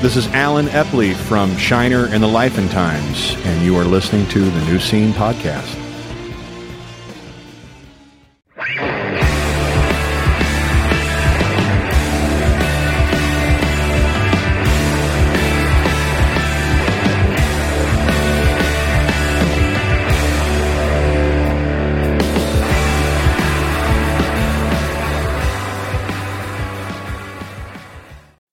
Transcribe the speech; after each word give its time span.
This 0.00 0.16
is 0.16 0.28
Allen 0.28 0.64
Epley 0.68 1.14
from 1.14 1.54
Shiner 1.58 2.06
and 2.06 2.22
the 2.22 2.26
Life 2.26 2.56
and 2.56 2.70
Times, 2.70 3.36
and 3.44 3.62
you 3.62 3.76
are 3.76 3.84
listening 3.84 4.26
to 4.28 4.40
the 4.40 4.64
New 4.64 4.80
Scene 4.80 5.12
Podcast. 5.12 5.89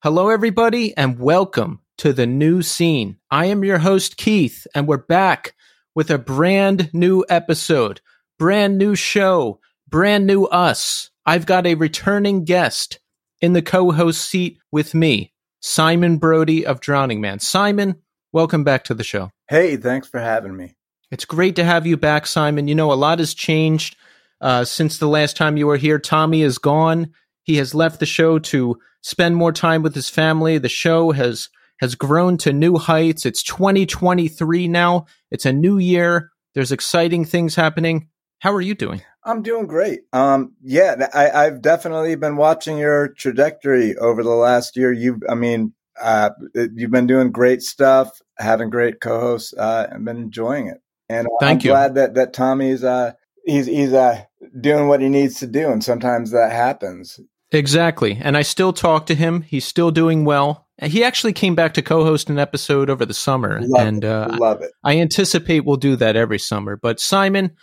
Hello, 0.07 0.29
everybody, 0.29 0.95
and 0.95 1.19
welcome 1.19 1.81
to 1.97 2.13
the 2.13 2.25
new 2.25 2.61
scene. 2.61 3.17
I 3.29 3.47
am 3.47 3.65
your 3.65 3.79
host, 3.79 4.15
Keith, 4.15 4.65
and 4.73 4.87
we're 4.87 4.95
back 4.95 5.53
with 5.95 6.09
a 6.09 6.17
brand 6.17 6.89
new 6.93 7.25
episode, 7.27 7.99
brand 8.39 8.77
new 8.77 8.95
show, 8.95 9.59
brand 9.85 10.25
new 10.25 10.45
us. 10.45 11.09
I've 11.25 11.45
got 11.45 11.67
a 11.67 11.75
returning 11.75 12.45
guest 12.45 12.99
in 13.41 13.51
the 13.51 13.61
co 13.61 13.91
host 13.91 14.21
seat 14.21 14.59
with 14.71 14.93
me, 14.93 15.33
Simon 15.59 16.19
Brody 16.19 16.65
of 16.65 16.79
Drowningman. 16.79 17.41
Simon, 17.41 18.01
welcome 18.31 18.63
back 18.63 18.85
to 18.85 18.93
the 18.93 19.03
show. 19.03 19.31
Hey, 19.49 19.75
thanks 19.75 20.07
for 20.07 20.21
having 20.21 20.55
me. 20.55 20.77
It's 21.11 21.25
great 21.25 21.57
to 21.57 21.65
have 21.65 21.85
you 21.85 21.97
back, 21.97 22.27
Simon. 22.27 22.69
You 22.69 22.75
know, 22.75 22.93
a 22.93 22.95
lot 22.95 23.19
has 23.19 23.33
changed 23.33 23.97
uh, 24.39 24.63
since 24.63 24.99
the 24.99 25.09
last 25.09 25.35
time 25.35 25.57
you 25.57 25.67
were 25.67 25.75
here. 25.75 25.99
Tommy 25.99 26.43
is 26.43 26.59
gone. 26.59 27.11
He 27.47 27.55
has 27.55 27.73
left 27.73 28.01
the 28.01 28.05
show 28.05 28.39
to 28.39 28.77
spend 29.01 29.37
more 29.37 29.53
time 29.53 29.81
with 29.81 29.95
his 29.95 30.09
family. 30.09 30.57
The 30.57 30.67
show 30.67 31.11
has 31.13 31.47
has 31.79 31.95
grown 31.95 32.37
to 32.39 32.51
new 32.51 32.77
heights. 32.77 33.25
It's 33.25 33.41
2023 33.41 34.67
now. 34.67 35.05
It's 35.31 35.45
a 35.45 35.53
new 35.53 35.77
year. 35.77 36.31
There's 36.55 36.73
exciting 36.73 37.23
things 37.23 37.55
happening. 37.55 38.09
How 38.39 38.51
are 38.53 38.61
you 38.61 38.75
doing? 38.75 39.01
I'm 39.23 39.43
doing 39.43 39.65
great. 39.65 40.01
Um, 40.11 40.55
yeah, 40.61 41.07
I, 41.13 41.45
have 41.45 41.61
definitely 41.61 42.15
been 42.15 42.35
watching 42.35 42.77
your 42.77 43.09
trajectory 43.09 43.95
over 43.95 44.23
the 44.23 44.29
last 44.29 44.75
year. 44.75 44.91
You, 44.91 45.21
I 45.29 45.35
mean, 45.35 45.73
uh, 46.01 46.31
you've 46.53 46.91
been 46.91 47.07
doing 47.07 47.31
great 47.31 47.61
stuff, 47.61 48.21
having 48.37 48.69
great 48.69 48.99
co-hosts, 48.99 49.53
uh, 49.53 49.87
and 49.91 50.03
been 50.03 50.17
enjoying 50.17 50.67
it. 50.67 50.81
And 51.09 51.27
Thank 51.39 51.61
I'm 51.61 51.65
you. 51.65 51.71
glad 51.71 51.95
that 51.95 52.15
that 52.15 52.33
Tommy's 52.33 52.83
uh, 52.83 53.13
he's 53.45 53.67
he's 53.67 53.93
uh, 53.93 54.23
doing 54.59 54.87
what 54.87 55.01
he 55.01 55.09
needs 55.09 55.39
to 55.39 55.47
do, 55.47 55.69
and 55.69 55.83
sometimes 55.83 56.31
that 56.31 56.51
happens. 56.51 57.19
Exactly. 57.51 58.17
And 58.21 58.35
I 58.35 58.41
still 58.41 58.73
talk 58.73 59.05
to 59.05 59.15
him. 59.15 59.41
He's 59.41 59.65
still 59.65 59.91
doing 59.91 60.25
well. 60.25 60.67
He 60.81 61.03
actually 61.03 61.33
came 61.33 61.55
back 61.55 61.73
to 61.75 61.81
co-host 61.81 62.29
an 62.29 62.37
episode 62.37 62.89
over 62.89 63.05
the 63.05 63.13
summer, 63.13 63.61
love 63.61 63.87
and 63.87 64.05
uh, 64.05 64.37
love 64.39 64.61
it. 64.61 64.71
I 64.83 64.99
anticipate 64.99 65.65
we'll 65.65 65.77
do 65.77 65.95
that 65.95 66.15
every 66.15 66.37
summer. 66.37 66.75
But 66.75 66.99
Simon, 66.99 67.55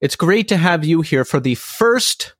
it's 0.00 0.16
great 0.16 0.48
to 0.48 0.56
have 0.56 0.84
you 0.84 1.00
here 1.00 1.24
for 1.24 1.40
the 1.40 1.54
first 1.54 2.34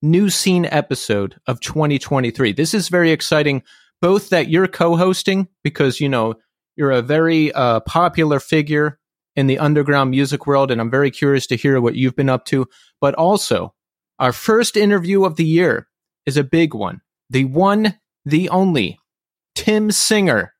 new 0.00 0.30
scene 0.30 0.66
episode 0.66 1.36
of 1.46 1.60
2023. 1.60 2.52
This 2.52 2.72
is 2.72 2.88
very 2.88 3.10
exciting, 3.10 3.62
both 4.00 4.30
that 4.30 4.48
you're 4.48 4.68
co-hosting 4.68 5.48
because 5.62 6.00
you 6.00 6.08
know 6.08 6.34
you're 6.76 6.92
a 6.92 7.02
very 7.02 7.52
uh, 7.52 7.80
popular 7.80 8.40
figure 8.40 8.98
in 9.34 9.46
the 9.46 9.58
underground 9.58 10.10
music 10.10 10.46
world, 10.46 10.70
and 10.70 10.80
I'm 10.80 10.90
very 10.90 11.10
curious 11.10 11.46
to 11.48 11.56
hear 11.56 11.80
what 11.80 11.96
you've 11.96 12.16
been 12.16 12.30
up 12.30 12.46
to. 12.46 12.66
But 13.00 13.14
also, 13.14 13.74
our 14.18 14.32
first 14.32 14.76
interview 14.76 15.24
of 15.24 15.36
the 15.36 15.44
year 15.44 15.88
is 16.26 16.36
a 16.36 16.44
big 16.44 16.74
one. 16.74 17.00
The 17.30 17.44
one, 17.44 17.98
the 18.24 18.48
only, 18.50 18.98
Tim 19.54 19.90
Singer 19.90 20.52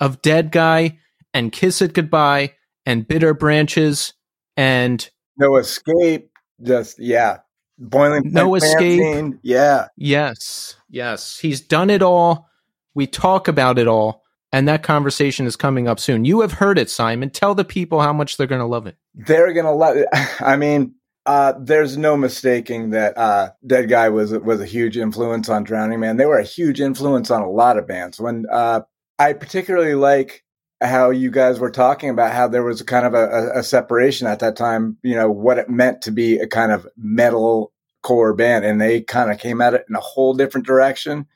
of 0.00 0.20
Deadguy 0.22 0.98
and 1.32 1.52
Kiss 1.52 1.80
It 1.82 1.92
Goodbye 1.94 2.54
and 2.86 3.06
Bitter 3.06 3.34
Branches 3.34 4.14
and 4.56 5.08
No 5.36 5.56
escape. 5.56 6.30
Just 6.62 6.98
yeah, 6.98 7.38
boiling. 7.78 8.22
No 8.32 8.54
Escape. 8.54 9.00
Fanzine, 9.00 9.38
Yeah, 9.42 9.86
yes, 9.96 10.76
yes, 10.90 11.38
he's 11.38 11.60
done 11.62 11.88
it 11.88 12.02
all. 12.02 12.48
We 12.94 13.06
talk 13.06 13.48
about 13.48 13.78
it 13.78 13.86
all, 13.86 14.22
and 14.52 14.68
that 14.68 14.82
conversation 14.82 15.46
is 15.46 15.56
coming 15.56 15.88
up 15.88 15.98
soon. 15.98 16.26
You 16.26 16.42
have 16.42 16.52
heard 16.52 16.78
it, 16.78 16.90
Simon. 16.90 17.30
Tell 17.30 17.54
the 17.54 17.64
people 17.64 18.00
how 18.02 18.12
much 18.12 18.36
they're 18.36 18.46
going 18.46 18.60
to 18.60 18.66
love 18.66 18.86
it. 18.86 18.96
they're 19.14 19.54
gonna 19.54 19.72
love 19.74 19.96
it. 19.96 20.08
I 20.40 20.56
mean, 20.56 20.94
uh, 21.26 21.52
there's 21.60 21.96
no 21.96 22.16
mistaking 22.16 22.90
that 22.90 23.16
uh, 23.16 23.50
Deadguy 23.66 24.12
was 24.12 24.32
was 24.32 24.60
a 24.60 24.66
huge 24.66 24.96
influence 24.96 25.48
on 25.48 25.66
Drowningman. 25.66 26.16
They 26.16 26.26
were 26.26 26.38
a 26.38 26.44
huge 26.44 26.80
influence 26.80 27.30
on 27.30 27.42
a 27.42 27.50
lot 27.50 27.76
of 27.76 27.86
bands. 27.86 28.18
When 28.18 28.46
uh, 28.50 28.82
I 29.18 29.34
particularly 29.34 29.94
like 29.94 30.44
how 30.82 31.10
you 31.10 31.30
guys 31.30 31.58
were 31.58 31.70
talking 31.70 32.08
about 32.08 32.32
how 32.32 32.48
there 32.48 32.62
was 32.62 32.80
a 32.80 32.86
kind 32.86 33.04
of 33.04 33.12
a, 33.12 33.50
a 33.56 33.62
separation 33.62 34.26
at 34.26 34.38
that 34.38 34.56
time. 34.56 34.96
You 35.02 35.14
know 35.14 35.30
what 35.30 35.58
it 35.58 35.68
meant 35.68 36.02
to 36.02 36.10
be 36.10 36.38
a 36.38 36.46
kind 36.46 36.72
of 36.72 36.88
metal 36.96 37.72
core 38.02 38.32
band, 38.32 38.64
and 38.64 38.80
they 38.80 39.02
kind 39.02 39.30
of 39.30 39.38
came 39.38 39.60
at 39.60 39.74
it 39.74 39.84
in 39.88 39.96
a 39.96 40.00
whole 40.00 40.32
different 40.32 40.66
direction. 40.66 41.26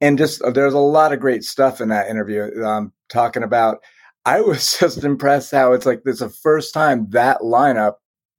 And 0.00 0.18
just 0.18 0.42
there's 0.54 0.74
a 0.74 0.78
lot 0.78 1.12
of 1.12 1.20
great 1.20 1.44
stuff 1.44 1.80
in 1.80 1.88
that 1.90 2.10
interview 2.10 2.64
um, 2.64 2.92
talking 3.08 3.44
about. 3.44 3.78
I 4.26 4.40
was 4.40 4.76
just 4.80 5.04
impressed 5.04 5.52
how 5.52 5.72
it's 5.72 5.86
like 5.86 6.02
this 6.02 6.14
is 6.14 6.18
the 6.18 6.28
first 6.30 6.74
time 6.74 7.06
that 7.10 7.42
lineup 7.42 7.94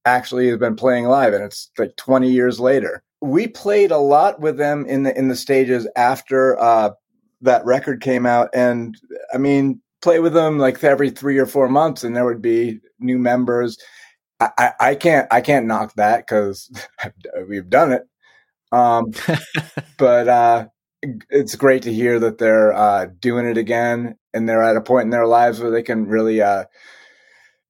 actually 0.05 0.47
has 0.47 0.57
been 0.57 0.75
playing 0.75 1.05
live 1.05 1.33
and 1.33 1.43
it's 1.43 1.69
like 1.77 1.95
20 1.97 2.29
years 2.29 2.59
later. 2.59 3.03
We 3.21 3.47
played 3.47 3.91
a 3.91 3.97
lot 3.97 4.39
with 4.39 4.57
them 4.57 4.85
in 4.85 5.03
the 5.03 5.17
in 5.17 5.27
the 5.27 5.35
stages 5.35 5.87
after 5.95 6.59
uh, 6.59 6.91
that 7.41 7.65
record 7.65 8.01
came 8.01 8.25
out 8.25 8.49
and 8.53 8.95
I 9.33 9.37
mean 9.37 9.81
play 10.01 10.19
with 10.19 10.33
them 10.33 10.59
like 10.59 10.83
every 10.83 11.09
3 11.09 11.37
or 11.39 11.47
4 11.47 11.67
months 11.67 12.03
and 12.03 12.15
there 12.15 12.25
would 12.25 12.41
be 12.41 12.79
new 12.99 13.17
members. 13.17 13.77
I, 14.39 14.49
I, 14.57 14.71
I 14.79 14.95
can't 14.95 15.27
I 15.31 15.41
can't 15.41 15.65
knock 15.65 15.93
that 15.95 16.27
cuz 16.27 16.69
we've 17.49 17.69
done 17.69 17.91
it. 17.93 18.03
Um, 18.71 19.11
but 19.97 20.27
uh, 20.27 20.67
it's 21.29 21.55
great 21.55 21.83
to 21.83 21.93
hear 21.93 22.19
that 22.19 22.37
they're 22.37 22.73
uh, 22.73 23.07
doing 23.19 23.45
it 23.45 23.57
again 23.57 24.15
and 24.33 24.47
they're 24.47 24.63
at 24.63 24.77
a 24.77 24.81
point 24.81 25.05
in 25.05 25.09
their 25.11 25.27
lives 25.27 25.59
where 25.59 25.71
they 25.71 25.83
can 25.83 26.05
really 26.05 26.41
uh, 26.41 26.65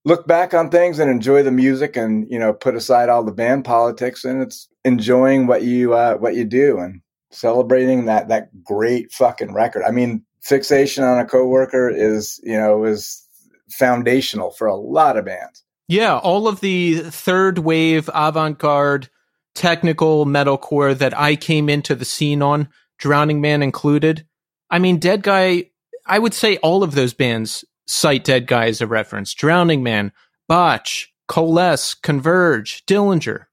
look 0.05 0.27
back 0.27 0.53
on 0.53 0.69
things 0.69 0.99
and 0.99 1.11
enjoy 1.11 1.43
the 1.43 1.51
music 1.51 1.97
and 1.97 2.25
you 2.29 2.39
know 2.39 2.53
put 2.53 2.75
aside 2.75 3.09
all 3.09 3.23
the 3.23 3.31
band 3.31 3.65
politics 3.65 4.23
and 4.23 4.41
it's 4.41 4.69
enjoying 4.85 5.47
what 5.47 5.63
you 5.63 5.93
uh, 5.93 6.15
what 6.15 6.35
you 6.35 6.45
do 6.45 6.77
and 6.79 7.01
celebrating 7.31 8.05
that 8.05 8.29
that 8.29 8.63
great 8.63 9.11
fucking 9.11 9.53
record. 9.53 9.83
I 9.83 9.91
mean, 9.91 10.23
fixation 10.41 11.03
on 11.03 11.19
a 11.19 11.25
coworker 11.25 11.89
is 11.89 12.39
you 12.43 12.57
know 12.57 12.85
is 12.85 13.21
foundational 13.69 14.51
for 14.51 14.67
a 14.67 14.75
lot 14.75 15.17
of 15.17 15.25
bands. 15.25 15.63
Yeah, 15.87 16.17
all 16.17 16.47
of 16.47 16.61
the 16.61 16.99
third 17.01 17.59
wave 17.59 18.09
avant 18.13 18.57
garde 18.57 19.09
technical 19.53 20.25
metalcore 20.25 20.97
that 20.97 21.17
I 21.17 21.35
came 21.35 21.69
into 21.69 21.95
the 21.95 22.05
scene 22.05 22.41
on, 22.41 22.69
Drowningman 23.01 23.63
included. 23.63 24.25
I 24.69 24.79
mean, 24.79 24.99
Deadguy, 24.99 25.69
I 26.05 26.19
would 26.19 26.33
say 26.33 26.57
all 26.57 26.83
of 26.83 26.93
those 26.93 27.13
bands 27.13 27.63
cite 27.87 28.25
Deadguy 28.25 28.67
as 28.67 28.81
a 28.81 28.87
reference. 28.87 29.33
Drowningman, 29.33 30.11
Botch, 30.47 31.13
Coalesce, 31.27 31.93
Converge, 31.93 32.85
Dillinger, 32.85 33.45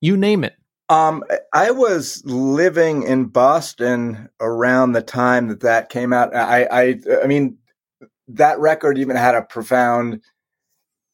you 0.00 0.16
name 0.16 0.44
it. 0.44 0.54
Um, 0.88 1.24
I 1.54 1.70
was 1.70 2.22
living 2.26 3.04
in 3.04 3.26
Boston 3.26 4.28
around 4.40 4.92
the 4.92 5.02
time 5.02 5.48
that 5.48 5.60
that 5.60 5.88
came 5.88 6.12
out. 6.12 6.34
I, 6.34 6.64
I, 6.64 7.00
I 7.22 7.26
mean, 7.26 7.56
that 8.28 8.58
record 8.58 8.98
even 8.98 9.16
had 9.16 9.34
a 9.34 9.42
profound 9.42 10.20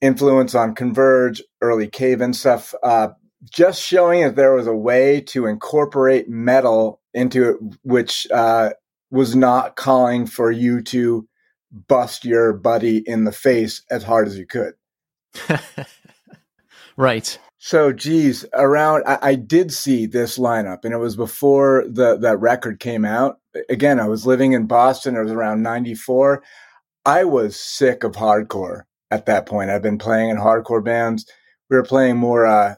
influence 0.00 0.54
on 0.54 0.74
Converge, 0.74 1.42
early 1.60 1.86
Cave 1.86 2.20
and 2.20 2.34
stuff. 2.34 2.74
Uh, 2.82 3.08
just 3.52 3.80
showing 3.80 4.22
that 4.22 4.36
there 4.36 4.54
was 4.54 4.66
a 4.66 4.74
way 4.74 5.20
to 5.20 5.46
incorporate 5.46 6.28
metal 6.28 7.00
into 7.14 7.50
it, 7.50 7.56
which 7.82 8.26
uh, 8.32 8.70
was 9.10 9.36
not 9.36 9.76
calling 9.76 10.26
for 10.26 10.50
you 10.50 10.80
to 10.82 11.27
bust 11.70 12.24
your 12.24 12.52
buddy 12.52 12.98
in 12.98 13.24
the 13.24 13.32
face 13.32 13.82
as 13.90 14.02
hard 14.02 14.28
as 14.28 14.38
you 14.38 14.46
could. 14.46 14.74
right. 16.96 17.38
So, 17.58 17.92
geez, 17.92 18.44
around 18.54 19.02
I, 19.06 19.18
I, 19.20 19.34
did 19.34 19.72
see 19.72 20.06
this 20.06 20.38
lineup, 20.38 20.84
and 20.84 20.94
it 20.94 20.98
was 20.98 21.16
before 21.16 21.84
the 21.88 22.16
that 22.18 22.38
record 22.38 22.78
came 22.78 23.04
out. 23.04 23.40
Again, 23.68 23.98
I 23.98 24.06
was 24.06 24.26
living 24.26 24.52
in 24.52 24.66
Boston. 24.66 25.16
It 25.16 25.22
was 25.22 25.32
around 25.32 25.62
'94. 25.62 26.42
I 27.04 27.24
was 27.24 27.58
sick 27.58 28.04
of 28.04 28.12
hardcore 28.12 28.82
at 29.10 29.26
that 29.26 29.46
point. 29.46 29.70
I've 29.70 29.82
been 29.82 29.98
playing 29.98 30.30
in 30.30 30.36
hardcore 30.36 30.84
bands. 30.84 31.26
We 31.68 31.76
were 31.76 31.82
playing 31.82 32.16
more 32.16 32.46
uh, 32.46 32.76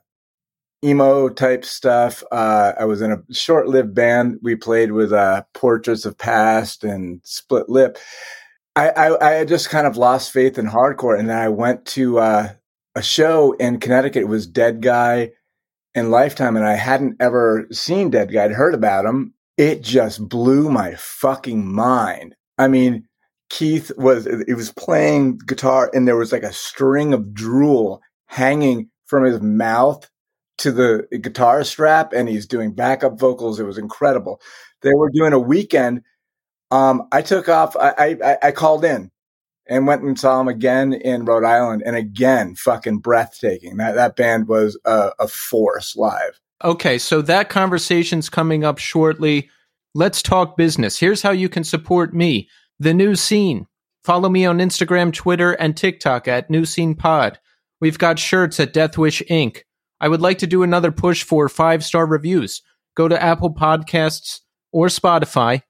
emo 0.84 1.28
type 1.28 1.64
stuff. 1.64 2.22
Uh, 2.32 2.72
I 2.78 2.84
was 2.84 3.02
in 3.02 3.12
a 3.12 3.34
short 3.34 3.69
lived 3.69 3.94
band. 3.94 4.38
We 4.42 4.56
played 4.56 4.92
with 4.92 5.12
uh, 5.12 5.42
Portraits 5.52 6.04
of 6.04 6.16
Past 6.16 6.84
and 6.84 7.20
Split 7.25 7.69
Lip. 7.69 7.98
I, 8.81 9.09
I, 9.09 9.41
I, 9.41 9.44
just 9.44 9.69
kind 9.69 9.87
of 9.87 9.97
lost 9.97 10.32
faith 10.32 10.59
in 10.59 10.67
hardcore, 10.67 11.19
and 11.19 11.29
then 11.29 11.38
I 11.38 11.49
went 11.49 11.85
to 11.87 12.19
uh, 12.19 12.53
a 12.94 13.03
show 13.03 13.53
in 13.53 13.79
Connecticut. 13.79 14.23
It 14.23 14.29
was 14.29 14.50
Deadguy 14.50 15.32
and 15.94 16.11
Lifetime, 16.11 16.56
and 16.56 16.65
I 16.65 16.77
hadn't 16.77 17.17
ever 17.21 17.67
seen 17.71 18.11
Deadguy. 18.11 18.41
I'd 18.41 18.53
heard 18.53 18.75
about 18.75 19.05
him. 19.05 19.35
It 19.59 19.82
just 19.82 20.29
blew 20.29 20.71
my 20.71 20.94
fucking 20.94 21.71
mind. 21.71 22.35
I 22.56 22.69
mean, 22.69 23.06
Keith 23.50 23.91
was 23.97 24.27
he 24.47 24.55
was 24.55 24.73
playing 24.73 25.38
guitar 25.44 25.91
and 25.93 26.06
there 26.06 26.17
was 26.17 26.33
like 26.33 26.44
a 26.44 26.53
string 26.53 27.12
of 27.12 27.35
drool 27.35 28.00
hanging 28.26 28.88
from 29.06 29.25
his 29.25 29.41
mouth 29.43 30.09
to 30.59 30.71
the 30.71 31.06
guitar 31.21 31.65
strap 31.65 32.12
and 32.12 32.29
he's 32.29 32.47
doing 32.47 32.73
backup 32.73 33.19
vocals. 33.19 33.59
It 33.59 33.65
was 33.65 33.76
incredible. 33.76 34.41
They 34.83 34.94
were 34.94 35.11
doing 35.12 35.33
a 35.33 35.38
weekend. 35.38 36.03
Um, 36.70 37.08
I 37.12 37.22
took 37.22 37.49
off. 37.49 37.76
I, 37.76 38.17
I, 38.22 38.38
I 38.43 38.52
called 38.52 38.84
in 38.84 39.11
and 39.70 39.87
went 39.87 40.02
and 40.02 40.19
saw 40.19 40.40
him 40.40 40.49
again 40.49 40.93
in 40.93 41.25
Rhode 41.25 41.44
Island 41.44 41.82
and 41.87 41.96
again, 41.96 42.55
fucking 42.56 42.99
breathtaking. 42.99 43.76
That, 43.76 43.94
that 43.94 44.17
band 44.17 44.49
was 44.49 44.78
a, 44.84 45.12
a 45.19 45.28
force 45.28 45.96
live. 45.96 46.40
Okay. 46.62 46.99
So 46.99 47.22
that 47.22 47.49
conversation's 47.49 48.28
coming 48.28 48.64
up 48.64 48.78
shortly. 48.78 49.49
Let's 49.94 50.22
talk 50.22 50.56
business. 50.56 50.99
Here's 50.99 51.22
how 51.22 51.31
you 51.31 51.49
can 51.49 51.64
support 51.64 52.14
me 52.14 52.49
the 52.78 52.94
new 52.94 53.14
scene. 53.14 53.66
Follow 54.05 54.28
me 54.28 54.46
on 54.46 54.58
Instagram, 54.58 55.12
Twitter, 55.12 55.52
and 55.52 55.76
TikTok 55.76 56.26
at 56.26 56.49
New 56.49 56.64
Scene 56.64 56.94
Pod. 56.94 57.38
We've 57.81 57.99
got 57.99 58.19
shirts 58.19 58.58
at 58.58 58.73
Deathwish 58.73 59.26
Inc. 59.28 59.62
I 60.00 60.08
would 60.08 60.23
like 60.23 60.38
to 60.38 60.46
do 60.46 60.62
another 60.62 60.90
push 60.90 61.23
for 61.23 61.49
five 61.49 61.84
star 61.84 62.06
reviews. 62.06 62.62
Go 62.96 63.08
to 63.08 63.23
Apple 63.23 63.55
Podcasts 63.55 64.40
or 64.73 64.87
Spotify 64.87 65.62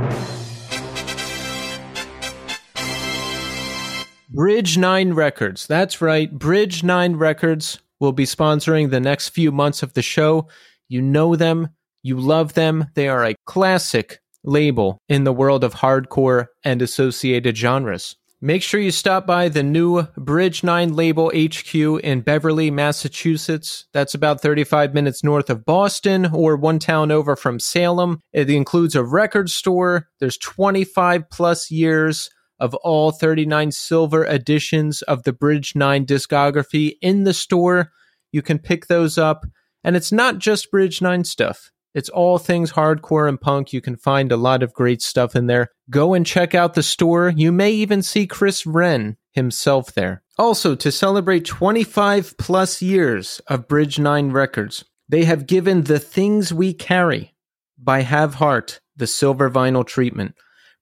Bridge 4.29 4.77
9 4.77 5.13
Records. 5.13 5.65
That's 5.65 6.01
right. 6.01 6.31
Bridge 6.31 6.83
9 6.83 7.15
Records 7.15 7.79
will 7.99 8.11
be 8.11 8.25
sponsoring 8.25 8.89
the 8.89 8.99
next 8.99 9.29
few 9.29 9.51
months 9.51 9.81
of 9.81 9.93
the 9.93 10.01
show. 10.01 10.47
You 10.89 11.01
know 11.01 11.35
them, 11.35 11.69
you 12.03 12.19
love 12.19 12.53
them. 12.53 12.87
They 12.93 13.07
are 13.07 13.25
a 13.25 13.35
classic 13.45 14.19
label 14.47 14.97
in 15.07 15.25
the 15.25 15.33
world 15.33 15.63
of 15.63 15.75
hardcore 15.75 16.47
and 16.63 16.81
associated 16.81 17.57
genres. 17.57 18.15
Make 18.39 18.61
sure 18.61 18.79
you 18.79 18.91
stop 18.91 19.25
by 19.25 19.49
the 19.49 19.63
new 19.63 20.03
Bridge 20.15 20.63
9 20.63 20.93
label 20.93 21.31
HQ 21.35 21.73
in 21.73 22.21
Beverly, 22.21 22.69
Massachusetts. 22.69 23.85
That's 23.93 24.13
about 24.13 24.41
35 24.41 24.93
minutes 24.93 25.23
north 25.23 25.49
of 25.49 25.65
Boston 25.65 26.27
or 26.27 26.55
one 26.55 26.77
town 26.77 27.11
over 27.11 27.35
from 27.35 27.59
Salem. 27.59 28.19
It 28.33 28.47
includes 28.51 28.93
a 28.93 29.03
record 29.03 29.49
store. 29.49 30.07
There's 30.19 30.37
25 30.37 31.31
plus 31.31 31.71
years 31.71 32.29
of 32.59 32.75
all 32.75 33.11
39 33.11 33.71
silver 33.71 34.23
editions 34.23 35.01
of 35.03 35.23
the 35.23 35.33
Bridge 35.33 35.75
9 35.75 36.05
discography 36.05 36.93
in 37.01 37.23
the 37.23 37.33
store. 37.33 37.91
You 38.31 38.43
can 38.43 38.59
pick 38.59 38.85
those 38.85 39.17
up. 39.17 39.45
And 39.83 39.95
it's 39.95 40.11
not 40.11 40.37
just 40.37 40.69
Bridge 40.69 41.01
9 41.01 41.23
stuff. 41.23 41.71
It's 41.97 42.09
all 42.09 42.37
things 42.37 42.73
hardcore 42.73 43.27
and 43.27 43.41
punk. 43.41 43.73
You 43.73 43.81
can 43.81 43.95
find 43.95 44.31
a 44.31 44.37
lot 44.37 44.61
of 44.61 44.71
great 44.71 45.01
stuff 45.01 45.35
in 45.35 45.47
there. 45.47 45.71
Go 45.89 46.13
and 46.13 46.23
check 46.23 46.53
out 46.53 46.75
the 46.75 46.83
store. 46.83 47.33
You 47.35 47.51
may 47.51 47.71
even 47.71 48.03
see 48.03 48.27
Chris 48.27 48.67
Wrenn 48.67 49.17
himself 49.31 49.95
there. 49.95 50.21
Also, 50.37 50.75
to 50.75 50.91
celebrate 50.91 51.43
25 51.45 52.37
plus 52.37 52.83
years 52.83 53.41
of 53.47 53.67
Bridge 53.67 53.97
9 53.97 54.29
records, 54.29 54.85
they 55.09 55.23
have 55.23 55.47
given 55.47 55.85
The 55.85 55.97
Things 55.97 56.53
We 56.53 56.71
Carry 56.71 57.33
by 57.79 58.01
Have 58.01 58.35
Heart 58.35 58.79
the 58.95 59.07
silver 59.07 59.49
vinyl 59.49 59.83
treatment. 59.83 60.35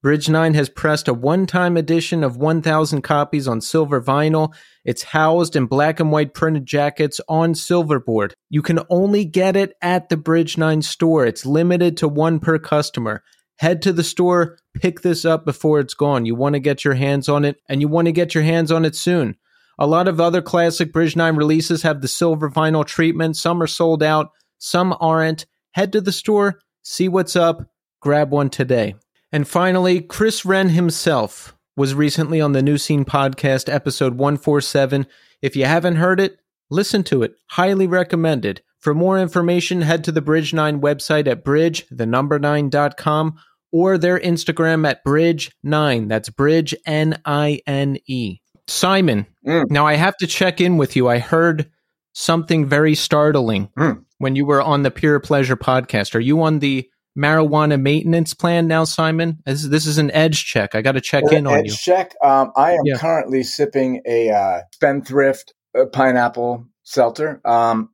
Bridge 0.04 0.28
9 0.28 0.54
has 0.54 0.68
pressed 0.68 1.08
a 1.08 1.14
one 1.14 1.46
time 1.46 1.78
edition 1.78 2.26
of 2.26 2.36
1,000 2.36 3.04
copies 3.04 3.48
on 3.48 3.62
silver 3.62 4.02
vinyl. 4.02 4.54
It's 4.86 5.02
housed 5.02 5.56
in 5.56 5.66
black 5.66 6.00
and 6.00 6.12
white 6.12 6.36
printed 6.36 6.68
jackets 6.68 7.20
on 7.28 7.54
silverboard. 7.54 8.34
You 8.50 8.62
can 8.62 8.80
only 8.90 9.26
get 9.26 9.56
it 9.56 9.74
at 9.82 10.10
the 10.10 10.18
Bridge 10.18 10.58
9 10.58 10.84
store. 10.84 11.26
It's 11.26 11.46
limited 11.46 11.98
to 11.98 12.08
one 12.08 12.40
per 12.40 12.60
customer. 12.60 13.24
Head 13.58 13.82
to 13.82 13.94
the 13.94 14.04
store, 14.04 14.60
pick 14.76 15.02
this 15.02 15.26
up 15.26 15.44
before 15.44 15.80
it's 15.80 15.96
gone. 15.96 16.26
You 16.26 16.36
want 16.36 16.54
to 16.54 16.60
get 16.60 16.86
your 16.86 16.94
hands 16.94 17.28
on 17.28 17.46
it, 17.46 17.60
and 17.68 17.82
you 17.82 17.88
want 17.88 18.06
to 18.06 18.12
get 18.12 18.36
your 18.36 18.44
hands 18.44 18.72
on 18.72 18.86
it 18.86 18.96
soon. 18.96 19.38
A 19.80 19.88
lot 19.88 20.08
of 20.08 20.22
other 20.22 20.42
classic 20.42 20.94
Bridge 20.94 21.16
9 21.16 21.36
releases 21.36 21.82
have 21.82 22.02
the 22.02 22.08
silver 22.08 22.50
vinyl 22.50 22.86
treatment. 22.86 23.38
Some 23.38 23.62
are 23.64 23.68
sold 23.68 24.04
out, 24.04 24.32
some 24.60 24.96
aren't. 25.00 25.48
Head 25.72 25.92
to 25.94 26.02
the 26.02 26.12
store, 26.12 26.60
see 26.84 27.10
what's 27.10 27.36
up, 27.36 27.70
grab 28.02 28.32
one 28.32 28.50
today. 28.50 28.96
And 29.32 29.48
finally, 29.48 30.00
Chris 30.02 30.46
Wrenn 30.46 30.70
himself 30.70 31.55
was 31.76 31.94
recently 31.94 32.40
on 32.42 32.54
the 32.54 32.62
New 32.62 32.78
Scene 32.78 33.06
podcast, 33.06 33.72
episode 33.74 34.14
147. 34.16 35.06
If 35.42 35.56
you 35.56 35.66
haven't 35.66 35.98
heard 35.98 36.20
it, 36.20 36.38
listen 36.70 37.04
to 37.06 37.24
it. 37.24 37.36
Highly 37.52 37.88
recommended. 37.88 38.62
For 38.80 38.94
more 38.94 39.20
information, 39.20 39.82
head 39.82 40.04
to 40.06 40.12
the 40.12 40.22
Bridge 40.22 40.54
9 40.54 40.80
website 40.80 41.28
at 41.28 41.44
bridge, 41.44 41.86
the 41.90 42.06
number 42.06 42.40
9.com, 42.40 43.36
or 43.72 43.98
their 43.98 44.20
Instagram 44.20 44.88
at 44.88 45.04
bridge9. 45.04 46.08
That's 46.08 46.30
bridge, 46.30 46.76
N 46.86 47.20
I 47.26 47.62
N 47.68 47.98
E. 48.08 48.38
Simon, 48.68 49.26
Mm. 49.46 49.70
now 49.70 49.86
I 49.86 49.96
have 49.96 50.18
to 50.18 50.28
check 50.28 50.60
in 50.62 50.78
with 50.78 50.96
you. 50.96 51.08
I 51.08 51.20
heard 51.20 51.70
something 52.14 52.66
very 52.68 52.96
startling 52.96 53.70
Mm. 53.78 54.06
when 54.18 54.36
you 54.36 54.46
were 54.46 54.62
on 54.62 54.84
the 54.84 54.92
Pure 54.92 55.20
Pleasure 55.20 55.58
podcast. 55.58 56.16
Are 56.16 56.20
you 56.22 56.42
on 56.42 56.60
the 56.60 56.90
marijuana 57.18 57.80
maintenance 57.80 58.34
plan 58.34 58.68
now, 58.68 58.84
Simon? 58.84 59.40
This, 59.46 59.64
this 59.68 59.86
is 59.86 59.98
an 59.98 60.12
edge 60.12 60.46
check. 60.46 60.76
I 60.76 60.82
got 60.82 60.94
to 60.94 61.02
check 61.02 61.24
in 61.32 61.48
on 61.48 61.60
Edge 61.60 61.68
you. 61.68 61.76
check. 61.76 62.14
Um, 62.24 62.52
I 62.56 62.74
am 62.74 62.80
Yeah. 62.84 62.98
currently 62.98 63.44
sipping 63.44 64.02
a 64.06 64.30
uh, 64.30 64.62
Spindrift 64.74 65.54
uh, 65.78 65.86
pineapple 65.86 66.66
seltzer. 66.84 67.42
Um, 67.46 67.90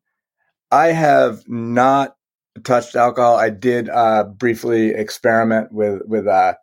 I 0.72 0.88
have 0.88 1.44
not 1.48 2.16
touched 2.63 2.96
alcohol. 2.96 3.36
I 3.36 3.50
did 3.50 3.90
uh, 3.90 4.24
briefly 4.25 4.90
experiment 4.90 5.72
with 5.72 6.01
with 6.06 6.28
uh, 6.28 6.54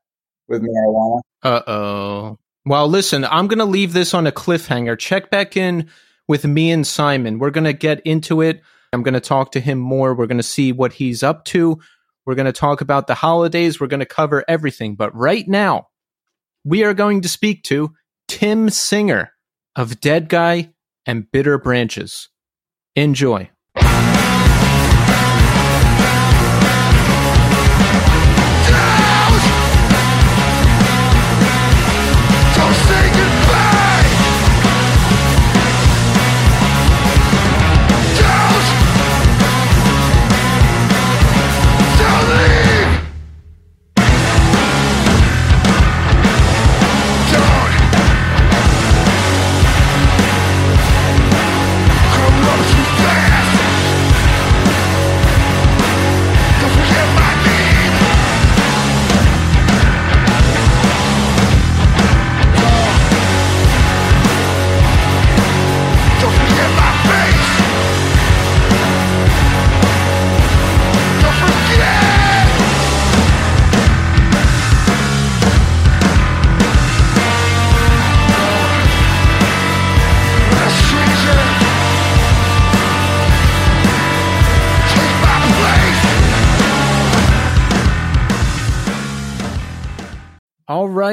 with 0.49 0.63
marijuana. 0.63 1.21
Uh 1.43 1.63
oh. 1.67 2.39
Well, 2.67 2.89
listen, 2.89 3.25
I'm 3.25 3.47
going 3.47 3.61
to 3.61 3.65
leave 3.65 3.93
this 3.95 4.13
on 4.13 4.27
a 4.27 4.33
cliffhanger. 4.33 4.99
Check 4.99 5.31
back 5.31 5.57
in 5.57 5.89
with 6.27 6.45
me 6.45 6.71
and 6.71 6.87
Simon. 6.87 7.39
We're 7.39 7.51
going 7.51 7.65
to 7.65 7.73
get 7.73 8.01
into 8.05 8.43
it. 8.43 8.61
I'm 8.93 9.03
going 9.03 9.15
to 9.15 9.21
talk 9.21 9.53
to 9.53 9.61
him 9.61 9.79
more. 9.79 10.15
We're 10.15 10.27
going 10.27 10.37
to 10.39 10.43
see 10.43 10.73
what 10.73 10.95
he's 10.95 11.23
up 11.23 11.45
to. 11.47 11.79
We're 12.29 12.35
going 12.35 12.45
to 12.45 12.53
talk 12.53 12.83
about 12.83 13.07
the 13.07 13.15
holidays. 13.15 13.81
We're 13.81 13.87
going 13.87 14.01
to 14.01 14.07
cover 14.07 14.45
everything. 14.47 14.97
But 14.97 15.17
right 15.17 15.49
now, 15.49 15.89
we 16.63 16.85
are 16.85 16.93
going 16.93 17.23
to 17.23 17.29
speak 17.29 17.63
to 17.63 17.95
Tim 18.29 18.69
Singer 18.69 19.33
of 19.75 19.93
Deadguy 19.93 20.75
and 21.07 21.31
Bitter 21.33 21.57
Branches. 21.57 22.29
Enjoy. 22.95 23.49
Don't 23.75 23.87
say 32.75 33.11
goodbye. 33.15 33.88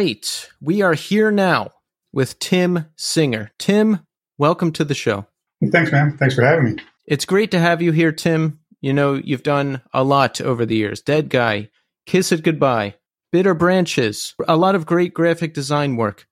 Right. 0.06 0.50
We 0.62 0.84
are 0.84 0.94
here 0.94 1.32
now 1.32 1.72
with 2.14 2.38
Tim 2.38 2.86
Singer. 2.96 3.50
Tim, 3.58 4.02
welcome 4.38 4.72
to 4.74 4.86
the 4.86 4.94
show. 4.94 5.26
Thanks, 5.72 5.92
man. 5.92 6.16
Thanks 6.16 6.36
for 6.36 6.44
having 6.44 6.76
me. 6.76 6.84
It's 7.08 7.26
great 7.26 7.50
to 7.50 7.60
have 7.60 7.82
you 7.82 7.92
here, 7.92 8.12
Tim. 8.12 8.60
You 8.82 8.94
know, 8.94 9.16
you've 9.16 9.42
done 9.42 9.82
a 9.96 10.04
lot 10.04 10.40
over 10.40 10.64
the 10.64 10.76
years. 10.76 11.02
Deadguy, 11.02 11.70
Kiss 12.06 12.32
It 12.32 12.44
Goodbye, 12.44 12.98
Bitter 13.32 13.56
Branches, 13.56 14.36
a 14.48 14.56
lot 14.56 14.76
of 14.76 14.86
great 14.86 15.12
graphic 15.16 15.56
design 15.56 15.96
work. 15.96 16.28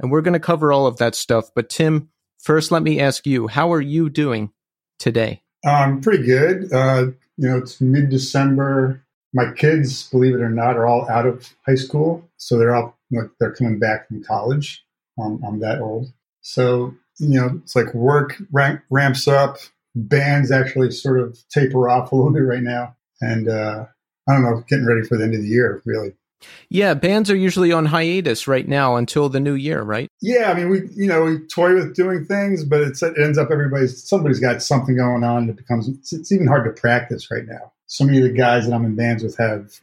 And 0.00 0.10
we're 0.10 0.22
going 0.22 0.32
to 0.32 0.40
cover 0.40 0.72
all 0.72 0.86
of 0.86 0.96
that 0.96 1.14
stuff. 1.14 1.50
But 1.54 1.68
Tim, 1.68 2.08
first, 2.38 2.70
let 2.70 2.82
me 2.82 2.98
ask 2.98 3.26
you, 3.26 3.46
how 3.46 3.70
are 3.74 3.82
you 3.82 4.08
doing 4.08 4.52
today? 4.98 5.42
Um, 5.66 6.00
pretty 6.00 6.24
good. 6.24 6.72
Uh, 6.72 7.08
you 7.36 7.46
know, 7.50 7.58
it's 7.58 7.78
mid 7.78 8.08
December. 8.08 9.04
My 9.34 9.52
kids, 9.52 10.08
believe 10.08 10.34
it 10.34 10.40
or 10.40 10.48
not, 10.48 10.78
are 10.78 10.86
all 10.86 11.06
out 11.10 11.26
of 11.26 11.52
high 11.66 11.74
school, 11.74 12.26
so 12.38 12.56
they're 12.56 12.74
all 12.74 12.97
like 13.10 13.30
they're 13.40 13.54
coming 13.54 13.78
back 13.78 14.08
from 14.08 14.22
college. 14.22 14.84
Um, 15.20 15.42
I'm 15.46 15.60
that 15.60 15.80
old, 15.80 16.12
so 16.40 16.94
you 17.18 17.40
know, 17.40 17.60
it's 17.62 17.74
like 17.74 17.92
work 17.94 18.40
ramp, 18.52 18.82
ramps 18.90 19.26
up. 19.26 19.58
Bands 19.94 20.52
actually 20.52 20.90
sort 20.92 21.18
of 21.18 21.38
taper 21.48 21.88
off 21.88 22.12
a 22.12 22.16
little 22.16 22.32
bit 22.32 22.40
right 22.40 22.62
now, 22.62 22.94
and 23.20 23.48
uh, 23.48 23.86
I 24.28 24.32
don't 24.32 24.42
know, 24.42 24.62
getting 24.68 24.86
ready 24.86 25.02
for 25.02 25.16
the 25.16 25.24
end 25.24 25.34
of 25.34 25.42
the 25.42 25.48
year, 25.48 25.82
really. 25.84 26.12
Yeah, 26.68 26.94
bands 26.94 27.30
are 27.30 27.36
usually 27.36 27.72
on 27.72 27.86
hiatus 27.86 28.46
right 28.46 28.66
now 28.66 28.96
until 28.96 29.28
the 29.28 29.40
new 29.40 29.54
year, 29.54 29.82
right? 29.82 30.08
Yeah, 30.20 30.50
I 30.50 30.54
mean, 30.54 30.68
we 30.68 30.88
you 30.94 31.06
know 31.06 31.24
we 31.24 31.38
toy 31.46 31.74
with 31.74 31.96
doing 31.96 32.24
things, 32.24 32.64
but 32.64 32.80
it's, 32.80 33.02
it 33.02 33.18
ends 33.18 33.38
up 33.38 33.50
everybody's 33.50 34.02
somebody's 34.08 34.40
got 34.40 34.62
something 34.62 34.96
going 34.96 35.24
on 35.24 35.48
It 35.48 35.56
becomes 35.56 35.88
it's, 35.88 36.12
it's 36.12 36.30
even 36.30 36.46
hard 36.46 36.64
to 36.64 36.80
practice 36.80 37.30
right 37.30 37.46
now. 37.46 37.72
So 37.86 38.04
many 38.04 38.18
of 38.18 38.24
the 38.24 38.32
guys 38.32 38.66
that 38.66 38.74
I'm 38.74 38.84
in 38.84 38.94
bands 38.94 39.22
with 39.22 39.36
have 39.38 39.80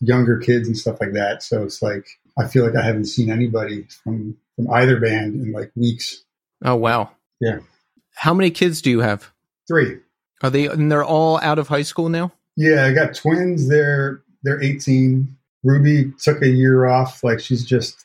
younger 0.00 0.38
kids 0.38 0.66
and 0.66 0.76
stuff 0.76 1.00
like 1.00 1.12
that, 1.12 1.42
so 1.42 1.62
it's 1.62 1.82
like 1.82 2.06
I 2.38 2.46
feel 2.46 2.64
like 2.64 2.76
I 2.76 2.82
haven't 2.82 3.06
seen 3.06 3.30
anybody 3.30 3.86
from 4.04 4.36
from 4.56 4.70
either 4.70 5.00
band 5.00 5.34
in 5.34 5.52
like 5.52 5.72
weeks. 5.74 6.24
Oh 6.64 6.76
wow! 6.76 7.10
Yeah. 7.40 7.58
How 8.14 8.34
many 8.34 8.50
kids 8.50 8.82
do 8.82 8.90
you 8.90 9.00
have? 9.00 9.32
Three. 9.68 9.98
Are 10.42 10.50
they? 10.50 10.66
And 10.66 10.90
they're 10.90 11.04
all 11.04 11.38
out 11.40 11.58
of 11.58 11.68
high 11.68 11.82
school 11.82 12.08
now. 12.08 12.32
Yeah, 12.56 12.84
I 12.84 12.92
got 12.92 13.14
twins. 13.14 13.68
They're 13.68 14.22
they're 14.42 14.62
18. 14.62 15.36
Ruby 15.64 16.12
took 16.20 16.42
a 16.42 16.48
year 16.48 16.86
off. 16.86 17.22
Like 17.22 17.40
she's 17.40 17.64
just 17.64 18.04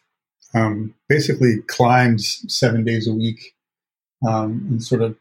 um, 0.54 0.94
basically 1.10 1.58
climbs 1.68 2.44
seven 2.48 2.84
days 2.84 3.08
a 3.08 3.14
week 3.14 3.56
um, 4.28 4.66
and 4.70 4.84
sort 4.84 5.02
of 5.02 5.16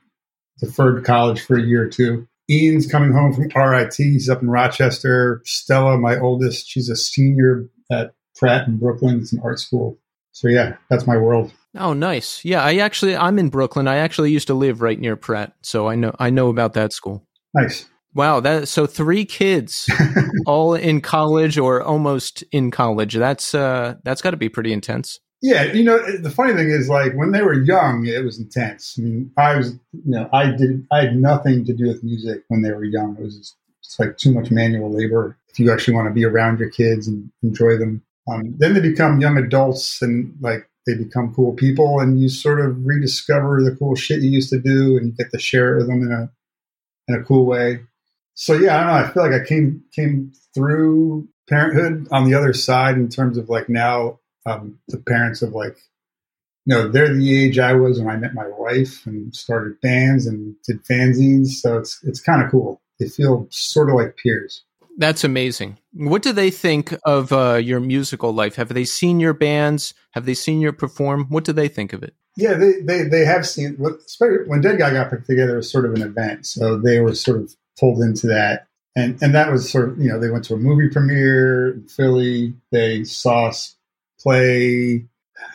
deferred 0.59 1.05
college 1.05 1.41
for 1.41 1.57
a 1.57 1.63
year 1.63 1.85
or 1.85 1.89
two. 1.89 2.29
Ian's 2.49 2.87
coming 2.87 3.13
home 3.13 3.33
from 3.33 3.49
RIT. 3.49 3.95
He's 3.95 4.29
up 4.29 4.43
in 4.43 4.49
Rochester. 4.49 5.43
Stella, 5.45 5.99
my 5.99 6.19
oldest, 6.19 6.69
she's 6.69 6.89
a 6.89 6.97
senior 6.97 7.69
at 7.91 8.15
Pratt 8.37 8.69
in 8.69 8.79
Brooklyn. 8.79 9.21
It's 9.21 9.33
an 9.33 9.41
art 9.43 9.59
school. 9.59 9.99
So 10.33 10.49
yeah, 10.49 10.77
that's 10.91 11.07
my 11.07 11.17
world. 11.17 11.53
Oh, 11.79 11.93
nice. 11.93 12.45
Yeah, 12.45 12.63
I 12.63 12.77
actually 12.77 13.17
I'm 13.17 13.39
in 13.39 13.49
Brooklyn. 13.49 13.89
I 13.89 13.97
actually 13.97 14.31
used 14.31 14.47
to 14.49 14.55
live 14.55 14.83
right 14.83 14.99
near 14.99 15.17
Pratt, 15.17 15.55
so 15.63 15.89
I 15.89 15.95
know 15.95 16.15
I 16.19 16.31
know 16.31 16.49
about 16.49 16.75
that 16.75 16.93
school. 16.93 17.27
Nice. 17.55 17.89
Wow, 18.15 18.41
that 18.41 18.69
so 18.69 18.87
three 18.87 19.27
kids 19.27 19.91
all 20.47 20.75
in 20.75 21.03
college 21.03 21.59
or 21.59 21.83
almost 21.83 22.43
in 22.53 22.71
college. 22.71 23.15
That's 23.15 23.55
uh 23.55 23.97
that's 24.05 24.23
got 24.23 24.31
to 24.31 24.37
be 24.37 24.49
pretty 24.49 24.73
intense. 24.73 25.21
Yeah, 25.43 25.65
you 25.65 25.85
know, 25.85 25.99
the 26.17 26.31
funny 26.31 26.55
thing 26.55 26.71
is 26.71 26.89
like 26.89 27.13
when 27.15 27.33
they 27.33 27.43
were 27.43 27.53
young, 27.53 28.07
it 28.07 28.25
was 28.25 28.39
intense. 28.39 28.95
I 28.99 29.03
mean, 29.03 29.31
I 29.37 29.57
was, 29.57 29.73
you 29.93 30.03
know, 30.07 30.31
I 30.33 30.51
did 30.51 30.87
I 30.91 31.03
had 31.03 31.17
nothing 31.17 31.65
to 31.67 31.75
do 31.75 31.89
with 31.89 32.03
music 32.03 32.45
when 32.49 32.63
they 32.63 32.73
were 32.73 32.85
young. 32.85 33.17
It 33.19 33.23
was 33.23 33.37
just, 33.37 33.57
it's 33.81 33.99
like 33.99 34.17
too 34.17 34.33
much 34.33 34.51
manual 34.51 34.91
labor 34.91 35.39
if 35.49 35.61
you 35.61 35.71
actually 35.71 35.95
want 35.95 36.09
to 36.09 36.15
be 36.15 36.25
around 36.25 36.59
your 36.59 36.71
kids 36.71 37.07
and 37.07 37.31
enjoy 37.43 37.77
them. 37.77 38.03
Um, 38.29 38.55
then 38.59 38.75
they 38.75 38.81
become 38.81 39.21
young 39.21 39.37
adults 39.39 40.03
and 40.03 40.35
like 40.41 40.69
they 40.87 40.95
become 40.95 41.35
cool 41.35 41.53
people 41.53 42.01
and 42.01 42.21
you 42.21 42.29
sort 42.29 42.61
of 42.61 42.85
rediscover 42.85 43.63
the 43.63 43.77
cool 43.77 43.95
shit 43.95 44.23
you 44.23 44.31
used 44.31 44.51
to 44.51 44.61
do 44.61 44.97
and 44.97 45.07
you 45.07 45.13
get 45.13 45.31
to 45.33 45.39
share 45.39 45.75
it 45.75 45.79
with 45.79 45.89
them 45.89 46.03
in 46.03 46.13
a 46.13 46.31
in 47.09 47.21
a 47.21 47.25
cool 47.25 47.47
way 47.47 47.81
so 48.37 48.53
yeah, 48.53 48.77
I 48.77 48.81
don't 48.81 48.87
know. 48.87 49.09
I 49.09 49.13
feel 49.13 49.23
like 49.23 49.43
I 49.43 49.45
came 49.45 49.83
came 49.93 50.33
through 50.55 51.27
parenthood 51.49 52.07
on 52.13 52.25
the 52.25 52.35
other 52.35 52.53
side 52.53 52.97
in 52.97 53.09
terms 53.09 53.39
of 53.39 53.49
like 53.49 53.69
now 53.69 54.21
um, 54.45 54.79
the 54.89 54.99
parents 54.99 55.41
of 55.41 55.53
like, 55.53 55.77
you 56.67 56.75
know, 56.75 56.87
they're 56.87 57.13
the 57.13 57.35
age 57.35 57.59
I 57.59 57.73
was 57.73 57.99
when 57.99 58.15
I 58.15 58.19
met 58.19 58.35
my 58.35 58.47
wife 58.47 59.07
and 59.07 59.35
started 59.35 59.81
bands 59.81 60.27
and 60.27 60.55
did 60.67 60.85
fanzines. 60.85 61.49
So 61.61 61.79
it's 61.79 61.99
it's 62.05 62.21
kind 62.21 62.43
of 62.43 62.51
cool. 62.51 62.83
They 63.01 63.09
feel 63.09 63.47
sort 63.51 63.89
of 63.89 63.97
like 63.97 64.19
peers. 64.19 64.63
That's 64.99 65.25
amazing. 65.25 65.79
What 65.93 66.23
do 66.23 66.33
they 66.33 66.51
think 66.51 66.95
of 67.05 67.33
uh, 67.33 67.55
your 67.55 67.81
musical 67.81 68.33
life? 68.33 68.57
Have 68.57 68.69
they 68.69 68.85
seen 68.85 69.21
your 69.21 69.35
bands? 69.35 69.95
Have 70.13 70.25
they 70.25 70.35
seen 70.35 70.61
you 70.61 70.73
perform? 70.73 71.27
What 71.29 71.45
do 71.45 71.53
they 71.53 71.69
think 71.69 71.93
of 71.93 72.03
it? 72.03 72.15
Yeah, 72.37 72.55
they 72.55 72.81
they, 72.83 73.03
they 73.03 73.25
have 73.25 73.47
seen. 73.47 73.77
When 73.79 74.63
Deadguy 74.63 74.93
got 74.93 75.11
put 75.11 75.27
together, 75.27 75.55
it 75.55 75.57
was 75.59 75.71
sort 75.71 75.87
of 75.87 75.95
an 75.95 76.03
event, 76.03 76.47
so 76.47 76.79
they 76.79 77.01
were 77.01 77.15
sort 77.15 77.41
of 77.41 77.55
pulled 77.79 78.01
into 78.01 78.27
that. 78.29 78.69
And, 78.97 79.23
and 79.23 79.35
that 79.35 79.53
was 79.53 79.71
sort 79.71 79.91
of, 79.91 79.99
you 79.99 80.09
know, 80.09 80.19
they 80.19 80.31
went 80.31 80.45
to 80.47 80.55
a 80.55 80.59
movie 80.59 80.89
premiere 80.89 81.75
in 81.75 81.87
Philly. 81.87 82.55
They 82.73 83.05
saw 83.05 83.49
us 83.49 83.77
play 84.19 85.07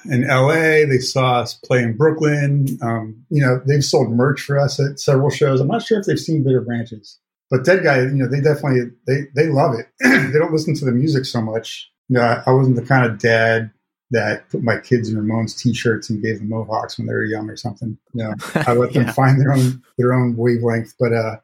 in 0.06 0.28
LA. 0.28 0.86
They 0.88 1.00
saw 1.00 1.40
us 1.40 1.56
play 1.56 1.82
in 1.82 1.98
Brooklyn. 1.98 2.78
Um, 2.84 3.26
you 3.30 3.42
know, 3.42 3.60
they've 3.66 3.84
sold 3.84 4.12
merch 4.12 4.42
for 4.42 4.60
us 4.60 4.80
at 4.80 5.00
several 5.00 5.32
shows. 5.32 5.60
I'm 5.60 5.68
not 5.68 5.82
sure 5.82 6.00
if 6.00 6.06
they've 6.06 6.20
seen 6.20 6.44
Bitter 6.44 6.62
Branches, 6.62 7.20
but 7.52 7.64
Deadguy, 7.64 8.12
you 8.12 8.24
know, 8.24 8.28
they 8.28 8.40
definitely, 8.40 8.92
they, 9.06 9.28
they 9.36 9.48
love 9.48 9.76
it. 9.78 9.88
they 10.00 10.40
don't 10.40 10.54
listen 10.54 10.74
to 10.76 10.86
the 10.86 10.92
music 10.92 11.26
so 11.26 11.42
much. 11.42 11.92
You 12.08 12.18
know, 12.18 12.22
I, 12.22 12.44
I 12.48 12.54
wasn't 12.54 12.78
the 12.78 12.86
kind 12.86 13.06
of 13.06 13.20
dad 13.20 13.72
that 14.12 14.50
put 14.50 14.64
my 14.64 14.78
kids 14.78 15.10
in 15.10 15.18
Ramones 15.18 15.58
t-shirts 15.58 16.10
and 16.10 16.24
gave 16.24 16.40
them 16.40 16.50
mohawks 16.50 16.98
when 16.98 17.08
they 17.08 17.14
were 17.14 17.26
young 17.26 17.50
or 17.50 17.58
something. 17.58 17.98
You 18.14 18.24
know, 18.24 18.34
I 18.56 18.74
let 18.74 18.94
them 18.94 19.04
yeah. 19.04 19.12
find 19.12 19.40
their 19.40 19.52
own, 19.52 19.84
their 19.98 20.14
own 20.14 20.38
wavelength, 20.38 20.96
but, 20.98 21.14
uh, 21.14 21.36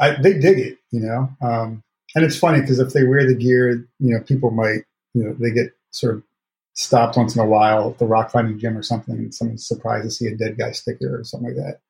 I, 0.00 0.20
they 0.22 0.34
dig 0.34 0.58
it, 0.58 0.78
you 0.90 1.00
know. 1.00 1.28
Um, 1.42 1.82
and 2.14 2.24
it's 2.24 2.38
funny 2.38 2.60
because 2.60 2.78
if 2.78 2.92
they 2.92 3.04
wear 3.04 3.26
the 3.26 3.34
gear, 3.34 3.88
you 3.98 4.14
know, 4.14 4.20
people 4.20 4.50
might, 4.50 4.84
you 5.14 5.24
know, 5.24 5.34
they 5.38 5.50
get 5.50 5.72
sort 5.90 6.16
of 6.16 6.22
stopped 6.74 7.16
once 7.16 7.34
in 7.34 7.42
a 7.42 7.46
while 7.46 7.90
at 7.90 7.98
the 7.98 8.06
rock 8.06 8.30
climbing 8.30 8.58
gym 8.58 8.76
or 8.76 8.82
something, 8.82 9.16
and 9.16 9.34
someone's 9.34 9.66
surprised 9.66 10.04
to 10.04 10.10
see 10.10 10.26
a 10.26 10.36
dead 10.36 10.58
guy 10.58 10.72
sticker 10.72 11.18
or 11.18 11.24
something 11.24 11.54
like 11.54 11.56
that. 11.56 11.80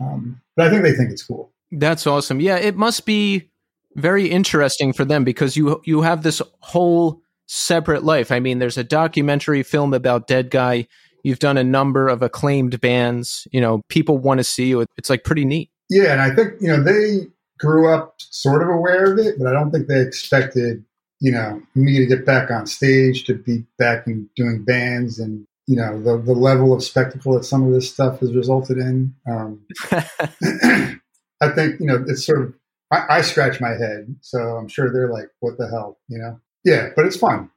Um, 0.00 0.40
but 0.56 0.66
I 0.66 0.70
think 0.70 0.82
they 0.82 0.92
think 0.92 1.10
it's 1.10 1.22
cool. 1.22 1.52
That's 1.72 2.06
awesome. 2.06 2.38
Yeah, 2.40 2.56
it 2.56 2.76
must 2.76 3.06
be 3.06 3.50
very 3.96 4.28
interesting 4.30 4.92
for 4.92 5.04
them 5.04 5.24
because 5.24 5.56
you 5.56 5.80
you 5.84 6.02
have 6.02 6.22
this 6.22 6.40
whole 6.60 7.22
separate 7.46 8.04
life. 8.04 8.30
I 8.30 8.40
mean, 8.40 8.58
there's 8.58 8.78
a 8.78 8.84
documentary 8.84 9.62
film 9.62 9.94
about 9.94 10.28
Deadguy. 10.28 10.86
You've 11.24 11.38
done 11.38 11.56
a 11.56 11.64
number 11.64 12.08
of 12.08 12.22
acclaimed 12.22 12.80
bands. 12.80 13.46
You 13.52 13.60
know, 13.60 13.82
people 13.88 14.18
want 14.18 14.38
to 14.38 14.44
see 14.44 14.68
you. 14.68 14.84
It's 14.96 15.10
like 15.10 15.24
pretty 15.24 15.44
neat. 15.44 15.70
Yeah, 15.88 16.12
and 16.12 16.20
I 16.20 16.34
think 16.34 16.54
you 16.60 16.68
know 16.68 16.82
they 16.82 17.26
grew 17.58 17.92
up 17.92 18.14
sort 18.18 18.62
of 18.62 18.68
aware 18.68 19.12
of 19.12 19.18
it, 19.18 19.36
but 19.38 19.46
I 19.46 19.52
don't 19.52 19.70
think 19.70 19.88
they 19.88 20.00
expected 20.00 20.84
you 21.20 21.32
know 21.32 21.62
me 21.74 21.98
to 21.98 22.06
get 22.06 22.26
back 22.26 22.50
on 22.50 22.66
stage, 22.66 23.24
to 23.24 23.34
be 23.34 23.64
back 23.78 24.06
and 24.06 24.28
doing 24.36 24.64
bands, 24.64 25.18
and 25.18 25.46
you 25.66 25.76
know 25.76 26.00
the 26.02 26.20
the 26.20 26.32
level 26.32 26.74
of 26.74 26.82
spectacle 26.82 27.34
that 27.34 27.44
some 27.44 27.66
of 27.66 27.72
this 27.72 27.90
stuff 27.90 28.20
has 28.20 28.34
resulted 28.34 28.76
in. 28.78 29.14
Um, 29.26 29.66
I 31.42 31.50
think 31.50 31.80
you 31.80 31.86
know 31.86 32.04
it's 32.06 32.24
sort 32.24 32.42
of 32.42 32.54
I, 32.90 33.18
I 33.18 33.20
scratch 33.22 33.60
my 33.60 33.70
head, 33.70 34.14
so 34.20 34.38
I'm 34.38 34.68
sure 34.68 34.90
they're 34.92 35.12
like, 35.12 35.28
"What 35.40 35.58
the 35.58 35.68
hell?" 35.68 35.98
You 36.08 36.18
know? 36.18 36.40
Yeah, 36.64 36.90
but 36.94 37.04
it's 37.06 37.16
fun, 37.16 37.50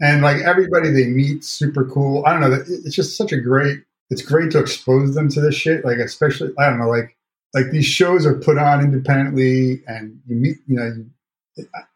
and 0.00 0.22
like 0.22 0.42
everybody 0.42 0.90
they 0.90 1.06
meet, 1.06 1.44
super 1.44 1.84
cool. 1.84 2.24
I 2.26 2.32
don't 2.32 2.40
know. 2.40 2.64
It's 2.66 2.96
just 2.96 3.16
such 3.16 3.32
a 3.32 3.40
great. 3.40 3.80
It's 4.10 4.22
great 4.22 4.50
to 4.52 4.58
expose 4.58 5.14
them 5.14 5.28
to 5.30 5.40
this 5.40 5.54
shit. 5.54 5.84
Like 5.84 5.98
especially, 5.98 6.52
I 6.58 6.68
don't 6.68 6.78
know, 6.78 6.88
like 6.88 7.16
like 7.54 7.70
these 7.70 7.86
shows 7.86 8.26
are 8.26 8.34
put 8.34 8.58
on 8.58 8.82
independently 8.82 9.82
and 9.86 10.20
you 10.26 10.36
meet 10.36 10.58
you 10.66 10.76
know 10.76 11.04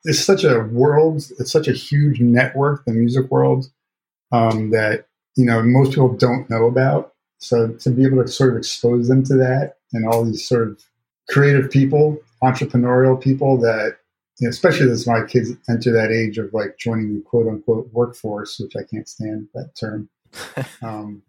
it's 0.05 0.21
such 0.21 0.45
a 0.45 0.61
world 0.61 1.25
it's 1.39 1.53
such 1.53 1.67
a 1.69 1.73
huge 1.73 2.21
network 2.21 2.85
the 2.85 2.93
music 2.93 3.31
world 3.31 3.71
um, 4.33 4.71
that 4.71 5.07
you 5.37 5.47
know 5.47 5.63
most 5.63 5.91
people 5.91 6.15
don't 6.15 6.49
know 6.51 6.67
about 6.67 7.15
so 7.39 7.69
to 7.69 7.91
be 7.91 8.05
able 8.05 8.23
to 8.23 8.29
sort 8.29 8.51
of 8.51 8.57
expose 8.57 9.09
them 9.09 9.23
to 9.25 9.35
that 9.35 9.77
and 9.93 10.07
all 10.07 10.25
these 10.25 10.47
sort 10.47 10.69
of 10.69 10.83
creative 11.29 11.71
people 11.71 12.19
entrepreneurial 12.43 13.21
people 13.21 13.59
that 13.59 13.97
you 14.39 14.47
know, 14.47 14.51
especially 14.51 14.91
as 14.91 15.07
my 15.07 15.25
kids 15.25 15.51
enter 15.69 15.91
that 15.91 16.13
age 16.13 16.37
of 16.37 16.53
like 16.53 16.77
joining 16.79 17.15
the 17.15 17.21
quote 17.23 17.47
unquote 17.47 17.89
workforce 17.93 18.59
which 18.59 18.77
i 18.77 18.83
can't 18.83 19.09
stand 19.09 19.49
that 19.55 19.75
term 19.79 20.09
um, 20.83 21.23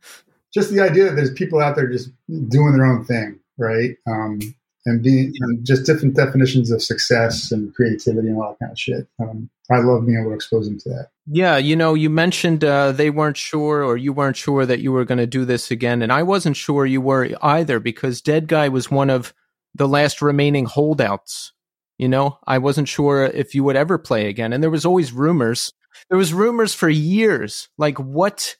just 0.53 0.71
the 0.71 0.81
idea 0.81 1.05
that 1.05 1.15
there's 1.15 1.31
people 1.31 1.59
out 1.59 1.75
there 1.75 1.87
just 1.87 2.09
doing 2.49 2.73
their 2.73 2.85
own 2.85 3.05
thing 3.05 3.39
right? 3.57 3.95
Um, 4.07 4.39
and 4.85 5.03
being 5.03 5.33
and 5.41 5.65
just 5.65 5.85
different 5.85 6.15
definitions 6.15 6.71
of 6.71 6.81
success 6.81 7.51
and 7.51 7.73
creativity 7.75 8.29
and 8.29 8.37
all 8.37 8.51
that 8.51 8.59
kind 8.59 8.71
of 8.71 8.79
shit. 8.79 9.07
Um, 9.19 9.49
I 9.69 9.79
love 9.79 10.05
being 10.05 10.17
able 10.17 10.29
to 10.29 10.35
expose 10.35 10.65
them 10.67 10.79
to 10.79 10.89
that. 10.89 11.09
Yeah, 11.29 11.57
you 11.57 11.75
know, 11.75 11.93
you 11.93 12.09
mentioned 12.09 12.63
uh, 12.63 12.93
they 12.93 13.09
weren't 13.09 13.35
sure 13.35 13.83
or 13.83 13.97
you 13.97 14.13
weren't 14.13 14.37
sure 14.37 14.65
that 14.65 14.79
you 14.79 14.93
were 14.93 15.03
going 15.03 15.17
to 15.17 15.27
do 15.27 15.43
this 15.43 15.71
again, 15.71 16.01
and 16.01 16.13
I 16.13 16.23
wasn't 16.23 16.55
sure 16.55 16.85
you 16.85 17.01
were 17.01 17.29
either 17.41 17.79
because 17.81 18.21
Deadguy 18.21 18.71
was 18.71 18.89
one 18.89 19.09
of 19.09 19.33
the 19.75 19.87
last 19.87 20.21
remaining 20.21 20.65
holdouts. 20.65 21.53
You 21.97 22.07
know, 22.07 22.37
I 22.45 22.59
wasn't 22.59 22.87
sure 22.87 23.25
if 23.25 23.55
you 23.55 23.63
would 23.63 23.75
ever 23.75 23.97
play 23.97 24.27
again, 24.27 24.53
and 24.53 24.61
there 24.61 24.69
was 24.69 24.85
always 24.85 25.11
rumors 25.11 25.73
there 26.09 26.17
was 26.17 26.33
rumors 26.33 26.73
for 26.73 26.89
years. 26.89 27.69
Like 27.77 27.97
what 27.97 28.55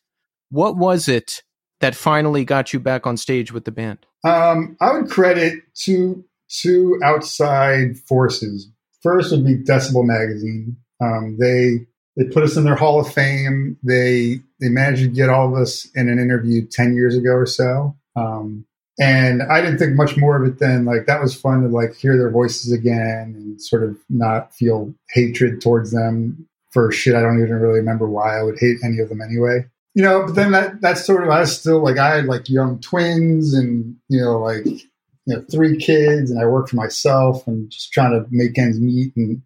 what 0.50 0.78
was 0.78 1.08
it 1.08 1.44
that 1.80 1.96
finally 1.96 2.46
got 2.46 2.74
you 2.74 2.80
back 2.80 3.06
on 3.06 3.18
stage 3.18 3.52
with 3.52 3.66
the 3.66 3.72
band? 3.72 4.00
Um, 4.24 4.78
I 4.82 4.94
would 4.94 5.10
credit 5.10 5.62
two 5.76 6.26
two 6.50 7.00
outside 7.04 7.98
forces. 8.00 8.70
First 9.02 9.32
would 9.32 9.46
be 9.46 9.56
Decibel 9.56 10.06
Magazine. 10.06 10.78
Um, 11.02 11.38
they 11.40 11.86
they 12.16 12.30
put 12.30 12.44
us 12.44 12.58
in 12.58 12.64
their 12.64 12.76
Hall 12.76 13.00
of 13.00 13.12
Fame. 13.12 13.78
They 13.84 14.40
they 14.60 14.70
managed 14.70 15.04
to 15.04 15.08
get 15.08 15.30
all 15.30 15.48
of 15.48 15.62
us 15.62 15.88
in 15.96 16.10
an 16.10 16.20
interview 16.20 16.66
ten 16.66 16.96
years 16.96 17.16
ago 17.16 17.32
or 17.32 17.46
so. 17.46 17.96
Um, 18.16 18.66
and 19.00 19.44
I 19.44 19.62
didn't 19.62 19.78
think 19.78 19.96
much 19.96 20.18
more 20.18 20.42
of 20.42 20.48
it 20.48 20.60
then. 20.60 20.86
Like 20.86 21.06
that 21.06 21.22
was 21.22 21.40
fun 21.40 21.62
to 21.62 21.70
like 21.70 21.96
hear 21.96 22.18
their 22.18 22.32
voices 22.32 22.72
again 22.72 23.34
and 23.36 23.62
sort 23.62 23.84
of 23.84 23.98
not 24.10 24.54
feel 24.54 24.94
hatred 25.14 25.62
towards 25.62 25.92
them 25.92 26.48
for 26.72 26.92
shit 26.92 27.16
I 27.16 27.22
don't 27.22 27.42
even 27.42 27.54
really 27.54 27.80
remember 27.80 28.08
why 28.08 28.38
I 28.38 28.44
would 28.44 28.60
hate 28.60 28.78
any 28.84 29.00
of 29.00 29.10
them 29.10 29.22
anyway. 29.22 29.66
You 29.94 30.04
know, 30.04 30.26
but 30.26 30.36
then 30.36 30.52
that 30.52 30.82
that's 30.82 31.06
sort 31.06 31.24
of 31.24 31.30
I 31.30 31.40
was 31.40 31.58
still 31.58 31.84
like 31.84 31.98
I 31.98 32.18
had 32.18 32.26
like 32.26 32.50
young 32.50 32.80
twins 32.80 33.54
and 33.54 33.96
you 34.10 34.22
know 34.22 34.40
like 34.40 34.66
you 34.66 34.82
know 35.26 35.44
three 35.52 35.78
kids 35.78 36.30
and 36.30 36.40
I 36.40 36.46
worked 36.46 36.70
for 36.70 36.76
myself 36.76 37.48
and 37.48 37.70
just 37.70 37.92
trying 37.92 38.12
to 38.12 38.28
make 38.30 38.58
ends 38.58 38.80
meet 38.80 39.16
and 39.16 39.42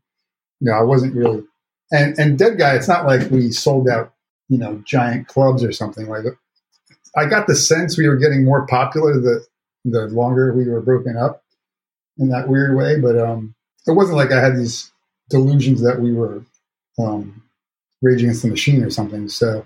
you 0.60 0.72
know 0.72 0.74
I 0.74 0.84
wasn't 0.84 1.15
really 1.15 1.43
and 1.91 2.17
and 2.17 2.38
Deadguy. 2.39 2.75
It's 2.75 2.88
not 2.88 3.05
like 3.05 3.29
we 3.31 3.51
sold 3.51 3.88
out 3.89 4.13
you 4.50 4.58
know 4.58 4.81
giant 4.86 5.27
clubs 5.27 5.63
or 5.63 5.72
something 5.72 6.08
like 6.08 6.25
I 7.15 7.25
got 7.25 7.48
the 7.48 7.56
sense 7.56 7.98
we 7.98 8.08
were 8.08 8.18
getting 8.18 8.44
more 8.44 8.65
popular 8.68 9.20
the 9.20 9.46
the 9.84 10.08
longer 10.08 10.53
we 10.53 10.70
were 10.70 10.82
broken 10.82 11.18
up 11.18 11.44
in 12.18 12.30
that 12.30 12.48
weird 12.48 12.75
way. 12.75 13.00
But 13.00 13.18
um, 13.18 13.56
it 13.88 13.91
wasn't 13.91 14.18
like 14.18 14.32
I 14.32 14.39
had 14.39 14.58
these 14.58 14.91
delusions 15.30 15.82
that 15.82 16.00
we 16.00 16.13
were 16.13 16.44
um, 17.00 17.41
Against 18.03 18.41
the 18.41 18.50
Machine 18.50 18.84
or 18.84 18.89
something. 18.89 19.30
So 19.30 19.65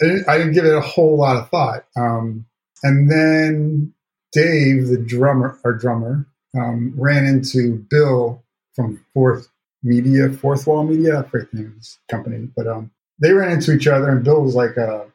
I 0.00 0.04
didn't, 0.04 0.28
I 0.28 0.38
didn't 0.38 0.52
give 0.52 0.64
it 0.64 0.74
a 0.74 0.80
whole 0.80 1.16
lot 1.16 1.36
of 1.36 1.48
thought. 1.50 1.84
Um, 1.96 2.46
and 2.82 3.10
then 3.10 3.92
Dave, 4.32 4.86
the 4.86 4.98
drummer, 4.98 5.58
our 5.64 5.74
drummer, 5.74 6.26
um, 6.56 6.94
ran 6.96 7.26
into 7.26 7.84
Bill 7.90 8.42
from 8.74 9.04
Fourth 9.12 9.48
Media, 9.82 10.30
Fourth 10.30 10.66
Wall 10.66 10.84
Media, 10.84 11.20
I 11.20 11.22
forget 11.24 11.50
the 11.50 11.58
name 11.58 11.66
of 11.68 11.74
his 11.74 11.98
company, 12.08 12.48
but 12.56 12.66
um, 12.66 12.90
they 13.20 13.32
ran 13.32 13.52
into 13.52 13.72
each 13.72 13.86
other, 13.86 14.08
and 14.08 14.24
Bill 14.24 14.42
was 14.42 14.54
like 14.54 14.76
a 14.76 15.09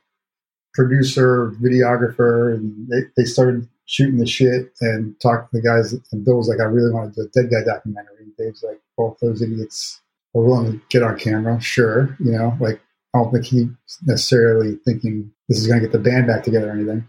producer, 0.76 1.52
videographer, 1.62 2.54
and 2.54 2.88
they, 2.90 3.02
they 3.18 3.24
started 3.24 3.68
shooting 3.86 4.18
the 4.18 4.28
shit 4.28 4.74
and 4.82 5.20
talked 5.22 5.52
to 5.52 5.58
the 5.58 5.64
guys. 5.64 5.94
And 6.12 6.26
Bill 6.26 6.38
was 6.38 6.50
like, 6.50 6.60
I 6.60 6.64
really 6.64 6.92
want 6.92 7.14
to 7.14 7.22
do 7.22 7.28
a 7.28 7.42
dead 7.42 7.52
guy 7.52 7.64
documentary. 7.64 8.18
And 8.20 8.36
Dave's 8.38 8.64
like, 8.64 8.80
both 8.98 9.18
those 9.22 9.42
idiots 9.42 10.02
are 10.36 10.42
willing 10.42 10.74
to 10.74 10.82
get 10.90 11.04
on 11.04 11.18
camera. 11.18 11.60
Sure. 11.62 12.16
You 12.20 12.32
know, 12.32 12.58
like, 12.60 12.82
I 13.14 13.20
don't 13.20 13.32
think 13.32 13.46
he's 13.46 13.68
necessarily 14.06 14.78
thinking 14.84 15.32
this 15.48 15.60
is 15.60 15.68
going 15.68 15.80
to 15.80 15.86
get 15.86 15.94
the 15.94 16.00
band 16.00 16.28
back 16.28 16.44
together 16.44 16.70
or 16.70 16.74
anything. 16.74 17.08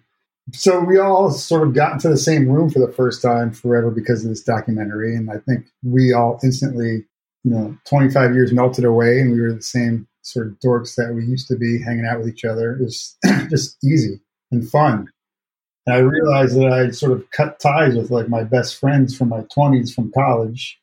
So 0.52 0.78
we 0.78 0.98
all 0.98 1.30
sort 1.32 1.66
of 1.66 1.74
got 1.74 1.94
into 1.94 2.08
the 2.08 2.16
same 2.16 2.48
room 2.48 2.70
for 2.70 2.78
the 2.78 2.92
first 2.92 3.20
time 3.20 3.50
forever 3.50 3.90
because 3.90 4.22
of 4.22 4.30
this 4.30 4.42
documentary. 4.42 5.16
And 5.16 5.28
I 5.28 5.38
think 5.38 5.66
we 5.82 6.12
all 6.12 6.38
instantly, 6.44 7.04
you 7.42 7.50
know, 7.50 7.76
25 7.86 8.34
years 8.34 8.52
melted 8.52 8.84
away 8.84 9.20
and 9.20 9.32
we 9.32 9.40
were 9.40 9.52
the 9.52 9.62
same 9.62 10.06
sort 10.26 10.48
of 10.48 10.58
dorks 10.58 10.96
that 10.96 11.14
we 11.14 11.24
used 11.24 11.46
to 11.48 11.56
be 11.56 11.80
hanging 11.80 12.04
out 12.04 12.18
with 12.18 12.28
each 12.28 12.44
other. 12.44 12.72
It 12.72 12.82
was 12.82 13.16
just 13.48 13.76
easy 13.84 14.20
and 14.50 14.68
fun. 14.68 15.08
And 15.86 15.94
I 15.94 15.98
realized 15.98 16.56
that 16.56 16.72
I 16.72 16.90
sort 16.90 17.12
of 17.12 17.30
cut 17.30 17.60
ties 17.60 17.94
with 17.94 18.10
like 18.10 18.28
my 18.28 18.42
best 18.42 18.78
friends 18.78 19.16
from 19.16 19.28
my 19.28 19.42
20s 19.56 19.94
from 19.94 20.10
college, 20.12 20.78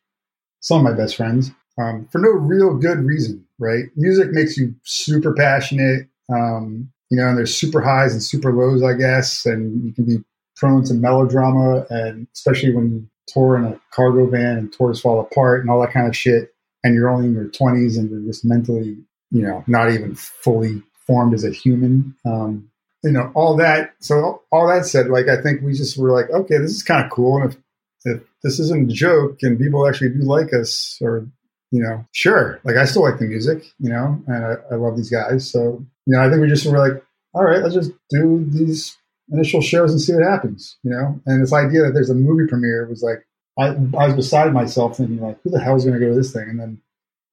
some 0.62 0.78
of 0.78 0.84
my 0.84 0.98
best 0.98 1.18
friends, 1.18 1.52
um, 1.78 2.08
for 2.10 2.20
no 2.20 2.30
real 2.30 2.78
good 2.78 3.00
reason, 3.00 3.46
right? 3.60 3.86
Music 3.98 4.32
makes 4.32 4.58
you 4.58 4.74
super 4.84 5.34
passionate, 5.34 6.08
um, 6.34 6.90
you 7.10 7.18
know, 7.18 7.28
and 7.28 7.38
there's 7.38 7.56
super 7.56 7.82
highs 7.82 8.14
and 8.14 8.24
super 8.24 8.54
lows, 8.54 8.82
I 8.82 8.94
guess, 8.94 9.46
and 9.46 9.84
you 9.86 9.92
can 9.92 10.06
be 10.06 10.24
prone 10.56 10.86
to 10.86 10.94
melodrama, 10.94 11.86
and 11.90 12.28
especially 12.34 12.74
when 12.74 12.92
you 12.92 13.08
tour 13.28 13.58
in 13.58 13.66
a 13.66 13.80
cargo 13.92 14.26
van 14.28 14.58
and 14.58 14.74
tours 14.74 15.02
fall 15.02 15.20
apart 15.20 15.62
and 15.62 15.70
all 15.70 15.82
that 15.82 15.92
kind 15.92 16.08
of 16.08 16.16
shit, 16.16 16.54
and 16.84 16.94
you're 16.96 17.10
only 17.10 17.28
in 17.28 17.34
your 17.34 17.50
20s 17.50 17.98
and 17.98 18.10
you're 18.10 18.22
just 18.22 18.46
mentally 18.46 18.98
you 19.34 19.41
know, 19.41 19.63
not 19.67 19.91
even 19.91 20.15
fully 20.15 20.82
formed 21.06 21.34
as 21.34 21.43
a 21.43 21.52
human. 21.52 22.15
Um, 22.26 22.69
you 23.04 23.12
know, 23.12 23.32
all 23.36 23.58
that. 23.58 23.96
So 24.00 24.41
all 24.52 24.67
that 24.67 24.86
said, 24.86 25.08
like 25.08 25.28
I 25.28 25.41
think 25.41 25.62
we 25.62 25.74
just 25.74 25.98
were 25.98 26.12
like, 26.12 26.30
okay, 26.30 26.58
this 26.58 26.72
is 26.72 26.84
kind 26.84 27.04
of 27.04 27.12
cool, 27.12 27.41
and 27.41 27.52
if 27.52 27.58
if 28.06 28.22
this 28.43 28.60
isn't 28.60 28.91
a 28.91 28.93
joke 28.93 29.39
and 29.41 29.60
people 29.60 29.88
actually 29.88 30.10
do 30.10 30.19
like 30.19 30.54
us, 30.54 30.98
or 31.02 31.28
you 31.72 31.82
know, 31.82 32.06
sure, 32.13 32.62
like 32.63 32.78
I 32.78 32.86
still 32.86 33.04
like 33.04 33.19
the 33.19 33.26
music, 33.26 33.65
you 33.80 33.89
know, 33.89 34.22
and 34.28 34.46
I, 34.46 34.56
I 34.72 34.76
love 34.76 34.96
these 34.96 35.10
guys. 35.10 35.50
So 35.52 35.86
you 36.06 36.13
know, 36.15 36.22
I 36.22 36.30
think 36.30 36.41
we 36.41 36.48
just 36.48 36.65
were 36.65 36.78
like, 36.78 37.04
all 37.34 37.43
right, 37.43 37.62
let's 37.62 37.76
just 37.76 37.91
do 38.10 38.46
these 38.48 38.96
initial 39.32 39.62
shows 39.62 39.91
and 39.91 40.00
see 40.00 40.13
what 40.13 40.24
happens, 40.24 40.78
you 40.84 40.91
know. 40.91 41.19
And 41.26 41.41
this 41.41 41.54
idea 41.54 41.82
that 41.84 41.93
there's 41.93 42.10
a 42.10 42.15
movie 42.15 42.48
premiere 42.48 42.88
was 42.88 43.02
like, 43.02 43.26
I, 43.58 43.67
I 43.98 44.08
was 44.08 44.15
beside 44.15 44.54
myself 44.54 44.98
thinking 44.98 45.19
like, 45.19 45.39
who 45.43 45.50
the 45.50 45.60
hell 45.60 45.76
is 45.76 45.86
going 45.86 46.00
to 46.00 46.06
go 46.06 46.12
to 46.12 46.17
this 46.17 46.32
thing? 46.32 46.50
And 46.50 46.60
then 46.60 46.82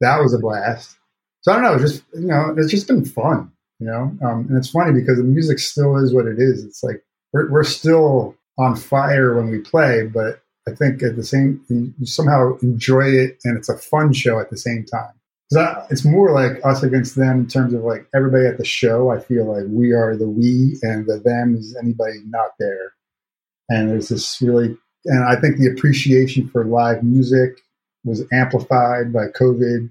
that 0.00 0.18
was 0.18 0.34
a 0.34 0.38
blast. 0.38 0.96
So 1.42 1.53
I 1.53 1.55
don't 1.55 1.64
know, 1.64 1.79
just 1.79 2.03
you 2.14 2.26
know, 2.26 2.55
it's 2.57 2.70
just 2.70 2.87
been 2.87 3.05
fun, 3.05 3.50
you 3.79 3.87
know. 3.87 4.12
Um, 4.22 4.46
and 4.48 4.57
it's 4.57 4.70
funny 4.70 4.92
because 4.92 5.16
the 5.16 5.24
music 5.24 5.59
still 5.59 5.96
is 5.96 6.14
what 6.14 6.26
it 6.26 6.38
is. 6.38 6.64
It's 6.64 6.83
like 6.83 7.03
we're, 7.33 7.50
we're 7.50 7.64
still 7.64 8.37
on 8.59 8.76
fire 8.76 9.35
when 9.37 9.50
we 9.50 9.59
play, 9.59 10.07
but 10.07 10.42
I 10.68 10.72
think 10.72 11.03
at 11.03 11.16
the 11.16 11.24
same, 11.24 11.64
you 11.68 12.07
somehow 12.07 12.59
enjoy 12.62 13.07
it, 13.07 13.38
and 13.44 13.57
it's 13.57 13.68
a 13.68 13.79
fun 13.79 14.12
show 14.12 14.38
at 14.38 14.50
the 14.50 14.57
same 14.57 14.85
time. 14.85 15.14
It's 15.90 16.05
more 16.05 16.31
like 16.31 16.64
us 16.64 16.83
against 16.83 17.16
them 17.16 17.40
in 17.40 17.46
terms 17.48 17.74
of 17.74 17.83
like 17.83 18.07
everybody 18.14 18.46
at 18.46 18.59
the 18.59 18.64
show. 18.64 19.11
I 19.11 19.18
feel 19.18 19.53
like 19.53 19.64
we 19.68 19.92
are 19.92 20.16
the 20.16 20.29
we, 20.29 20.79
and 20.83 21.07
the 21.07 21.18
them 21.24 21.57
is 21.57 21.76
anybody 21.83 22.18
not 22.26 22.50
there. 22.61 22.92
And 23.68 23.88
there's 23.90 24.11
this 24.11 24.40
really, 24.42 24.76
and 25.07 25.24
I 25.24 25.40
think 25.40 25.57
the 25.57 25.68
appreciation 25.68 26.48
for 26.48 26.64
live 26.64 27.03
music 27.03 27.61
was 28.05 28.24
amplified 28.33 29.12
by 29.12 29.26
COVID 29.29 29.90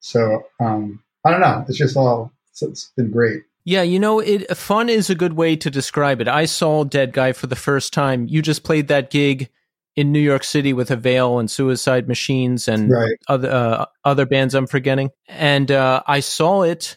so 0.00 0.44
um, 0.60 1.02
I 1.24 1.30
don't 1.30 1.40
know. 1.40 1.64
It's 1.68 1.78
just 1.78 1.96
all 1.96 2.32
it's, 2.50 2.62
it's 2.62 2.92
been 2.96 3.10
great. 3.10 3.42
Yeah, 3.64 3.82
you 3.82 3.98
know, 3.98 4.18
it 4.20 4.56
fun 4.56 4.88
is 4.88 5.10
a 5.10 5.14
good 5.14 5.34
way 5.34 5.54
to 5.56 5.70
describe 5.70 6.20
it. 6.20 6.28
I 6.28 6.46
saw 6.46 6.84
Deadguy 6.84 7.36
for 7.36 7.48
the 7.48 7.56
first 7.56 7.92
time. 7.92 8.26
You 8.26 8.40
just 8.40 8.64
played 8.64 8.88
that 8.88 9.10
gig 9.10 9.50
in 9.94 10.12
New 10.12 10.20
York 10.20 10.44
City 10.44 10.72
with 10.72 10.90
Avail 10.90 11.38
and 11.38 11.50
Suicide 11.50 12.08
Machines 12.08 12.68
and 12.68 12.90
right. 12.90 13.16
other 13.28 13.50
uh, 13.50 13.86
other 14.04 14.24
bands 14.24 14.54
I'm 14.54 14.66
forgetting. 14.66 15.10
And 15.26 15.70
uh, 15.70 16.02
I 16.06 16.20
saw 16.20 16.62
it, 16.62 16.96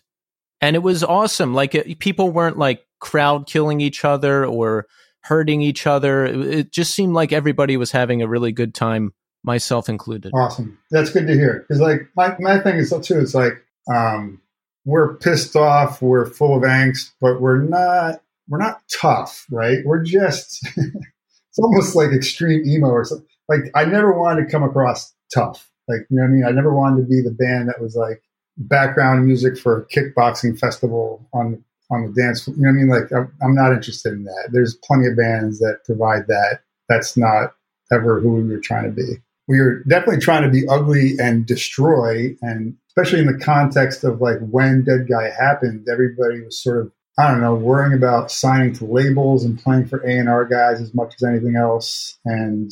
and 0.61 0.75
it 0.75 0.79
was 0.83 1.03
awesome. 1.03 1.53
Like 1.53 1.75
it, 1.75 1.99
people 1.99 2.29
weren't 2.29 2.57
like 2.57 2.85
crowd 2.99 3.47
killing 3.47 3.81
each 3.81 4.05
other 4.05 4.45
or 4.45 4.85
hurting 5.23 5.61
each 5.61 5.85
other. 5.87 6.25
It, 6.25 6.47
it 6.47 6.71
just 6.71 6.93
seemed 6.93 7.13
like 7.13 7.33
everybody 7.33 7.75
was 7.75 7.91
having 7.91 8.21
a 8.21 8.27
really 8.27 8.51
good 8.51 8.73
time 8.73 9.13
myself 9.43 9.89
included. 9.89 10.31
Awesome. 10.35 10.77
That's 10.91 11.09
good 11.09 11.27
to 11.27 11.33
hear. 11.33 11.65
Because 11.67 11.81
like 11.81 12.09
my, 12.15 12.35
my 12.39 12.59
thing 12.59 12.77
is 12.77 12.93
too, 13.01 13.19
it's 13.19 13.33
like 13.33 13.53
um, 13.91 14.41
we're 14.85 15.15
pissed 15.15 15.55
off, 15.55 16.01
we're 16.01 16.25
full 16.25 16.55
of 16.55 16.63
angst, 16.63 17.11
but 17.19 17.41
we're 17.41 17.61
not 17.61 18.21
we're 18.47 18.59
not 18.59 18.81
tough, 18.91 19.45
right? 19.49 19.79
We're 19.85 20.03
just 20.03 20.67
it's 20.77 21.59
almost 21.59 21.95
like 21.95 22.11
extreme 22.11 22.63
emo 22.65 22.87
or 22.87 23.05
something. 23.05 23.27
Like 23.47 23.71
I 23.75 23.85
never 23.85 24.17
wanted 24.17 24.45
to 24.45 24.51
come 24.51 24.63
across 24.63 25.13
tough. 25.33 25.69
Like 25.87 26.01
you 26.09 26.17
know 26.17 26.23
what 26.23 26.29
I 26.29 26.31
mean? 26.31 26.45
I 26.45 26.51
never 26.51 26.73
wanted 26.73 27.01
to 27.01 27.07
be 27.07 27.21
the 27.21 27.31
band 27.31 27.69
that 27.69 27.81
was 27.81 27.95
like 27.95 28.21
background 28.57 29.25
music 29.25 29.57
for 29.57 29.79
a 29.79 29.85
kickboxing 29.85 30.57
festival 30.59 31.27
on 31.33 31.63
on 31.89 32.05
the 32.05 32.21
dance. 32.21 32.47
You 32.47 32.55
know 32.57 32.69
what 32.69 32.69
I 32.69 32.73
mean? 32.73 32.89
Like 32.89 33.11
I'm, 33.11 33.33
I'm 33.43 33.55
not 33.55 33.73
interested 33.73 34.13
in 34.13 34.23
that. 34.25 34.49
There's 34.51 34.75
plenty 34.83 35.07
of 35.07 35.17
bands 35.17 35.59
that 35.59 35.79
provide 35.85 36.27
that. 36.27 36.61
That's 36.89 37.17
not 37.17 37.55
ever 37.91 38.19
who 38.19 38.35
we 38.35 38.43
were 38.43 38.59
trying 38.59 38.85
to 38.85 38.91
be 38.91 39.21
we 39.47 39.59
were 39.59 39.83
definitely 39.83 40.19
trying 40.19 40.43
to 40.43 40.49
be 40.49 40.67
ugly 40.67 41.15
and 41.19 41.45
destroy 41.45 42.35
and 42.41 42.75
especially 42.87 43.19
in 43.19 43.27
the 43.27 43.43
context 43.43 44.03
of 44.03 44.21
like 44.21 44.39
when 44.39 44.83
dead 44.83 45.07
guy 45.09 45.29
happened 45.29 45.87
everybody 45.91 46.41
was 46.41 46.61
sort 46.61 46.79
of 46.79 46.91
i 47.17 47.29
don't 47.29 47.41
know 47.41 47.55
worrying 47.55 47.93
about 47.93 48.31
signing 48.31 48.73
to 48.73 48.85
labels 48.85 49.43
and 49.43 49.61
playing 49.61 49.85
for 49.85 49.99
a&r 49.99 50.45
guys 50.45 50.81
as 50.81 50.93
much 50.93 51.13
as 51.15 51.23
anything 51.23 51.55
else 51.55 52.17
and 52.25 52.71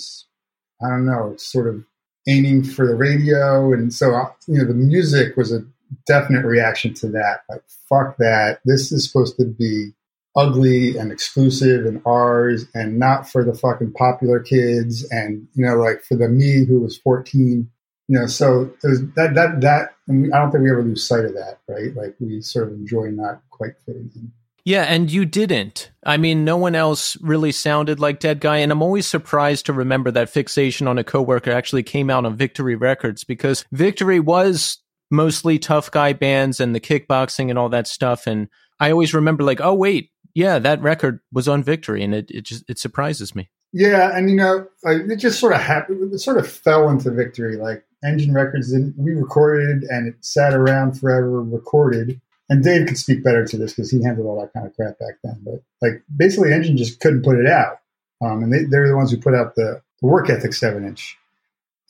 i 0.84 0.89
don't 0.89 1.05
know 1.05 1.36
sort 1.38 1.67
of 1.67 1.84
aiming 2.27 2.63
for 2.63 2.86
the 2.86 2.95
radio 2.95 3.73
and 3.73 3.93
so 3.93 4.13
uh, 4.13 4.29
you 4.47 4.58
know 4.58 4.65
the 4.65 4.73
music 4.73 5.36
was 5.36 5.51
a 5.51 5.62
definite 6.05 6.45
reaction 6.45 6.93
to 6.93 7.08
that 7.08 7.41
like 7.49 7.63
fuck 7.88 8.15
that 8.17 8.60
this 8.65 8.91
is 8.91 9.05
supposed 9.05 9.36
to 9.38 9.45
be 9.45 9.91
ugly 10.39 10.97
and 10.97 11.12
exclusive 11.12 11.86
and 11.86 12.02
ours 12.06 12.65
and 12.73 12.97
not 12.97 13.30
for 13.30 13.43
the 13.43 13.54
fucking 13.54 13.91
popular 13.93 14.39
kids 14.39 15.06
and 15.12 15.45
you 15.54 15.65
know 15.65 15.75
like 15.75 16.02
for 16.02 16.15
the 16.15 16.30
me 16.30 16.65
who 16.65 16.80
was 16.80 16.97
14 16.99 17.69
you 18.08 18.19
know 18.19 18.25
so 18.25 18.71
was 18.84 19.02
that 19.15 19.36
that 19.36 19.60
that 19.62 19.89
i 20.10 20.39
don't 20.39 20.52
think 20.52 20.63
we 20.63 20.71
ever 20.71 20.84
lose 20.84 21.06
sight 21.06 21.25
of 21.25 21.34
that 21.34 21.60
right 21.67 21.93
like 21.95 22.15
we 22.19 22.41
sort 22.41 22.67
of 22.67 22.73
enjoy 22.73 23.08
not 23.08 23.41
quite 23.49 23.73
fitting 23.86 24.10
in 24.15 24.32
yeah, 24.65 24.84
and 24.84 25.10
you 25.10 25.25
didn't. 25.25 25.89
I 26.04 26.17
mean, 26.17 26.45
no 26.45 26.56
one 26.56 26.75
else 26.75 27.17
really 27.21 27.52
sounded 27.52 27.99
like 27.99 28.19
Deadguy, 28.19 28.60
and 28.60 28.71
I'm 28.71 28.84
always 28.84 29.08
surprised 29.08 29.65
to 29.65 29.73
remember 29.73 30.12
that 30.12 30.30
Fixation 30.30 30.88
on 30.88 30.99
a 30.99 31.04
Coworker 31.04 31.52
actually 31.52 31.82
came 31.82 32.10
out 32.12 32.25
on 32.25 32.36
Victory 32.36 32.75
Records 32.75 33.23
because 33.23 33.65
Victory 33.71 34.19
was 34.19 34.78
mostly 35.10 35.58
tough 35.58 35.89
guy 35.89 36.13
bands 36.13 36.60
and 36.60 36.75
the 36.75 36.80
kickboxing 36.80 37.49
and 37.49 37.58
all 37.58 37.69
that 37.69 37.88
stuff. 37.88 38.28
And 38.28 38.47
I 38.80 38.91
always 38.91 39.13
remember 39.13 39.43
like, 39.43 39.62
oh 39.62 39.73
wait, 39.73 40.12
yeah, 40.33 40.59
that 40.59 40.81
record 40.81 41.19
was 41.31 41.47
on 41.47 41.63
Victory, 41.63 42.03
and 42.03 42.13
it 42.13 42.29
it 42.31 42.41
just 42.43 42.63
it 42.69 42.79
surprises 42.79 43.35
me. 43.35 43.49
Yeah, 43.71 44.15
and 44.15 44.29
you 44.29 44.35
know, 44.35 44.67
like, 44.83 45.01
it 45.09 45.17
just 45.17 45.39
sort 45.39 45.53
of 45.53 45.61
happened. 45.61 46.13
It 46.13 46.19
sort 46.19 46.37
of 46.37 46.49
fell 46.49 46.89
into 46.89 47.11
victory. 47.11 47.55
Like 47.55 47.85
Engine 48.03 48.33
Records, 48.33 48.71
didn't, 48.71 48.95
we 48.97 49.11
recorded 49.11 49.83
and 49.83 50.07
it 50.07 50.15
sat 50.21 50.53
around 50.53 50.99
forever, 50.99 51.43
recorded. 51.43 52.19
And 52.49 52.63
Dave 52.63 52.87
could 52.87 52.97
speak 52.97 53.23
better 53.23 53.45
to 53.45 53.57
this 53.57 53.73
because 53.73 53.91
he 53.91 54.03
handled 54.03 54.25
all 54.25 54.41
that 54.41 54.53
kind 54.53 54.65
of 54.65 54.75
crap 54.75 54.97
back 54.97 55.19
then. 55.23 55.39
But 55.43 55.61
like, 55.81 56.01
basically, 56.15 56.51
Engine 56.51 56.77
just 56.77 56.99
couldn't 56.99 57.23
put 57.23 57.37
it 57.37 57.45
out, 57.45 57.79
um, 58.21 58.41
and 58.41 58.51
they, 58.51 58.63
they're 58.63 58.87
the 58.87 58.97
ones 58.97 59.11
who 59.11 59.17
put 59.17 59.35
out 59.35 59.53
the, 59.55 59.81
the 60.01 60.07
Work 60.07 60.29
Ethic 60.31 60.53
seven 60.53 60.83
inch. 60.83 61.15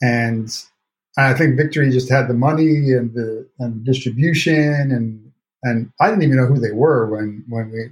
And 0.02 0.50
I 1.16 1.32
think 1.32 1.56
Victory 1.56 1.90
just 1.90 2.10
had 2.10 2.28
the 2.28 2.34
money 2.34 2.92
and 2.92 3.14
the 3.14 3.48
and 3.58 3.84
distribution, 3.84 4.92
and 4.92 5.32
and 5.62 5.92
I 5.98 6.10
didn't 6.10 6.24
even 6.24 6.36
know 6.36 6.46
who 6.46 6.60
they 6.60 6.72
were 6.72 7.08
when 7.10 7.44
when 7.48 7.70
we 7.70 7.90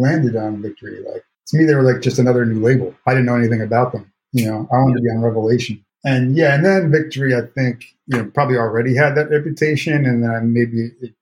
landed 0.00 0.36
on 0.36 0.62
Victory. 0.62 1.02
Like 1.04 1.24
to 1.48 1.56
me, 1.56 1.64
they 1.64 1.74
were 1.74 1.82
like 1.82 2.02
just 2.02 2.18
another 2.18 2.44
new 2.44 2.60
label. 2.60 2.94
I 3.06 3.12
didn't 3.12 3.26
know 3.26 3.36
anything 3.36 3.62
about 3.62 3.92
them. 3.92 4.12
You 4.32 4.46
know, 4.46 4.68
I 4.72 4.76
wanted 4.78 4.96
to 4.96 5.02
be 5.02 5.10
on 5.10 5.22
Revelation. 5.22 5.84
And 6.04 6.36
yeah, 6.36 6.54
and 6.54 6.64
then 6.64 6.90
Victory, 6.90 7.34
I 7.34 7.42
think, 7.42 7.84
you 8.06 8.16
know, 8.16 8.30
probably 8.32 8.56
already 8.56 8.94
had 8.94 9.14
that 9.16 9.30
reputation, 9.30 10.06
and 10.06 10.22
then 10.22 10.52
maybe 10.52 10.90
it 11.00 11.12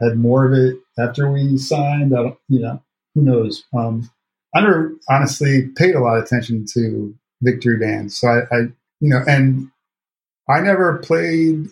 had 0.00 0.18
more 0.18 0.44
of 0.44 0.52
it 0.52 0.76
after 0.98 1.30
we 1.30 1.56
signed. 1.56 2.12
I 2.16 2.22
don't, 2.22 2.38
you 2.48 2.60
know, 2.60 2.82
who 3.14 3.22
knows? 3.22 3.64
Um, 3.76 4.10
I 4.54 4.60
never 4.60 4.92
honestly 5.08 5.68
paid 5.76 5.94
a 5.94 6.00
lot 6.00 6.16
of 6.16 6.24
attention 6.24 6.66
to 6.74 7.14
Victory 7.42 7.78
bands, 7.78 8.16
so 8.16 8.28
I, 8.28 8.38
I, 8.54 8.58
you 9.00 9.10
know, 9.10 9.22
and 9.26 9.70
I 10.48 10.60
never 10.60 10.98
played. 10.98 11.68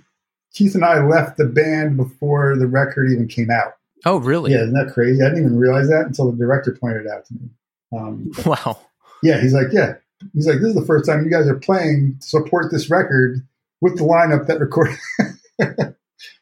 Keith 0.55 0.75
and 0.75 0.85
I 0.85 1.03
left 1.03 1.39
the 1.39 1.47
band 1.47 1.97
before 1.97 2.57
the 2.59 2.67
record 2.67 3.11
even 3.11 3.27
came 3.27 3.51
out. 3.51 3.73
Oh, 4.05 4.19
really? 4.19 4.53
Yeah, 4.53 4.63
isn't 4.63 4.75
that 4.75 4.93
crazy? 4.93 5.23
I 5.23 5.29
didn't 5.29 5.45
even 5.45 5.59
realize 5.59 5.89
that 5.89 6.07
until 6.07 6.31
the 6.31 6.37
director 6.37 6.77
pointed 6.81 7.07
it 7.07 7.11
out 7.13 7.25
to 7.27 7.35
me. 7.35 7.51
Um, 7.97 8.31
wow. 8.47 8.81
Yeah, 9.23 9.41
he's 9.41 9.53
like, 9.55 9.69
yeah, 9.73 9.95
he's 10.33 10.47
like, 10.47 10.59
this 10.59 10.69
is 10.71 10.75
the 10.75 10.85
first 10.87 11.07
time 11.07 11.25
you 11.25 11.31
guys 11.31 11.47
are 11.47 11.59
playing 11.59 12.17
to 12.21 12.27
support 12.27 12.71
this 12.73 12.91
record 12.91 13.47
with 13.81 13.97
the 13.99 14.05
lineup 14.05 14.47
that 14.47 14.59
recorded. 14.61 14.97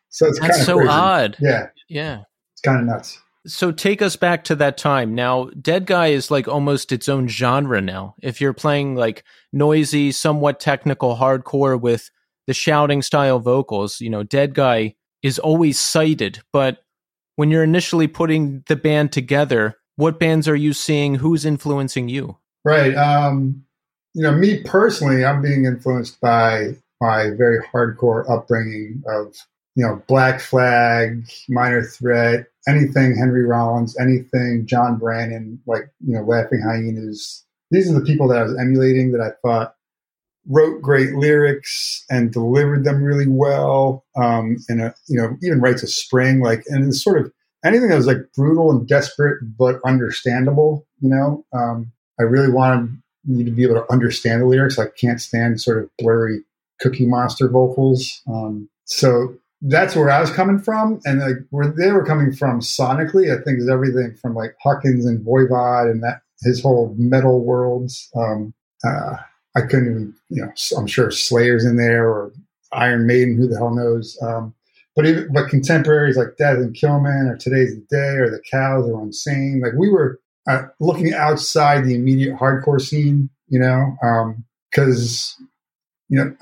so 0.09 0.27
it's 0.27 0.38
kind 0.38 0.51
That's 0.51 0.61
of 0.61 0.66
so 0.66 0.77
crazy. 0.77 0.90
odd. 0.90 1.37
Yeah, 1.40 1.66
Yeah. 1.88 2.23
it's 2.53 2.62
kind 2.62 2.81
of 2.81 2.87
nuts. 2.87 3.18
So 3.46 3.73
take 3.73 4.03
us 4.03 4.16
back 4.16 4.44
to 4.44 4.57
that 4.57 4.77
time. 4.77 5.14
Now, 5.14 5.46
Deadguy 5.46 6.11
is 6.12 6.31
like 6.31 6.46
almost 6.46 6.92
its 6.92 7.09
own 7.09 7.27
genre 7.27 7.81
now. 7.81 8.14
If 8.23 8.40
you're 8.40 8.53
playing 8.53 8.96
like 8.96 9.25
noisy, 9.53 10.12
somewhat 10.12 10.61
technical 10.61 11.16
hardcore 11.16 11.81
with 11.81 12.11
the 12.46 12.53
shouting 12.53 13.01
style 13.01 13.38
vocals, 13.38 13.99
you 14.01 14.11
know, 14.11 14.25
Deadguy 14.25 14.94
is 15.23 15.38
always 15.38 15.81
cited. 15.81 16.40
But 16.53 16.79
when 17.40 17.50
you're 17.50 17.64
initially 17.64 18.07
putting 18.07 18.62
the 18.68 18.76
band 18.76 19.12
together, 19.12 19.79
what 19.96 20.20
bands 20.20 20.46
are 20.46 20.55
you 20.55 20.74
seeing? 20.74 21.14
Who's 21.14 21.46
influencing 21.46 22.11
you? 22.11 22.37
Right. 22.66 22.94
Um, 22.94 23.64
you 24.12 24.22
know, 24.22 24.33
me 24.33 24.62
personally, 24.62 25.24
I'm 25.24 25.40
being 25.40 25.64
influenced 25.64 26.20
by 26.20 26.76
my 27.00 27.31
very 27.31 27.59
hardcore 27.72 28.29
upbringing 28.29 29.03
of, 29.09 29.35
you 29.74 29.87
know, 29.87 30.03
Black 30.07 30.38
Flag, 30.38 31.31
Minor 31.48 31.83
Threat, 31.83 32.44
anything 32.68 33.16
Henry 33.16 33.46
Rollins, 33.46 33.98
anything 33.98 34.66
John 34.66 34.98
Brannon, 34.98 35.62
like, 35.66 35.90
you 36.07 36.12
know, 36.12 36.22
Laughing 36.22 36.61
Hyenas. 36.61 37.42
These 37.70 37.90
are 37.90 37.98
the 37.98 38.05
people 38.05 38.29
that 38.29 38.38
I 38.38 38.42
was 38.42 38.59
emulating 38.61 39.12
that 39.12 39.22
I 39.22 39.31
thought 39.40 39.76
wrote 40.48 40.81
great 40.83 41.14
lyrics 41.14 42.05
and 42.11 42.33
delivered 42.33 42.85
them 42.85 43.03
really 43.03 43.29
well. 43.29 44.05
Um, 44.16 44.57
and, 44.68 44.81
a, 44.83 44.94
you 45.09 45.16
know, 45.20 45.37
even 45.42 45.61
Rites 45.61 45.83
of 45.83 45.90
Spring, 45.90 46.40
like, 46.40 46.64
and 46.68 46.88
it's 46.88 47.03
sort 47.03 47.20
of 47.20 47.33
anything 47.64 47.88
that 47.88 47.96
was 47.96 48.07
like 48.07 48.33
brutal 48.35 48.70
and 48.70 48.88
desperate, 48.88 49.38
but 49.59 49.81
understandable, 49.85 50.87
you 51.00 51.11
know? 51.11 51.44
Um, 51.53 51.92
I 52.18 52.24
really 52.24 52.50
wanted 52.50 53.00
you 53.24 53.44
to 53.44 53.50
be 53.50 53.64
able 53.64 53.74
to 53.74 53.92
understand 53.92 54.42
the 54.42 54.46
lyrics. 54.46 54.79
I 54.79 54.87
can't 54.98 55.20
stand 55.20 55.61
sort 55.61 55.79
of 55.79 55.90
blurry 55.98 56.40
Cookie 56.81 57.07
Monster 57.07 57.48
vocals. 57.48 58.22
Um, 58.29 58.68
so 58.85 59.37
that's 59.62 59.94
where 59.94 60.11
I 60.11 60.20
was 60.20 60.31
coming 60.31 60.59
from, 60.59 61.00
and 61.05 61.20
like 61.20 61.37
where 61.50 61.68
they 61.68 61.92
were 61.92 62.05
coming 62.05 62.33
from 62.33 62.61
sonically, 62.61 63.31
I 63.31 63.42
think 63.42 63.59
is 63.59 63.68
everything 63.68 64.16
from 64.20 64.35
like 64.35 64.57
Huckins 64.62 65.05
and 65.05 65.24
Voivod 65.24 65.90
and 65.90 66.03
that 66.03 66.22
his 66.42 66.62
whole 66.62 66.94
metal 66.98 67.44
worlds. 67.44 68.09
Um, 68.16 68.55
uh, 68.83 69.16
I 69.56 69.62
couldn't 69.62 69.90
even, 69.90 70.14
you 70.28 70.42
know, 70.42 70.52
I'm 70.76 70.86
sure 70.86 71.10
Slayer's 71.10 71.64
in 71.64 71.76
there 71.76 72.08
or 72.08 72.32
Iron 72.72 73.06
Maiden, 73.06 73.36
who 73.36 73.48
the 73.48 73.56
hell 73.56 73.74
knows. 73.74 74.16
Um, 74.22 74.54
but 74.94 75.06
even, 75.06 75.32
but 75.32 75.48
contemporaries 75.48 76.16
like 76.16 76.36
Death 76.38 76.58
and 76.58 76.74
Killman 76.74 77.28
or 77.28 77.36
Today's 77.36 77.74
the 77.74 77.86
Day 77.90 78.16
or 78.16 78.30
the 78.30 78.42
Cows 78.50 78.88
or 78.88 79.00
Unsane, 79.04 79.62
like 79.62 79.72
we 79.76 79.88
were 79.88 80.20
uh, 80.48 80.62
looking 80.78 81.12
outside 81.14 81.84
the 81.84 81.94
immediate 81.94 82.36
hardcore 82.36 82.80
scene, 82.80 83.30
you 83.48 83.58
know, 83.58 83.96
because 84.70 85.36
you 86.08 86.18
know 86.18 86.34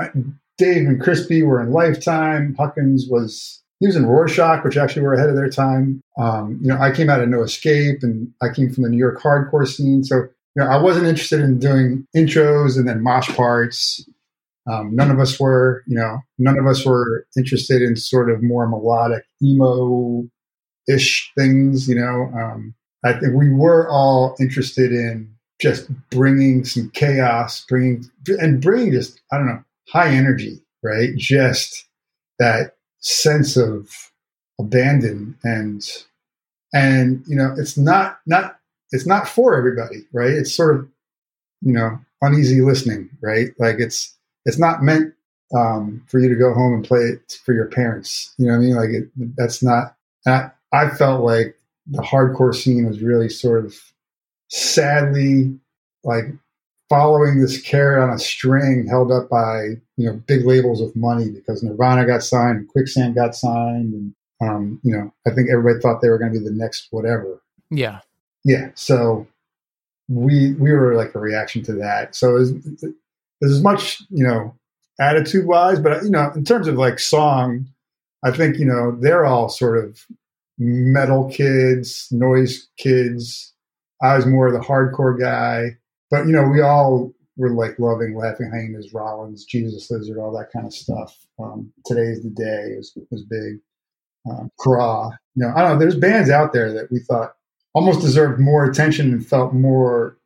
Dave 0.57 0.87
and 0.87 1.01
Crispy 1.01 1.42
were 1.42 1.61
in 1.61 1.73
Lifetime. 1.73 2.55
Huckins 2.59 3.07
was 3.09 3.62
he 3.81 3.87
was 3.87 3.97
in 3.97 4.07
Rorschach, 4.07 4.64
which 4.64 4.77
actually 4.77 5.03
were 5.03 5.14
ahead 5.14 5.31
of 5.31 5.37
their 5.37 5.51
time. 5.51 6.03
Um, 6.18 6.59
you 6.61 6.68
know, 6.68 6.79
I 6.79 6.90
came 6.90 7.09
out 7.09 7.21
of 7.21 7.29
No 7.29 7.42
Escape, 7.42 8.03
and 8.03 8.33
I 8.42 8.49
came 8.53 8.73
from 8.73 8.83
the 8.83 8.88
New 8.88 8.99
York 8.99 9.21
hardcore 9.21 9.66
scene, 9.66 10.03
so 10.05 10.29
know, 10.59 10.68
I 10.68 10.77
wasn't 10.79 11.07
interested 11.07 11.40
in 11.40 11.59
doing 11.59 12.07
intros 12.16 12.77
and 12.77 12.88
then 12.88 13.03
mosh 13.03 13.29
parts. 13.35 14.05
Um, 14.71 14.94
none 14.94 15.11
of 15.11 15.18
us 15.18 15.40
were, 15.40 15.83
you 15.87 15.97
know, 15.97 16.18
none 16.38 16.59
of 16.59 16.66
us 16.66 16.85
were 16.85 17.27
interested 17.37 17.81
in 17.81 17.97
sort 17.97 18.31
of 18.31 18.42
more 18.42 18.68
melodic 18.68 19.25
emo 19.42 20.25
ish 20.88 21.33
things, 21.37 21.88
you 21.88 21.94
know. 21.94 22.31
Um, 22.38 22.75
I 23.05 23.12
think 23.12 23.35
we 23.35 23.51
were 23.51 23.88
all 23.88 24.37
interested 24.40 24.92
in 24.92 25.33
just 25.61 25.88
bringing 26.11 26.64
some 26.64 26.90
chaos, 26.90 27.64
bringing 27.68 28.05
and 28.27 28.61
bringing 28.61 28.92
just 28.92 29.21
I 29.33 29.38
don't 29.38 29.47
know 29.47 29.64
high 29.88 30.11
energy, 30.11 30.61
right? 30.83 31.11
Just 31.16 31.87
that 32.38 32.75
sense 33.01 33.57
of 33.57 33.88
abandon 34.61 35.37
and 35.44 35.83
and 36.75 37.23
you 37.27 37.37
know 37.37 37.55
it's 37.57 37.79
not 37.79 38.18
not 38.27 38.58
it's 38.92 39.07
not 39.07 39.29
for 39.29 39.57
everybody, 39.57 40.07
right? 40.12 40.31
It's 40.31 40.55
sort 40.55 40.77
of 40.77 40.88
you 41.62 41.72
know 41.72 41.98
uneasy 42.22 42.61
listening, 42.61 43.11
right? 43.20 43.48
Like 43.59 43.77
it's 43.79 44.14
it's 44.44 44.59
not 44.59 44.83
meant 44.83 45.14
um, 45.57 46.03
for 46.09 46.18
you 46.18 46.29
to 46.29 46.35
go 46.35 46.53
home 46.53 46.74
and 46.74 46.85
play 46.85 47.01
it 47.01 47.38
for 47.44 47.53
your 47.55 47.66
parents. 47.66 48.35
You 48.38 48.46
know 48.46 48.53
what 48.53 48.59
I 48.59 48.61
mean? 48.61 48.74
Like 48.77 48.90
it, 48.90 49.37
that's 49.37 49.62
not. 49.62 49.94
I, 50.27 50.51
I 50.72 50.90
felt 50.90 51.22
like 51.22 51.57
the 51.87 52.03
hardcore 52.03 52.55
scene 52.55 52.87
was 52.87 53.01
really 53.01 53.29
sort 53.29 53.64
of 53.64 53.74
sadly 54.48 55.59
like 56.05 56.24
following 56.88 57.40
this 57.40 57.61
carrot 57.61 58.03
on 58.03 58.14
a 58.14 58.18
string 58.18 58.87
held 58.87 59.12
up 59.12 59.29
by 59.29 59.74
you 59.96 60.07
know 60.07 60.14
big 60.27 60.44
labels 60.44 60.81
of 60.81 60.94
money 60.96 61.31
because 61.31 61.62
Nirvana 61.62 62.07
got 62.07 62.22
signed, 62.22 62.59
and 62.59 62.68
Quicksand 62.68 63.14
got 63.14 63.35
signed, 63.35 63.92
and 63.94 64.14
um, 64.42 64.81
you 64.83 64.94
know 64.94 65.12
I 65.27 65.31
think 65.31 65.51
everybody 65.51 65.81
thought 65.81 66.01
they 66.01 66.09
were 66.09 66.18
going 66.18 66.33
to 66.33 66.38
be 66.38 66.44
the 66.44 66.53
next 66.53 66.88
whatever. 66.90 67.42
Yeah, 67.70 68.01
Yeah, 68.44 68.70
so 68.74 69.27
we 70.09 70.55
we 70.55 70.72
were 70.72 70.94
like 70.94 71.14
a 71.14 71.18
reaction 71.18 71.62
to 71.64 71.72
that. 71.74 72.14
So 72.14 72.37
as 72.37 72.53
as 73.42 73.62
much 73.62 74.01
you 74.11 74.24
know 74.24 74.55
attitude 75.01 75.46
wise, 75.46 75.81
but 75.81 76.03
you 76.03 76.11
know 76.11 76.31
in 76.35 76.44
terms 76.44 76.66
of 76.66 76.77
like 76.77 76.98
song, 76.98 77.66
I 78.24 78.31
think 78.31 78.59
you 78.59 78.64
know 78.64 78.96
they're 79.01 79.27
all 79.27 79.48
sort 79.48 79.83
of 79.83 80.05
metal 80.59 81.31
kids, 81.31 82.09
noise 82.11 82.68
kids. 82.79 83.53
I 84.03 84.16
was 84.16 84.27
more 84.27 84.46
of 84.46 84.53
the 84.53 84.61
hardcore 84.61 85.18
guy, 85.18 85.77
but 86.11 86.27
you 86.27 86.33
know 86.33 86.48
we 86.48 86.61
all 86.61 87.12
were 87.37 87.51
like 87.51 87.79
loving 87.79 88.16
Laughing 88.16 88.51
Hyenas, 88.51 88.92
Rollins, 88.92 89.44
Jesus 89.44 89.90
Lizard, 89.90 90.18
all 90.18 90.33
that 90.37 90.51
kind 90.53 90.66
of 90.66 90.72
stuff. 90.72 91.16
Um, 91.38 91.72
Today's 91.87 92.22
the 92.22 92.31
day 92.31 92.74
was 92.77 92.96
was 93.11 93.22
big. 93.24 93.59
Um, 94.29 94.51
Craw, 94.59 95.11
you 95.37 95.46
know, 95.46 95.53
I 95.55 95.62
don't 95.62 95.72
know. 95.74 95.79
There's 95.79 95.96
bands 95.96 96.29
out 96.29 96.53
there 96.53 96.72
that 96.72 96.90
we 96.90 96.98
thought 96.98 97.35
almost 97.79 98.01
deserved 98.01 98.41
more 98.41 98.64
attention 98.64 99.12
and 99.12 99.25
felt 99.25 99.55
more 99.55 100.19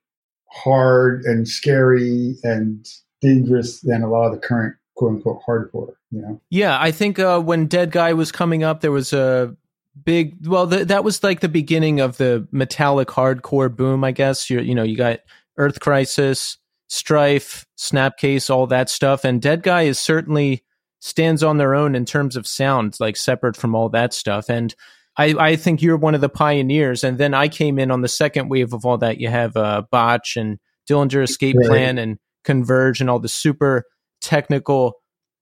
hard 0.51 1.23
and 1.25 1.47
scary 1.47 2.37
and 2.43 2.88
dangerous 3.21 3.81
than 3.81 4.03
a 4.03 4.09
lot 4.09 4.25
of 4.27 4.33
the 4.33 4.38
current 4.38 4.75
quote 4.97 5.17
unquote 5.17 5.43
hardcore. 5.47 5.93
You 6.11 6.23
know, 6.23 6.41
yeah. 6.49 6.81
I 6.81 6.93
think 6.93 7.19
uh, 7.19 7.41
when 7.41 7.69
Deadguy 7.69 8.17
was 8.17 8.33
coming 8.33 8.62
up, 8.62 8.81
there 8.81 8.91
was 8.91 9.12
a 9.12 9.55
big. 10.03 10.47
Well, 10.47 10.67
th- 10.67 10.88
that 10.88 11.05
was 11.05 11.23
like 11.23 11.41
the 11.41 11.49
beginning 11.49 12.01
of 12.01 12.17
the 12.17 12.49
metallic 12.53 13.09
hardcore 13.09 13.75
boom. 13.75 14.03
I 14.03 14.12
guess 14.12 14.49
you 14.49 14.61
you 14.61 14.75
know 14.75 14.83
you 14.83 14.97
got 14.97 15.21
Earth 15.59 15.81
Crisis, 15.81 16.57
Strife, 16.88 17.67
Snapcase, 17.79 18.49
all 18.49 18.67
that 18.69 18.88
stuff, 18.88 19.27
and 19.27 19.43
Deadguy 19.43 19.87
is 19.87 19.99
certainly 19.99 20.65
stands 21.01 21.43
on 21.43 21.59
their 21.59 21.75
own 21.75 21.95
in 21.95 22.07
terms 22.07 22.35
of 22.35 22.47
sound, 22.47 22.97
like 22.99 23.17
separate 23.17 23.57
from 23.57 23.75
all 23.75 23.91
that 23.91 24.15
stuff. 24.15 24.49
And 24.49 24.75
I, 25.16 25.35
I 25.38 25.57
think 25.57 25.83
you're 25.83 25.96
one 25.96 26.14
of 26.14 26.20
the 26.20 26.29
pioneers. 26.29 27.05
And 27.05 27.18
then 27.18 27.35
I 27.35 27.48
came 27.48 27.79
in 27.79 27.90
on 27.90 28.01
the 28.01 28.09
second 28.09 28.48
wave 28.48 28.72
of 28.72 28.87
all 28.87 28.98
that. 28.98 29.20
You 29.20 29.29
have 29.29 29.57
uh, 29.57 29.83
Botch 29.90 30.37
and 30.37 30.59
Dillinger 30.88 31.22
Escape. 31.22 31.57
Plan 31.64 31.98
and 31.98 32.18
Converge 32.44 33.01
and 33.01 33.09
all 33.09 33.20
the 33.20 33.29
super 33.29 33.85
technical 34.20 34.94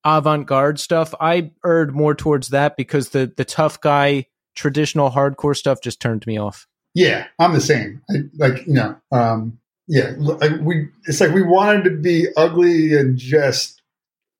avant-garde 0.04 0.78
stuff. 0.78 1.14
I 1.20 1.52
erred 1.64 1.94
more 1.94 2.14
towards 2.14 2.48
that 2.48 2.76
because 2.76 3.10
the 3.10 3.32
the 3.36 3.44
tough 3.44 3.80
guy 3.80 4.26
traditional 4.54 5.10
hardcore 5.10 5.56
stuff 5.56 5.80
just 5.80 6.00
turned 6.00 6.26
me 6.26 6.38
off. 6.38 6.66
Yeah, 6.94 7.26
I'm 7.38 7.54
the 7.54 7.60
same. 7.60 8.02
I, 8.10 8.14
like 8.36 8.66
you 8.66 8.74
know, 8.74 8.96
um, 9.12 9.58
yeah, 9.88 10.12
like 10.18 10.60
we. 10.60 10.88
It's 11.04 11.20
like 11.20 11.32
we 11.32 11.42
wanted 11.42 11.84
to 11.84 11.90
be 11.96 12.26
ugly 12.36 12.94
and 12.94 13.16
just, 13.16 13.80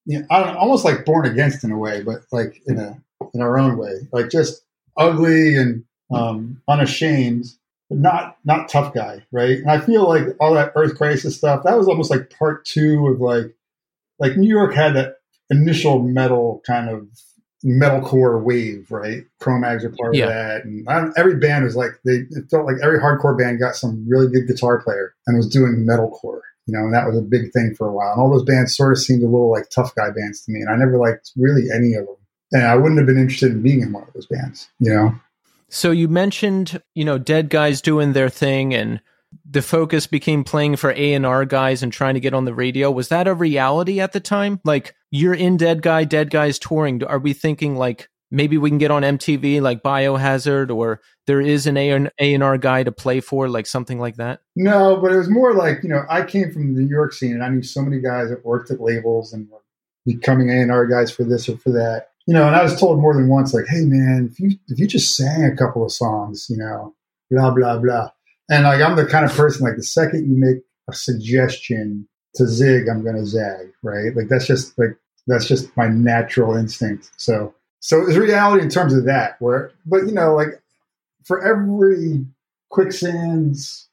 you 0.05 0.19
know, 0.19 0.27
I 0.31 0.45
don't, 0.45 0.57
almost 0.57 0.85
like 0.85 1.05
born 1.05 1.27
against 1.27 1.65
in 1.65 1.71
a 1.71 1.79
way, 1.79 2.03
but 2.03 2.23
like 2.33 2.61
in 2.67 2.79
a 2.79 3.01
in 3.33 3.41
our 3.41 3.59
own 3.59 3.79
way, 3.79 3.93
like 4.13 4.31
just 4.31 4.63
ugly 4.97 5.57
and 5.57 5.85
um, 6.13 6.61
unashamed, 6.69 7.47
but 7.89 7.99
not 7.99 8.37
not 8.45 8.69
tough 8.69 8.93
guy, 8.95 9.25
right? 9.33 9.59
And 9.59 9.71
I 9.71 9.81
feel 9.81 10.09
like 10.09 10.25
all 10.41 10.55
that 10.55 10.73
Earth 10.77 10.97
Crisis 10.97 11.37
stuff 11.37 11.63
that 11.65 11.77
was 11.79 11.89
almost 11.89 12.11
like 12.11 12.31
part 12.39 12.65
two 12.65 13.07
of 13.09 13.21
like 13.21 13.55
like 14.19 14.37
New 14.37 14.49
York 14.49 14.75
had 14.75 14.95
that 14.97 15.17
initial 15.51 16.03
metal 16.03 16.63
kind 16.67 16.89
of 16.89 17.09
metalcore 17.65 18.43
wave, 18.43 18.91
right? 18.91 19.25
Cro-Mags 19.41 19.85
are 19.85 19.91
part 19.91 20.15
Yeah. 20.15 20.25
of 20.25 20.31
that, 20.31 20.65
and 20.65 20.89
I 20.89 21.01
don't, 21.01 21.19
every 21.19 21.37
band 21.37 21.65
was 21.65 21.77
like 21.77 21.91
they 22.05 22.25
it 22.31 22.51
felt 22.51 22.67
like 22.67 22.77
every 22.83 22.99
hardcore 22.99 23.37
band 23.39 23.61
got 23.61 23.77
some 23.77 24.07
really 24.09 24.29
good 24.29 24.47
guitar 24.47 24.81
player 24.83 25.15
and 25.27 25.37
was 25.37 25.49
doing 25.49 25.87
metalcore, 25.89 26.41
you 26.67 26.73
know, 26.77 26.85
and 26.85 26.95
that 26.95 27.07
was 27.07 27.19
a 27.19 27.23
big 27.23 27.53
thing 27.53 27.75
for 27.77 27.87
a 27.89 27.93
while. 27.93 28.13
And 28.13 28.21
all 28.21 28.31
those 28.31 28.45
bands 28.45 28.77
sort 28.77 28.93
of 28.93 28.99
seemed 28.99 29.23
a 29.23 29.27
little 29.27 29.51
like 29.51 29.69
tough 29.71 29.95
guy 29.95 30.11
bands 30.11 30.45
to 30.45 30.53
me, 30.53 30.61
and 30.61 30.71
I 30.71 30.77
never 30.77 30.97
liked 30.99 31.33
really 31.37 31.67
any 31.75 31.95
of 31.95 32.07
them, 32.07 32.17
and 32.53 32.65
I 32.65 32.77
wouldn't 32.77 32.99
have 32.99 33.07
been 33.07 33.19
interested 33.19 33.53
in 33.53 33.63
being 33.63 33.83
in 33.83 33.93
one 33.93 34.03
of 34.03 34.13
those 34.13 34.27
bands, 34.27 34.69
you 34.79 34.93
know. 34.93 35.15
So 35.69 35.91
you 35.91 36.09
mentioned, 36.09 36.83
you 36.95 37.05
know, 37.05 37.19
dead 37.19 37.49
guys 37.49 37.81
doing 37.81 38.13
their 38.13 38.29
thing 38.29 38.75
and 38.75 39.01
the 39.49 39.63
focus 39.63 40.07
became 40.07 40.43
playing 40.43 40.77
for 40.77 40.91
A&R 40.91 41.45
guys 41.45 41.83
and 41.83 41.93
trying 41.93 42.15
to 42.15 42.21
get 42.21 42.35
on 42.35 42.45
the 42.45 42.55
radio. 42.55 42.91
Was 42.91 43.09
that 43.09 43.29
a 43.29 43.35
reality 43.35 44.01
at 44.01 44.13
the 44.13 44.21
time? 44.21 44.61
Like 44.65 44.95
you're 45.11 45.35
in 45.35 45.57
Deadguy, 45.57 46.09
Dead 46.09 46.31
Guys 46.31 46.59
touring. 46.59 47.05
Are 47.05 47.19
we 47.19 47.33
thinking 47.33 47.77
like 47.77 48.09
maybe 48.31 48.59
we 48.59 48.71
can 48.71 48.79
get 48.79 48.91
on 48.91 49.03
MTV 49.03 49.61
like 49.61 49.83
Biohazard 49.83 50.75
or 50.75 51.01
there 51.27 51.41
is 51.41 51.67
an 51.67 51.77
A&R 51.77 52.59
guy 52.59 52.83
to 52.83 52.93
play 52.93 53.21
for 53.21 53.49
like 53.49 53.67
something 53.67 53.99
like 53.99 54.17
that? 54.17 54.41
No, 54.57 54.97
but 54.97 55.13
it 55.13 55.17
was 55.17 55.31
more 55.31 55.55
like 55.55 55.83
you 55.83 55.89
know 55.89 56.05
I 56.09 56.25
came 56.25 56.51
from 56.51 56.75
the 56.75 56.83
New 56.83 56.89
York 56.89 57.13
scene, 57.13 57.33
and 57.33 57.45
I 57.45 57.49
knew 57.49 57.63
so 57.63 57.83
many 57.83 58.01
guys 58.01 58.31
that 58.31 58.45
worked 58.45 58.71
at 58.71 58.81
labels 58.81 59.33
and 59.33 59.49
were 59.49 59.63
becoming 60.05 60.51
A 60.51 60.61
and 60.61 60.73
R 60.73 60.87
guys 60.87 61.11
for 61.11 61.25
this 61.25 61.49
or 61.49 61.57
for 61.57 61.71
that. 61.71 62.10
You 62.27 62.35
know, 62.35 62.47
and 62.47 62.55
I 62.55 62.63
was 62.63 62.79
told 62.79 63.01
more 63.01 63.15
than 63.15 63.29
once, 63.29 63.55
like, 63.55 63.67
"Hey, 63.67 63.85
man, 63.85 64.29
if 64.31 64.39
you 64.39 64.59
if 64.69 64.79
you 64.79 64.87
just 64.87 65.17
sang 65.17 65.45
a 65.45 65.57
couple 65.57 65.85
of 65.85 65.93
songs, 65.93 66.47
you 66.49 66.57
know, 66.57 66.95
blah 67.31 67.51
blah 67.51 67.79
blah." 67.79 68.11
And 68.51 68.65
like, 68.65 68.81
I'm 68.81 68.97
the 68.97 69.07
kind 69.07 69.25
of 69.25 69.33
person 69.33 69.65
like 69.65 69.77
the 69.77 69.83
second 69.83 70.29
you 70.29 70.37
make 70.37 70.63
a 70.89 70.93
suggestion 70.93 72.09
to 72.35 72.47
zig, 72.47 72.89
I'm 72.89 73.05
gonna 73.05 73.27
zag, 73.27 73.73
right? 73.83 74.15
Like 74.15 74.29
that's 74.29 74.47
just 74.47 74.79
like 74.79 74.97
that's 75.27 75.47
just 75.47 75.77
my 75.77 75.89
natural 75.89 76.57
instinct. 76.57 77.11
So 77.17 77.55
so 77.81 78.07
it's 78.07 78.17
reality 78.17 78.63
in 78.63 78.71
terms 78.71 78.95
of 78.95 79.05
that. 79.07 79.37
Where, 79.41 79.73
but 79.87 80.07
you 80.07 80.13
know, 80.13 80.35
like 80.35 80.61
for 81.25 81.45
every 81.45 82.27
quicksands 82.69 83.89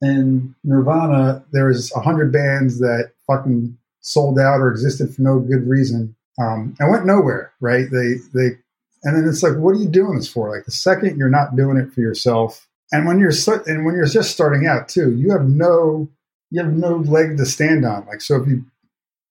and 0.00 0.54
Nirvana, 0.64 1.44
there's 1.52 1.92
a 1.92 2.00
hundred 2.00 2.32
bands 2.32 2.78
that 2.78 3.12
fucking 3.26 3.76
sold 4.00 4.38
out 4.38 4.60
or 4.60 4.70
existed 4.70 5.14
for 5.14 5.22
no 5.22 5.38
good 5.38 5.68
reason 5.68 6.14
um, 6.40 6.74
and 6.78 6.90
went 6.90 7.06
nowhere. 7.06 7.52
Right? 7.60 7.86
They 7.90 8.14
they 8.34 8.56
and 9.04 9.16
then 9.16 9.28
it's 9.28 9.42
like, 9.42 9.56
what 9.56 9.76
are 9.76 9.78
you 9.78 9.88
doing 9.88 10.16
this 10.16 10.28
for? 10.28 10.54
Like 10.54 10.64
the 10.64 10.72
second 10.72 11.18
you're 11.18 11.30
not 11.30 11.56
doing 11.56 11.76
it 11.76 11.92
for 11.92 12.00
yourself, 12.00 12.66
and 12.92 13.06
when 13.06 13.18
you're 13.18 13.32
and 13.66 13.84
when 13.84 13.94
you're 13.94 14.06
just 14.06 14.30
starting 14.30 14.66
out 14.66 14.88
too, 14.88 15.16
you 15.16 15.30
have 15.30 15.48
no 15.48 16.08
you 16.50 16.62
have 16.62 16.72
no 16.72 16.96
leg 16.96 17.36
to 17.36 17.46
stand 17.46 17.84
on. 17.84 18.06
Like 18.06 18.20
so, 18.20 18.42
if 18.42 18.48
you 18.48 18.64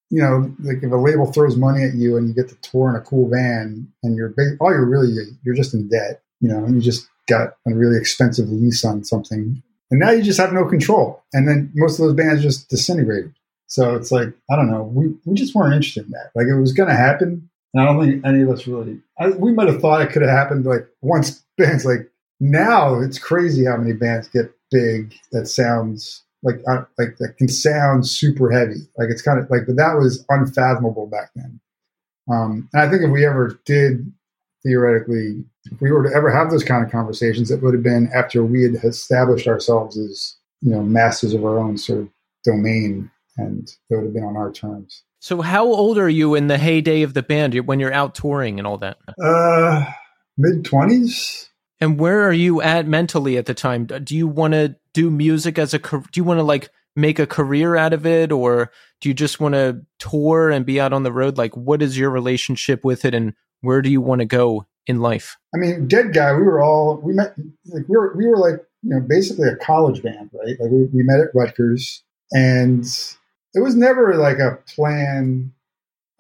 you 0.10 0.22
know, 0.22 0.54
like 0.60 0.82
if 0.82 0.92
a 0.92 0.96
label 0.96 1.32
throws 1.32 1.58
money 1.58 1.84
at 1.84 1.96
you 1.96 2.16
and 2.16 2.28
you 2.28 2.34
get 2.34 2.48
to 2.50 2.56
tour 2.62 2.90
in 2.90 2.96
a 2.96 3.02
cool 3.02 3.30
van, 3.30 3.92
and 4.04 4.16
you're 4.16 4.30
ba- 4.30 4.56
all 4.62 4.72
you're 4.72 4.86
really 4.86 5.14
you're 5.44 5.56
just 5.56 5.74
in 5.74 5.90
debt. 5.90 6.22
You 6.40 6.50
know, 6.50 6.64
and 6.64 6.76
you 6.76 6.82
just 6.82 7.08
got 7.28 7.56
a 7.68 7.74
really 7.74 7.98
expensive 7.98 8.48
lease 8.48 8.86
on 8.86 9.04
something, 9.04 9.62
and 9.92 10.00
now 10.00 10.12
you 10.12 10.24
just 10.24 10.40
have 10.40 10.54
no 10.54 10.66
control. 10.66 11.24
And 11.34 11.48
then 11.48 11.72
most 11.76 12.00
of 12.00 12.06
those 12.06 12.16
bands 12.16 12.42
just 12.42 12.70
disintegrated. 12.70 13.34
So 13.68 13.96
it's 13.96 14.12
like 14.12 14.30
I 14.50 14.56
don't 14.56 14.72
know. 14.72 14.84
We 14.84 15.14
we 15.26 15.36
just 15.36 15.54
weren't 15.54 15.76
interested 15.76 16.06
in 16.06 16.12
that. 16.12 16.32
Like 16.36 16.48
it 16.48 16.60
was 16.60 16.74
going 16.74 16.90
to 16.90 16.96
happen, 16.96 17.50
and 17.74 17.82
I 17.82 17.86
don't 17.86 18.04
think 18.04 18.26
any 18.26 18.42
of 18.42 18.50
us 18.50 18.66
really. 18.66 19.00
I, 19.20 19.30
we 19.30 19.52
might 19.52 19.68
have 19.68 19.82
thought 19.82 20.02
it 20.02 20.12
could 20.12 20.22
have 20.22 20.32
happened 20.32 20.66
like 20.66 20.88
once 21.02 21.44
bands 21.58 21.86
like 21.86 22.10
now. 22.40 23.00
It's 23.00 23.20
crazy 23.20 23.66
how 23.66 23.78
many 23.78 23.94
bands 23.94 24.28
get 24.28 24.52
big 24.72 25.16
that 25.32 25.48
sounds 25.48 26.24
like 26.44 26.62
uh, 26.68 26.84
like 26.98 27.18
that 27.18 27.38
can 27.38 27.48
sound 27.48 28.08
super 28.08 28.52
heavy. 28.52 28.88
Like 28.98 29.10
it's 29.10 29.22
kind 29.22 29.40
of 29.40 29.50
like, 29.50 29.66
but 29.68 29.76
that 29.76 29.96
was 29.96 30.26
unfathomable 30.30 31.08
back 31.08 31.32
then. 31.36 31.60
Um, 32.32 32.70
and 32.74 32.82
I 32.82 32.90
think 32.90 33.04
if 33.04 33.10
we 33.10 33.26
ever 33.26 33.60
did 33.66 34.12
theoretically, 34.64 35.44
if 35.72 35.82
we 35.82 35.92
were 35.92 36.04
to 36.04 36.16
ever 36.16 36.30
have 36.30 36.52
those 36.52 36.64
kind 36.64 36.86
of 36.86 36.92
conversations, 36.92 37.52
it 37.52 37.62
would 37.62 37.74
have 37.74 37.84
been 37.84 38.10
after 38.14 38.44
we 38.44 38.64
had 38.64 38.76
established 38.84 39.48
ourselves 39.48 39.98
as 39.98 40.36
you 40.62 40.72
know 40.72 40.82
masters 40.84 41.34
of 41.34 41.44
our 41.44 41.60
own 41.60 41.78
sort 41.78 42.00
of 42.00 42.10
domain, 42.44 43.10
and 43.38 43.68
it 43.90 43.96
would 43.96 44.06
have 44.06 44.14
been 44.14 44.24
on 44.24 44.38
our 44.38 44.52
terms. 44.52 45.04
So 45.20 45.42
how 45.42 45.66
old 45.66 45.98
are 45.98 46.10
you 46.10 46.36
in 46.36 46.48
the 46.48 46.58
heyday 46.58 47.02
of 47.02 47.14
the 47.14 47.24
band 47.24 47.56
when 47.68 47.80
you're 47.80 47.94
out 47.94 48.16
touring 48.16 48.60
and 48.60 48.68
all 48.68 48.78
that? 48.80 48.98
Uh, 49.22 49.86
mid 50.38 50.66
twenties. 50.66 51.50
And 51.80 52.00
where 52.00 52.28
are 52.28 52.34
you 52.34 52.62
at 52.62 52.88
mentally 52.88 53.38
at 53.38 53.46
the 53.46 53.54
time? 53.54 53.86
Do 53.86 54.16
you 54.16 54.28
want 54.28 54.54
to 54.54 54.76
do 54.94 55.10
music 55.10 55.60
as 55.60 55.74
a 55.74 55.80
do 55.80 56.02
you 56.16 56.24
want 56.24 56.40
to 56.40 56.44
like 56.44 56.70
make 56.96 57.20
a 57.20 57.28
career 57.28 57.76
out 57.76 57.94
of 57.94 58.06
it 58.06 58.32
or 58.32 58.72
do 59.02 59.10
you 59.10 59.14
just 59.14 59.40
want 59.40 59.54
to 59.54 59.86
tour 60.00 60.50
and 60.50 60.66
be 60.66 60.80
out 60.80 60.94
on 60.94 61.04
the 61.04 61.12
road? 61.12 61.38
Like 61.38 61.56
what 61.56 61.82
is 61.82 61.98
your 61.98 62.10
relationship 62.10 62.84
with 62.84 63.06
it 63.06 63.14
and 63.14 63.34
where 63.62 63.82
do 63.82 63.90
you 63.90 64.02
want 64.02 64.20
to 64.20 64.26
go 64.26 64.66
in 64.88 65.00
life? 65.00 65.38
I 65.54 65.58
mean, 65.58 65.88
Deadguy, 65.88 66.38
we 66.38 66.44
were 66.44 66.64
all 66.64 67.00
we 67.04 67.14
met 67.14 67.36
like 67.66 67.88
we 67.88 67.98
were 67.98 68.16
we 68.16 68.28
were 68.28 68.38
like 68.38 68.64
you 68.82 68.96
know 68.96 69.02
basically 69.02 69.50
a 69.50 69.56
college 69.56 70.02
band, 70.02 70.30
right? 70.34 70.56
Like 70.60 70.72
we, 70.72 70.84
we 70.94 71.04
met 71.04 71.20
at 71.20 71.28
Rutgers, 71.34 72.04
and 72.32 72.86
it 73.58 73.64
was 73.64 73.76
never 73.76 74.16
like 74.16 74.38
a 74.38 74.60
plan. 74.76 75.52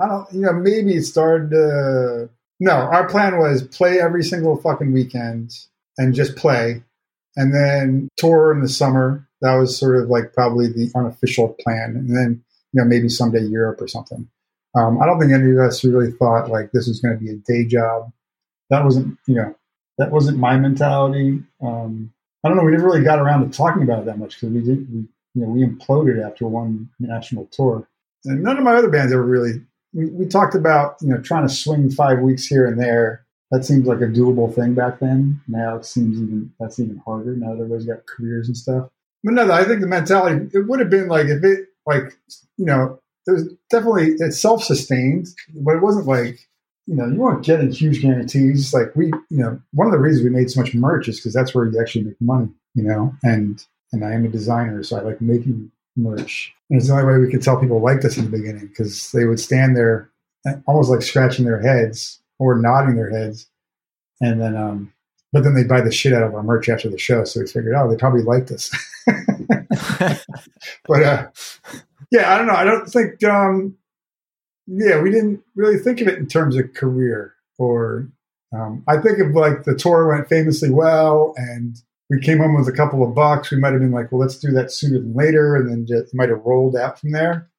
I 0.01 0.07
don't, 0.07 0.33
you 0.33 0.41
know, 0.41 0.53
maybe 0.53 0.95
it 0.95 1.03
started. 1.03 2.29
No, 2.59 2.71
our 2.71 3.07
plan 3.07 3.37
was 3.37 3.61
play 3.61 3.99
every 4.01 4.23
single 4.23 4.57
fucking 4.57 4.91
weekend 4.91 5.51
and 5.99 6.15
just 6.15 6.35
play, 6.35 6.81
and 7.35 7.53
then 7.53 8.09
tour 8.17 8.51
in 8.51 8.61
the 8.61 8.69
summer. 8.69 9.27
That 9.41 9.55
was 9.55 9.77
sort 9.77 9.97
of 9.97 10.09
like 10.09 10.33
probably 10.33 10.67
the 10.67 10.91
unofficial 10.95 11.55
plan, 11.63 11.95
and 11.95 12.09
then 12.09 12.43
you 12.73 12.81
know 12.81 12.87
maybe 12.87 13.07
someday 13.07 13.41
Europe 13.41 13.79
or 13.79 13.87
something. 13.87 14.27
Um, 14.75 14.99
I 14.99 15.05
don't 15.05 15.19
think 15.19 15.31
any 15.31 15.51
of 15.51 15.59
us 15.59 15.83
really 15.83 16.11
thought 16.11 16.49
like 16.49 16.71
this 16.71 16.87
was 16.87 16.99
going 16.99 17.17
to 17.17 17.23
be 17.23 17.31
a 17.31 17.35
day 17.35 17.65
job. 17.65 18.11
That 18.71 18.83
wasn't, 18.83 19.17
you 19.27 19.35
know, 19.35 19.55
that 19.99 20.11
wasn't 20.11 20.39
my 20.39 20.57
mentality. 20.57 21.43
Um, 21.61 22.11
I 22.43 22.47
don't 22.47 22.57
know. 22.57 22.63
We 22.63 22.71
never 22.71 22.85
really 22.85 23.03
got 23.03 23.19
around 23.19 23.49
to 23.49 23.55
talking 23.55 23.83
about 23.83 23.99
it 23.99 24.05
that 24.05 24.17
much 24.19 24.39
because 24.39 24.53
we 24.53 24.61
did, 24.61 24.93
we, 24.93 25.05
you 25.37 25.45
know, 25.45 25.49
we 25.49 25.63
imploded 25.63 26.25
after 26.25 26.47
one 26.47 26.89
national 26.99 27.45
tour. 27.51 27.87
And 28.25 28.41
none 28.41 28.57
of 28.57 28.63
my 28.63 28.73
other 28.73 28.89
bands 28.89 29.13
ever 29.13 29.23
really. 29.23 29.61
We, 29.93 30.07
we 30.07 30.25
talked 30.25 30.55
about 30.55 30.97
you 31.01 31.09
know 31.09 31.21
trying 31.21 31.47
to 31.47 31.53
swing 31.53 31.91
five 31.91 32.19
weeks 32.19 32.45
here 32.45 32.65
and 32.65 32.81
there. 32.81 33.23
That 33.51 33.63
seems 33.63 33.87
like 33.87 34.01
a 34.01 34.07
doable 34.07 34.53
thing 34.53 34.73
back 34.73 34.99
then. 34.99 35.39
Now 35.47 35.77
it 35.77 35.85
seems 35.85 36.17
even 36.17 36.51
that's 36.59 36.79
even 36.79 37.01
harder. 37.05 37.35
Now 37.35 37.49
that 37.49 37.61
everybody's 37.61 37.85
got 37.85 38.07
careers 38.07 38.47
and 38.47 38.57
stuff. 38.57 38.89
But 39.23 39.33
no, 39.33 39.51
I 39.51 39.63
think 39.63 39.81
the 39.81 39.87
mentality 39.87 40.49
it 40.53 40.67
would 40.67 40.79
have 40.79 40.89
been 40.89 41.07
like 41.07 41.27
if 41.27 41.43
it 41.43 41.67
like 41.85 42.17
you 42.57 42.65
know 42.65 42.99
it 43.27 43.31
was 43.31 43.53
definitely 43.69 44.15
it's 44.19 44.41
self-sustained, 44.41 45.27
but 45.53 45.75
it 45.75 45.83
wasn't 45.83 46.07
like 46.07 46.39
you 46.87 46.95
know 46.95 47.05
you 47.05 47.15
weren't 47.15 47.45
getting 47.45 47.71
huge 47.71 48.01
guarantees. 48.01 48.73
Like 48.73 48.95
we, 48.95 49.07
you 49.29 49.37
know, 49.37 49.61
one 49.73 49.85
of 49.85 49.93
the 49.93 49.99
reasons 49.99 50.23
we 50.23 50.31
made 50.31 50.49
so 50.49 50.61
much 50.61 50.73
merch 50.73 51.07
is 51.07 51.19
because 51.19 51.33
that's 51.33 51.53
where 51.53 51.65
you 51.65 51.79
actually 51.79 52.05
make 52.05 52.21
money. 52.21 52.49
You 52.73 52.83
know, 52.83 53.13
and 53.23 53.63
and 53.91 54.03
I 54.03 54.13
am 54.13 54.25
a 54.25 54.29
designer, 54.29 54.83
so 54.83 54.97
I 54.97 55.01
like 55.01 55.21
making 55.21 55.71
merch. 55.95 56.53
And 56.69 56.77
it's 56.77 56.87
the 56.87 56.93
only 56.93 57.05
way 57.05 57.17
we 57.19 57.31
could 57.31 57.41
tell 57.41 57.59
people 57.59 57.81
liked 57.81 58.05
us 58.05 58.17
in 58.17 58.25
the 58.25 58.37
beginning 58.37 58.67
because 58.67 59.11
they 59.11 59.25
would 59.25 59.39
stand 59.39 59.75
there 59.75 60.11
almost 60.65 60.89
like 60.89 61.01
scratching 61.01 61.45
their 61.45 61.61
heads 61.61 62.19
or 62.39 62.57
nodding 62.57 62.95
their 62.95 63.09
heads, 63.09 63.47
and 64.21 64.41
then 64.41 64.55
um, 64.55 64.93
but 65.33 65.43
then 65.43 65.55
they 65.55 65.63
buy 65.63 65.81
the 65.81 65.91
shit 65.91 66.13
out 66.13 66.23
of 66.23 66.33
our 66.33 66.43
merch 66.43 66.69
after 66.69 66.89
the 66.89 66.97
show. 66.97 67.23
So 67.23 67.41
we 67.41 67.47
figured, 67.47 67.75
oh, 67.75 67.89
they 67.89 67.97
probably 67.97 68.23
liked 68.23 68.51
us. 68.51 68.71
but 70.87 71.03
uh, 71.03 71.27
yeah, 72.11 72.33
I 72.33 72.37
don't 72.37 72.47
know. 72.47 72.53
I 72.53 72.63
don't 72.63 72.87
think. 72.87 73.23
Um, 73.23 73.77
yeah, 74.67 75.01
we 75.01 75.11
didn't 75.11 75.41
really 75.55 75.77
think 75.77 76.01
of 76.01 76.07
it 76.07 76.17
in 76.17 76.27
terms 76.27 76.55
of 76.55 76.73
career. 76.73 77.33
Or 77.57 78.09
um, 78.53 78.83
I 78.87 78.97
think 78.97 79.19
of 79.19 79.31
like 79.31 79.63
the 79.63 79.75
tour 79.75 80.07
went 80.07 80.29
famously 80.29 80.69
well 80.69 81.33
and 81.37 81.75
we 82.09 82.19
came 82.21 82.37
home 82.37 82.55
with 82.55 82.67
a 82.67 82.77
couple 82.77 83.03
of 83.03 83.13
bucks, 83.13 83.51
we 83.51 83.57
might 83.57 83.73
have 83.73 83.81
been 83.81 83.91
like, 83.91 84.11
well, 84.11 84.21
let's 84.21 84.37
do 84.37 84.51
that 84.51 84.71
sooner 84.71 84.99
than 84.99 85.13
later, 85.13 85.55
and 85.55 85.69
then 85.69 85.85
just 85.85 86.15
might 86.15 86.29
have 86.29 86.41
rolled 86.45 86.75
out 86.75 86.99
from 86.99 87.11
there. 87.11 87.49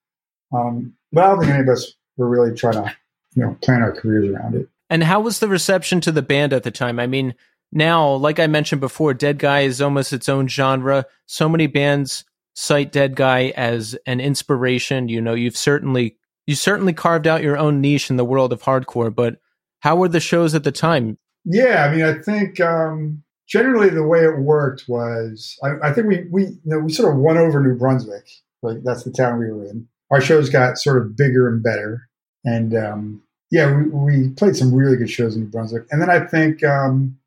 Um, 0.52 0.94
but 1.12 1.24
I 1.24 1.28
don't 1.28 1.40
think 1.40 1.52
any 1.52 1.62
of 1.62 1.68
us 1.68 1.92
were 2.16 2.28
really 2.28 2.54
trying 2.54 2.74
to, 2.74 2.96
you 3.34 3.42
know, 3.42 3.56
plan 3.62 3.82
our 3.82 3.92
careers 3.92 4.30
around 4.30 4.54
it. 4.54 4.68
And 4.90 5.04
how 5.04 5.20
was 5.20 5.40
the 5.40 5.48
reception 5.48 6.00
to 6.02 6.12
the 6.12 6.22
band 6.22 6.52
at 6.52 6.62
the 6.62 6.70
time? 6.70 6.98
I 6.98 7.06
mean, 7.06 7.34
now, 7.72 8.14
like 8.14 8.40
I 8.40 8.46
mentioned 8.46 8.80
before, 8.80 9.12
Deadguy 9.12 9.64
is 9.64 9.82
almost 9.82 10.14
its 10.14 10.28
own 10.28 10.48
genre. 10.48 11.04
So 11.26 11.48
many 11.48 11.66
bands 11.66 12.24
cite 12.54 12.92
Deadguy 12.92 13.52
as 13.52 13.96
an 14.06 14.20
inspiration. 14.20 15.08
You 15.08 15.20
know, 15.20 15.34
you've 15.34 15.56
certainly 15.56 16.16
you 16.46 16.54
certainly 16.54 16.94
carved 16.94 17.26
out 17.26 17.42
your 17.42 17.58
own 17.58 17.82
niche 17.82 18.08
in 18.08 18.16
the 18.16 18.24
world 18.24 18.54
of 18.54 18.62
hardcore, 18.62 19.14
but 19.14 19.36
how 19.80 19.96
were 19.96 20.08
the 20.08 20.20
shows 20.20 20.54
at 20.54 20.64
the 20.64 20.72
time? 20.72 21.18
Yeah, 21.44 21.84
I 21.84 21.94
mean, 21.94 22.04
I 22.04 22.14
think 22.14 22.58
um, 22.58 23.22
generally 23.48 23.88
the 23.88 24.04
way 24.06 24.20
it 24.20 24.38
worked 24.38 24.84
was 24.88 25.58
I, 25.64 25.88
I 25.88 25.92
think 25.92 26.06
we 26.06 26.24
we 26.30 26.42
you 26.44 26.60
know, 26.64 26.78
we 26.80 26.92
sort 26.92 27.12
of 27.12 27.20
won 27.20 27.38
over 27.38 27.60
New 27.60 27.76
Brunswick. 27.76 28.28
Like 28.62 28.82
that's 28.84 29.04
the 29.04 29.10
town 29.12 29.38
we 29.38 29.50
were 29.50 29.64
in. 29.64 29.88
Our 30.10 30.20
shows 30.20 30.48
got 30.48 30.78
sort 30.78 30.98
of 30.98 31.16
bigger 31.16 31.48
and 31.48 31.62
better, 31.62 32.08
and 32.44 32.76
um, 32.76 33.22
yeah, 33.50 33.74
we, 33.74 33.88
we 33.88 34.28
played 34.30 34.56
some 34.56 34.74
really 34.74 34.96
good 34.96 35.10
shows 35.10 35.34
in 35.34 35.42
New 35.42 35.48
Brunswick. 35.48 35.84
And 35.90 36.02
then 36.02 36.10
I 36.10 36.20
think 36.20 36.62
um, 36.64 37.18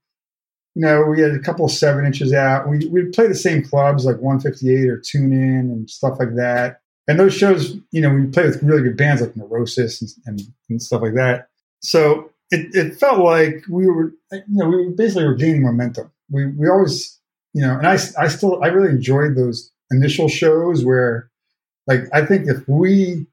you 0.76 0.82
know 0.82 1.04
we 1.04 1.22
had 1.22 1.32
a 1.32 1.40
couple 1.40 1.66
of 1.66 1.72
seven 1.72 2.06
inches 2.06 2.34
out. 2.34 2.70
We 2.70 2.88
we'd 2.88 3.14
play 3.14 3.28
the 3.28 3.36
same 3.36 3.64
clubs 3.64 4.06
like 4.06 4.18
158 4.18 4.90
or 4.90 4.98
Tune 4.98 5.34
In 5.34 5.72
and 5.72 5.90
stuff 5.90 6.20
like 6.20 6.36
that. 6.36 6.82
And 7.08 7.20
those 7.20 7.34
shows, 7.34 7.76
you 7.92 8.00
know, 8.00 8.14
we 8.14 8.28
play 8.28 8.46
with 8.46 8.62
really 8.62 8.84
good 8.84 8.96
bands 8.96 9.22
like 9.22 9.36
Neurosis 9.36 10.02
and, 10.02 10.12
and, 10.28 10.42
and 10.70 10.82
stuff 10.82 11.02
like 11.02 11.16
that. 11.16 11.48
So 11.82 12.32
it, 12.52 12.76
it 12.76 12.96
felt 12.96 13.20
like 13.20 13.64
we 13.70 13.88
were, 13.88 14.14
you 14.32 14.44
know, 14.48 14.68
we 14.68 14.90
basically 14.96 15.26
were 15.26 15.36
gaining 15.36 15.64
momentum. 15.64 16.12
We, 16.30 16.48
we 16.48 16.70
always, 16.70 17.20
you 17.54 17.62
know, 17.62 17.78
and 17.78 17.88
I, 17.88 17.98
I 18.20 18.28
still, 18.28 18.64
I 18.64 18.68
really 18.68 18.90
enjoyed 18.90 19.36
those 19.36 19.72
initial 19.90 20.28
shows 20.28 20.86
where, 20.86 21.30
like, 21.88 22.02
I 22.14 22.26
think 22.26 22.48
if 22.48 22.68
we 22.68 23.26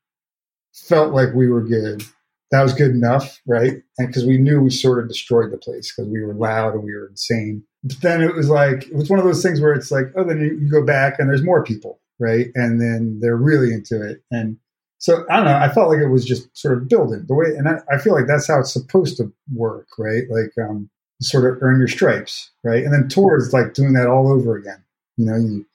felt 0.73 1.13
like 1.13 1.35
we 1.35 1.49
were 1.49 1.63
good, 1.63 2.03
that 2.51 2.63
was 2.63 2.73
good 2.73 2.93
enough, 2.93 3.41
right? 3.47 3.75
And 3.99 4.09
because 4.09 4.25
we 4.25 4.39
knew 4.39 4.63
we 4.63 4.71
sort 4.71 5.03
of 5.03 5.09
destroyed 5.09 5.53
the 5.53 5.59
place 5.59 5.93
because 5.93 6.11
we 6.11 6.23
were 6.23 6.35
loud 6.35 6.75
and 6.75 6.83
we 6.83 6.95
were 6.95 7.09
insane. 7.09 7.63
But 7.85 8.01
then 8.01 8.23
it 8.23 8.35
was 8.35 8.49
like, 8.49 8.87
it 8.87 8.95
was 8.95 9.11
one 9.11 9.19
of 9.19 9.25
those 9.25 9.43
things 9.43 9.61
where 9.61 9.75
it's 9.75 9.91
like, 9.91 10.07
oh, 10.17 10.25
then 10.25 10.41
you, 10.41 10.59
you 10.59 10.71
go 10.71 10.85
back 10.85 11.19
and 11.19 11.29
there's 11.29 11.45
more 11.45 11.63
people, 11.63 12.01
right? 12.19 12.47
And 12.55 12.81
then 12.81 13.19
they're 13.21 13.37
really 13.37 13.73
into 13.73 14.03
it. 14.03 14.23
And 14.31 14.57
so 14.99 15.25
I 15.31 15.37
don't 15.37 15.45
know. 15.45 15.57
I 15.57 15.69
felt 15.69 15.89
like 15.89 16.01
it 16.01 16.09
was 16.09 16.25
just 16.25 16.55
sort 16.57 16.77
of 16.77 16.89
building 16.89 17.25
the 17.27 17.35
way, 17.35 17.47
and 17.57 17.69
I, 17.69 17.79
I 17.91 17.99
feel 17.99 18.15
like 18.15 18.27
that's 18.27 18.49
how 18.49 18.59
it's 18.61 18.73
supposed 18.73 19.17
to 19.19 19.33
work, 19.55 19.87
right? 19.97 20.25
Like 20.29 20.53
um, 20.61 20.91
sort 21.23 21.45
of 21.45 21.63
earn 21.63 21.79
your 21.79 21.89
stripes, 21.89 22.51
right? 22.65 22.83
And 22.83 22.93
then 22.93 23.09
tours 23.09 23.53
like 23.53 23.75
doing 23.75 23.93
that 23.93 24.09
all 24.09 24.31
over 24.31 24.57
again. 24.57 24.83
You 25.17 25.27
know, 25.27 25.37
you 25.37 25.67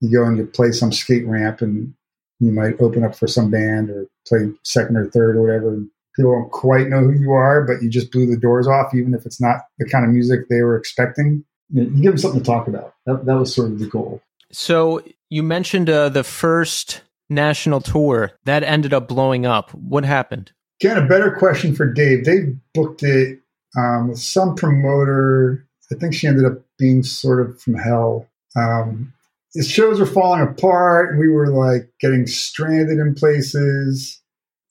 you 0.00 0.10
go 0.10 0.24
and 0.24 0.38
you 0.38 0.46
play 0.46 0.72
some 0.72 0.90
skate 0.90 1.26
ramp, 1.26 1.60
and 1.60 1.92
you 2.40 2.50
might 2.50 2.80
open 2.80 3.04
up 3.04 3.14
for 3.14 3.26
some 3.26 3.50
band 3.50 3.90
or 3.90 4.06
play 4.26 4.50
second 4.62 4.96
or 4.96 5.10
third 5.10 5.36
or 5.36 5.42
whatever. 5.42 5.78
People 6.16 6.32
don't 6.32 6.50
quite 6.50 6.88
know 6.88 7.00
who 7.00 7.12
you 7.12 7.32
are, 7.32 7.62
but 7.62 7.82
you 7.82 7.90
just 7.90 8.10
blew 8.10 8.24
the 8.24 8.38
doors 8.38 8.66
off, 8.66 8.94
even 8.94 9.12
if 9.12 9.26
it's 9.26 9.40
not 9.40 9.60
the 9.78 9.86
kind 9.86 10.02
of 10.06 10.10
music 10.10 10.48
they 10.48 10.62
were 10.62 10.78
expecting. 10.78 11.44
You, 11.70 11.82
know, 11.82 11.90
you 11.90 12.02
give 12.02 12.12
them 12.12 12.18
something 12.18 12.40
to 12.40 12.46
talk 12.46 12.68
about. 12.68 12.94
That, 13.04 13.26
that 13.26 13.36
was 13.36 13.54
sort 13.54 13.70
of 13.70 13.78
the 13.78 13.86
goal. 13.86 14.22
So 14.50 15.02
you 15.28 15.42
mentioned 15.42 15.90
uh, 15.90 16.08
the 16.08 16.24
first 16.24 17.02
national 17.28 17.80
tour 17.80 18.32
that 18.44 18.62
ended 18.62 18.94
up 18.94 19.08
blowing 19.08 19.46
up. 19.46 19.72
What 19.72 20.04
happened? 20.04 20.52
Again, 20.80 20.98
a 20.98 21.06
better 21.06 21.30
question 21.32 21.74
for 21.74 21.90
Dave. 21.90 22.24
They 22.24 22.54
booked 22.74 23.02
it 23.02 23.40
um, 23.76 24.08
with 24.08 24.18
some 24.18 24.54
promoter. 24.54 25.66
I 25.90 25.94
think 25.94 26.14
she 26.14 26.26
ended 26.26 26.44
up 26.44 26.62
being 26.78 27.02
sort 27.02 27.40
of 27.40 27.60
from 27.60 27.74
hell. 27.74 28.28
Um, 28.56 29.12
his 29.54 29.70
shows 29.70 29.98
were 29.98 30.06
falling 30.06 30.42
apart, 30.42 31.10
and 31.10 31.18
we 31.18 31.28
were 31.28 31.48
like 31.48 31.90
getting 32.00 32.26
stranded 32.26 32.98
in 32.98 33.14
places. 33.14 34.20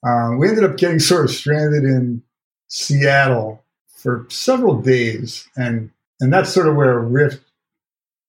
Um, 0.05 0.37
we 0.37 0.47
ended 0.47 0.63
up 0.63 0.77
getting 0.77 0.99
sort 0.99 1.25
of 1.25 1.31
stranded 1.31 1.83
in 1.83 2.21
Seattle 2.67 3.63
for 3.87 4.27
several 4.29 4.79
days, 4.81 5.47
and 5.55 5.89
and 6.19 6.31
that's 6.31 6.53
sort 6.53 6.67
of 6.67 6.75
where 6.75 6.99
a 6.99 7.01
rift. 7.01 7.41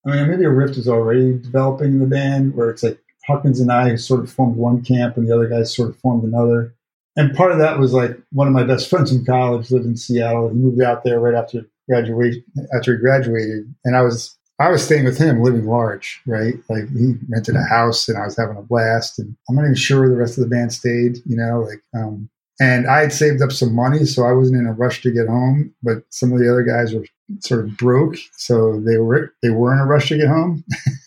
I 0.06 0.16
mean, 0.16 0.30
maybe 0.30 0.44
a 0.44 0.50
rift 0.50 0.78
is 0.78 0.88
already 0.88 1.32
developing 1.32 1.92
in 1.92 1.98
the 1.98 2.06
band, 2.06 2.54
where 2.54 2.70
it's 2.70 2.82
like 2.82 2.98
Huckins 3.26 3.60
and 3.60 3.72
I 3.72 3.96
sort 3.96 4.20
of 4.20 4.30
formed 4.30 4.56
one 4.56 4.82
camp, 4.82 5.16
and 5.16 5.28
the 5.28 5.34
other 5.34 5.48
guys 5.48 5.74
sort 5.74 5.90
of 5.90 5.98
formed 5.98 6.24
another. 6.24 6.74
And 7.16 7.34
part 7.34 7.52
of 7.52 7.58
that 7.58 7.78
was 7.78 7.92
like 7.92 8.16
one 8.32 8.46
of 8.46 8.52
my 8.52 8.62
best 8.62 8.88
friends 8.90 9.12
in 9.12 9.24
college 9.24 9.70
lived 9.70 9.86
in 9.86 9.96
Seattle. 9.96 10.48
He 10.48 10.54
moved 10.54 10.82
out 10.82 11.04
there 11.04 11.20
right 11.20 11.34
after 11.34 11.66
graduation 11.88 12.44
after 12.74 12.94
he 12.94 13.00
graduated, 13.00 13.72
and 13.84 13.96
I 13.96 14.02
was 14.02 14.36
I 14.58 14.70
was 14.70 14.82
staying 14.82 15.04
with 15.04 15.18
him, 15.18 15.42
living 15.42 15.66
large, 15.66 16.20
right? 16.26 16.54
Like 16.70 16.88
he 16.90 17.14
rented 17.28 17.56
a 17.56 17.62
house, 17.62 18.08
and 18.08 18.16
I 18.16 18.24
was 18.24 18.36
having 18.36 18.56
a 18.56 18.62
blast. 18.62 19.18
And 19.18 19.36
I'm 19.48 19.56
not 19.56 19.64
even 19.64 19.74
sure 19.74 20.00
where 20.00 20.08
the 20.08 20.16
rest 20.16 20.38
of 20.38 20.44
the 20.44 20.50
band 20.50 20.72
stayed, 20.72 21.18
you 21.26 21.36
know, 21.36 21.60
like. 21.60 21.82
Um, 21.94 22.30
and 22.58 22.86
I 22.86 23.00
had 23.00 23.12
saved 23.12 23.42
up 23.42 23.52
some 23.52 23.74
money, 23.74 24.06
so 24.06 24.24
I 24.24 24.32
wasn't 24.32 24.60
in 24.60 24.66
a 24.66 24.72
rush 24.72 25.02
to 25.02 25.10
get 25.10 25.26
home. 25.26 25.74
But 25.82 26.04
some 26.08 26.32
of 26.32 26.38
the 26.38 26.50
other 26.50 26.62
guys 26.62 26.94
were 26.94 27.04
sort 27.40 27.66
of 27.66 27.76
broke, 27.76 28.16
so 28.36 28.80
they 28.80 28.96
were 28.96 29.34
they 29.42 29.50
were 29.50 29.74
in 29.74 29.78
a 29.78 29.84
rush 29.84 30.08
to 30.08 30.16
get 30.16 30.28
home. 30.28 30.64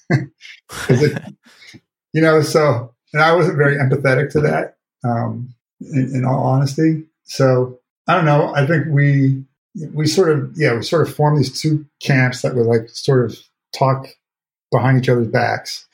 it, 0.89 1.23
you 2.13 2.21
know, 2.21 2.41
so, 2.41 2.93
and 3.13 3.21
I 3.21 3.33
wasn't 3.35 3.57
very 3.57 3.75
empathetic 3.77 4.31
to 4.31 4.41
that, 4.41 4.77
um, 5.03 5.53
in, 5.81 6.11
in 6.15 6.25
all 6.25 6.43
honesty. 6.43 7.03
So 7.23 7.79
I 8.07 8.15
don't 8.15 8.25
know. 8.25 8.53
I 8.55 8.65
think 8.65 8.87
we, 8.89 9.43
we 9.93 10.07
sort 10.07 10.29
of, 10.29 10.51
yeah, 10.55 10.75
we 10.75 10.83
sort 10.83 11.07
of 11.07 11.15
formed 11.15 11.37
these 11.37 11.61
two 11.61 11.85
camps 12.01 12.41
that 12.41 12.55
would 12.55 12.65
like 12.65 12.89
sort 12.89 13.29
of 13.29 13.37
talk 13.77 14.07
behind 14.71 15.01
each 15.01 15.09
other's 15.09 15.27
backs, 15.27 15.87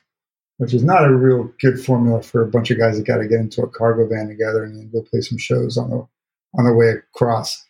which 0.57 0.73
is 0.73 0.83
not 0.83 1.05
a 1.05 1.13
real 1.13 1.51
good 1.59 1.79
formula 1.83 2.21
for 2.21 2.41
a 2.41 2.47
bunch 2.47 2.71
of 2.71 2.77
guys 2.77 2.97
that 2.97 3.05
got 3.05 3.17
to 3.17 3.27
get 3.27 3.39
into 3.39 3.61
a 3.61 3.69
cargo 3.69 4.07
van 4.07 4.27
together 4.27 4.63
and 4.63 4.77
then 4.77 4.89
go 4.91 5.01
play 5.01 5.21
some 5.21 5.37
shows 5.37 5.77
on 5.77 5.89
the 5.89 6.07
on 6.57 6.65
the 6.65 6.73
way 6.73 6.91
across. 6.91 7.63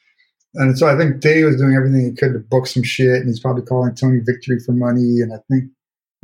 And 0.53 0.77
so 0.77 0.87
I 0.87 0.97
think 0.97 1.19
Dave 1.19 1.45
was 1.45 1.57
doing 1.57 1.75
everything 1.75 2.05
he 2.05 2.15
could 2.15 2.33
to 2.33 2.39
book 2.39 2.67
some 2.67 2.83
shit, 2.83 3.15
and 3.15 3.27
he's 3.27 3.39
probably 3.39 3.63
calling 3.63 3.93
Tony 3.93 4.19
Victory 4.19 4.59
for 4.59 4.71
money. 4.71 5.19
And 5.21 5.33
I 5.33 5.37
think 5.49 5.71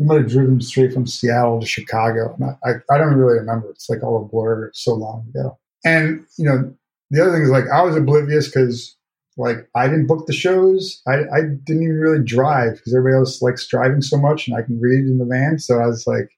we 0.01 0.07
might 0.07 0.21
have 0.21 0.31
driven 0.31 0.59
straight 0.59 0.93
from 0.93 1.05
Seattle 1.05 1.59
to 1.59 1.67
Chicago. 1.67 2.35
I, 2.65 2.71
I 2.91 2.97
don't 2.97 3.13
really 3.13 3.37
remember. 3.37 3.69
It's 3.69 3.87
like 3.87 4.01
all 4.01 4.19
a 4.19 4.25
blur 4.25 4.71
so 4.73 4.95
long 4.95 5.27
ago. 5.29 5.59
And, 5.85 6.25
you 6.39 6.45
know, 6.45 6.73
the 7.11 7.21
other 7.21 7.33
thing 7.33 7.43
is 7.43 7.51
like 7.51 7.65
I 7.71 7.83
was 7.83 7.95
oblivious 7.95 8.47
because 8.47 8.97
like 9.37 9.69
I 9.75 9.85
didn't 9.87 10.07
book 10.07 10.25
the 10.25 10.33
shows. 10.33 11.03
I, 11.07 11.19
I 11.31 11.41
didn't 11.41 11.83
even 11.83 11.99
really 11.99 12.23
drive 12.23 12.77
because 12.77 12.95
everybody 12.95 13.19
else 13.19 13.43
likes 13.43 13.67
driving 13.67 14.01
so 14.01 14.17
much 14.17 14.47
and 14.47 14.57
I 14.57 14.63
can 14.63 14.79
read 14.81 15.01
in 15.01 15.19
the 15.19 15.25
van. 15.25 15.59
So 15.59 15.79
I 15.79 15.85
was 15.85 16.07
like 16.07 16.31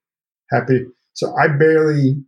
happy. 0.51 0.85
So 1.13 1.33
I 1.37 1.47
barely 1.47 2.21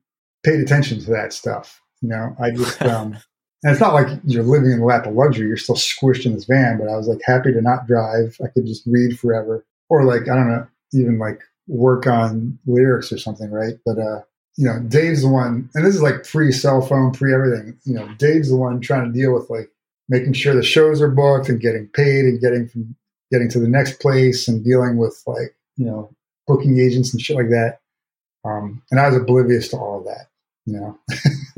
paid 0.46 0.62
attention 0.62 1.02
to 1.02 1.12
that 1.12 1.34
stuff. 1.34 1.82
You 2.02 2.10
know, 2.10 2.34
I 2.40 2.52
just, 2.52 2.82
um, 2.84 3.18
and 3.64 3.74
it's 3.74 3.82
not 3.82 3.94
like 3.94 4.08
you're 4.24 4.44
living 4.44 4.72
in 4.72 4.80
the 4.80 4.86
lap 4.86 5.06
of 5.06 5.16
luxury. 5.16 5.48
You're 5.48 5.58
still 5.58 5.76
squished 5.76 6.26
in 6.26 6.34
this 6.34 6.46
van, 6.46 6.78
but 6.78 6.88
I 6.88 6.96
was 6.96 7.10
like 7.10 7.20
happy 7.26 7.52
to 7.52 7.62
not 7.62 7.88
drive. 7.88 8.38
I 8.42 8.48
could 8.48 8.66
just 8.66 8.84
read 8.86 9.20
forever. 9.20 9.66
Or 9.90 10.04
like, 10.04 10.24
I 10.24 10.36
don't 10.36 10.50
know, 10.50 10.68
even 10.96 11.20
like 11.20 11.42
work 11.68 12.08
on 12.08 12.58
lyrics 12.66 13.12
or 13.12 13.18
something, 13.18 13.52
right? 13.52 13.76
But 13.86 14.00
uh, 14.00 14.22
you 14.58 14.66
know, 14.66 14.80
Dave's 14.88 15.22
the 15.22 15.30
one, 15.30 15.70
and 15.74 15.86
this 15.86 15.96
is 15.96 16.02
like 16.02 16.24
pre 16.24 16.52
cell 16.52 16.82
phone, 16.82 17.12
pre 17.12 17.34
everything. 17.34 17.78
You 17.84 17.96
know, 17.96 18.08
Dave's 18.18 18.50
the 18.50 18.58
one 18.58 18.80
trying 18.80 19.12
to 19.12 19.18
deal 19.18 19.34
with 19.34 19.50
like 19.50 19.70
making 20.08 20.34
sure 20.34 20.56
the 20.56 20.64
shows 20.64 21.02
are 21.02 21.10
booked 21.10 21.50
and 21.50 21.60
getting 21.60 21.88
paid 21.88 22.26
and 22.26 22.40
getting 22.40 22.68
from 22.68 22.96
getting 23.32 23.50
to 23.50 23.60
the 23.60 23.68
next 23.68 24.00
place 24.00 24.48
and 24.48 24.64
dealing 24.64 24.98
with 24.98 25.22
like 25.28 25.56
you 25.78 25.86
know 25.86 26.10
booking 26.48 26.80
agents 26.80 27.12
and 27.12 27.22
shit 27.22 27.36
like 27.36 27.50
that. 27.50 27.80
Um, 28.44 28.84
and 28.92 29.00
I 29.00 29.08
was 29.08 29.18
oblivious 29.18 29.70
to 29.70 29.78
all 29.78 30.00
of 30.00 30.06
that 30.06 30.28
you 30.66 30.74
know. 30.80 31.00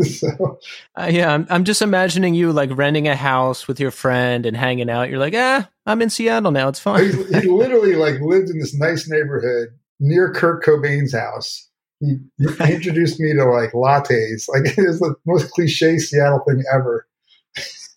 so 0.04 0.60
uh, 0.96 1.10
yeah, 1.10 1.34
I'm 1.34 1.48
I'm 1.50 1.64
just 1.64 1.82
imagining 1.82 2.36
you 2.36 2.52
like 2.52 2.70
renting 2.74 3.08
a 3.08 3.16
house 3.16 3.68
with 3.68 3.80
your 3.80 3.92
friend 3.92 4.46
and 4.46 4.56
hanging 4.56 4.90
out. 4.90 5.10
You're 5.10 5.20
like, 5.20 5.34
ah, 5.36 5.70
I'm 5.86 6.02
in 6.02 6.10
Seattle 6.10 6.52
now. 6.52 6.68
It's 6.68 6.80
fine. 6.80 7.12
he, 7.12 7.40
he 7.42 7.48
literally 7.48 7.96
like 7.96 8.20
lived 8.20 8.50
in 8.50 8.60
this 8.60 8.76
nice 8.76 9.10
neighborhood 9.10 9.70
near 10.00 10.32
Kurt 10.34 10.64
Cobain's 10.64 11.14
house. 11.14 11.70
He, 12.00 12.18
he 12.38 12.74
introduced 12.74 13.20
me 13.20 13.34
to 13.34 13.46
like 13.46 13.72
lattes. 13.72 14.48
Like 14.50 14.66
it 14.78 14.88
was 14.88 15.00
the 15.00 15.16
most 15.26 15.52
cliche 15.52 15.98
Seattle 15.98 16.44
thing 16.48 16.64
ever. 16.74 17.08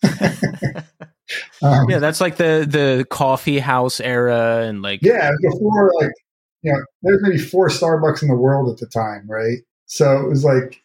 um, 1.61 1.89
yeah, 1.89 1.99
that's 1.99 2.21
like 2.21 2.37
the 2.37 2.65
the 2.67 3.05
coffee 3.09 3.59
house 3.59 3.99
era 3.99 4.65
and 4.65 4.81
like 4.81 5.01
yeah, 5.03 5.31
before 5.41 5.91
like 5.99 6.11
you 6.63 6.71
know, 6.71 6.79
there's 7.01 7.21
maybe 7.21 7.37
four 7.37 7.67
Starbucks 7.67 8.21
in 8.21 8.29
the 8.29 8.35
world 8.35 8.69
at 8.71 8.77
the 8.77 8.87
time, 8.87 9.29
right? 9.29 9.57
So 9.87 10.21
it 10.21 10.29
was 10.29 10.45
like 10.45 10.81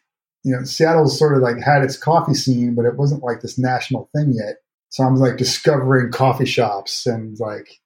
you 0.46 0.52
know, 0.52 0.62
Seattle 0.62 1.08
sort 1.08 1.36
of 1.36 1.42
like 1.42 1.60
had 1.60 1.82
its 1.82 1.98
coffee 1.98 2.32
scene, 2.32 2.76
but 2.76 2.84
it 2.84 2.96
wasn't 2.96 3.24
like 3.24 3.40
this 3.40 3.58
national 3.58 4.08
thing 4.14 4.32
yet. 4.32 4.58
So 4.90 5.02
I'm 5.02 5.16
like 5.16 5.38
discovering 5.38 6.12
coffee 6.12 6.46
shops 6.46 7.04
and 7.04 7.36
like, 7.40 7.80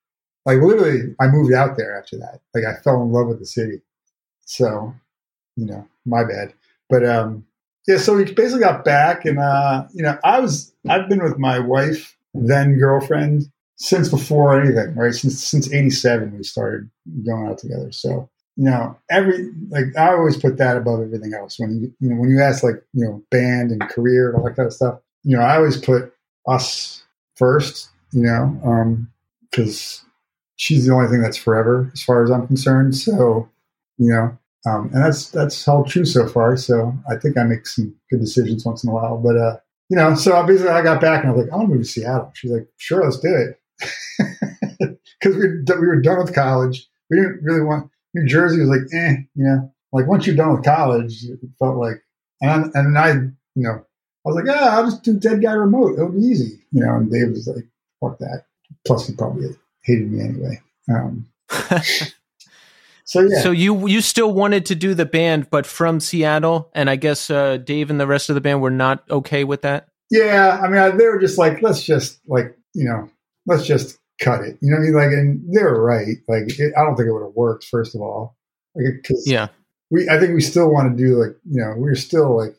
like 0.44 0.58
literally, 0.58 1.14
I 1.18 1.28
moved 1.28 1.54
out 1.54 1.78
there 1.78 1.98
after 1.98 2.18
that. 2.18 2.40
Like 2.54 2.64
I 2.64 2.78
fell 2.82 3.02
in 3.02 3.12
love 3.12 3.28
with 3.28 3.38
the 3.38 3.46
city. 3.46 3.80
So, 4.44 4.94
you 5.56 5.64
know, 5.64 5.88
my 6.04 6.22
bad. 6.22 6.52
But 6.90 7.06
um, 7.06 7.46
yeah, 7.88 7.96
so 7.96 8.14
we 8.14 8.24
basically 8.24 8.60
got 8.60 8.84
back, 8.84 9.24
and 9.24 9.38
uh, 9.38 9.86
you 9.94 10.02
know, 10.02 10.18
I 10.22 10.40
was 10.40 10.72
I've 10.88 11.08
been 11.08 11.22
with 11.22 11.38
my 11.38 11.58
wife, 11.58 12.14
then 12.34 12.78
girlfriend, 12.78 13.44
since 13.76 14.10
before 14.10 14.60
anything, 14.60 14.94
right? 14.96 15.14
Since 15.14 15.42
since 15.42 15.72
'87 15.72 16.36
we 16.36 16.42
started 16.42 16.90
going 17.24 17.48
out 17.48 17.58
together. 17.58 17.90
So 17.90 18.28
you 18.56 18.64
know, 18.64 18.96
every 19.10 19.50
like 19.70 19.96
I 19.98 20.12
always 20.12 20.36
put 20.36 20.58
that 20.58 20.76
above 20.76 21.00
everything 21.00 21.34
else. 21.34 21.58
When 21.58 21.80
you 21.80 21.92
you 22.00 22.10
know 22.10 22.16
when 22.20 22.30
you 22.30 22.40
ask 22.40 22.62
like 22.62 22.82
you 22.92 23.04
know 23.04 23.22
band 23.30 23.70
and 23.70 23.80
career 23.90 24.28
and 24.30 24.36
all 24.38 24.44
that 24.44 24.56
kind 24.56 24.66
of 24.66 24.72
stuff, 24.72 25.00
you 25.24 25.36
know, 25.36 25.42
I 25.42 25.56
always 25.56 25.76
put 25.76 26.12
us 26.48 27.02
first. 27.36 27.90
You 28.12 28.24
know, 28.24 29.06
because 29.50 30.02
um, 30.04 30.10
she's 30.56 30.84
the 30.86 30.92
only 30.92 31.08
thing 31.08 31.22
that's 31.22 31.36
forever 31.36 31.90
as 31.94 32.02
far 32.02 32.24
as 32.24 32.30
I'm 32.30 32.46
concerned. 32.46 32.96
So, 32.96 33.48
you 33.98 34.12
know, 34.12 34.36
Um, 34.66 34.90
and 34.92 35.04
that's 35.04 35.30
that's 35.30 35.64
held 35.64 35.88
true 35.88 36.04
so 36.04 36.26
far. 36.28 36.56
So 36.56 36.92
I 37.10 37.16
think 37.16 37.38
I 37.38 37.44
make 37.44 37.66
some 37.66 37.94
good 38.10 38.20
decisions 38.20 38.64
once 38.66 38.84
in 38.84 38.90
a 38.90 38.92
while. 38.92 39.16
But 39.16 39.36
uh, 39.36 39.56
you 39.88 39.96
know, 39.96 40.14
so 40.14 40.36
I 40.36 40.44
basically 40.46 40.70
I 40.72 40.82
got 40.82 41.00
back 41.00 41.22
and 41.22 41.30
I 41.30 41.34
was 41.34 41.44
like, 41.44 41.52
I 41.52 41.56
want 41.56 41.68
to 41.70 41.74
move 41.76 41.84
to 41.84 41.88
Seattle. 41.88 42.30
She's 42.34 42.50
like, 42.50 42.66
sure, 42.76 43.02
let's 43.04 43.18
do 43.20 43.34
it. 43.34 43.60
Because 45.20 45.36
we, 45.36 45.48
we 45.80 45.86
were 45.86 46.00
done 46.00 46.18
with 46.18 46.34
college. 46.34 46.88
We 47.10 47.16
didn't 47.18 47.40
really 47.42 47.60
want, 47.62 47.89
New 48.14 48.26
Jersey 48.26 48.60
was 48.60 48.68
like, 48.68 48.92
eh, 48.92 49.16
you 49.34 49.44
know, 49.44 49.72
like 49.92 50.06
once 50.06 50.26
you're 50.26 50.36
done 50.36 50.52
with 50.54 50.64
college, 50.64 51.24
it 51.24 51.38
felt 51.58 51.76
like, 51.76 52.02
and, 52.40 52.70
and 52.74 52.98
I, 52.98 53.12
you 53.12 53.62
know, 53.62 53.84
I 54.26 54.28
was 54.28 54.36
like, 54.36 54.46
yeah, 54.46 54.76
I'll 54.76 54.84
just 54.84 55.02
do 55.02 55.18
Deadguy 55.18 55.58
Remote. 55.58 55.94
It'll 55.94 56.10
be 56.10 56.20
easy. 56.20 56.60
You 56.72 56.84
know, 56.84 56.96
and 56.96 57.10
Dave 57.10 57.30
was 57.30 57.48
like, 57.48 57.66
fuck 58.00 58.18
that. 58.18 58.44
Plus, 58.86 59.06
he 59.06 59.14
probably 59.14 59.48
hated 59.82 60.10
me 60.10 60.22
anyway. 60.22 60.60
Um, 60.92 61.26
so 63.04 63.20
yeah. 63.20 63.40
So 63.40 63.50
you 63.50 63.88
you 63.88 64.00
still 64.00 64.32
wanted 64.32 64.66
to 64.66 64.74
do 64.74 64.94
the 64.94 65.06
band, 65.06 65.48
but 65.50 65.66
from 65.66 66.00
Seattle, 66.00 66.70
and 66.74 66.90
I 66.90 66.96
guess 66.96 67.30
uh, 67.30 67.56
Dave 67.56 67.90
and 67.90 67.98
the 67.98 68.06
rest 68.06 68.28
of 68.28 68.34
the 68.34 68.40
band 68.40 68.60
were 68.60 68.70
not 68.70 69.04
okay 69.10 69.44
with 69.44 69.62
that. 69.62 69.88
Yeah, 70.10 70.60
I 70.62 70.68
mean, 70.68 70.78
I, 70.78 70.90
they 70.90 71.06
were 71.06 71.18
just 71.18 71.38
like, 71.38 71.62
let's 71.62 71.82
just 71.82 72.20
like, 72.26 72.56
you 72.74 72.84
know, 72.84 73.08
let's 73.46 73.66
just 73.66 73.98
cut 74.20 74.42
it. 74.42 74.58
You 74.60 74.70
know 74.70 74.76
what 74.76 74.82
I 74.82 74.86
mean? 74.86 74.94
Like, 74.94 75.12
and 75.12 75.54
they 75.54 75.62
were 75.62 75.82
right. 75.82 76.16
Like, 76.28 76.58
it, 76.58 76.72
I 76.76 76.84
don't 76.84 76.96
think 76.96 77.08
it 77.08 77.12
would 77.12 77.24
have 77.24 77.34
worked. 77.34 77.64
First 77.64 77.94
of 77.94 78.00
all, 78.00 78.36
like, 78.74 79.02
cause 79.04 79.24
yeah, 79.26 79.48
we 79.90 80.08
I 80.08 80.18
think 80.18 80.34
we 80.34 80.40
still 80.40 80.72
want 80.72 80.96
to 80.96 81.02
do 81.02 81.16
like, 81.16 81.36
you 81.50 81.60
know, 81.60 81.74
we're 81.76 81.94
still 81.94 82.36
like 82.36 82.54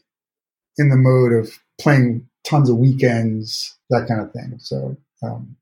in 0.77 0.89
the 0.89 0.97
mode 0.97 1.33
of 1.33 1.57
playing 1.79 2.27
tons 2.43 2.69
of 2.69 2.77
weekends, 2.77 3.77
that 3.89 4.07
kind 4.07 4.21
of 4.21 4.31
thing. 4.31 4.55
So, 4.59 4.97
um, 5.23 5.55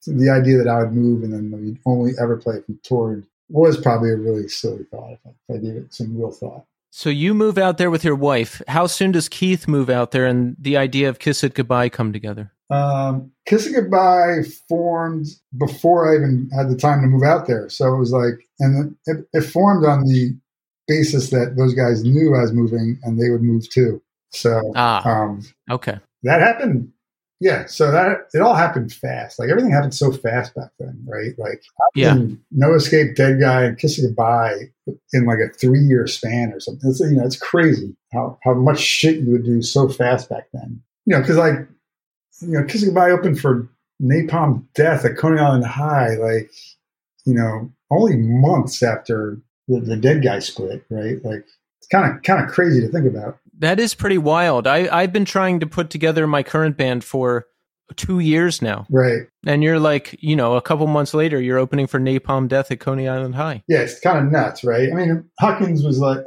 so 0.00 0.12
the 0.12 0.30
idea 0.30 0.58
that 0.58 0.68
I 0.68 0.80
would 0.80 0.92
move 0.92 1.22
and 1.22 1.32
then 1.32 1.50
we'd 1.50 1.80
only 1.86 2.12
ever 2.20 2.36
play 2.36 2.56
if 2.56 2.68
we 2.68 2.76
toured 2.82 3.26
was 3.48 3.80
probably 3.80 4.10
a 4.10 4.16
really 4.16 4.48
silly 4.48 4.84
thought 4.90 5.12
if 5.12 5.20
I, 5.24 5.30
if 5.48 5.56
I 5.56 5.64
gave 5.64 5.76
it 5.76 5.94
some 5.94 6.16
real 6.16 6.30
thought. 6.30 6.64
So 6.90 7.10
you 7.10 7.34
move 7.34 7.58
out 7.58 7.78
there 7.78 7.90
with 7.90 8.04
your 8.04 8.14
wife. 8.14 8.62
How 8.68 8.86
soon 8.86 9.12
does 9.12 9.28
Keith 9.28 9.68
move 9.68 9.90
out 9.90 10.12
there 10.12 10.26
and 10.26 10.56
the 10.58 10.76
idea 10.76 11.08
of 11.08 11.18
Kiss 11.18 11.44
It 11.44 11.54
Goodbye 11.54 11.90
come 11.90 12.12
together? 12.12 12.52
Um, 12.70 13.30
Kiss 13.46 13.66
It 13.66 13.74
Goodbye 13.74 14.42
formed 14.68 15.26
before 15.56 16.10
I 16.10 16.16
even 16.16 16.50
had 16.56 16.68
the 16.68 16.76
time 16.76 17.00
to 17.02 17.06
move 17.06 17.22
out 17.22 17.46
there. 17.46 17.68
So 17.68 17.94
it 17.94 17.98
was 17.98 18.12
like, 18.12 18.34
and 18.58 18.96
it, 19.06 19.26
it 19.32 19.42
formed 19.42 19.86
on 19.86 20.04
the 20.04 20.36
basis 20.88 21.30
that 21.30 21.54
those 21.56 21.74
guys 21.74 22.04
knew 22.04 22.34
I 22.34 22.42
was 22.42 22.52
moving 22.52 22.98
and 23.02 23.20
they 23.20 23.30
would 23.30 23.42
move 23.42 23.68
too. 23.70 24.02
So 24.30 24.72
ah, 24.74 25.06
um, 25.08 25.42
okay. 25.70 25.98
that 26.24 26.40
happened. 26.40 26.92
Yeah, 27.38 27.66
so 27.66 27.90
that 27.90 28.28
it 28.32 28.40
all 28.40 28.54
happened 28.54 28.92
fast. 28.92 29.38
Like 29.38 29.50
everything 29.50 29.70
happened 29.70 29.94
so 29.94 30.10
fast 30.10 30.54
back 30.54 30.70
then, 30.78 31.04
right? 31.06 31.32
Like 31.36 31.62
yeah, 31.94 32.16
No 32.50 32.74
Escape, 32.74 33.14
Deadguy, 33.14 33.68
and 33.68 33.78
Kiss 33.78 33.98
It 33.98 34.06
Goodbye 34.06 34.70
in 35.12 35.26
like 35.26 35.38
a 35.38 35.52
three 35.52 35.80
year 35.80 36.06
span 36.06 36.52
or 36.52 36.60
something. 36.60 36.88
It's, 36.88 37.00
you 37.00 37.10
know, 37.10 37.24
it's 37.24 37.38
crazy 37.38 37.94
how 38.12 38.38
how 38.42 38.54
much 38.54 38.80
shit 38.80 39.18
you 39.18 39.32
would 39.32 39.44
do 39.44 39.60
so 39.60 39.86
fast 39.86 40.30
back 40.30 40.44
then. 40.54 40.82
You 41.04 41.14
know, 41.16 41.20
because 41.20 41.36
like 41.36 41.68
you 42.40 42.58
know, 42.58 42.64
Kiss 42.64 42.82
It 42.82 42.86
Goodbye 42.86 43.10
opened 43.10 43.40
for 43.40 43.68
Napalm 44.02 44.64
Death 44.74 45.04
at 45.04 45.16
Coney 45.16 45.40
Island 45.40 45.64
High, 45.64 46.16
like 46.16 46.50
you 47.24 47.34
know, 47.34 47.70
only 47.90 48.16
months 48.16 48.82
after 48.82 49.38
the, 49.68 49.80
the 49.80 49.96
Deadguy 49.96 50.42
split, 50.42 50.84
right? 50.90 51.22
Like 51.24 51.44
it's 51.78 51.88
kind 51.90 52.14
of 52.14 52.22
kind 52.22 52.44
of 52.44 52.50
crazy 52.50 52.80
to 52.80 52.88
think 52.88 53.06
about. 53.06 53.38
That 53.58 53.80
is 53.80 53.94
pretty 53.94 54.18
wild. 54.18 54.66
I, 54.66 54.88
I've 54.94 55.12
been 55.12 55.24
trying 55.24 55.60
to 55.60 55.66
put 55.66 55.90
together 55.90 56.26
my 56.26 56.42
current 56.42 56.76
band 56.76 57.04
for 57.04 57.46
two 57.94 58.18
years 58.18 58.60
now. 58.60 58.86
Right. 58.90 59.22
And 59.46 59.62
you're 59.62 59.78
like, 59.78 60.16
you 60.20 60.36
know, 60.36 60.56
a 60.56 60.60
couple 60.60 60.86
months 60.86 61.14
later, 61.14 61.40
you're 61.40 61.58
opening 61.58 61.86
for 61.86 62.00
Napalm 62.00 62.48
Death 62.48 62.70
at 62.70 62.80
Coney 62.80 63.08
Island 63.08 63.34
High. 63.34 63.62
Yeah, 63.68 63.80
it's 63.80 64.00
kind 64.00 64.18
of 64.18 64.30
nuts, 64.32 64.64
right? 64.64 64.90
I 64.90 64.94
mean, 64.94 65.24
Huckins 65.40 65.84
was 65.84 65.98
like, 65.98 66.18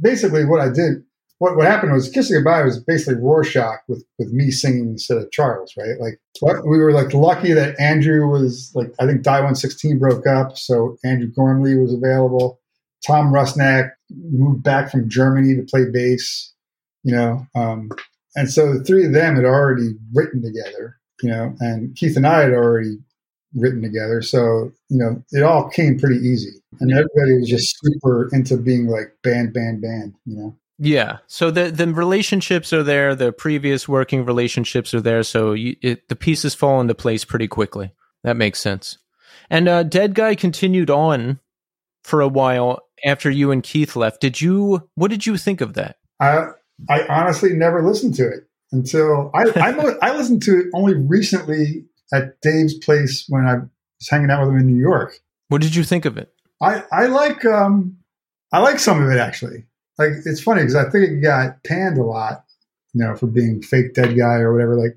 basically 0.00 0.44
what 0.44 0.60
I 0.60 0.70
did, 0.70 1.04
what, 1.38 1.56
what 1.56 1.66
happened 1.66 1.92
was 1.92 2.08
Kiss 2.08 2.30
It 2.30 2.34
Goodbye 2.34 2.62
was 2.62 2.82
basically 2.82 3.20
Rorschach 3.20 3.80
with, 3.86 4.04
with 4.18 4.32
me 4.32 4.50
singing 4.50 4.88
instead 4.88 5.18
of 5.18 5.30
Charles, 5.30 5.72
right? 5.76 5.98
Like, 6.00 6.18
we 6.64 6.78
were 6.78 6.92
like 6.92 7.14
lucky 7.14 7.52
that 7.52 7.78
Andrew 7.80 8.28
was 8.28 8.72
like, 8.74 8.92
I 9.00 9.06
think 9.06 9.22
Die 9.22 9.32
116 9.32 9.98
broke 9.98 10.26
up, 10.26 10.56
so 10.56 10.96
Andrew 11.04 11.28
Gormley 11.28 11.76
was 11.76 11.92
available. 11.92 12.60
Tom 13.06 13.32
Rusnak 13.32 13.90
moved 14.10 14.64
back 14.64 14.90
from 14.90 15.08
Germany 15.08 15.54
to 15.54 15.62
play 15.62 15.84
bass, 15.90 16.52
you 17.04 17.14
know. 17.14 17.46
Um, 17.54 17.90
and 18.34 18.50
so 18.50 18.74
the 18.74 18.84
three 18.84 19.06
of 19.06 19.12
them 19.12 19.36
had 19.36 19.44
already 19.44 19.90
written 20.12 20.42
together, 20.42 20.96
you 21.22 21.30
know, 21.30 21.54
and 21.60 21.94
Keith 21.96 22.16
and 22.16 22.26
I 22.26 22.40
had 22.40 22.52
already 22.52 22.98
written 23.54 23.82
together. 23.82 24.22
So, 24.22 24.72
you 24.88 24.98
know, 24.98 25.22
it 25.32 25.42
all 25.42 25.68
came 25.70 25.98
pretty 25.98 26.16
easy. 26.16 26.60
And 26.80 26.90
everybody 26.92 27.38
was 27.38 27.48
just 27.48 27.76
super 27.80 28.28
into 28.32 28.56
being 28.56 28.86
like 28.86 29.14
band, 29.22 29.52
band, 29.52 29.82
band, 29.82 30.14
you 30.26 30.36
know. 30.36 30.56
Yeah. 30.78 31.18
So 31.26 31.50
the 31.50 31.70
the 31.70 31.92
relationships 31.92 32.72
are 32.72 32.82
there. 32.82 33.14
The 33.14 33.32
previous 33.32 33.88
working 33.88 34.24
relationships 34.24 34.94
are 34.94 35.00
there. 35.00 35.22
So 35.22 35.52
you, 35.52 35.76
it, 35.82 36.08
the 36.08 36.16
pieces 36.16 36.54
fall 36.54 36.80
into 36.80 36.94
place 36.94 37.24
pretty 37.24 37.48
quickly. 37.48 37.92
That 38.22 38.36
makes 38.36 38.60
sense. 38.60 38.98
And 39.50 39.68
uh, 39.68 39.84
Deadguy 39.84 40.38
continued 40.38 40.90
on 40.90 41.40
for 42.04 42.20
a 42.20 42.28
while 42.28 42.80
after 43.04 43.30
you 43.30 43.50
and 43.50 43.62
Keith 43.62 43.96
left. 43.96 44.20
Did 44.20 44.40
you? 44.40 44.88
What 44.94 45.10
did 45.10 45.26
you 45.26 45.36
think 45.36 45.60
of 45.60 45.74
that? 45.74 45.96
I 46.20 46.50
I 46.88 47.06
honestly 47.08 47.52
never 47.54 47.82
listened 47.82 48.14
to 48.14 48.28
it 48.28 48.48
until 48.70 49.30
I 49.34 49.44
I, 49.56 49.96
I 50.02 50.16
listened 50.16 50.42
to 50.44 50.58
it 50.58 50.66
only 50.74 50.94
recently 50.94 51.84
at 52.12 52.40
Dave's 52.40 52.74
place 52.74 53.24
when 53.28 53.46
I 53.46 53.54
was 53.56 54.08
hanging 54.08 54.30
out 54.30 54.42
with 54.42 54.50
him 54.50 54.60
in 54.60 54.66
New 54.66 54.80
York. 54.80 55.18
What 55.48 55.60
did 55.60 55.74
you 55.74 55.82
think 55.82 56.04
of 56.04 56.16
it? 56.16 56.32
I 56.62 56.84
I 56.92 57.06
like 57.06 57.44
um 57.44 57.96
I 58.52 58.60
like 58.60 58.78
some 58.78 59.02
of 59.02 59.10
it 59.10 59.18
actually. 59.18 59.64
Like 59.98 60.12
it's 60.24 60.40
funny 60.40 60.62
because 60.62 60.76
I 60.76 60.88
think 60.88 61.08
it 61.08 61.22
got 61.22 61.62
panned 61.64 61.98
a 61.98 62.04
lot, 62.04 62.44
you 62.94 63.04
know, 63.04 63.16
for 63.16 63.26
being 63.26 63.62
fake 63.62 63.94
Deadguy 63.94 64.40
or 64.40 64.52
whatever. 64.52 64.76
Like, 64.76 64.96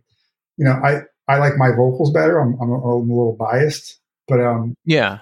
you 0.58 0.66
know, 0.66 0.74
I 0.74 1.02
I 1.28 1.38
like 1.38 1.58
my 1.58 1.72
vocals 1.72 2.12
better. 2.12 2.40
I'm 2.40 2.60
I'm 2.62 2.70
a, 2.70 2.76
I'm 2.76 3.10
a 3.10 3.14
little 3.14 3.36
biased, 3.38 4.00
but 4.28 4.40
um 4.40 4.76
yeah, 4.86 5.20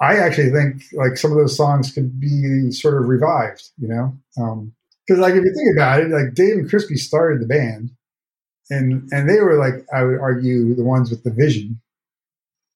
I 0.00 0.16
actually 0.16 0.50
think 0.50 0.82
like 0.94 1.18
some 1.18 1.32
of 1.32 1.36
those 1.36 1.56
songs 1.56 1.92
could 1.92 2.18
be 2.18 2.70
sort 2.70 3.00
of 3.00 3.08
revived, 3.08 3.68
you 3.78 3.88
know, 3.88 4.16
because 4.34 5.18
um, 5.18 5.20
like 5.20 5.34
if 5.34 5.44
you 5.44 5.54
think 5.54 5.76
about 5.76 6.00
it, 6.00 6.08
like 6.08 6.34
Dave 6.34 6.54
and 6.54 6.68
Crispy 6.68 6.96
started 6.96 7.42
the 7.42 7.46
band, 7.46 7.90
and 8.70 9.06
and 9.12 9.28
they 9.28 9.40
were 9.40 9.58
like 9.58 9.86
I 9.92 10.04
would 10.04 10.18
argue 10.18 10.74
the 10.74 10.84
ones 10.84 11.10
with 11.10 11.24
the 11.24 11.30
vision, 11.30 11.80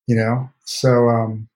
you 0.07 0.17
know. 0.17 0.51
So 0.65 1.09
um, 1.09 1.49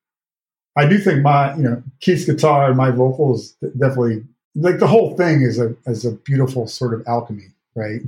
I 0.78 0.86
do 0.86 0.98
think 0.98 1.22
my 1.22 1.54
you 1.56 1.62
know 1.62 1.82
Keith's 2.00 2.24
guitar 2.24 2.68
and 2.68 2.76
my 2.76 2.90
vocals 2.90 3.54
definitely 3.78 4.24
like 4.54 4.78
the 4.78 4.86
whole 4.86 5.16
thing 5.16 5.42
is 5.42 5.58
a 5.58 5.74
is 5.86 6.04
a 6.04 6.12
beautiful 6.12 6.66
sort 6.66 6.94
of 6.94 7.06
alchemy, 7.06 7.48
right? 7.74 8.00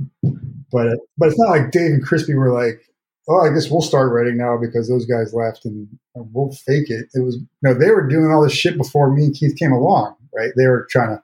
But 0.71 0.97
but 1.17 1.29
it's 1.29 1.39
not 1.39 1.49
like 1.49 1.71
Dave 1.71 1.91
and 1.91 2.03
Crispy 2.03 2.33
were 2.33 2.51
like 2.51 2.87
oh, 3.27 3.41
I 3.41 3.53
guess 3.53 3.69
we'll 3.69 3.81
start 3.81 4.11
writing 4.11 4.37
now 4.37 4.57
because 4.57 4.87
those 4.87 5.05
guys 5.05 5.33
left 5.33 5.65
and 5.65 5.87
we'll 6.15 6.51
fake 6.51 6.89
it. 6.89 7.07
It 7.13 7.19
was, 7.19 7.37
know, 7.61 7.73
they 7.73 7.91
were 7.91 8.07
doing 8.07 8.31
all 8.31 8.41
this 8.41 8.53
shit 8.53 8.77
before 8.77 9.11
me 9.11 9.25
and 9.25 9.35
Keith 9.35 9.57
came 9.57 9.71
along, 9.71 10.15
right? 10.33 10.51
They 10.55 10.67
were 10.67 10.87
trying 10.89 11.17
to 11.17 11.23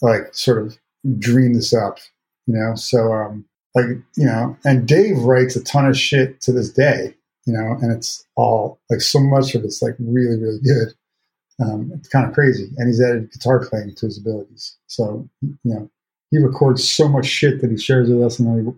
like 0.00 0.32
sort 0.34 0.64
of 0.64 0.78
dream 1.18 1.54
this 1.54 1.74
up, 1.74 1.98
you 2.46 2.54
know? 2.54 2.74
So, 2.76 3.12
um, 3.12 3.44
like, 3.74 3.86
you 4.16 4.26
know, 4.26 4.56
and 4.64 4.86
Dave 4.86 5.18
writes 5.18 5.56
a 5.56 5.64
ton 5.64 5.86
of 5.86 5.98
shit 5.98 6.40
to 6.42 6.52
this 6.52 6.70
day, 6.70 7.14
you 7.46 7.52
know, 7.52 7.76
and 7.82 7.90
it's 7.90 8.24
all 8.36 8.78
like 8.88 9.00
so 9.00 9.18
much 9.18 9.54
of 9.56 9.64
it's 9.64 9.82
like 9.82 9.96
really, 9.98 10.38
really 10.38 10.60
good. 10.60 10.94
Um, 11.60 11.92
it's 11.94 12.08
kind 12.08 12.26
of 12.26 12.34
crazy. 12.34 12.70
And 12.76 12.88
he's 12.88 13.00
added 13.00 13.32
guitar 13.32 13.64
playing 13.64 13.94
to 13.94 14.06
his 14.06 14.18
abilities. 14.18 14.76
So, 14.86 15.28
you 15.40 15.56
know, 15.64 15.90
he 16.30 16.38
records 16.38 16.88
so 16.88 17.08
much 17.08 17.26
shit 17.26 17.60
that 17.60 17.70
he 17.70 17.78
shares 17.78 18.08
with 18.08 18.22
us 18.22 18.38
and 18.38 18.48
then 18.48 18.56
we, 18.56 18.72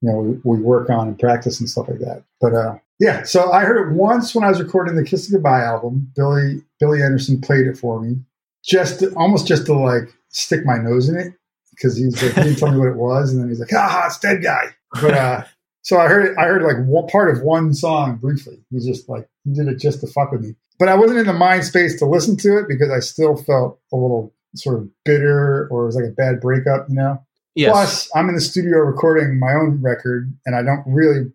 you 0.00 0.12
know, 0.12 0.20
we, 0.20 0.56
we, 0.56 0.62
work 0.62 0.90
on 0.90 1.08
and 1.08 1.18
practice 1.18 1.60
and 1.60 1.68
stuff 1.68 1.88
like 1.88 1.98
that. 1.98 2.24
But 2.40 2.54
uh, 2.54 2.78
yeah, 2.98 3.24
so 3.24 3.50
I 3.50 3.64
heard 3.64 3.88
it 3.88 3.94
once 3.94 4.34
when 4.34 4.44
I 4.44 4.48
was 4.48 4.60
recording 4.60 4.94
the 4.94 5.04
Kiss 5.04 5.30
Goodbye 5.30 5.62
album. 5.62 6.10
Billy 6.14 6.62
Billy 6.78 7.02
Anderson 7.02 7.40
played 7.40 7.66
it 7.66 7.76
for 7.76 8.00
me, 8.00 8.16
just 8.64 9.00
to, 9.00 9.12
almost 9.14 9.46
just 9.46 9.66
to 9.66 9.74
like 9.74 10.14
stick 10.28 10.64
my 10.64 10.78
nose 10.78 11.08
in 11.08 11.16
it 11.16 11.34
because 11.70 11.96
he's 11.96 12.22
like, 12.22 12.34
he 12.34 12.42
didn't 12.42 12.58
tell 12.58 12.70
me 12.70 12.78
what 12.78 12.88
it 12.88 12.96
was, 12.96 13.32
and 13.32 13.40
then 13.40 13.48
he's 13.48 13.60
like, 13.60 13.72
"Ah, 13.74 14.06
it's 14.06 14.18
Deadguy." 14.18 14.72
But 15.00 15.14
uh, 15.14 15.44
so 15.82 15.98
I 15.98 16.06
heard 16.06 16.26
it. 16.26 16.38
I 16.38 16.44
heard 16.44 16.62
like 16.62 16.86
one 16.86 17.08
part 17.08 17.34
of 17.34 17.42
one 17.42 17.74
song 17.74 18.16
briefly. 18.16 18.58
He 18.70 18.78
just 18.78 19.08
like 19.08 19.28
he 19.44 19.52
did 19.52 19.68
it 19.68 19.78
just 19.78 20.00
to 20.00 20.06
fuck 20.06 20.30
with 20.30 20.42
me. 20.42 20.54
But 20.78 20.88
I 20.88 20.94
wasn't 20.94 21.20
in 21.20 21.26
the 21.26 21.32
mind 21.32 21.64
space 21.64 21.98
to 21.98 22.06
listen 22.06 22.36
to 22.38 22.58
it 22.58 22.66
because 22.68 22.90
I 22.90 23.00
still 23.00 23.36
felt 23.36 23.78
a 23.92 23.96
little 23.96 24.34
sort 24.56 24.76
of 24.76 24.88
bitter 25.04 25.68
or 25.70 25.82
it 25.82 25.86
was 25.86 25.96
like 25.96 26.04
a 26.04 26.14
bad 26.14 26.40
breakup, 26.40 26.88
you 26.88 26.96
know. 26.96 27.22
Yes. 27.54 27.70
Plus, 27.70 28.10
I'm 28.16 28.28
in 28.28 28.34
the 28.34 28.40
studio 28.40 28.78
recording 28.78 29.38
my 29.38 29.52
own 29.52 29.80
record, 29.80 30.32
and 30.44 30.56
I 30.56 30.62
don't 30.62 30.82
really 30.86 31.30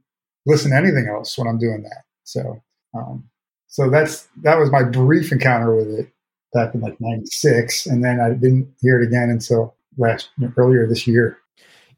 listen 0.46 0.72
to 0.72 0.78
anything 0.78 1.08
else 1.08 1.38
when 1.38 1.48
I'm 1.48 1.58
doing 1.58 1.84
that. 1.84 2.04
So, 2.26 2.62
um, 2.94 3.30
so 3.68 3.90
that's 3.90 4.28
that 4.42 4.58
was 4.58 4.70
my 4.72 4.84
brief 4.84 5.32
encounter 5.32 5.74
with 5.74 5.88
it 5.88 6.12
back 6.54 6.76
in 6.76 6.82
like 6.82 6.98
'96, 7.00 7.86
and 7.86 8.04
then 8.04 8.20
I 8.20 8.32
didn't 8.32 8.68
hear 8.82 9.02
it 9.02 9.08
again 9.08 9.30
until 9.30 9.76
last 9.98 10.30
earlier 10.58 10.88
this 10.88 11.08
year. 11.08 11.38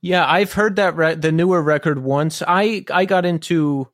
Yeah, 0.02 0.30
I've 0.30 0.54
heard 0.54 0.76
that 0.76 0.96
re- 0.96 1.16
the 1.16 1.32
newer 1.32 1.62
record 1.62 2.00
once. 2.00 2.44
I 2.48 2.86
I 2.92 3.06
got 3.06 3.26
into 3.26 3.88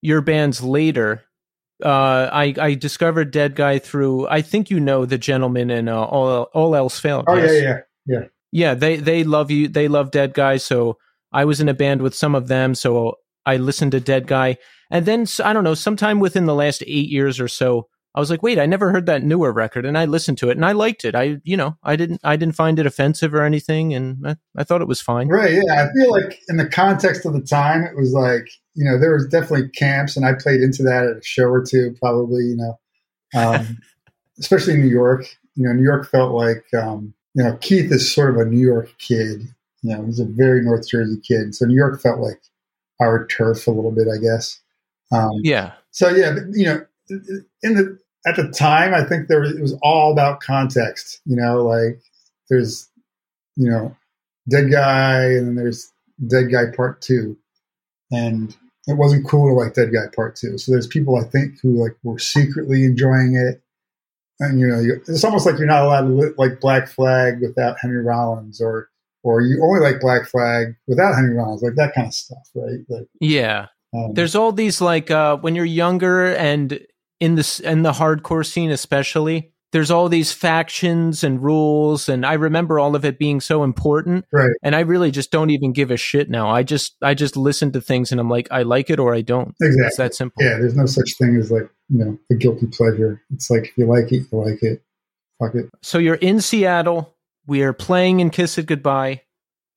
your 0.00 0.22
bands 0.22 0.62
later, 0.62 1.22
Uh, 1.82 2.28
I 2.32 2.54
I 2.58 2.74
discovered 2.74 3.32
Deadguy 3.32 3.82
through. 3.82 4.28
I 4.28 4.42
think 4.42 4.70
you 4.70 4.80
know 4.80 5.04
the 5.04 5.18
gentleman 5.18 5.70
in 5.70 5.88
uh, 5.88 6.02
all 6.02 6.44
all 6.54 6.76
else 6.76 6.98
failed. 6.98 7.24
Oh 7.28 7.34
yes? 7.34 7.52
yeah, 7.52 7.60
yeah, 7.60 7.78
yeah. 8.06 8.26
yeah. 8.52 8.74
They 8.74 8.96
they 8.96 9.24
love 9.24 9.50
you. 9.50 9.68
They 9.68 9.88
love 9.88 10.10
Deadguy. 10.10 10.60
So 10.60 10.98
I 11.32 11.44
was 11.44 11.60
in 11.60 11.68
a 11.68 11.74
band 11.74 12.02
with 12.02 12.14
some 12.14 12.34
of 12.34 12.48
them. 12.48 12.74
So 12.74 13.16
I 13.44 13.56
listened 13.56 13.92
to 13.92 14.00
Deadguy, 14.00 14.56
and 14.90 15.06
then 15.06 15.26
I 15.44 15.52
don't 15.52 15.64
know. 15.64 15.74
Sometime 15.74 16.20
within 16.20 16.46
the 16.46 16.54
last 16.54 16.82
eight 16.86 17.08
years 17.08 17.40
or 17.40 17.48
so, 17.48 17.88
I 18.14 18.20
was 18.20 18.30
like, 18.30 18.42
wait, 18.42 18.58
I 18.58 18.66
never 18.66 18.90
heard 18.90 19.06
that 19.06 19.22
newer 19.22 19.52
record, 19.52 19.86
and 19.86 19.96
I 19.96 20.04
listened 20.04 20.36
to 20.38 20.50
it, 20.50 20.56
and 20.56 20.66
I 20.66 20.72
liked 20.72 21.04
it. 21.04 21.14
I 21.14 21.38
you 21.44 21.56
know 21.56 21.76
I 21.82 21.96
didn't 21.96 22.20
I 22.22 22.36
didn't 22.36 22.54
find 22.56 22.78
it 22.78 22.86
offensive 22.86 23.34
or 23.34 23.42
anything, 23.42 23.94
and 23.94 24.26
I, 24.26 24.36
I 24.56 24.64
thought 24.64 24.82
it 24.82 24.88
was 24.88 25.00
fine. 25.00 25.28
Right. 25.28 25.52
Yeah. 25.52 25.84
I 25.84 25.92
feel 25.92 26.10
like 26.10 26.40
in 26.48 26.56
the 26.58 26.68
context 26.68 27.24
of 27.24 27.32
the 27.32 27.40
time, 27.40 27.82
it 27.84 27.96
was 27.96 28.12
like, 28.12 28.48
you 28.74 28.84
know, 28.84 28.98
there 28.98 29.14
was 29.14 29.26
definitely 29.28 29.68
camps, 29.70 30.16
and 30.16 30.26
I 30.26 30.34
played 30.34 30.60
into 30.60 30.82
that 30.82 31.06
at 31.06 31.16
a 31.18 31.22
show 31.22 31.44
or 31.44 31.64
two, 31.64 31.94
probably, 32.00 32.42
you 32.44 32.56
know, 32.56 32.78
um, 33.34 33.78
especially 34.38 34.74
in 34.74 34.80
New 34.80 34.88
York. 34.92 35.24
You 35.54 35.66
know, 35.66 35.72
New 35.72 35.84
York 35.84 36.10
felt 36.10 36.32
like, 36.32 36.64
um, 36.74 37.14
you 37.34 37.44
know, 37.44 37.56
Keith 37.60 37.90
is 37.92 38.12
sort 38.12 38.30
of 38.30 38.36
a 38.36 38.44
New 38.44 38.60
York 38.60 38.94
kid. 38.98 39.42
You 39.82 39.96
know, 39.96 40.04
he's 40.04 40.20
a 40.20 40.24
very 40.24 40.62
North 40.62 40.88
Jersey 40.88 41.20
kid. 41.26 41.54
So 41.54 41.66
New 41.66 41.74
York 41.76 42.00
felt 42.00 42.20
like 42.20 42.40
our 43.00 43.26
turf 43.26 43.66
a 43.66 43.70
little 43.70 43.90
bit, 43.90 44.06
I 44.08 44.18
guess. 44.18 44.60
Um, 45.10 45.32
Yeah. 45.42 45.72
so 45.90 46.08
yeah, 46.08 46.32
but, 46.32 46.44
you 46.52 46.64
know, 46.64 46.86
in 47.62 47.74
the 47.74 47.98
at 48.26 48.36
the 48.36 48.48
time, 48.48 48.94
I 48.94 49.04
think 49.04 49.28
there 49.28 49.40
was, 49.40 49.52
it 49.56 49.60
was 49.62 49.76
all 49.82 50.12
about 50.12 50.40
context. 50.40 51.20
You 51.24 51.36
know, 51.36 51.62
like 51.64 52.00
there's, 52.50 52.88
you 53.56 53.68
know, 53.68 53.96
Deadguy, 54.50 55.38
and 55.38 55.46
then 55.48 55.54
there's 55.56 55.92
Deadguy 56.24 56.74
Part 56.76 57.00
Two, 57.00 57.36
and 58.10 58.56
it 58.86 58.96
wasn't 58.96 59.26
cool 59.26 59.48
to 59.48 59.54
like 59.54 59.74
Deadguy 59.74 60.14
Part 60.14 60.36
Two. 60.36 60.58
So 60.58 60.72
there's 60.72 60.86
people 60.86 61.16
I 61.16 61.24
think 61.24 61.60
who 61.62 61.80
like 61.82 61.96
were 62.02 62.18
secretly 62.18 62.84
enjoying 62.84 63.34
it, 63.36 63.62
and 64.40 64.58
you 64.60 64.66
know, 64.66 64.80
you, 64.80 65.00
it's 65.06 65.24
almost 65.24 65.46
like 65.46 65.58
you're 65.58 65.66
not 65.66 65.84
allowed 65.84 66.02
to 66.02 66.08
li- 66.08 66.34
like 66.38 66.60
Black 66.60 66.88
Flag 66.88 67.40
without 67.40 67.76
Henry 67.80 68.02
Rollins, 68.02 68.60
or 68.60 68.88
or 69.22 69.40
you 69.40 69.62
only 69.62 69.80
like 69.80 70.00
Black 70.00 70.26
Flag 70.26 70.74
without 70.88 71.14
Henry 71.14 71.34
Rollins, 71.36 71.62
like 71.62 71.76
that 71.76 71.94
kind 71.94 72.08
of 72.08 72.14
stuff, 72.14 72.48
right? 72.54 72.80
Like 72.88 73.06
Yeah. 73.20 73.66
um, 73.94 74.14
There's 74.14 74.34
all 74.34 74.50
these 74.52 74.80
like 74.80 75.10
uh 75.12 75.36
when 75.36 75.54
you're 75.54 75.64
younger 75.64 76.34
and 76.34 76.80
in 77.22 77.36
this 77.36 77.60
in 77.60 77.82
the 77.82 77.92
hardcore 77.92 78.44
scene 78.44 78.72
especially, 78.72 79.52
there's 79.70 79.92
all 79.92 80.08
these 80.08 80.32
factions 80.32 81.22
and 81.22 81.40
rules 81.40 82.08
and 82.08 82.26
I 82.26 82.32
remember 82.32 82.80
all 82.80 82.96
of 82.96 83.04
it 83.04 83.16
being 83.16 83.40
so 83.40 83.62
important 83.62 84.24
right. 84.32 84.50
and 84.64 84.74
I 84.74 84.80
really 84.80 85.12
just 85.12 85.30
don't 85.30 85.50
even 85.50 85.72
give 85.72 85.92
a 85.92 85.96
shit 85.96 86.28
now. 86.28 86.50
I 86.50 86.64
just 86.64 86.96
I 87.00 87.14
just 87.14 87.36
listen 87.36 87.70
to 87.72 87.80
things 87.80 88.10
and 88.10 88.20
I'm 88.20 88.28
like 88.28 88.48
I 88.50 88.64
like 88.64 88.90
it 88.90 88.98
or 88.98 89.14
I 89.14 89.20
don't. 89.20 89.54
exactly. 89.60 89.86
It's 89.86 89.96
that 89.98 90.14
simple. 90.16 90.42
Yeah, 90.42 90.58
there's 90.58 90.74
no 90.74 90.86
such 90.86 91.16
thing 91.16 91.36
as 91.36 91.52
like, 91.52 91.70
you 91.90 92.04
know, 92.04 92.18
a 92.32 92.34
guilty 92.34 92.66
pleasure. 92.66 93.22
It's 93.32 93.48
like 93.48 93.68
if 93.68 93.78
you 93.78 93.86
like 93.86 94.10
it, 94.10 94.26
you 94.32 94.38
like 94.38 94.60
it. 94.60 94.82
Fuck 95.38 95.54
it. 95.54 95.70
So 95.80 95.98
you're 95.98 96.16
in 96.16 96.40
Seattle, 96.40 97.14
we 97.46 97.62
are 97.62 97.72
playing 97.72 98.18
in 98.18 98.30
Kiss 98.30 98.58
It 98.58 98.66
Goodbye. 98.66 99.22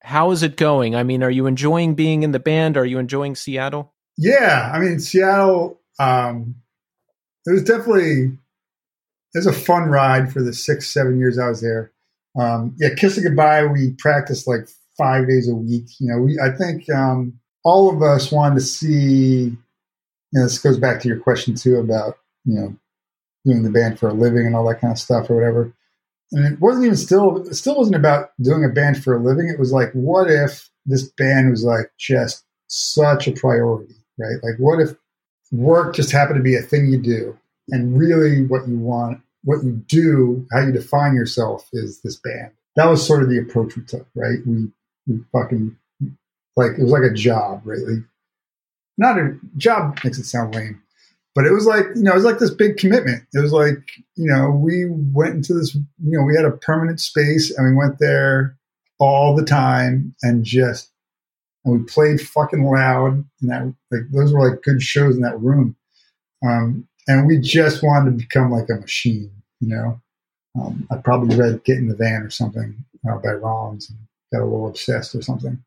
How 0.01 0.31
is 0.31 0.41
it 0.41 0.57
going? 0.57 0.95
I 0.95 1.03
mean, 1.03 1.21
are 1.21 1.31
you 1.31 1.45
enjoying 1.45 1.93
being 1.93 2.23
in 2.23 2.31
the 2.31 2.39
band? 2.39 2.75
Are 2.75 2.85
you 2.85 2.97
enjoying 2.97 3.35
Seattle? 3.35 3.93
Yeah, 4.17 4.71
I 4.73 4.79
mean 4.79 4.99
Seattle. 4.99 5.79
Um, 5.99 6.55
it 7.45 7.51
was 7.51 7.63
definitely 7.63 8.37
it 9.33 9.37
was 9.37 9.47
a 9.47 9.53
fun 9.53 9.89
ride 9.89 10.31
for 10.31 10.41
the 10.41 10.53
six 10.53 10.87
seven 10.87 11.19
years 11.19 11.37
I 11.37 11.49
was 11.49 11.61
there. 11.61 11.91
Um, 12.39 12.75
yeah, 12.79 12.89
kiss 12.95 13.17
it 13.17 13.23
goodbye. 13.23 13.65
We 13.65 13.91
practiced 13.97 14.47
like 14.47 14.67
five 14.97 15.27
days 15.27 15.49
a 15.49 15.55
week. 15.55 15.87
You 15.99 16.11
know, 16.11 16.19
we 16.19 16.39
I 16.39 16.51
think 16.55 16.89
um, 16.89 17.39
all 17.63 17.93
of 17.93 18.01
us 18.01 18.31
wanted 18.31 18.55
to 18.55 18.61
see. 18.61 19.57
You 20.31 20.41
know, 20.41 20.43
this 20.43 20.59
goes 20.59 20.77
back 20.77 20.99
to 21.01 21.07
your 21.07 21.19
question 21.19 21.55
too 21.55 21.77
about 21.77 22.17
you 22.45 22.55
know 22.55 22.75
doing 23.45 23.63
the 23.63 23.69
band 23.69 23.99
for 23.99 24.09
a 24.09 24.13
living 24.13 24.45
and 24.45 24.55
all 24.55 24.67
that 24.67 24.81
kind 24.81 24.91
of 24.91 24.99
stuff 24.99 25.29
or 25.29 25.35
whatever. 25.35 25.73
And 26.31 26.53
it 26.53 26.59
wasn't 26.59 26.85
even 26.85 26.97
still 26.97 27.47
it 27.47 27.53
still 27.53 27.77
wasn't 27.77 27.95
about 27.95 28.29
doing 28.41 28.65
a 28.65 28.69
band 28.69 29.03
for 29.03 29.15
a 29.15 29.23
living. 29.23 29.47
It 29.47 29.59
was 29.59 29.71
like, 29.71 29.91
what 29.93 30.29
if 30.29 30.69
this 30.85 31.03
band 31.03 31.51
was 31.51 31.63
like 31.63 31.91
just 31.99 32.43
such 32.67 33.27
a 33.27 33.31
priority, 33.31 33.95
right? 34.17 34.37
Like, 34.43 34.55
what 34.57 34.81
if 34.81 34.95
work 35.51 35.95
just 35.95 36.11
happened 36.11 36.37
to 36.37 36.43
be 36.43 36.55
a 36.55 36.61
thing 36.61 36.87
you 36.87 36.99
do, 36.99 37.37
and 37.69 37.97
really 37.97 38.45
what 38.45 38.67
you 38.67 38.77
want, 38.77 39.21
what 39.43 39.63
you 39.63 39.73
do, 39.87 40.45
how 40.51 40.61
you 40.61 40.71
define 40.71 41.15
yourself 41.15 41.67
is 41.73 42.01
this 42.01 42.15
band. 42.17 42.51
That 42.75 42.85
was 42.85 43.05
sort 43.05 43.23
of 43.23 43.29
the 43.29 43.39
approach 43.39 43.75
we 43.75 43.83
took, 43.83 44.07
right? 44.15 44.39
We 44.45 44.67
we 45.07 45.19
fucking 45.31 45.75
like 46.55 46.71
it 46.77 46.81
was 46.81 46.91
like 46.91 47.09
a 47.09 47.13
job, 47.13 47.61
really. 47.63 48.03
Not 48.97 49.17
a 49.17 49.37
job 49.57 49.99
makes 50.03 50.17
it 50.17 50.25
sound 50.25 50.55
lame, 50.55 50.81
but 51.35 51.45
it 51.45 51.51
was 51.51 51.65
like 51.65 51.85
you 51.95 52.03
know 52.03 52.11
it 52.11 52.15
was 52.15 52.25
like 52.25 52.39
this 52.39 52.53
big 52.53 52.77
commitment. 52.77 53.23
It 53.33 53.39
was 53.39 53.53
like 53.53 53.91
you 54.15 54.31
know 54.31 54.49
we 54.49 54.85
went 54.89 55.35
into 55.35 55.53
this, 55.53 55.75
you 55.75 56.17
know, 56.17 56.23
we 56.23 56.35
had 56.35 56.45
a 56.45 56.57
permanent 56.57 56.99
space 56.99 57.55
and 57.55 57.67
we 57.67 57.75
went 57.75 57.99
there 57.99 58.57
all 58.99 59.35
the 59.35 59.45
time 59.45 60.15
and 60.21 60.45
just 60.45 60.91
and 61.65 61.79
we 61.79 61.85
played 61.85 62.21
fucking 62.21 62.63
loud 62.63 63.25
and 63.41 63.49
that 63.49 63.73
like 63.91 64.01
those 64.11 64.31
were 64.31 64.49
like 64.49 64.61
good 64.61 64.81
shows 64.81 65.15
in 65.15 65.21
that 65.21 65.39
room. 65.39 65.75
Um, 66.45 66.87
and 67.07 67.27
we 67.27 67.39
just 67.39 67.83
wanted 67.83 68.11
to 68.11 68.17
become 68.17 68.51
like 68.51 68.69
a 68.69 68.75
machine 68.75 69.31
you 69.59 69.75
know? 69.75 70.01
Um, 70.57 70.87
i 70.89 70.95
probably 70.95 71.35
read 71.35 71.63
get 71.65 71.77
in 71.77 71.89
the 71.89 71.95
van 71.95 72.21
or 72.21 72.29
something 72.29 72.75
uh, 73.09 73.17
by 73.17 73.33
rollins 73.33 73.89
and 73.89 73.99
got 74.31 74.41
a 74.41 74.47
little 74.47 74.67
obsessed 74.67 75.13
or 75.13 75.21
something. 75.21 75.61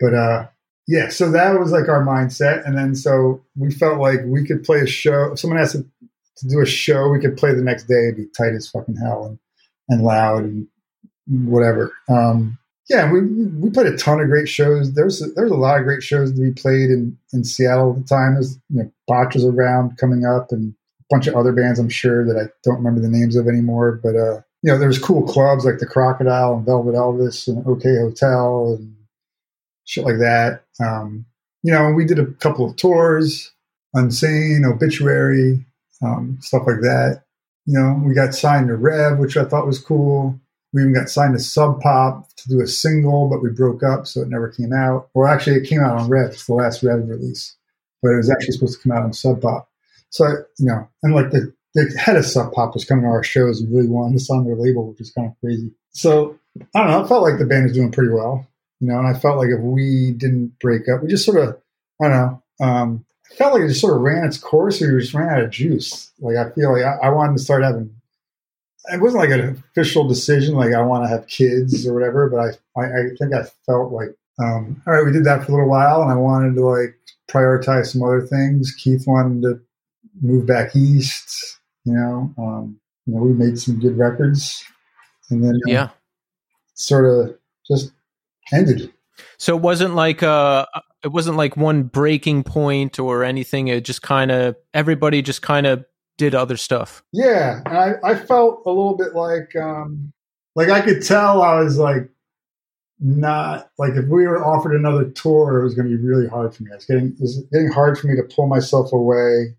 But 0.00 0.14
uh 0.14 0.46
yeah 0.88 1.10
so 1.10 1.30
that 1.30 1.58
was 1.58 1.70
like 1.70 1.88
our 1.88 2.04
mindset. 2.04 2.66
And 2.66 2.76
then 2.76 2.94
so 2.94 3.42
we 3.56 3.70
felt 3.70 4.00
like 4.00 4.20
we 4.24 4.46
could 4.46 4.64
play 4.64 4.80
a 4.80 4.86
show. 4.86 5.32
If 5.32 5.40
someone 5.40 5.60
asked 5.60 5.72
to, 5.72 5.84
to 6.38 6.48
do 6.48 6.60
a 6.60 6.66
show 6.66 7.08
we 7.08 7.20
could 7.20 7.36
play 7.36 7.54
the 7.54 7.62
next 7.62 7.84
day 7.84 8.08
it'd 8.08 8.16
be 8.16 8.26
tight 8.36 8.54
as 8.54 8.68
fucking 8.68 8.96
hell 8.96 9.26
and, 9.26 9.38
and 9.90 10.02
loud 10.02 10.44
and 10.44 10.66
whatever. 11.28 11.92
Um 12.08 12.58
yeah, 12.88 13.10
we 13.10 13.20
we 13.20 13.70
played 13.70 13.86
a 13.86 13.96
ton 13.96 14.20
of 14.20 14.28
great 14.28 14.48
shows. 14.48 14.94
There's 14.94 15.22
there's 15.34 15.50
a 15.50 15.56
lot 15.56 15.78
of 15.78 15.84
great 15.84 16.02
shows 16.02 16.32
to 16.32 16.40
be 16.40 16.50
played 16.52 16.90
in, 16.90 17.16
in 17.32 17.44
Seattle 17.44 17.92
at 17.92 18.02
the 18.02 18.08
time. 18.08 18.34
There's 18.34 18.58
you 18.70 18.82
know, 18.82 18.92
Botch 19.06 19.34
was 19.34 19.44
around 19.44 19.96
coming 19.98 20.24
up 20.24 20.50
and 20.50 20.74
a 21.00 21.04
bunch 21.14 21.26
of 21.26 21.34
other 21.34 21.52
bands 21.52 21.78
I'm 21.78 21.88
sure 21.88 22.26
that 22.26 22.36
I 22.36 22.50
don't 22.64 22.76
remember 22.76 23.00
the 23.00 23.08
names 23.08 23.36
of 23.36 23.46
anymore. 23.46 24.00
But 24.02 24.16
uh, 24.16 24.40
you 24.62 24.72
know, 24.72 24.78
there's 24.78 24.98
cool 24.98 25.22
clubs 25.22 25.64
like 25.64 25.78
the 25.78 25.86
Crocodile 25.86 26.54
and 26.54 26.66
Velvet 26.66 26.94
Elvis 26.94 27.46
and 27.46 27.64
OK 27.66 27.88
Hotel 27.96 28.76
and 28.78 28.96
shit 29.84 30.04
like 30.04 30.18
that. 30.18 30.64
Um, 30.80 31.24
you 31.62 31.72
know, 31.72 31.92
we 31.92 32.04
did 32.04 32.18
a 32.18 32.26
couple 32.26 32.68
of 32.68 32.76
tours, 32.76 33.52
Unsane, 33.94 34.64
Obituary, 34.64 35.64
um, 36.02 36.38
stuff 36.40 36.64
like 36.66 36.80
that. 36.80 37.22
You 37.66 37.78
know, 37.78 38.02
we 38.04 38.12
got 38.12 38.34
signed 38.34 38.68
to 38.68 38.76
Rev, 38.76 39.18
which 39.18 39.36
I 39.36 39.44
thought 39.44 39.68
was 39.68 39.78
cool. 39.78 40.40
We 40.72 40.82
even 40.82 40.94
got 40.94 41.10
signed 41.10 41.34
to 41.34 41.40
Sub 41.42 41.80
Pop 41.80 42.28
to 42.36 42.48
do 42.48 42.60
a 42.60 42.66
single, 42.66 43.28
but 43.28 43.42
we 43.42 43.50
broke 43.50 43.82
up, 43.82 44.06
so 44.06 44.22
it 44.22 44.28
never 44.28 44.48
came 44.48 44.72
out. 44.72 45.08
Or 45.14 45.28
actually, 45.28 45.56
it 45.56 45.68
came 45.68 45.80
out 45.80 45.98
on 45.98 46.08
Red. 46.08 46.32
It's 46.32 46.46
the 46.46 46.54
last 46.54 46.82
Red 46.82 47.08
release, 47.08 47.54
but 48.02 48.12
it 48.12 48.16
was 48.16 48.30
actually 48.30 48.52
supposed 48.52 48.80
to 48.80 48.88
come 48.88 48.96
out 48.96 49.04
on 49.04 49.12
Sub 49.12 49.40
Pop. 49.40 49.68
So 50.10 50.26
you 50.58 50.66
know, 50.66 50.88
and 51.02 51.14
like 51.14 51.30
the 51.30 51.52
the 51.74 51.90
head 51.98 52.16
of 52.16 52.26
Sub 52.26 52.52
Pop 52.52 52.74
was 52.74 52.84
coming 52.84 53.04
to 53.04 53.10
our 53.10 53.22
shows 53.22 53.60
and 53.60 53.74
really 53.74 53.88
wanted 53.88 54.16
us 54.16 54.30
on 54.30 54.44
their 54.44 54.56
label, 54.56 54.88
which 54.88 55.00
is 55.00 55.10
kind 55.10 55.28
of 55.28 55.34
crazy. 55.40 55.70
So 55.92 56.38
I 56.74 56.80
don't 56.80 56.90
know. 56.90 57.04
I 57.04 57.08
felt 57.08 57.22
like 57.22 57.38
the 57.38 57.46
band 57.46 57.64
was 57.64 57.72
doing 57.72 57.90
pretty 57.90 58.12
well, 58.12 58.46
you 58.80 58.88
know, 58.88 58.98
and 58.98 59.06
I 59.06 59.18
felt 59.18 59.38
like 59.38 59.48
if 59.48 59.60
we 59.60 60.12
didn't 60.12 60.58
break 60.58 60.88
up, 60.88 61.02
we 61.02 61.08
just 61.08 61.24
sort 61.24 61.38
of 61.38 61.58
I 62.00 62.08
don't 62.08 62.16
know. 62.16 62.42
Um, 62.66 63.04
I 63.30 63.34
felt 63.34 63.54
like 63.54 63.62
it 63.62 63.68
just 63.68 63.80
sort 63.80 63.96
of 63.96 64.02
ran 64.02 64.26
its 64.26 64.38
course, 64.38 64.82
or 64.82 64.94
we 64.94 65.00
just 65.00 65.14
ran 65.14 65.28
out 65.28 65.42
of 65.42 65.50
juice. 65.50 66.12
Like 66.20 66.36
I 66.36 66.50
feel 66.50 66.72
like 66.72 66.84
I, 66.84 67.06
I 67.06 67.08
wanted 67.10 67.38
to 67.38 67.42
start 67.42 67.62
having 67.62 67.94
it 68.86 69.00
wasn't 69.00 69.22
like 69.22 69.30
an 69.30 69.62
official 69.70 70.08
decision, 70.08 70.54
like 70.54 70.74
I 70.74 70.82
want 70.82 71.04
to 71.04 71.08
have 71.08 71.26
kids 71.26 71.86
or 71.86 71.94
whatever, 71.94 72.28
but 72.28 72.38
I, 72.38 72.80
I, 72.80 72.84
I 72.84 73.02
think 73.18 73.34
I 73.34 73.44
felt 73.66 73.92
like, 73.92 74.14
um, 74.38 74.82
all 74.86 74.94
right, 74.94 75.04
we 75.04 75.12
did 75.12 75.24
that 75.24 75.44
for 75.44 75.52
a 75.52 75.54
little 75.54 75.68
while 75.68 76.02
and 76.02 76.10
I 76.10 76.16
wanted 76.16 76.54
to 76.56 76.66
like 76.66 76.96
prioritize 77.28 77.86
some 77.92 78.02
other 78.02 78.22
things. 78.22 78.74
Keith 78.74 79.04
wanted 79.06 79.42
to 79.42 79.60
move 80.20 80.46
back 80.46 80.74
east, 80.74 81.60
you 81.84 81.92
know, 81.92 82.34
um, 82.38 82.80
you 83.06 83.14
know, 83.14 83.20
we 83.20 83.32
made 83.32 83.58
some 83.58 83.78
good 83.78 83.96
records 83.96 84.64
and 85.30 85.44
then 85.44 85.54
uh, 85.66 85.70
Yeah. 85.70 85.88
sort 86.74 87.06
of 87.06 87.36
just 87.68 87.92
ended. 88.52 88.92
So 89.38 89.56
it 89.56 89.62
wasn't 89.62 89.94
like 89.94 90.22
uh 90.22 90.66
it 91.04 91.08
wasn't 91.08 91.36
like 91.36 91.56
one 91.56 91.84
breaking 91.84 92.44
point 92.44 92.98
or 92.98 93.24
anything. 93.24 93.68
It 93.68 93.84
just 93.84 94.02
kind 94.02 94.30
of 94.30 94.56
everybody 94.72 95.20
just 95.22 95.42
kind 95.42 95.66
of 95.66 95.84
did 96.18 96.34
other 96.34 96.56
stuff. 96.56 97.02
Yeah, 97.12 97.60
and 97.66 97.76
I, 97.76 97.92
I 98.04 98.14
felt 98.14 98.62
a 98.66 98.70
little 98.70 98.96
bit 98.96 99.14
like 99.14 99.54
um 99.56 100.12
like 100.54 100.68
I 100.68 100.80
could 100.80 101.02
tell 101.02 101.42
I 101.42 101.60
was 101.60 101.78
like 101.78 102.08
not 103.00 103.70
like 103.78 103.94
if 103.94 104.06
we 104.06 104.26
were 104.26 104.44
offered 104.44 104.74
another 104.74 105.10
tour, 105.10 105.58
it 105.58 105.64
was 105.64 105.74
going 105.74 105.90
to 105.90 105.96
be 105.96 106.02
really 106.02 106.28
hard 106.28 106.54
for 106.54 106.62
me. 106.62 106.70
It's 106.72 106.84
getting 106.84 107.16
it's 107.20 107.38
getting 107.52 107.70
hard 107.70 107.98
for 107.98 108.06
me 108.06 108.16
to 108.16 108.22
pull 108.22 108.46
myself 108.46 108.92
away 108.92 109.56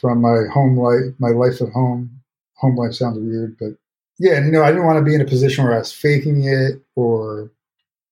from 0.00 0.20
my 0.20 0.44
home 0.52 0.78
life, 0.78 1.14
my 1.18 1.30
life 1.30 1.60
at 1.60 1.70
home. 1.70 2.20
Home 2.56 2.76
life 2.76 2.94
sounds 2.94 3.18
weird, 3.18 3.56
but 3.58 3.70
yeah, 4.18 4.44
you 4.44 4.50
know, 4.50 4.64
I 4.64 4.68
didn't 4.68 4.86
want 4.86 4.98
to 4.98 5.04
be 5.04 5.14
in 5.14 5.20
a 5.20 5.24
position 5.24 5.64
where 5.64 5.74
I 5.74 5.78
was 5.78 5.92
faking 5.92 6.44
it 6.44 6.82
or 6.96 7.50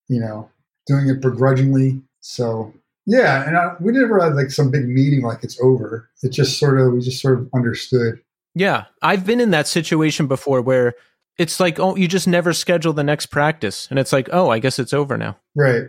you 0.08 0.20
know 0.20 0.48
doing 0.86 1.08
it 1.08 1.20
begrudgingly. 1.20 2.00
So 2.20 2.72
Yeah, 3.06 3.46
and 3.46 3.56
I, 3.56 3.76
we 3.80 3.92
never 3.92 4.20
had 4.20 4.34
like 4.34 4.50
some 4.50 4.70
big 4.70 4.88
meeting 4.88 5.22
like 5.22 5.44
it's 5.44 5.60
over. 5.60 6.10
It 6.22 6.30
just 6.30 6.58
sort 6.58 6.80
of 6.80 6.92
we 6.92 7.00
just 7.00 7.22
sort 7.22 7.38
of 7.38 7.48
understood. 7.54 8.20
Yeah, 8.54 8.86
I've 9.00 9.24
been 9.24 9.40
in 9.40 9.50
that 9.52 9.68
situation 9.68 10.26
before 10.26 10.60
where 10.60 10.94
it's 11.38 11.60
like, 11.60 11.78
oh, 11.78 11.94
you 11.94 12.08
just 12.08 12.26
never 12.26 12.52
schedule 12.52 12.92
the 12.92 13.04
next 13.04 13.26
practice, 13.26 13.86
and 13.90 13.98
it's 13.98 14.12
like, 14.12 14.28
oh, 14.32 14.50
I 14.50 14.58
guess 14.58 14.78
it's 14.78 14.92
over 14.92 15.16
now. 15.16 15.36
Right. 15.54 15.84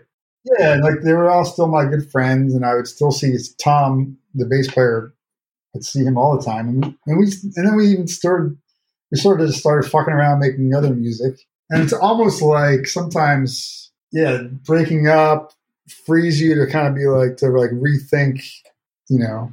Yeah, 0.46 0.74
and 0.74 0.84
like 0.84 1.02
they 1.04 1.14
were 1.14 1.30
all 1.30 1.44
still 1.44 1.68
my 1.68 1.86
good 1.86 2.10
friends, 2.12 2.54
and 2.54 2.64
I 2.64 2.76
would 2.76 2.88
still 2.88 3.12
see 3.12 3.36
Tom, 3.62 4.18
the 4.36 4.46
bass 4.46 4.72
player. 4.72 5.14
I'd 5.76 5.84
see 5.84 6.04
him 6.04 6.18
all 6.18 6.38
the 6.38 6.44
time, 6.44 6.70
and, 6.70 6.96
and 7.08 7.18
we 7.18 7.26
and 7.56 7.68
then 7.68 7.76
we 7.76 7.88
even 7.88 8.08
started 8.08 8.58
we 9.12 9.18
sort 9.18 9.42
of 9.42 9.48
just 9.48 9.60
started 9.60 9.90
fucking 9.90 10.14
around 10.14 10.40
making 10.40 10.74
other 10.74 10.94
music, 10.94 11.40
and 11.70 11.82
it's 11.82 11.94
almost 11.94 12.42
like 12.42 12.88
sometimes, 12.88 13.92
yeah, 14.12 14.44
breaking 14.66 15.08
up 15.08 15.54
frees 15.88 16.42
you 16.42 16.56
to 16.56 16.72
kind 16.72 16.88
of 16.88 16.96
be 16.96 17.06
like 17.06 17.38
to 17.38 17.48
like 17.50 17.72
rethink, 17.72 18.44
you 19.10 19.20
know, 19.20 19.52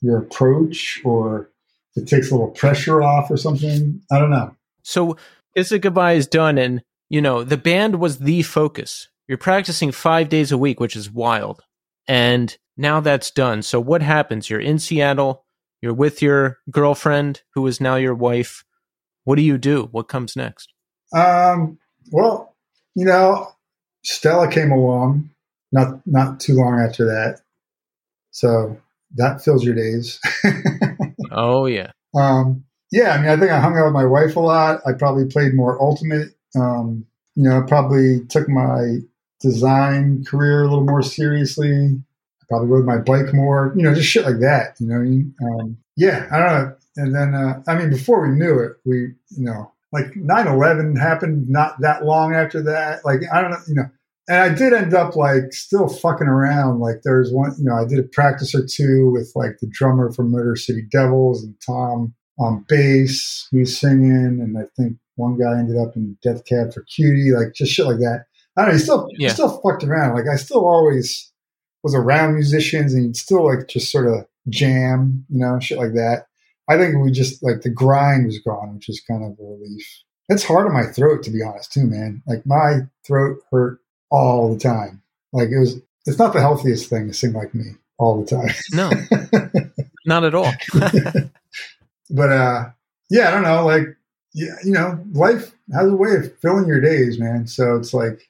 your 0.00 0.18
approach, 0.18 1.00
or 1.04 1.50
it 1.96 2.06
takes 2.06 2.30
a 2.30 2.34
little 2.34 2.50
pressure 2.50 3.02
off 3.02 3.30
or 3.30 3.36
something. 3.36 4.00
I 4.10 4.18
don't 4.18 4.30
know. 4.30 4.54
So 4.82 5.16
Kiss 5.56 5.72
It 5.72 5.80
Goodbye 5.80 6.14
is 6.14 6.26
done, 6.26 6.58
and 6.58 6.82
you 7.08 7.20
know 7.20 7.44
the 7.44 7.56
band 7.56 8.00
was 8.00 8.18
the 8.18 8.42
focus. 8.42 9.08
You're 9.26 9.38
practicing 9.38 9.92
five 9.92 10.28
days 10.28 10.52
a 10.52 10.58
week, 10.58 10.80
which 10.80 10.96
is 10.96 11.10
wild. 11.10 11.62
And 12.06 12.56
now 12.78 13.00
that's 13.00 13.30
done. 13.30 13.62
So 13.62 13.78
what 13.78 14.00
happens? 14.00 14.48
You're 14.48 14.60
in 14.60 14.78
Seattle. 14.78 15.44
You're 15.82 15.94
with 15.94 16.22
your 16.22 16.58
girlfriend, 16.70 17.42
who 17.54 17.66
is 17.66 17.80
now 17.80 17.96
your 17.96 18.14
wife. 18.14 18.64
What 19.24 19.36
do 19.36 19.42
you 19.42 19.58
do? 19.58 19.88
What 19.92 20.08
comes 20.08 20.34
next? 20.34 20.72
Um, 21.14 21.78
well, 22.10 22.56
you 22.94 23.04
know, 23.04 23.52
Stella 24.02 24.50
came 24.50 24.72
along 24.72 25.30
not 25.72 26.00
not 26.06 26.40
too 26.40 26.54
long 26.54 26.80
after 26.80 27.04
that, 27.06 27.40
so 28.30 28.80
that 29.16 29.42
fills 29.42 29.64
your 29.64 29.74
days. 29.74 30.20
oh 31.30 31.66
yeah. 31.66 31.92
Um, 32.14 32.64
yeah, 32.90 33.10
I 33.12 33.18
mean, 33.18 33.28
I 33.28 33.36
think 33.36 33.50
I 33.52 33.60
hung 33.60 33.76
out 33.76 33.84
with 33.84 33.94
my 33.94 34.06
wife 34.06 34.36
a 34.36 34.40
lot. 34.40 34.80
I 34.86 34.92
probably 34.92 35.26
played 35.26 35.54
more 35.54 35.80
ultimate. 35.80 36.28
Um, 36.56 37.04
you 37.34 37.44
know, 37.44 37.58
I 37.58 37.66
probably 37.66 38.24
took 38.26 38.48
my 38.48 38.98
design 39.40 40.24
career 40.24 40.62
a 40.62 40.68
little 40.68 40.84
more 40.84 41.02
seriously. 41.02 41.70
I 41.70 42.44
probably 42.48 42.68
rode 42.68 42.86
my 42.86 42.98
bike 42.98 43.32
more, 43.34 43.74
you 43.76 43.82
know, 43.82 43.94
just 43.94 44.08
shit 44.08 44.24
like 44.24 44.40
that. 44.40 44.76
You 44.80 44.88
know 44.88 44.96
I 44.96 44.98
mean? 44.98 45.34
Um, 45.42 45.76
yeah, 45.96 46.26
I 46.32 46.38
don't 46.38 46.48
know. 46.48 46.76
And 46.96 47.14
then, 47.14 47.34
uh, 47.34 47.62
I 47.68 47.78
mean, 47.78 47.90
before 47.90 48.26
we 48.26 48.36
knew 48.36 48.58
it, 48.58 48.72
we, 48.84 48.96
you 48.96 49.44
know, 49.44 49.72
like 49.92 50.16
9 50.16 50.46
11 50.46 50.96
happened 50.96 51.48
not 51.48 51.80
that 51.80 52.04
long 52.04 52.34
after 52.34 52.62
that. 52.62 53.04
Like, 53.04 53.20
I 53.32 53.40
don't 53.40 53.50
know, 53.50 53.58
you 53.68 53.74
know, 53.74 53.90
and 54.28 54.40
I 54.42 54.54
did 54.54 54.74
end 54.74 54.94
up 54.94 55.16
like 55.16 55.52
still 55.52 55.88
fucking 55.88 56.26
around. 56.26 56.80
Like, 56.80 57.00
there's 57.02 57.32
one, 57.32 57.54
you 57.58 57.64
know, 57.64 57.76
I 57.76 57.86
did 57.86 57.98
a 57.98 58.02
practice 58.02 58.54
or 58.54 58.64
two 58.66 59.10
with 59.10 59.32
like 59.34 59.58
the 59.60 59.68
drummer 59.70 60.12
from 60.12 60.30
Murder 60.30 60.54
City 60.54 60.82
Devils 60.90 61.42
and 61.42 61.54
Tom 61.64 62.14
on 62.38 62.64
bass. 62.68 63.48
We 63.52 63.64
singing, 63.64 64.40
and 64.40 64.56
I 64.58 64.64
think 64.76 64.98
one 65.16 65.38
guy 65.38 65.58
ended 65.58 65.78
up 65.78 65.96
in 65.96 66.18
Death 66.22 66.44
Cab 66.44 66.74
for 66.74 66.82
Cutie, 66.82 67.32
like 67.32 67.54
just 67.54 67.72
shit 67.72 67.86
like 67.86 67.98
that. 67.98 68.26
I 68.56 68.62
don't 68.62 68.70
know. 68.70 68.76
He 68.76 68.82
still, 68.82 69.08
yeah. 69.12 69.28
he 69.28 69.34
still 69.34 69.60
fucked 69.62 69.84
around. 69.84 70.14
Like 70.14 70.28
I 70.30 70.36
still 70.36 70.66
always 70.66 71.32
was 71.82 71.94
around 71.94 72.34
musicians, 72.34 72.92
and 72.92 73.16
still 73.16 73.46
like 73.46 73.66
just 73.66 73.90
sort 73.90 74.06
of 74.06 74.26
jam, 74.50 75.24
you 75.30 75.38
know, 75.38 75.58
shit 75.58 75.78
like 75.78 75.94
that. 75.94 76.26
I 76.68 76.76
think 76.76 77.02
we 77.02 77.10
just 77.10 77.42
like 77.42 77.62
the 77.62 77.70
grind 77.70 78.26
was 78.26 78.38
gone, 78.40 78.74
which 78.74 78.90
is 78.90 79.00
kind 79.00 79.24
of 79.24 79.38
a 79.38 79.42
relief. 79.42 80.02
It's 80.28 80.44
hard 80.44 80.66
on 80.66 80.74
my 80.74 80.84
throat 80.84 81.22
to 81.22 81.30
be 81.30 81.42
honest, 81.42 81.72
too, 81.72 81.86
man. 81.86 82.22
Like 82.26 82.44
my 82.44 82.80
throat 83.06 83.38
hurt 83.50 83.78
all 84.10 84.52
the 84.52 84.60
time. 84.60 85.02
Like 85.32 85.48
it 85.50 85.58
was. 85.58 85.80
It's 86.06 86.18
not 86.18 86.32
the 86.32 86.40
healthiest 86.40 86.88
thing 86.88 87.06
to 87.08 87.12
sing 87.12 87.34
like 87.34 87.54
me 87.54 87.72
all 87.98 88.22
the 88.22 88.26
time. 88.26 88.48
No, 88.72 88.90
not 90.06 90.24
at 90.24 90.34
all. 90.34 90.50
but 92.10 92.32
uh, 92.32 92.70
yeah, 93.10 93.28
I 93.28 93.30
don't 93.30 93.42
know. 93.42 93.66
Like, 93.66 93.94
yeah, 94.32 94.54
you 94.64 94.72
know, 94.72 95.04
life 95.12 95.52
has 95.74 95.86
a 95.86 95.94
way 95.94 96.14
of 96.14 96.38
filling 96.38 96.66
your 96.66 96.80
days, 96.80 97.18
man. 97.18 97.46
So 97.46 97.76
it's 97.76 97.92
like 97.92 98.26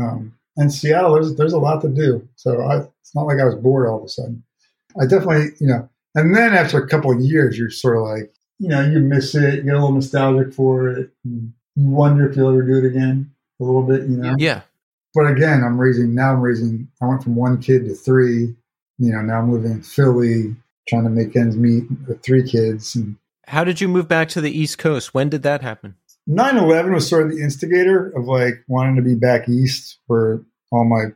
um, 0.00 0.34
and 0.56 0.72
Seattle, 0.72 1.14
there's 1.14 1.34
there's 1.34 1.52
a 1.52 1.58
lot 1.58 1.80
to 1.82 1.88
do. 1.88 2.28
So 2.36 2.60
I, 2.60 2.78
it's 3.00 3.14
not 3.14 3.26
like 3.26 3.40
I 3.40 3.44
was 3.44 3.56
bored 3.56 3.88
all 3.88 3.98
of 3.98 4.04
a 4.04 4.08
sudden. 4.08 4.42
I 5.00 5.06
definitely, 5.06 5.50
you 5.60 5.66
know, 5.66 5.88
and 6.14 6.34
then 6.34 6.52
after 6.54 6.78
a 6.78 6.88
couple 6.88 7.12
of 7.12 7.20
years, 7.20 7.58
you're 7.58 7.70
sort 7.70 7.96
of 7.96 8.02
like, 8.02 8.32
you 8.58 8.68
know, 8.68 8.82
you 8.82 8.98
miss 8.98 9.34
it, 9.34 9.54
you 9.54 9.62
get 9.62 9.74
a 9.74 9.78
little 9.78 9.92
nostalgic 9.92 10.52
for 10.52 10.88
it. 10.88 11.10
you 11.24 11.52
wonder 11.76 12.28
if 12.28 12.36
you'll 12.36 12.50
ever 12.50 12.62
do 12.62 12.78
it 12.78 12.84
again 12.84 13.32
a 13.60 13.64
little 13.64 13.82
bit, 13.82 14.02
you 14.02 14.16
know? 14.16 14.34
Yeah. 14.38 14.62
But 15.14 15.26
again, 15.26 15.62
I'm 15.64 15.78
raising, 15.78 16.14
now 16.14 16.32
I'm 16.32 16.40
raising, 16.40 16.88
I 17.02 17.06
went 17.06 17.22
from 17.22 17.36
one 17.36 17.60
kid 17.60 17.84
to 17.86 17.94
three. 17.94 18.54
You 18.98 19.12
know, 19.12 19.22
now 19.22 19.38
I'm 19.38 19.52
living 19.52 19.72
in 19.72 19.82
Philly, 19.82 20.54
trying 20.88 21.04
to 21.04 21.10
make 21.10 21.34
ends 21.34 21.56
meet 21.56 21.84
with 22.06 22.22
three 22.22 22.48
kids. 22.48 22.94
And 22.94 23.16
How 23.46 23.64
did 23.64 23.80
you 23.80 23.88
move 23.88 24.08
back 24.08 24.28
to 24.30 24.40
the 24.40 24.56
East 24.56 24.78
Coast? 24.78 25.14
When 25.14 25.28
did 25.28 25.42
that 25.42 25.62
happen? 25.62 25.96
9-11 26.28 26.94
was 26.94 27.08
sort 27.08 27.26
of 27.26 27.32
the 27.32 27.42
instigator 27.42 28.10
of 28.10 28.26
like 28.26 28.62
wanting 28.68 28.96
to 28.96 29.02
be 29.02 29.14
back 29.14 29.48
east 29.48 29.98
where 30.06 30.40
all 30.70 30.84
my 30.84 31.06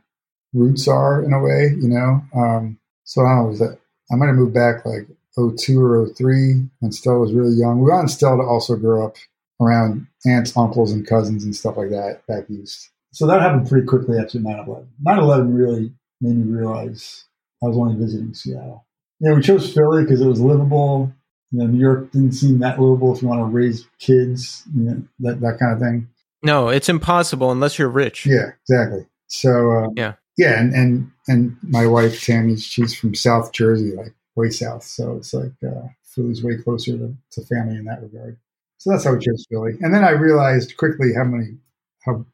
roots 0.53 0.87
are 0.87 1.23
in 1.23 1.31
a 1.31 1.39
way, 1.39 1.75
you 1.79 1.87
know. 1.87 2.21
Um, 2.35 2.79
so 3.03 3.21
I 3.21 3.29
don't 3.29 3.37
know, 3.37 3.49
was 3.49 3.59
that 3.59 3.77
I 4.11 4.15
might 4.15 4.27
have 4.27 4.35
moved 4.35 4.53
back 4.53 4.85
like 4.85 5.07
02 5.37 5.81
or 5.81 6.07
03 6.07 6.67
when 6.79 6.91
Stella 6.91 7.19
was 7.19 7.33
really 7.33 7.55
young. 7.55 7.81
We 7.81 7.91
wanted 7.91 8.09
Stella 8.09 8.37
to 8.37 8.43
also 8.43 8.75
grow 8.75 9.05
up 9.05 9.15
around 9.61 10.07
aunts, 10.25 10.55
uncles, 10.57 10.91
and 10.91 11.07
cousins 11.07 11.43
and 11.43 11.55
stuff 11.55 11.77
like 11.77 11.89
that 11.89 12.21
back 12.27 12.49
east. 12.49 12.89
So 13.15 13.27
that 13.27 13.41
happened 13.41 13.69
pretty 13.69 13.87
quickly 13.87 14.19
after 14.19 14.39
9-11. 14.39 14.87
9-11 15.05 15.57
really 15.57 15.93
made 16.21 16.37
me 16.37 16.51
realize 16.51 17.25
I 17.63 17.67
was 17.67 17.77
only 17.77 17.95
visiting 17.95 18.33
Seattle. 18.33 18.85
Yeah, 19.19 19.33
we 19.33 19.41
chose 19.41 19.73
Philly 19.73 20.03
because 20.03 20.21
it 20.21 20.27
was 20.27 20.41
livable 20.41 21.13
you 21.55 21.59
know, 21.59 21.67
New 21.67 21.79
York 21.79 22.11
didn't 22.11 22.33
seem 22.33 22.59
that 22.59 22.79
livable 22.79 23.15
if 23.15 23.21
you 23.21 23.27
want 23.27 23.39
to 23.39 23.45
raise 23.45 23.87
kids, 23.99 24.63
you 24.75 24.83
know, 24.83 25.01
that, 25.19 25.39
that 25.39 25.57
kind 25.57 25.71
of 25.71 25.79
thing. 25.79 26.09
No, 26.43 26.67
it's 26.67 26.89
impossible 26.89 27.51
unless 27.51 27.79
you're 27.79 27.89
rich. 27.89 28.25
Yeah, 28.25 28.51
exactly. 28.61 29.05
So, 29.27 29.71
uh, 29.71 29.87
yeah. 29.95 30.13
Yeah. 30.37 30.59
And, 30.59 30.73
and, 30.73 31.11
and 31.27 31.57
my 31.61 31.87
wife, 31.87 32.23
Tammy, 32.23 32.57
she's 32.57 32.93
from 32.93 33.15
South 33.15 33.53
Jersey, 33.53 33.95
like 33.95 34.13
way 34.35 34.49
south. 34.49 34.83
So 34.83 35.15
it's 35.15 35.33
like, 35.33 35.53
uh, 35.65 35.87
Philly's 36.03 36.43
way 36.43 36.57
closer 36.61 36.97
to, 36.97 37.15
to 37.31 37.41
family 37.45 37.77
in 37.77 37.85
that 37.85 38.01
regard. 38.01 38.37
So 38.77 38.91
that's 38.91 39.05
how 39.05 39.13
we 39.13 39.19
chose 39.19 39.45
Philly. 39.49 39.77
And 39.81 39.93
then 39.93 40.03
I 40.03 40.11
realized 40.11 40.75
quickly 40.77 41.13
how 41.15 41.23
many, 41.23 41.57
how 42.05 42.25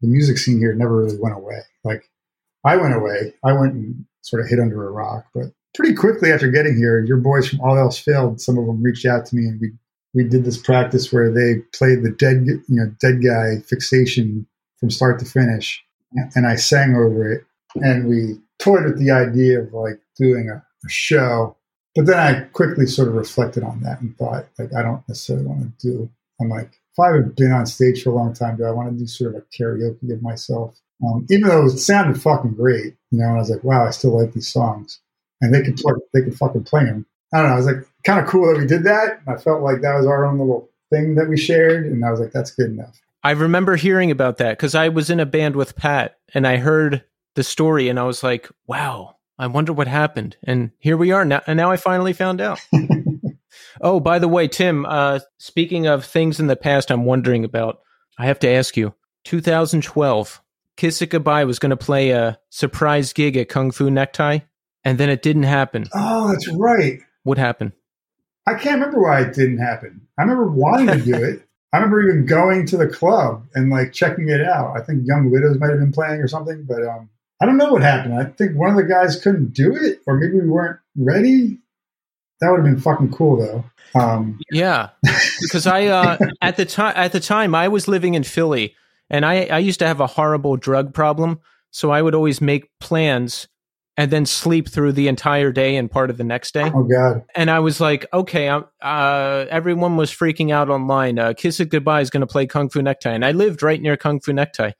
the 0.00 0.08
music 0.08 0.38
scene 0.38 0.58
here 0.58 0.74
never 0.74 0.96
really 0.96 1.18
went 1.18 1.36
away. 1.36 1.60
Like 1.84 2.08
I 2.64 2.76
went 2.76 2.94
away. 2.94 3.34
I 3.44 3.52
went 3.52 3.74
and 3.74 4.04
sort 4.22 4.42
of 4.42 4.48
hid 4.48 4.60
under 4.60 4.86
a 4.86 4.90
rock, 4.90 5.26
but 5.34 5.46
pretty 5.74 5.94
quickly 5.94 6.32
after 6.32 6.50
getting 6.50 6.76
here, 6.76 7.04
your 7.04 7.16
boys 7.16 7.48
from 7.48 7.60
All 7.60 7.78
Else 7.78 7.98
Failed, 7.98 8.40
some 8.40 8.58
of 8.58 8.66
them 8.66 8.82
reached 8.82 9.06
out 9.06 9.26
to 9.26 9.36
me 9.36 9.46
and 9.46 9.60
we 9.60 9.72
we 10.12 10.24
did 10.24 10.44
this 10.44 10.58
practice 10.58 11.12
where 11.12 11.30
they 11.30 11.60
played 11.72 12.02
the 12.02 12.10
dead 12.10 12.44
you 12.46 12.62
know 12.68 12.92
Deadguy 13.02 13.64
fixation 13.64 14.46
from 14.78 14.90
start 14.90 15.20
to 15.20 15.24
finish, 15.24 15.82
and 16.34 16.46
I 16.46 16.56
sang 16.56 16.96
over 16.96 17.30
it, 17.30 17.44
and 17.76 18.08
we 18.08 18.40
toyed 18.58 18.84
with 18.84 18.98
the 18.98 19.10
idea 19.10 19.60
of 19.60 19.72
like 19.72 20.00
doing 20.18 20.48
a, 20.50 20.56
a 20.56 20.88
show. 20.88 21.56
But 21.94 22.06
then 22.06 22.18
I 22.18 22.40
quickly 22.52 22.86
sort 22.86 23.08
of 23.08 23.14
reflected 23.14 23.62
on 23.62 23.82
that 23.82 24.00
and 24.00 24.16
thought, 24.16 24.46
like, 24.58 24.72
I 24.74 24.82
don't 24.82 25.06
necessarily 25.08 25.46
want 25.46 25.78
to 25.78 25.86
do. 25.86 26.10
I'm 26.40 26.48
like, 26.48 26.79
if 27.00 27.04
I 27.04 27.16
haven't 27.16 27.36
been 27.36 27.52
on 27.52 27.66
stage 27.66 28.02
for 28.02 28.10
a 28.10 28.14
long 28.14 28.34
time, 28.34 28.56
do 28.56 28.64
I 28.64 28.70
want 28.70 28.92
to 28.92 28.98
do 28.98 29.06
sort 29.06 29.34
of 29.34 29.42
a 29.42 29.62
karaoke 29.62 30.12
of 30.12 30.22
myself? 30.22 30.78
Um, 31.04 31.26
even 31.30 31.48
though 31.48 31.66
it 31.66 31.78
sounded 31.78 32.20
fucking 32.20 32.54
great, 32.54 32.94
you 33.10 33.18
know, 33.18 33.24
and 33.24 33.36
I 33.36 33.38
was 33.38 33.50
like, 33.50 33.64
wow, 33.64 33.86
I 33.86 33.90
still 33.90 34.18
like 34.18 34.34
these 34.34 34.52
songs 34.52 35.00
and 35.40 35.54
they 35.54 35.62
could 35.62 35.76
play, 35.76 35.94
they 36.12 36.22
could 36.22 36.36
fucking 36.36 36.64
play 36.64 36.84
them. 36.84 37.06
I 37.32 37.38
don't 37.38 37.46
know. 37.46 37.52
I 37.54 37.56
was 37.56 37.66
like, 37.66 37.86
kind 38.04 38.20
of 38.20 38.26
cool 38.26 38.52
that 38.52 38.60
we 38.60 38.66
did 38.66 38.84
that. 38.84 39.20
I 39.26 39.36
felt 39.36 39.62
like 39.62 39.82
that 39.82 39.96
was 39.96 40.06
our 40.06 40.26
own 40.26 40.38
little 40.38 40.68
thing 40.90 41.14
that 41.14 41.28
we 41.28 41.36
shared, 41.36 41.86
and 41.86 42.04
I 42.04 42.10
was 42.10 42.20
like, 42.20 42.32
that's 42.32 42.50
good 42.50 42.70
enough. 42.70 43.00
I 43.22 43.32
remember 43.32 43.76
hearing 43.76 44.10
about 44.10 44.38
that 44.38 44.58
because 44.58 44.74
I 44.74 44.88
was 44.88 45.10
in 45.10 45.20
a 45.20 45.26
band 45.26 45.54
with 45.54 45.76
Pat, 45.76 46.18
and 46.34 46.46
I 46.46 46.56
heard 46.56 47.04
the 47.36 47.44
story, 47.44 47.88
and 47.88 47.98
I 47.98 48.04
was 48.04 48.22
like, 48.22 48.48
wow, 48.66 49.16
I 49.38 49.46
wonder 49.46 49.72
what 49.72 49.86
happened. 49.86 50.36
And 50.42 50.72
here 50.78 50.96
we 50.96 51.12
are 51.12 51.24
now, 51.24 51.42
and 51.46 51.56
now 51.56 51.70
I 51.70 51.76
finally 51.76 52.12
found 52.12 52.40
out. 52.40 52.60
oh, 53.80 54.00
by 54.00 54.18
the 54.18 54.28
way, 54.28 54.48
Tim, 54.48 54.86
uh, 54.86 55.20
speaking 55.38 55.86
of 55.86 56.04
things 56.04 56.40
in 56.40 56.46
the 56.46 56.56
past, 56.56 56.90
I'm 56.90 57.04
wondering 57.04 57.44
about. 57.44 57.80
I 58.18 58.26
have 58.26 58.38
to 58.40 58.48
ask 58.48 58.76
you. 58.76 58.94
2012, 59.24 60.42
Kiss 60.76 61.02
It 61.02 61.10
Goodbye 61.10 61.44
was 61.44 61.58
going 61.58 61.70
to 61.70 61.76
play 61.76 62.10
a 62.10 62.38
surprise 62.50 63.12
gig 63.12 63.36
at 63.36 63.48
Kung 63.48 63.70
Fu 63.70 63.90
Necktie 63.90 64.40
and 64.84 64.98
then 64.98 65.10
it 65.10 65.22
didn't 65.22 65.44
happen. 65.44 65.86
Oh, 65.94 66.28
that's 66.28 66.48
right. 66.48 67.00
What 67.22 67.38
happened? 67.38 67.72
I 68.46 68.54
can't 68.54 68.80
remember 68.80 69.02
why 69.02 69.20
it 69.22 69.34
didn't 69.34 69.58
happen. 69.58 70.06
I 70.18 70.22
remember 70.22 70.50
wanting 70.50 70.86
to 70.98 71.04
do 71.04 71.14
it. 71.14 71.46
I 71.72 71.76
remember 71.76 72.02
even 72.02 72.26
going 72.26 72.66
to 72.66 72.76
the 72.76 72.88
club 72.88 73.46
and 73.54 73.70
like 73.70 73.92
checking 73.92 74.28
it 74.28 74.40
out. 74.40 74.76
I 74.76 74.82
think 74.82 75.02
Young 75.04 75.30
Widows 75.30 75.58
might 75.58 75.70
have 75.70 75.78
been 75.78 75.92
playing 75.92 76.20
or 76.20 76.28
something, 76.28 76.64
but 76.66 76.82
um, 76.82 77.10
I 77.40 77.46
don't 77.46 77.58
know 77.58 77.72
what 77.72 77.82
happened. 77.82 78.14
I 78.14 78.24
think 78.24 78.56
one 78.56 78.70
of 78.70 78.76
the 78.76 78.82
guys 78.82 79.20
couldn't 79.20 79.52
do 79.52 79.76
it, 79.76 80.00
or 80.06 80.18
maybe 80.18 80.40
we 80.40 80.48
weren't 80.48 80.80
ready. 80.96 81.58
That 82.40 82.50
would 82.50 82.58
have 82.58 82.64
been 82.64 82.80
fucking 82.80 83.12
cool, 83.12 83.36
though. 83.36 83.64
Um, 84.00 84.38
yeah, 84.50 84.90
because 85.42 85.66
I 85.66 85.86
uh, 85.86 86.18
at 86.42 86.56
the 86.56 86.64
time 86.64 86.94
at 86.96 87.12
the 87.12 87.20
time 87.20 87.54
I 87.54 87.68
was 87.68 87.88
living 87.88 88.14
in 88.14 88.22
Philly, 88.22 88.74
and 89.08 89.24
I 89.24 89.46
I 89.46 89.58
used 89.58 89.80
to 89.80 89.86
have 89.86 90.00
a 90.00 90.06
horrible 90.06 90.56
drug 90.56 90.94
problem, 90.94 91.40
so 91.70 91.90
I 91.90 92.00
would 92.00 92.14
always 92.14 92.40
make 92.40 92.70
plans 92.80 93.48
and 93.96 94.10
then 94.10 94.24
sleep 94.24 94.66
through 94.66 94.92
the 94.92 95.08
entire 95.08 95.52
day 95.52 95.76
and 95.76 95.90
part 95.90 96.08
of 96.08 96.16
the 96.16 96.24
next 96.24 96.54
day. 96.54 96.70
Oh 96.74 96.84
God. 96.84 97.22
And 97.34 97.50
I 97.50 97.58
was 97.58 97.82
like, 97.82 98.06
okay, 98.14 98.48
I'm, 98.48 98.64
uh, 98.80 99.44
everyone 99.50 99.96
was 99.96 100.10
freaking 100.10 100.50
out 100.50 100.70
online. 100.70 101.18
Uh, 101.18 101.34
Kiss 101.34 101.60
It 101.60 101.68
Goodbye 101.68 102.00
is 102.00 102.08
going 102.08 102.22
to 102.22 102.26
play 102.26 102.46
Kung 102.46 102.70
Fu 102.70 102.80
Necktie. 102.80 103.12
And 103.12 103.26
I 103.26 103.32
lived 103.32 103.62
right 103.62 103.78
near 103.78 103.98
Kung 103.98 104.18
Fu 104.20 104.32
Necktie. 104.32 104.70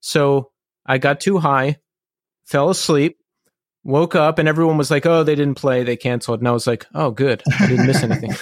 So 0.00 0.50
I 0.84 0.98
got 0.98 1.20
too 1.20 1.38
high, 1.38 1.76
fell 2.44 2.68
asleep, 2.68 3.18
woke 3.86 4.14
up, 4.14 4.38
and 4.38 4.48
everyone 4.48 4.76
was 4.76 4.90
like, 4.90 5.06
oh, 5.06 5.22
they 5.22 5.34
didn't 5.34 5.56
play. 5.56 5.84
They 5.84 5.96
canceled. 5.96 6.40
And 6.40 6.48
I 6.48 6.52
was 6.52 6.66
like, 6.66 6.86
oh, 6.94 7.10
good. 7.10 7.42
I 7.58 7.66
didn't 7.66 7.86
miss 7.86 8.02
anything. 8.02 8.34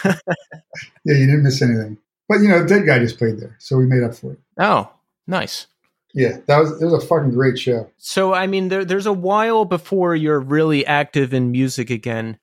Yeah, 1.05 1.15
you 1.15 1.27
didn't 1.27 1.45
miss 1.45 1.63
anything. 1.63 1.99
But 2.29 2.41
you 2.41 2.49
know, 2.49 2.67
Dead 2.67 2.87
Guy 2.87 2.99
just 2.99 3.19
played 3.19 3.39
there, 3.39 3.57
so 3.59 3.77
we 3.77 3.87
made 3.87 4.03
up 4.03 4.15
for 4.15 4.33
it. 4.33 4.39
oh, 4.59 4.91
nice. 5.27 5.67
Yeah, 6.15 6.39
that 6.47 6.59
was 6.59 6.81
it 6.81 6.85
was 6.85 7.05
a 7.05 7.07
fucking 7.07 7.33
great 7.33 7.59
show. 7.59 7.91
So, 7.99 8.33
I 8.33 8.47
mean, 8.47 8.69
there, 8.69 8.85
there's 8.85 9.07
a 9.07 9.13
while 9.13 9.65
before 9.65 10.15
you're 10.15 10.41
really 10.41 10.87
active 10.87 11.35
in 11.35 11.51
music 11.51 11.91
again. 11.91 12.39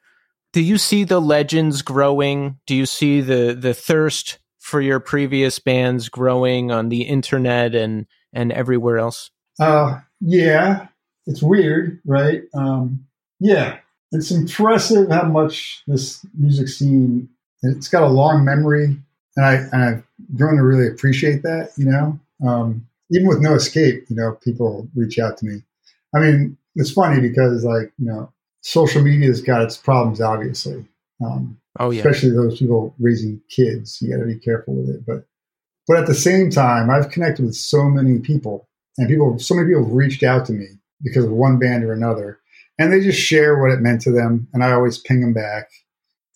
Do 0.52 0.62
you 0.62 0.78
see 0.78 1.06
the 1.06 1.22
legends 1.22 1.82
growing? 1.82 2.60
Do 2.68 2.76
you 2.76 2.86
see 2.86 3.22
the 3.22 3.58
the 3.58 3.74
thirst 3.74 4.40
for 4.60 4.82
your 4.82 5.00
previous 5.00 5.58
bands 5.58 6.10
growing 6.10 6.70
on 6.70 6.90
the 6.90 7.04
internet 7.04 7.74
and 7.74 8.06
and 8.34 8.52
everywhere 8.52 8.98
else? 8.98 9.32
Uh, 9.60 10.00
yeah, 10.20 10.88
it's 11.28 11.42
weird, 11.42 12.00
right? 12.06 12.44
Um, 12.54 13.06
yeah, 13.40 13.78
it's 14.12 14.32
impressive 14.32 15.10
how 15.10 15.24
much 15.24 15.84
this 15.88 16.26
music 16.38 16.68
scene. 16.68 17.30
It's 17.64 17.88
got 17.88 18.04
a 18.04 18.08
long 18.08 18.44
memory, 18.44 18.98
and 19.36 19.46
I 19.46 19.54
and 19.56 19.84
I've 19.84 20.04
grown 20.36 20.58
to 20.58 20.64
really 20.64 20.88
appreciate 20.88 21.44
that. 21.44 21.72
You 21.78 21.86
know, 21.86 22.20
um, 22.48 22.88
even 23.12 23.28
with 23.28 23.42
no 23.42 23.54
escape, 23.54 24.06
you 24.10 24.16
know, 24.16 24.38
people 24.44 24.88
reach 24.96 25.20
out 25.20 25.38
to 25.38 25.46
me. 25.46 25.62
I 26.16 26.20
mean, 26.20 26.58
it's 26.76 26.92
funny 26.92 27.22
because 27.22 27.64
like 27.64 27.92
you 27.98 28.06
know, 28.06 28.32
social 28.62 29.02
media's 29.02 29.42
got 29.42 29.62
its 29.62 29.78
problems, 29.78 30.22
obviously. 30.22 30.86
Um, 31.24 31.58
Oh 31.80 31.90
yeah, 31.90 32.00
especially 32.00 32.32
those 32.32 32.60
people 32.60 32.94
raising 33.00 33.42
kids. 33.50 34.02
You 34.02 34.12
got 34.12 34.22
to 34.22 34.28
be 34.28 34.40
careful 34.40 34.76
with 34.76 34.90
it. 34.90 35.06
But 35.06 35.26
but 35.88 35.98
at 35.98 36.08
the 36.08 36.14
same 36.14 36.50
time, 36.50 36.90
I've 36.90 37.10
connected 37.10 37.46
with 37.46 37.56
so 37.56 37.86
many 37.86 38.20
people, 38.20 38.68
and 38.98 39.08
people, 39.08 39.40
so 39.40 39.56
many 39.56 39.70
people 39.70 39.86
have 39.86 39.94
reached 39.94 40.24
out 40.24 40.46
to 40.48 40.54
me 40.54 40.68
because 41.04 41.26
of 41.26 41.32
one 41.32 41.60
band 41.60 41.84
or 41.84 41.94
another, 41.94 42.40
and 42.80 42.92
they 42.92 43.02
just 43.02 43.20
share 43.20 43.60
what 43.60 43.72
it 43.72 43.80
meant 43.80 44.02
to 44.02 44.12
them, 44.12 44.48
and 44.54 44.64
I 44.64 44.72
always 44.72 44.98
ping 44.98 45.22
them 45.22 45.34
back. 45.34 45.70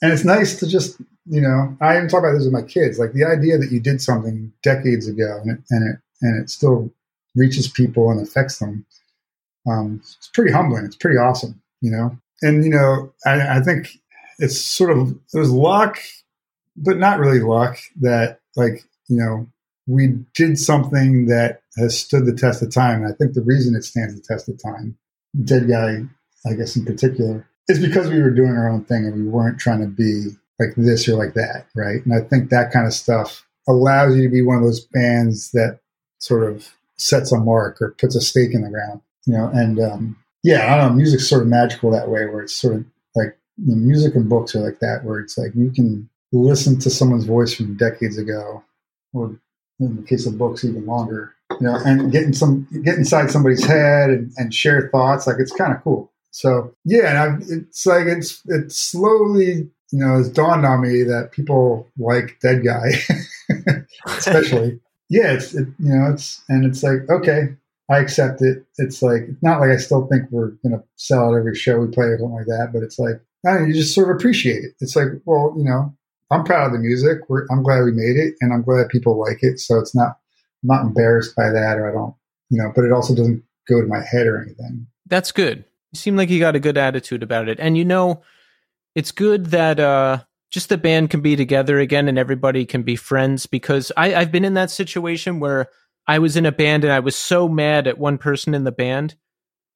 And 0.02 0.12
it's 0.12 0.26
nice 0.26 0.60
to 0.60 0.68
just 0.68 1.00
you 1.28 1.42
know, 1.42 1.76
I 1.82 1.98
even 1.98 2.08
talk 2.08 2.20
about 2.20 2.34
this 2.34 2.44
with 2.44 2.54
my 2.54 2.62
kids, 2.62 3.00
like 3.00 3.14
the 3.14 3.26
idea 3.26 3.58
that 3.58 3.72
you 3.72 3.80
did 3.80 4.02
something 4.02 4.52
decades 4.62 5.08
ago, 5.08 5.40
and 5.44 5.52
it 5.52 5.64
and 5.70 5.90
it 5.90 6.00
and 6.22 6.42
it 6.42 6.50
still 6.50 6.92
reaches 7.36 7.68
people 7.68 8.10
and 8.12 8.22
affects 8.22 8.60
them. 8.60 8.86
Um, 9.68 10.02
it's 10.04 10.30
pretty 10.34 10.52
humbling. 10.52 10.86
It's 10.86 10.96
pretty 10.96 11.18
awesome, 11.18 11.62
you 11.82 11.92
know. 11.92 12.18
And 12.42 12.64
you 12.64 12.70
know, 12.70 13.12
I, 13.26 13.58
I 13.58 13.62
think 13.62 13.98
it's 14.38 14.60
sort 14.60 14.92
of 14.92 15.18
it 15.34 15.38
was 15.38 15.52
luck, 15.52 15.98
but 16.78 16.98
not 16.98 17.20
really 17.20 17.40
luck 17.40 17.78
that 18.02 18.40
like 18.56 18.84
you 19.08 19.18
know 19.18 19.48
we 19.88 20.20
did 20.36 20.60
something 20.60 21.26
that 21.28 21.62
has 21.78 22.00
stood 22.00 22.26
the 22.26 22.34
test 22.34 22.62
of 22.62 22.74
time. 22.74 23.04
And 23.04 23.12
I 23.12 23.16
think 23.16 23.34
the 23.34 23.42
reason 23.42 23.76
it 23.76 23.84
stands 23.84 24.16
the 24.16 24.22
test 24.22 24.50
of 24.50 24.62
time, 24.62 24.98
Deadguy, 25.38 26.10
I 26.46 26.54
guess 26.54 26.76
in 26.76 26.86
particular, 26.86 27.48
is 27.68 27.80
because 27.80 28.10
we 28.10 28.22
were 28.22 28.32
doing 28.32 28.52
our 28.52 28.70
own 28.70 28.86
thing 28.86 29.06
and 29.06 29.16
we 29.16 29.28
weren't 29.28 29.60
trying 29.60 29.82
to 29.82 29.88
be 29.88 30.30
like 30.60 30.76
this 30.78 31.08
or 31.08 31.16
like 31.16 31.34
that, 31.34 31.68
right? 31.76 32.06
And 32.06 32.14
I 32.14 32.22
think 32.22 32.50
that 32.50 32.72
kind 32.72 32.86
of 32.86 32.94
stuff 32.94 33.46
allows 33.68 34.16
you 34.16 34.24
to 34.24 34.30
be 34.30 34.42
one 34.42 34.58
of 34.58 34.64
those 34.64 34.86
bands 34.86 35.52
that 35.52 35.80
sort 36.20 36.50
of 36.50 36.76
sets 36.98 37.32
a 37.32 37.40
mark 37.40 37.82
or 37.82 37.96
puts 37.98 38.16
a 38.16 38.22
stake 38.22 38.54
in 38.54 38.62
the 38.62 38.70
ground, 38.70 39.02
you 39.26 39.34
know. 39.34 39.50
And 39.54 39.80
um, 39.80 40.18
yeah, 40.44 40.74
I 40.74 40.78
don't 40.78 40.90
know, 40.90 40.96
music's 40.96 41.28
sort 41.28 41.42
of 41.42 41.48
magical 41.48 41.92
that 41.92 42.10
way, 42.10 42.26
where 42.26 42.42
it's 42.42 42.56
sort 42.56 42.76
of 42.76 42.86
like 43.16 43.38
you 43.58 43.76
know, 43.76 43.82
music 43.82 44.16
and 44.16 44.30
books 44.30 44.56
are 44.56 44.60
like 44.60 44.80
that, 44.80 45.04
where 45.04 45.20
it's 45.20 45.38
like 45.38 45.52
you 45.56 45.72
can 45.72 46.10
listen 46.32 46.80
to 46.80 46.90
someone's 46.90 47.26
voice 47.26 47.54
from 47.54 47.78
decades 47.78 48.18
ago, 48.18 48.64
or 49.14 49.40
in 49.80 49.96
the 49.98 50.04
case 50.04 50.26
of 50.26 50.38
books, 50.38 50.64
even 50.64 50.86
longer, 50.86 51.34
you 51.60 51.68
know, 51.68 51.76
and 51.86 52.12
getting 52.12 52.34
some 52.34 52.68
get 52.84 52.96
inside 52.96 53.32
somebody's 53.32 53.66
head 53.66 54.10
and, 54.10 54.32
and 54.38 54.54
share 54.54 54.90
thoughts. 54.90 55.28
Like 55.28 55.38
it's 55.40 55.52
kind 55.52 55.74
of 55.74 55.84
cool. 55.84 56.12
So 56.32 56.74
yeah, 56.84 57.10
and 57.10 57.18
I've, 57.18 57.50
it's 57.50 57.86
like 57.86 58.08
it's 58.08 58.42
it's 58.48 58.80
slowly 58.80 59.70
you 59.92 60.00
know 60.00 60.20
it's 60.20 60.30
dawned 60.30 60.66
on 60.66 60.82
me 60.82 61.04
that 61.04 61.32
people 61.32 61.88
like 61.98 62.38
Deadguy, 62.44 62.94
especially. 64.06 64.80
yeah, 65.10 65.34
it's 65.34 65.54
it, 65.54 65.68
you 65.80 65.96
know 65.96 66.12
it's 66.12 66.44
and 66.50 66.66
it's 66.66 66.84
like 66.84 67.10
okay, 67.10 67.56
I 67.90 68.00
accept 68.00 68.42
it. 68.42 68.66
It's 68.78 69.02
like 69.02 69.24
it's 69.30 69.44
not 69.44 69.62
like 69.62 69.70
I 69.70 69.78
still 69.78 70.08
think 70.08 70.30
we're 70.32 70.52
gonna 70.64 70.84
sell 70.96 71.30
out 71.30 71.38
every 71.38 71.56
show 71.56 71.80
we 71.80 71.88
play 71.88 72.08
or 72.08 72.18
something 72.18 72.36
like 72.36 72.48
that, 72.48 72.72
but 72.74 72.84
it's 72.84 73.00
like 73.00 73.22
I 73.46 73.60
know, 73.60 73.66
you 73.66 73.74
just 73.74 73.96
sort 73.96 74.10
of 74.10 74.18
appreciate 74.18 74.64
it. 74.64 74.74
It's 74.82 74.96
like 74.96 75.08
well, 75.26 75.54
you 75.58 75.64
know, 75.64 75.96
I'm 76.32 76.44
proud 76.44 76.68
of 76.68 76.74
the 76.74 76.80
music. 76.80 77.30
We're, 77.30 77.46
I'm 77.52 77.64
glad 77.64 77.84
we 77.84 77.92
made 77.92 78.18
it, 78.18 78.36
and 78.42 78.54
I'm 78.54 78.64
glad 78.64 78.90
people 78.90 79.20
like 79.20 79.40
it. 79.42 79.60
So 79.60 79.80
it's 79.80 79.96
not 79.96 80.18
I'm 80.70 80.76
not 80.76 80.86
embarrassed 80.86 81.36
by 81.36 81.50
that, 81.50 81.78
or 81.78 81.90
I 81.90 81.94
don't, 81.94 82.16
you 82.50 82.62
know. 82.62 82.72
But 82.76 82.86
it 82.86 82.92
also 82.92 83.16
doesn't 83.16 83.44
go 83.68 83.82
to 83.82 83.88
my 83.88 84.02
head 84.04 84.28
or 84.28 84.42
anything. 84.42 84.88
That's 85.08 85.32
good. 85.32 85.66
You 85.92 85.98
seem 85.98 86.16
like 86.16 86.30
you 86.30 86.40
got 86.40 86.56
a 86.56 86.60
good 86.60 86.78
attitude 86.78 87.24
about 87.24 87.48
it. 87.50 87.60
And 87.60 87.78
you 87.78 87.86
know, 87.86 88.22
it's 88.96 89.12
good 89.12 89.48
that 89.48 89.80
uh 89.80 90.20
just 90.52 90.70
the 90.70 90.78
band 90.78 91.10
can 91.10 91.22
be 91.22 91.36
together 91.36 91.80
again 91.80 92.08
and 92.08 92.18
everybody 92.18 92.66
can 92.66 92.84
be 92.84 92.96
friends 92.96 93.46
because 93.46 93.92
I, 93.98 94.16
I've 94.16 94.32
been 94.32 94.46
in 94.46 94.54
that 94.54 94.72
situation 94.72 95.40
where 95.40 95.68
I 96.08 96.20
was 96.20 96.38
in 96.38 96.46
a 96.46 96.52
band 96.52 96.84
and 96.86 96.94
I 96.94 97.00
was 97.00 97.16
so 97.16 97.50
mad 97.50 97.88
at 97.88 97.98
one 97.98 98.18
person 98.18 98.54
in 98.54 98.64
the 98.64 98.72
band. 98.72 99.16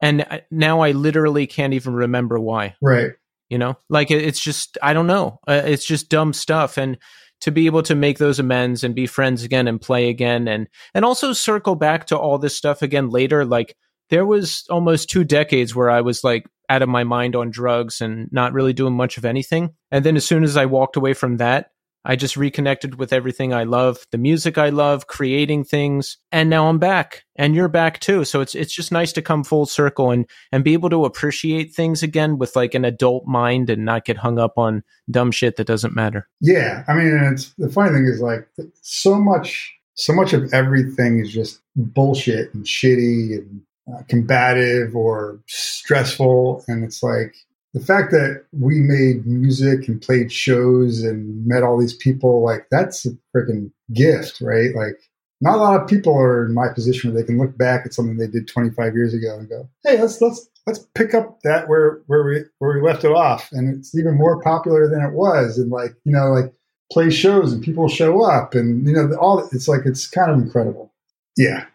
And 0.01 0.21
I- 0.21 0.43
now 0.49 0.79
I 0.81 0.91
literally 0.91 1.47
can't 1.47 1.73
even 1.73 1.93
remember 1.93 2.39
why. 2.39 2.75
Right. 2.81 3.11
You 3.49 3.57
know, 3.57 3.77
like 3.89 4.09
it- 4.11 4.23
it's 4.23 4.39
just, 4.39 4.77
I 4.81 4.93
don't 4.93 5.07
know. 5.07 5.39
Uh, 5.47 5.63
it's 5.65 5.85
just 5.85 6.09
dumb 6.09 6.31
stuff. 6.33 6.77
And 6.77 6.97
to 7.41 7.51
be 7.51 7.65
able 7.65 7.83
to 7.83 7.95
make 7.95 8.17
those 8.17 8.39
amends 8.39 8.83
and 8.83 8.95
be 8.95 9.07
friends 9.07 9.43
again 9.43 9.67
and 9.67 9.81
play 9.81 10.09
again 10.09 10.47
and, 10.47 10.67
and 10.93 11.05
also 11.05 11.33
circle 11.33 11.75
back 11.75 12.07
to 12.07 12.17
all 12.17 12.37
this 12.37 12.55
stuff 12.55 12.81
again 12.81 13.09
later, 13.09 13.45
like, 13.45 13.75
there 14.09 14.25
was 14.25 14.65
almost 14.69 15.09
two 15.09 15.23
decades 15.23 15.75
where 15.75 15.89
I 15.89 16.01
was 16.01 16.23
like 16.23 16.47
out 16.67 16.81
of 16.81 16.89
my 16.89 17.03
mind 17.03 17.35
on 17.35 17.51
drugs 17.51 18.01
and 18.01 18.27
not 18.31 18.53
really 18.53 18.73
doing 18.73 18.95
much 18.95 19.17
of 19.17 19.25
anything. 19.25 19.75
And 19.91 20.03
then 20.03 20.15
as 20.15 20.25
soon 20.25 20.43
as 20.43 20.57
I 20.57 20.65
walked 20.65 20.95
away 20.95 21.13
from 21.13 21.37
that, 21.37 21.71
I 22.09 22.15
just 22.15 22.35
reconnected 22.35 22.95
with 22.95 23.13
everything 23.13 23.53
I 23.53 23.65
love, 23.65 23.99
the 24.11 24.17
music 24.17 24.57
I 24.57 24.69
love, 24.69 25.05
creating 25.05 25.63
things, 25.63 26.17
and 26.31 26.49
now 26.49 26.67
I'm 26.67 26.79
back 26.79 27.23
and 27.35 27.53
you're 27.53 27.67
back 27.67 27.99
too. 27.99 28.25
So 28.25 28.41
it's 28.41 28.55
it's 28.55 28.73
just 28.73 28.91
nice 28.91 29.13
to 29.13 29.21
come 29.21 29.43
full 29.43 29.67
circle 29.67 30.09
and 30.09 30.27
and 30.51 30.63
be 30.63 30.73
able 30.73 30.89
to 30.89 31.05
appreciate 31.05 31.71
things 31.71 32.01
again 32.01 32.39
with 32.39 32.55
like 32.55 32.73
an 32.73 32.83
adult 32.83 33.27
mind 33.27 33.69
and 33.69 33.85
not 33.85 34.05
get 34.05 34.17
hung 34.17 34.39
up 34.39 34.57
on 34.57 34.81
dumb 35.11 35.29
shit 35.29 35.57
that 35.57 35.67
doesn't 35.67 35.95
matter. 35.95 36.27
Yeah, 36.41 36.83
I 36.87 36.95
mean, 36.95 37.15
it's 37.31 37.53
the 37.59 37.69
funny 37.69 37.91
thing 37.91 38.07
is 38.07 38.21
like 38.21 38.49
so 38.81 39.13
much, 39.13 39.71
so 39.93 40.11
much 40.11 40.33
of 40.33 40.51
everything 40.51 41.19
is 41.19 41.31
just 41.31 41.61
bullshit 41.75 42.51
and 42.55 42.65
shitty 42.65 43.37
and 43.37 43.61
uh, 43.93 44.01
combative 44.07 44.95
or 44.95 45.39
stressful, 45.45 46.65
and 46.67 46.83
it's 46.83 47.03
like 47.03 47.35
the 47.73 47.79
fact 47.79 48.11
that 48.11 48.45
we 48.51 48.79
made 48.79 49.25
music 49.25 49.87
and 49.87 50.01
played 50.01 50.31
shows 50.31 51.03
and 51.03 51.45
met 51.45 51.63
all 51.63 51.77
these 51.77 51.95
people, 51.95 52.43
like 52.43 52.67
that's 52.71 53.05
a 53.05 53.11
freaking 53.35 53.71
gift, 53.93 54.41
right? 54.41 54.75
Like. 54.75 54.99
Not 55.41 55.55
a 55.55 55.61
lot 55.61 55.81
of 55.81 55.87
people 55.87 56.17
are 56.17 56.45
in 56.45 56.53
my 56.53 56.67
position 56.67 57.13
where 57.13 57.21
they 57.21 57.25
can 57.25 57.37
look 57.37 57.57
back 57.57 57.85
at 57.85 57.93
something 57.93 58.17
they 58.17 58.27
did 58.27 58.49
25 58.49 58.93
years 58.93 59.13
ago 59.13 59.39
and 59.39 59.47
go, 59.47 59.69
"Hey, 59.85 59.97
let's 59.97 60.19
let's 60.19 60.49
let's 60.69 60.85
pick 60.93 61.15
up 61.15 61.39
that 61.41 61.67
where 61.67 62.01
where 62.05 62.23
we 62.23 62.43
where 62.59 62.75
we 62.75 62.81
left 62.81 63.03
it 63.03 63.11
off 63.11 63.49
and 63.51 63.75
it's 63.75 63.95
even 63.97 64.15
more 64.15 64.39
popular 64.41 64.87
than 64.87 65.01
it 65.01 65.13
was 65.13 65.57
and 65.57 65.71
like 65.71 65.95
you 66.03 66.11
know 66.11 66.27
like 66.27 66.53
play 66.91 67.09
shows 67.09 67.51
and 67.51 67.63
people 67.63 67.87
show 67.87 68.23
up 68.23 68.53
and 68.53 68.87
you 68.87 68.93
know 68.93 69.11
all 69.15 69.47
it's 69.51 69.67
like 69.67 69.81
it's 69.85 70.07
kind 70.07 70.29
of 70.31 70.37
incredible 70.37 70.93
yeah 71.37 71.65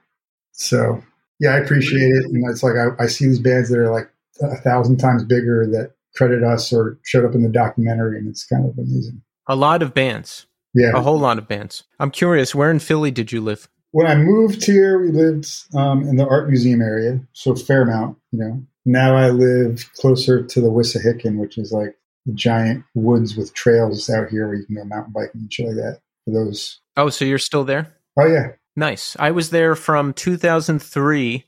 so 0.53 1.03
yeah 1.40 1.51
i 1.51 1.59
appreciate 1.59 2.09
it 2.09 2.24
and 2.26 2.49
it's 2.49 2.62
like 2.62 2.74
i, 2.76 3.03
I 3.03 3.07
see 3.07 3.26
these 3.26 3.40
bands 3.40 3.68
that 3.70 3.78
are 3.78 3.90
like 3.90 4.09
a 4.41 4.57
thousand 4.57 4.99
times 4.99 5.24
bigger 5.24 5.66
that 5.66 5.93
credit 6.16 6.43
us 6.45 6.72
or 6.72 6.99
showed 7.05 7.24
up 7.24 7.35
in 7.35 7.43
the 7.43 7.49
documentary 7.49 8.18
and 8.18 8.28
it's 8.28 8.45
kind 8.47 8.64
of 8.64 8.76
amazing 8.78 9.20
A 9.49 9.57
lot 9.57 9.82
of 9.82 9.93
bands, 9.95 10.47
yeah 10.74 10.93
a 10.95 11.01
whole 11.01 11.18
lot 11.18 11.39
of 11.39 11.49
bands. 11.49 11.85
I'm 12.01 12.11
curious, 12.11 12.55
where 12.55 12.70
in 12.70 12.78
Philly 12.78 13.11
did 13.11 13.32
you 13.32 13.41
live? 13.41 13.68
when 13.93 14.09
I 14.09 14.16
moved 14.16 14.64
here, 14.64 14.99
we 15.01 15.12
lived 15.12 15.47
um, 15.76 16.03
in 16.09 16.16
the 16.16 16.26
art 16.26 16.49
museum 16.49 16.82
area, 16.82 17.20
so 17.32 17.55
Fairmount. 17.55 18.16
You 18.32 18.39
know, 18.41 18.66
now 18.85 19.14
I 19.14 19.30
live 19.30 19.89
closer 19.95 20.43
to 20.45 20.61
the 20.61 20.66
Wissahickon, 20.68 21.37
which 21.39 21.59
is 21.59 21.70
like 21.70 21.95
the 22.26 22.32
giant 22.32 22.82
woods 22.97 23.37
with 23.37 23.55
trails 23.55 24.11
out 24.11 24.30
here 24.30 24.49
where 24.49 24.57
you 24.57 24.66
can 24.66 24.74
go 24.74 24.85
mountain 24.85 25.12
biking 25.12 25.43
and 25.43 25.53
shit 25.53 25.66
like 25.68 25.76
that. 25.76 26.01
For 26.24 26.32
those, 26.32 26.80
Oh, 26.97 27.09
so 27.09 27.24
you're 27.24 27.39
still 27.39 27.62
there? 27.64 27.95
oh 28.18 28.26
yeah, 28.26 28.49
Nice. 28.74 29.14
I 29.20 29.30
was 29.30 29.51
there 29.51 29.76
from 29.76 30.12
2003 30.12 31.45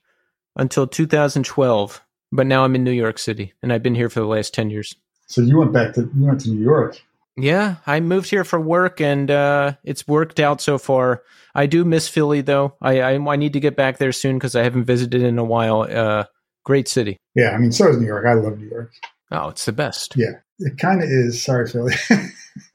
until 0.54 0.86
2012, 0.86 2.00
but 2.32 2.46
now 2.46 2.64
I'm 2.64 2.74
in 2.74 2.84
New 2.84 2.90
York 2.92 3.18
City 3.18 3.52
and 3.62 3.72
I've 3.72 3.82
been 3.82 3.94
here 3.94 4.08
for 4.10 4.20
the 4.20 4.26
last 4.26 4.54
10 4.54 4.70
years. 4.70 4.94
so 5.26 5.40
you 5.40 5.58
went 5.58 5.72
back 5.72 5.94
to 5.94 6.02
you 6.02 6.26
went 6.26 6.40
to 6.42 6.50
New 6.50 6.62
York. 6.62 7.00
Yeah, 7.38 7.76
I 7.86 8.00
moved 8.00 8.30
here 8.30 8.44
for 8.44 8.58
work 8.58 9.00
and 9.00 9.30
uh, 9.30 9.74
it's 9.84 10.08
worked 10.08 10.40
out 10.40 10.60
so 10.62 10.78
far. 10.78 11.22
I 11.54 11.66
do 11.66 11.84
miss 11.84 12.08
Philly 12.08 12.40
though. 12.40 12.74
I 12.80 13.00
I, 13.00 13.12
I 13.32 13.36
need 13.36 13.52
to 13.52 13.60
get 13.60 13.76
back 13.76 13.98
there 13.98 14.12
soon 14.12 14.36
because 14.38 14.54
I 14.56 14.62
haven't 14.62 14.84
visited 14.84 15.22
in 15.22 15.38
a 15.38 15.44
while. 15.44 15.82
Uh, 15.82 16.24
Great 16.64 16.88
city. 16.88 17.16
Yeah, 17.36 17.50
I 17.50 17.58
mean, 17.58 17.70
so 17.70 17.88
is 17.88 17.98
New 17.98 18.06
York. 18.06 18.26
I 18.26 18.34
love 18.34 18.58
New 18.58 18.68
York. 18.68 18.92
Oh, 19.30 19.50
it's 19.50 19.66
the 19.66 19.72
best. 19.72 20.14
Yeah, 20.16 20.32
it 20.58 20.78
kind 20.78 21.00
of 21.02 21.08
is. 21.08 21.42
Sorry, 21.44 21.68
Philly. 21.68 21.94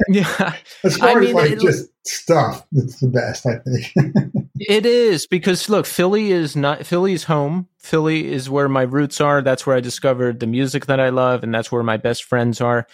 Yeah, 0.07 0.53
as 0.83 0.97
far 0.97 1.09
I 1.09 1.13
as 1.13 1.25
mean, 1.25 1.33
like 1.35 1.51
it- 1.51 1.59
just 1.59 1.89
stuff, 2.05 2.65
it's 2.73 2.99
the 2.99 3.07
best. 3.07 3.45
I 3.47 3.55
think. 3.57 3.91
it 4.67 4.85
is 4.85 5.27
because 5.27 5.69
look, 5.69 5.85
Philly 5.85 6.31
is 6.31 6.55
not 6.55 6.85
Philly's 6.85 7.25
home. 7.25 7.67
Philly 7.77 8.31
is 8.31 8.49
where 8.49 8.69
my 8.69 8.83
roots 8.83 9.21
are. 9.21 9.41
That's 9.41 9.65
where 9.65 9.75
I 9.75 9.79
discovered 9.79 10.39
the 10.39 10.47
music 10.47 10.85
that 10.87 10.99
I 10.99 11.09
love, 11.09 11.43
and 11.43 11.53
that's 11.53 11.71
where 11.71 11.83
my 11.83 11.97
best 11.97 12.23
friends 12.23 12.61
are. 12.61 12.87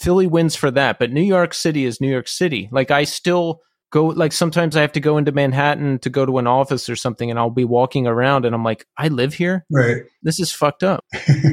Philly 0.00 0.26
wins 0.26 0.54
for 0.56 0.70
that, 0.72 0.98
but 0.98 1.10
New 1.12 1.22
York 1.22 1.54
City 1.54 1.84
is 1.84 2.00
New 2.00 2.10
York 2.10 2.28
City. 2.28 2.68
Like 2.70 2.90
I 2.90 3.04
still 3.04 3.62
go 3.90 4.06
like 4.06 4.32
sometimes 4.32 4.76
I 4.76 4.80
have 4.80 4.92
to 4.92 5.00
go 5.00 5.16
into 5.16 5.32
Manhattan 5.32 5.98
to 6.00 6.10
go 6.10 6.26
to 6.26 6.38
an 6.38 6.46
office 6.46 6.88
or 6.88 6.96
something 6.96 7.30
and 7.30 7.38
I'll 7.38 7.50
be 7.50 7.64
walking 7.64 8.06
around 8.06 8.44
and 8.44 8.54
I'm 8.54 8.64
like, 8.64 8.86
I 8.96 9.08
live 9.08 9.34
here? 9.34 9.64
right. 9.70 10.02
This 10.22 10.40
is 10.40 10.52
fucked 10.52 10.82
up. 10.82 11.04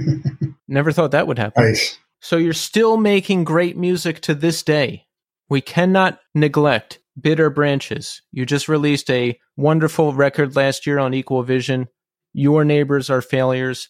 Never 0.68 0.92
thought 0.92 1.12
that 1.12 1.28
would 1.28 1.40
happen. 1.40 1.64
nice. 1.64 2.00
So 2.22 2.38
you're 2.38 2.54
still 2.54 2.98
making 2.98 3.44
great 3.44 3.78
music 3.78 4.22
to 4.22 4.34
this 4.34 4.64
day. 4.64 5.08
We 5.50 5.60
cannot 5.62 6.20
neglect 6.34 7.00
Bitter 7.20 7.50
Branches. 7.50 8.22
You 8.32 8.46
just 8.46 8.68
released 8.68 9.10
a 9.10 9.40
wonderful 9.56 10.14
record 10.14 10.56
last 10.56 10.88
year 10.88 11.00
on 11.00 11.14
Equal 11.14 11.44
Vision. 11.44 11.88
Your 12.34 12.66
Neighbors 12.66 13.10
Are 13.10 13.22
Failures. 13.22 13.90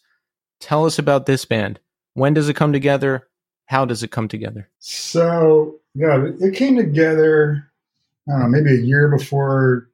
Tell 0.60 0.86
us 0.86 1.00
about 1.00 1.26
this 1.26 1.46
band. 1.46 1.80
When 2.14 2.34
does 2.34 2.50
it 2.50 2.56
come 2.56 2.74
together? 2.74 3.28
How 3.66 3.86
does 3.86 4.04
it 4.04 4.12
come 4.12 4.28
together? 4.28 4.70
So 4.80 5.80
yeah, 5.96 6.26
it 6.42 6.56
came 6.56 6.76
together. 6.76 7.72
I 8.28 8.32
don't 8.32 8.42
know, 8.42 8.48
maybe 8.48 8.74
a 8.78 8.82
year 8.82 9.10
before 9.10 9.90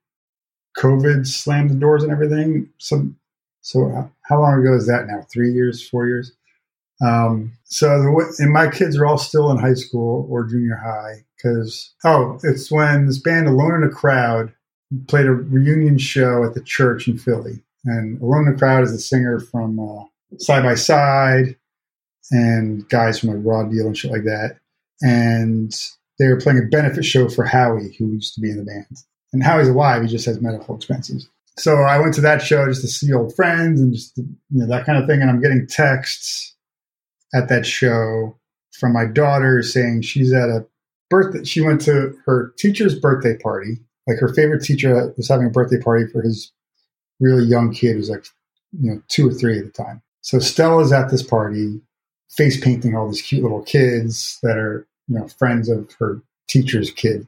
COVID 0.77 1.27
slammed 1.27 1.69
the 1.69 1.75
doors 1.75 2.03
and 2.03 2.11
everything. 2.11 2.69
So, 2.77 3.09
so 3.61 4.11
how 4.21 4.41
long 4.41 4.59
ago 4.59 4.75
is 4.75 4.87
that 4.87 5.07
now? 5.07 5.21
Three 5.31 5.51
years, 5.51 5.87
four 5.87 6.07
years? 6.07 6.31
Um, 7.01 7.53
so 7.63 7.87
the, 7.87 8.35
and 8.39 8.51
my 8.51 8.69
kids 8.69 8.97
are 8.97 9.05
all 9.05 9.17
still 9.17 9.51
in 9.51 9.57
high 9.57 9.73
school 9.73 10.27
or 10.29 10.45
junior 10.45 10.75
high 10.75 11.23
because 11.37 11.93
oh, 12.03 12.39
it's 12.43 12.71
when 12.71 13.05
this 13.05 13.19
band 13.19 13.47
Alone 13.47 13.75
in 13.75 13.83
a 13.83 13.89
Crowd 13.89 14.53
played 15.07 15.27
a 15.27 15.31
reunion 15.31 15.97
show 15.97 16.43
at 16.43 16.55
the 16.55 16.61
church 16.61 17.07
in 17.07 17.17
Philly, 17.17 17.63
and 17.85 18.21
Alone 18.21 18.47
in 18.47 18.55
a 18.55 18.57
Crowd 18.57 18.83
is 18.83 18.91
the 18.91 18.99
singer 18.99 19.39
from 19.39 19.79
uh, 19.79 20.03
Side 20.39 20.63
by 20.63 20.75
Side 20.75 21.55
and 22.31 22.87
guys 22.89 23.19
from 23.19 23.29
like 23.29 23.45
Raw 23.45 23.63
Deal 23.63 23.87
and 23.87 23.97
shit 23.97 24.11
like 24.11 24.23
that, 24.23 24.57
and 25.01 25.73
they 26.17 26.27
were 26.27 26.39
playing 26.39 26.59
a 26.59 26.69
benefit 26.69 27.05
show 27.05 27.29
for 27.29 27.45
Howie, 27.45 27.95
who 27.97 28.11
used 28.11 28.35
to 28.35 28.41
be 28.41 28.49
in 28.49 28.57
the 28.57 28.65
band. 28.65 28.97
And 29.31 29.43
Howie's 29.43 29.69
alive; 29.69 30.01
he 30.01 30.09
just 30.09 30.25
has 30.25 30.41
medical 30.41 30.75
expenses. 30.75 31.29
So 31.57 31.75
I 31.75 31.99
went 31.99 32.13
to 32.15 32.21
that 32.21 32.41
show 32.41 32.67
just 32.67 32.81
to 32.81 32.87
see 32.87 33.13
old 33.13 33.35
friends 33.35 33.79
and 33.79 33.93
just 33.93 34.17
you 34.17 34.27
know 34.49 34.67
that 34.67 34.85
kind 34.85 34.97
of 34.97 35.07
thing. 35.07 35.21
And 35.21 35.29
I'm 35.29 35.41
getting 35.41 35.65
texts 35.65 36.55
at 37.33 37.49
that 37.49 37.65
show 37.65 38.35
from 38.71 38.93
my 38.93 39.05
daughter 39.05 39.61
saying 39.61 40.01
she's 40.01 40.33
at 40.33 40.49
a 40.49 40.65
birthday. 41.09 41.43
She 41.43 41.61
went 41.61 41.81
to 41.81 42.17
her 42.25 42.53
teacher's 42.57 42.97
birthday 42.97 43.37
party. 43.37 43.79
Like 44.07 44.19
her 44.19 44.33
favorite 44.33 44.63
teacher 44.63 45.13
was 45.17 45.29
having 45.29 45.47
a 45.47 45.51
birthday 45.51 45.79
party 45.79 46.07
for 46.11 46.21
his 46.21 46.51
really 47.19 47.43
young 47.43 47.73
kid 47.73 47.95
who's 47.95 48.09
like, 48.09 48.25
you 48.79 48.91
know, 48.91 49.01
two 49.07 49.29
or 49.29 49.33
three 49.33 49.59
at 49.59 49.65
the 49.65 49.71
time. 49.71 50.01
So 50.21 50.39
Stella's 50.39 50.91
at 50.91 51.09
this 51.09 51.23
party, 51.23 51.79
face 52.29 52.59
painting 52.59 52.95
all 52.95 53.07
these 53.07 53.21
cute 53.21 53.43
little 53.43 53.61
kids 53.63 54.39
that 54.43 54.57
are, 54.57 54.87
you 55.07 55.19
know, 55.19 55.27
friends 55.27 55.69
of 55.69 55.91
her 55.99 56.21
teacher's 56.47 56.91
kid. 56.91 57.27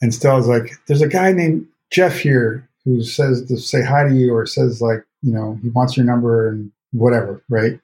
And 0.00 0.14
Stella's 0.14 0.48
like, 0.48 0.72
there's 0.86 1.02
a 1.02 1.08
guy 1.08 1.32
named 1.32 1.66
Jeff 1.90 2.18
here 2.18 2.68
who 2.84 3.02
says 3.02 3.44
to 3.46 3.58
say 3.58 3.82
hi 3.82 4.04
to 4.04 4.14
you 4.14 4.34
or 4.34 4.46
says 4.46 4.80
like, 4.80 5.04
you 5.22 5.32
know, 5.32 5.58
he 5.62 5.70
wants 5.70 5.96
your 5.96 6.06
number 6.06 6.48
and 6.48 6.70
whatever, 6.92 7.42
right? 7.48 7.80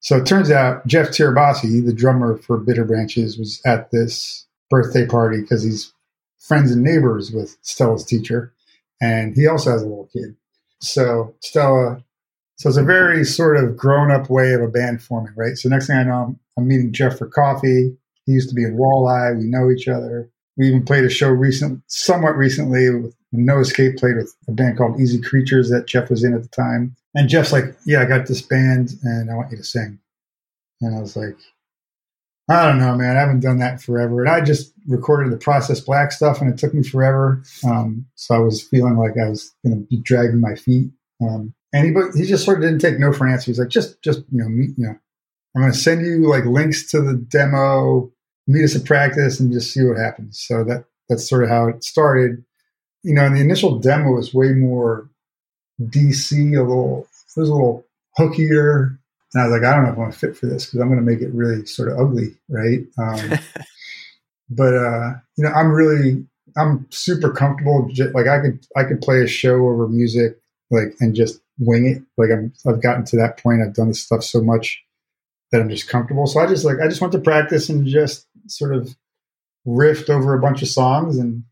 So 0.00 0.16
it 0.16 0.26
turns 0.26 0.50
out 0.50 0.86
Jeff 0.86 1.08
Tirabassi, 1.08 1.84
the 1.84 1.92
drummer 1.92 2.36
for 2.38 2.58
Bitter 2.58 2.84
Branches, 2.84 3.38
was 3.38 3.60
at 3.66 3.90
this 3.90 4.46
birthday 4.70 5.06
party 5.06 5.40
because 5.40 5.62
he's 5.62 5.92
friends 6.38 6.70
and 6.70 6.82
neighbors 6.82 7.32
with 7.32 7.56
Stella's 7.62 8.04
teacher. 8.04 8.52
And 9.00 9.34
he 9.34 9.46
also 9.46 9.70
has 9.70 9.82
a 9.82 9.86
little 9.86 10.08
kid. 10.12 10.36
So 10.80 11.34
Stella, 11.40 12.02
so 12.56 12.68
it's 12.68 12.78
a 12.78 12.82
very 12.82 13.24
sort 13.24 13.56
of 13.56 13.76
grown 13.76 14.10
up 14.10 14.30
way 14.30 14.52
of 14.52 14.62
a 14.62 14.68
band 14.68 15.02
forming, 15.02 15.34
right? 15.36 15.56
So 15.56 15.68
next 15.68 15.88
thing 15.88 15.96
I 15.96 16.04
know, 16.04 16.12
I'm, 16.14 16.40
I'm 16.56 16.68
meeting 16.68 16.92
Jeff 16.92 17.18
for 17.18 17.26
coffee. 17.26 17.96
He 18.26 18.32
used 18.32 18.48
to 18.48 18.54
be 18.54 18.64
in 18.64 18.76
Walleye. 18.76 19.38
We 19.38 19.44
know 19.44 19.70
each 19.70 19.88
other. 19.88 20.30
We 20.56 20.68
even 20.68 20.84
played 20.84 21.04
a 21.04 21.10
show 21.10 21.28
recent, 21.28 21.82
somewhat 21.86 22.36
recently 22.36 22.90
with 22.90 23.14
No 23.30 23.60
Escape 23.60 23.96
played 23.96 24.16
with 24.16 24.34
a 24.48 24.52
band 24.52 24.76
called 24.76 25.00
Easy 25.00 25.20
Creatures 25.20 25.70
that 25.70 25.86
Jeff 25.86 26.10
was 26.10 26.24
in 26.24 26.34
at 26.34 26.42
the 26.42 26.48
time. 26.48 26.96
And 27.18 27.28
Jeff's 27.28 27.52
like, 27.52 27.64
yeah, 27.84 28.00
I 28.00 28.04
got 28.04 28.28
this 28.28 28.42
band 28.42 28.90
and 29.02 29.28
I 29.28 29.34
want 29.34 29.50
you 29.50 29.56
to 29.56 29.64
sing. 29.64 29.98
And 30.80 30.96
I 30.96 31.00
was 31.00 31.16
like, 31.16 31.36
I 32.48 32.64
don't 32.64 32.78
know, 32.78 32.94
man. 32.94 33.16
I 33.16 33.20
haven't 33.20 33.40
done 33.40 33.58
that 33.58 33.82
forever. 33.82 34.20
And 34.20 34.30
I 34.30 34.40
just 34.40 34.72
recorded 34.86 35.32
the 35.32 35.36
Process 35.36 35.80
Black 35.80 36.12
stuff 36.12 36.40
and 36.40 36.48
it 36.48 36.58
took 36.58 36.72
me 36.72 36.84
forever. 36.84 37.42
Um, 37.66 38.06
so 38.14 38.36
I 38.36 38.38
was 38.38 38.62
feeling 38.62 38.96
like 38.96 39.18
I 39.20 39.28
was 39.28 39.52
going 39.64 39.80
to 39.80 39.86
be 39.88 39.96
dragging 39.96 40.40
my 40.40 40.54
feet. 40.54 40.92
Um, 41.20 41.54
and 41.72 41.86
he, 41.86 42.20
he 42.20 42.24
just 42.24 42.44
sort 42.44 42.58
of 42.58 42.62
didn't 42.62 42.78
take 42.78 43.00
no 43.00 43.12
for 43.12 43.26
an 43.26 43.32
answer. 43.32 43.50
He's 43.50 43.58
like, 43.58 43.68
just, 43.68 44.00
just, 44.00 44.20
you 44.30 44.40
know, 44.40 44.48
meet, 44.48 44.70
you 44.78 44.86
know, 44.86 44.94
I'm 45.56 45.62
going 45.62 45.72
to 45.72 45.78
send 45.78 46.06
you 46.06 46.30
like 46.30 46.44
links 46.44 46.88
to 46.92 47.00
the 47.00 47.14
demo, 47.14 48.12
meet 48.46 48.62
us 48.62 48.76
at 48.76 48.84
practice 48.84 49.40
and 49.40 49.52
just 49.52 49.74
see 49.74 49.82
what 49.82 49.98
happens. 49.98 50.40
So 50.46 50.62
that, 50.62 50.84
that's 51.08 51.28
sort 51.28 51.42
of 51.42 51.50
how 51.50 51.66
it 51.66 51.82
started. 51.82 52.44
You 53.02 53.14
know, 53.14 53.24
and 53.24 53.36
the 53.36 53.40
initial 53.40 53.80
demo 53.80 54.12
was 54.12 54.32
way 54.32 54.52
more 54.52 55.10
DC, 55.80 56.56
a 56.56 56.60
little, 56.60 57.07
it 57.38 57.42
was 57.42 57.48
a 57.50 57.54
little 57.54 57.86
hookier. 58.18 58.98
And 59.34 59.42
I 59.42 59.46
was 59.48 59.52
like, 59.60 59.64
I 59.70 59.74
don't 59.74 59.84
know 59.84 59.92
if 59.92 59.98
I'm 59.98 60.12
fit 60.12 60.36
for 60.36 60.46
this 60.46 60.66
because 60.66 60.80
I'm 60.80 60.88
going 60.88 61.00
to 61.00 61.04
make 61.04 61.20
it 61.20 61.32
really 61.34 61.64
sort 61.66 61.90
of 61.90 61.98
ugly, 61.98 62.36
right? 62.48 62.80
Um, 62.98 63.38
but 64.50 64.74
uh, 64.74 65.10
you 65.36 65.44
know, 65.44 65.50
I'm 65.50 65.70
really, 65.70 66.26
I'm 66.56 66.86
super 66.90 67.30
comfortable. 67.32 67.88
j- 67.92 68.10
Like 68.10 68.26
I 68.26 68.40
could, 68.40 68.66
I 68.76 68.84
could 68.84 69.00
play 69.00 69.22
a 69.22 69.26
show 69.26 69.68
over 69.68 69.88
music, 69.88 70.38
like 70.70 70.94
and 71.00 71.14
just 71.14 71.40
wing 71.58 71.86
it. 71.86 72.02
Like 72.16 72.30
I'm, 72.30 72.52
I've 72.66 72.82
gotten 72.82 73.04
to 73.06 73.16
that 73.18 73.42
point. 73.42 73.62
I've 73.62 73.74
done 73.74 73.88
this 73.88 74.02
stuff 74.02 74.24
so 74.24 74.40
much 74.42 74.82
that 75.52 75.60
I'm 75.60 75.68
just 75.70 75.88
comfortable. 75.88 76.26
So 76.26 76.40
I 76.40 76.46
just 76.46 76.64
like, 76.64 76.78
I 76.82 76.88
just 76.88 77.00
went 77.00 77.12
to 77.12 77.18
practice 77.20 77.68
and 77.68 77.86
just 77.86 78.26
sort 78.48 78.74
of 78.74 78.94
riffed 79.66 80.10
over 80.10 80.34
a 80.34 80.40
bunch 80.40 80.62
of 80.62 80.68
songs 80.68 81.18
and 81.18 81.44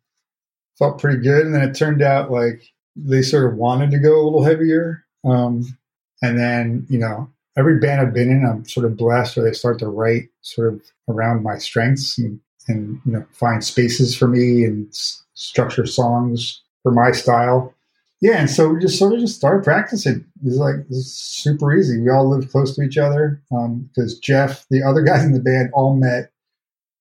felt 0.78 1.01
pretty 1.01 1.22
good. 1.22 1.45
And 1.47 1.55
then 1.55 1.62
it 1.68 1.74
turned 1.74 2.03
out 2.03 2.30
like 2.30 2.62
they 2.97 3.22
sort 3.22 3.51
of 3.53 3.59
wanted 3.59 3.91
to 3.93 3.99
go 3.99 4.20
a 4.20 4.24
little 4.24 4.45
heavier. 4.45 5.05
Um, 5.27 5.79
and 6.22 6.39
then, 6.39 6.87
you 6.89 6.99
know, 6.99 7.31
every 7.57 7.79
band 7.79 8.01
I've 8.01 8.14
been 8.14 8.31
in, 8.31 8.47
I'm 8.47 8.66
sort 8.68 8.87
of 8.87 8.97
blessed 8.97 9.37
where 9.37 9.47
they 9.47 9.53
start 9.53 9.79
to 9.81 9.89
write 9.89 10.29
sort 10.43 10.72
of 10.72 10.83
around 11.09 11.43
my 11.43 11.59
strengths 11.59 12.18
and, 12.18 12.41
and 12.68 13.01
you 13.05 13.12
know, 13.12 13.24
find 13.33 13.64
spaces 13.64 14.16
for 14.16 14.29
me 14.29 14.64
and 14.64 14.89
s- 14.89 15.22
structure 15.35 15.87
songs 15.87 16.62
for 16.83 16.93
my 16.93 17.12
style. 17.12 17.74
Yeah, 18.20 18.39
and 18.39 18.51
so 18.51 18.70
we 18.70 18.81
just 18.81 18.99
sort 18.99 19.12
of 19.12 19.20
just 19.20 19.37
started 19.37 19.62
practicing. 19.62 20.24
It's 20.45 20.57
like 20.57 20.77
super 20.91 21.74
easy. 21.74 22.01
We 22.01 22.09
all 22.11 22.29
lived 22.31 22.51
close 22.51 22.74
to 22.77 22.83
each 22.83 22.97
other 22.97 23.43
because 23.51 24.18
Jeff, 24.18 24.64
the 24.70 24.83
other 24.83 25.03
guys 25.05 25.24
in 25.24 25.33
the 25.33 25.41
band, 25.41 25.70
all 25.74 25.95
met 25.95 26.31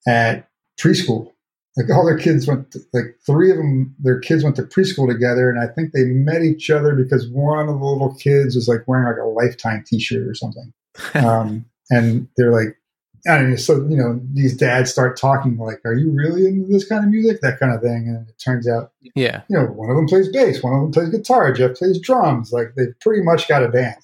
at 0.08 0.50
preschool. 0.78 1.32
Like 1.78 1.90
all 1.90 2.06
their 2.06 2.18
kids 2.18 2.48
went, 2.48 2.72
to, 2.72 2.80
like 2.94 3.18
three 3.26 3.52
of 3.52 3.58
them, 3.58 3.94
their 4.00 4.20
kids 4.20 4.44
went 4.44 4.56
to 4.56 4.64
preschool 4.64 5.12
together, 5.12 5.50
and 5.50 5.60
I 5.60 5.68
think 5.68 5.92
they 5.92 6.06
met 6.06 6.42
each 6.42 6.70
other 6.70 6.96
because 6.96 7.28
one 7.30 7.68
of 7.68 7.80
the 7.80 7.86
little 7.86 8.16
kids 8.16 8.56
was 8.56 8.68
like 8.70 8.88
wearing 8.88 9.06
like 9.06 9.22
a 9.22 9.28
Lifetime 9.28 9.84
T-shirt 9.86 10.26
or 10.26 10.34
something, 10.36 10.72
um, 11.16 11.66
and 11.90 12.30
they're 12.38 12.52
like, 12.54 12.78
I 13.28 13.40
don't. 13.40 13.58
So 13.58 13.78
you 13.90 13.98
know, 13.98 14.22
these 14.34 14.56
dads 14.56 14.92
start 14.92 15.20
talking 15.20 15.58
like, 15.58 15.82
"Are 15.84 15.96
you 15.96 16.12
really 16.12 16.46
into 16.46 16.72
this 16.72 16.88
kind 16.88 17.04
of 17.04 17.10
music?" 17.12 17.42
That 17.42 17.60
kind 17.60 17.74
of 17.74 17.82
thing, 17.82 18.08
and 18.08 18.30
it 18.30 18.36
turns 18.40 18.68
out 18.70 18.92
Yeah. 19.16 19.42
you 19.50 19.58
know, 19.58 19.66
one 19.66 19.90
of 19.90 19.96
them 19.98 20.08
plays 20.08 20.30
bass, 20.30 20.62
one 20.64 20.74
of 20.76 20.82
them 20.82 20.92
plays 20.92 21.10
guitar, 21.10 21.52
Jeff 21.52 21.76
plays 21.76 22.00
drums. 22.00 22.52
Like 22.54 22.76
they've 22.78 22.94
pretty 23.02 23.24
much 23.24 23.48
got 23.48 23.64
a 23.64 23.68
band, 23.68 23.98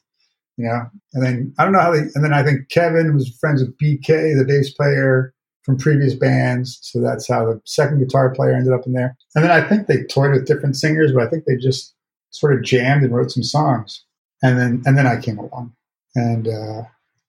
you 0.58 0.66
know. 0.66 0.90
And 1.14 1.24
then 1.24 1.54
I 1.60 1.64
don't 1.64 1.74
know 1.74 1.80
how 1.80 1.92
they. 1.92 2.00
And 2.16 2.24
then 2.24 2.34
I 2.34 2.44
think 2.44 2.70
Kevin 2.70 3.14
was 3.14 3.30
friends 3.40 3.62
with 3.62 3.78
BK, 3.78 4.38
the 4.38 4.46
bass 4.46 4.74
player 4.74 5.34
from 5.64 5.78
previous 5.78 6.14
bands. 6.14 6.80
So 6.82 7.00
that's 7.00 7.28
how 7.28 7.46
the 7.46 7.62
second 7.66 8.00
guitar 8.00 8.34
player 8.34 8.54
ended 8.54 8.74
up 8.74 8.86
in 8.86 8.94
there. 8.94 9.16
And 9.36 9.44
then 9.44 9.52
I 9.52 9.68
think 9.68 9.88
they 9.88 10.04
toyed 10.04 10.32
with 10.32 10.48
different 10.48 10.76
singers, 10.76 11.12
but 11.12 11.24
I 11.24 11.30
think 11.30 11.46
they 11.46 11.56
just 11.56 11.94
sort 12.32 12.54
of 12.54 12.64
jammed 12.64 13.04
and 13.04 13.14
wrote 13.14 13.32
some 13.32 13.44
songs. 13.44 14.04
And 14.44 14.58
then 14.58 14.82
and 14.86 14.98
then 14.98 15.06
I 15.06 15.22
came 15.22 15.38
along, 15.38 15.74
and 16.16 16.48
uh, 16.48 16.82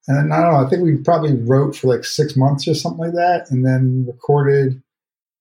and 0.08 0.16
then 0.16 0.32
I 0.32 0.40
don't 0.40 0.52
know. 0.52 0.66
I 0.66 0.70
think 0.70 0.82
we 0.82 0.96
probably 0.96 1.36
wrote 1.36 1.76
for 1.76 1.88
like 1.88 2.04
six 2.04 2.36
months 2.36 2.66
or 2.66 2.74
something 2.74 3.04
like 3.04 3.12
that, 3.12 3.50
and 3.50 3.66
then 3.66 4.06
recorded 4.06 4.82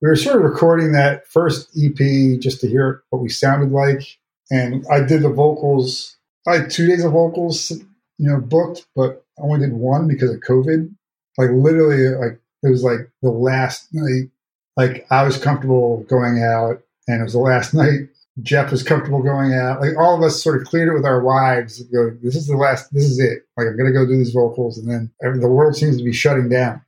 we 0.01 0.09
were 0.09 0.15
sort 0.15 0.37
of 0.37 0.41
recording 0.41 0.93
that 0.93 1.27
first 1.27 1.69
EP 1.77 2.39
just 2.39 2.59
to 2.61 2.67
hear 2.67 3.03
what 3.09 3.21
we 3.21 3.29
sounded 3.29 3.71
like. 3.71 4.17
And 4.49 4.83
I 4.91 5.01
did 5.01 5.21
the 5.21 5.29
vocals. 5.29 6.17
I 6.47 6.57
had 6.57 6.71
two 6.71 6.87
days 6.87 7.05
of 7.05 7.11
vocals, 7.11 7.69
you 7.69 8.27
know, 8.27 8.39
booked, 8.39 8.87
but 8.95 9.23
I 9.37 9.43
only 9.43 9.59
did 9.59 9.73
one 9.73 10.07
because 10.07 10.31
of 10.31 10.41
COVID. 10.41 10.93
Like 11.37 11.51
literally, 11.51 12.09
like 12.09 12.40
it 12.63 12.69
was 12.69 12.83
like 12.83 13.09
the 13.21 13.29
last 13.29 13.87
night. 13.93 14.29
Like 14.77 15.05
I 15.11 15.23
was 15.23 15.37
comfortable 15.37 16.05
going 16.09 16.41
out, 16.43 16.81
and 17.07 17.21
it 17.21 17.23
was 17.23 17.33
the 17.33 17.39
last 17.39 17.73
night 17.73 18.09
Jeff 18.41 18.71
was 18.71 18.83
comfortable 18.83 19.21
going 19.21 19.53
out. 19.53 19.81
Like 19.81 19.97
all 19.97 20.15
of 20.15 20.23
us 20.23 20.41
sort 20.41 20.61
of 20.61 20.67
cleared 20.67 20.87
it 20.87 20.93
with 20.93 21.05
our 21.05 21.21
wives. 21.21 21.81
Go, 21.83 22.11
this 22.23 22.35
is 22.35 22.47
the 22.47 22.55
last. 22.55 22.93
This 22.93 23.03
is 23.03 23.19
it. 23.19 23.45
Like 23.57 23.67
I'm 23.67 23.77
gonna 23.77 23.91
go 23.91 24.05
do 24.05 24.17
these 24.17 24.31
vocals, 24.31 24.77
and 24.77 24.89
then 24.89 25.11
the 25.39 25.47
world 25.49 25.75
seems 25.75 25.97
to 25.97 26.03
be 26.03 26.13
shutting 26.13 26.49
down. 26.49 26.81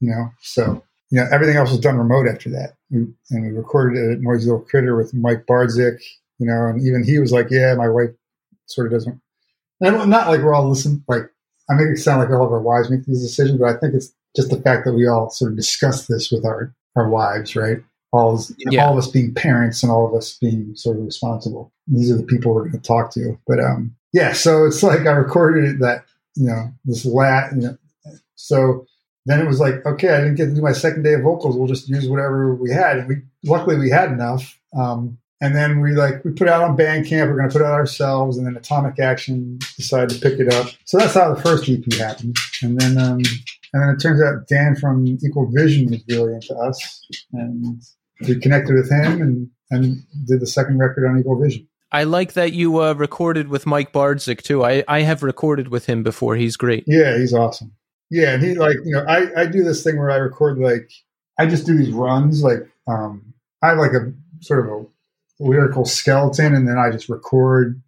You 0.00 0.10
know, 0.10 0.30
so 0.42 0.84
you 1.10 1.18
know 1.18 1.26
everything 1.30 1.56
else 1.56 1.70
was 1.70 1.80
done 1.80 1.96
remote 1.96 2.28
after 2.28 2.50
that. 2.50 2.74
And 2.90 3.14
we 3.30 3.48
recorded 3.48 3.98
it 3.98 4.12
at 4.12 4.20
Noisy 4.20 4.46
Little 4.46 4.60
Critter 4.60 4.96
with 4.96 5.14
Mike 5.14 5.46
Bardzik. 5.46 6.02
You 6.38 6.46
know, 6.46 6.66
and 6.66 6.84
even 6.86 7.04
he 7.04 7.18
was 7.18 7.32
like, 7.32 7.48
"Yeah, 7.50 7.74
my 7.74 7.88
wife 7.88 8.10
sort 8.66 8.88
of 8.88 8.92
doesn't." 8.92 9.20
And 9.80 10.10
not 10.10 10.28
like 10.28 10.42
we're 10.42 10.54
all 10.54 10.68
listening. 10.68 11.02
Like 11.08 11.30
I 11.70 11.74
make 11.74 11.88
it 11.88 11.98
sound 11.98 12.20
like 12.20 12.30
all 12.30 12.44
of 12.44 12.52
our 12.52 12.60
wives 12.60 12.90
make 12.90 13.06
these 13.06 13.22
decisions, 13.22 13.58
but 13.58 13.74
I 13.74 13.78
think 13.78 13.94
it's 13.94 14.12
just 14.36 14.50
the 14.50 14.60
fact 14.60 14.84
that 14.84 14.94
we 14.94 15.06
all 15.06 15.30
sort 15.30 15.52
of 15.52 15.56
discuss 15.56 16.06
this 16.06 16.30
with 16.30 16.44
our 16.44 16.74
our 16.96 17.08
wives, 17.08 17.56
right? 17.56 17.78
All, 18.12 18.38
you 18.58 18.66
know, 18.66 18.72
Yeah. 18.72 18.84
all 18.86 18.92
of 18.92 18.98
us 18.98 19.10
being 19.10 19.32
parents 19.32 19.82
and 19.82 19.90
all 19.90 20.06
of 20.06 20.14
us 20.14 20.36
being 20.38 20.74
sort 20.76 20.98
of 20.98 21.04
responsible. 21.04 21.72
These 21.86 22.10
are 22.10 22.16
the 22.18 22.22
people 22.24 22.52
we're 22.52 22.68
going 22.68 22.72
to 22.72 22.78
talk 22.80 23.10
to. 23.12 23.38
But 23.46 23.58
um, 23.60 23.96
yeah, 24.12 24.34
so 24.34 24.66
it's 24.66 24.82
like 24.82 25.06
I 25.06 25.12
recorded 25.12 25.64
it 25.64 25.78
that 25.80 26.04
you 26.36 26.46
know 26.46 26.70
this 26.84 27.04
lat, 27.06 27.52
you 27.54 27.62
know, 27.62 27.76
so 28.34 28.86
then 29.26 29.40
it 29.40 29.46
was 29.46 29.60
like 29.60 29.84
okay, 29.86 30.10
I 30.10 30.18
didn't 30.20 30.34
get 30.34 30.46
to 30.46 30.54
do 30.54 30.60
my 30.62 30.72
second 30.72 31.02
day 31.04 31.14
of 31.14 31.22
vocals. 31.22 31.56
We'll 31.56 31.68
just 31.68 31.88
use 31.88 32.08
whatever 32.08 32.54
we 32.54 32.70
had, 32.70 32.98
and 32.98 33.08
we 33.08 33.16
luckily 33.44 33.76
we 33.78 33.88
had 33.90 34.10
enough. 34.12 34.58
Um, 34.76 35.18
and 35.40 35.56
then 35.56 35.80
we 35.80 35.92
like 35.92 36.24
we 36.24 36.32
put 36.32 36.48
out 36.48 36.62
on 36.62 36.76
Bandcamp. 36.76 37.28
We're 37.28 37.36
going 37.36 37.48
to 37.48 37.52
put 37.52 37.64
out 37.64 37.72
ourselves, 37.72 38.36
and 38.36 38.46
then 38.46 38.56
Atomic 38.56 38.98
Action 39.00 39.58
decided 39.76 40.10
to 40.10 40.20
pick 40.20 40.38
it 40.38 40.52
up. 40.52 40.68
So 40.84 40.98
that's 40.98 41.14
how 41.14 41.34
the 41.34 41.40
first 41.40 41.68
EP 41.68 41.82
happened. 41.94 42.36
And 42.62 42.78
then 42.80 42.98
um, 42.98 43.20
and 43.72 43.82
then 43.82 43.90
it 43.90 44.00
turns 44.00 44.20
out 44.20 44.48
Dan 44.48 44.76
from 44.76 45.06
Equal 45.06 45.50
Vision 45.50 45.90
was 45.90 46.02
really 46.08 46.34
into 46.34 46.54
us, 46.56 47.06
and 47.32 47.82
we 48.20 48.38
connected 48.38 48.74
with 48.74 48.90
him 48.90 49.22
and 49.22 49.50
and 49.70 50.02
did 50.26 50.40
the 50.40 50.46
second 50.46 50.78
record 50.78 51.06
on 51.08 51.18
Equal 51.18 51.40
Vision. 51.40 51.66
I 51.90 52.04
like 52.04 52.32
that 52.34 52.52
you 52.52 52.82
uh, 52.82 52.94
recorded 52.94 53.48
with 53.48 53.66
Mike 53.66 53.92
Bardzik 53.92 54.42
too. 54.42 54.64
I, 54.64 54.82
I 54.88 55.02
have 55.02 55.22
recorded 55.22 55.68
with 55.68 55.86
him 55.86 56.02
before. 56.02 56.36
He's 56.36 56.56
great. 56.56 56.84
Yeah, 56.86 57.18
he's 57.18 57.34
awesome. 57.34 57.72
Yeah, 58.10 58.34
and 58.34 58.42
he 58.42 58.54
like 58.54 58.76
you 58.84 58.92
know 58.92 59.04
I 59.08 59.42
I 59.42 59.46
do 59.46 59.62
this 59.62 59.82
thing 59.82 59.98
where 59.98 60.10
I 60.10 60.16
record 60.16 60.58
like 60.58 60.90
I 61.38 61.46
just 61.46 61.66
do 61.66 61.76
these 61.76 61.90
runs 61.90 62.42
like 62.42 62.68
um 62.86 63.32
I 63.62 63.68
have 63.68 63.78
like 63.78 63.92
a 63.92 64.12
sort 64.40 64.66
of 64.66 64.72
a 64.72 64.86
lyrical 65.42 65.84
skeleton, 65.84 66.54
and 66.54 66.68
then 66.68 66.78
I 66.78 66.90
just 66.90 67.08
record 67.08 67.82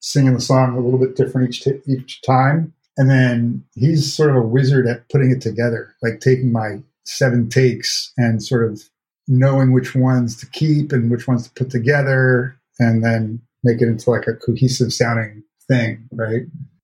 singing 0.00 0.34
the 0.34 0.40
song 0.40 0.76
a 0.76 0.80
little 0.80 0.98
bit 0.98 1.16
different 1.16 1.50
each 1.50 1.62
t- 1.62 1.80
each 1.86 2.22
time. 2.22 2.72
And 2.96 3.08
then 3.10 3.64
he's 3.74 4.12
sort 4.12 4.30
of 4.30 4.36
a 4.36 4.42
wizard 4.42 4.86
at 4.86 5.08
putting 5.08 5.30
it 5.30 5.40
together, 5.40 5.94
like 6.02 6.20
taking 6.20 6.52
my 6.52 6.82
seven 7.04 7.48
takes 7.48 8.12
and 8.16 8.42
sort 8.42 8.70
of 8.70 8.82
knowing 9.28 9.72
which 9.72 9.94
ones 9.94 10.36
to 10.36 10.46
keep 10.46 10.92
and 10.92 11.10
which 11.10 11.26
ones 11.28 11.44
to 11.48 11.54
put 11.54 11.70
together, 11.70 12.56
and 12.78 13.02
then 13.04 13.40
make 13.64 13.80
it 13.80 13.88
into 13.88 14.10
like 14.10 14.26
a 14.26 14.34
cohesive 14.34 14.92
sounding 14.92 15.42
thing, 15.68 16.08
right? 16.12 16.42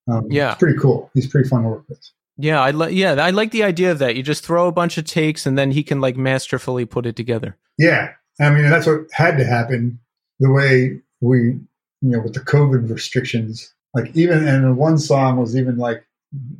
Um, 0.09 0.31
Yeah. 0.31 0.51
it's 0.53 0.59
pretty 0.59 0.79
cool. 0.79 1.11
He's 1.15 1.27
pretty 1.27 1.49
fun 1.49 1.63
to 1.65 1.69
work 1.69 1.85
with. 1.89 2.01
Yeah, 2.39 2.61
I 2.61 2.71
like 2.71 2.93
yeah, 2.95 3.13
I 3.15 3.31
like 3.31 3.51
the 3.51 3.65
idea 3.65 3.91
of 3.91 3.99
that. 3.99 4.15
You 4.15 4.23
just 4.23 4.45
throw 4.45 4.69
a 4.69 4.73
bunch 4.73 4.99
of 4.99 5.05
takes 5.07 5.47
and 5.47 5.57
then 5.59 5.71
he 5.71 5.83
can 5.83 6.01
like 6.01 6.17
masterfully 6.17 6.85
put 6.85 7.07
it 7.07 7.17
together. 7.17 7.57
Yeah, 7.79 8.13
I 8.41 8.51
mean 8.51 8.69
that's 8.71 8.87
what 8.87 9.07
had 9.13 9.39
to 9.39 9.45
happen. 9.45 9.99
The 10.39 10.51
way 10.51 11.01
we, 11.23 11.39
you 11.39 11.61
know, 12.03 12.21
with 12.21 12.35
the 12.35 12.41
COVID 12.41 12.91
restrictions, 12.91 13.75
like 13.97 14.15
even 14.15 14.47
and 14.47 14.65
the 14.65 14.75
one 14.75 14.99
song 14.99 15.39
was 15.39 15.57
even 15.57 15.79
like 15.79 16.07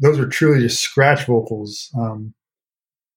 those 0.01 0.19
were 0.19 0.27
truly 0.27 0.61
just 0.61 0.81
scratch 0.81 1.27
vocals. 1.27 1.91
Um, 1.97 2.33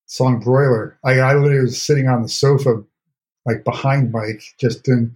song 0.08 0.42
broiler. 0.42 1.00
I, 1.06 1.20
I 1.20 1.36
literally 1.36 1.62
was 1.62 1.82
sitting 1.82 2.10
on 2.10 2.22
the 2.22 2.30
sofa, 2.30 2.84
like 3.46 3.64
behind 3.64 4.12
Mike, 4.12 4.42
just 4.60 4.84
doing 4.84 5.16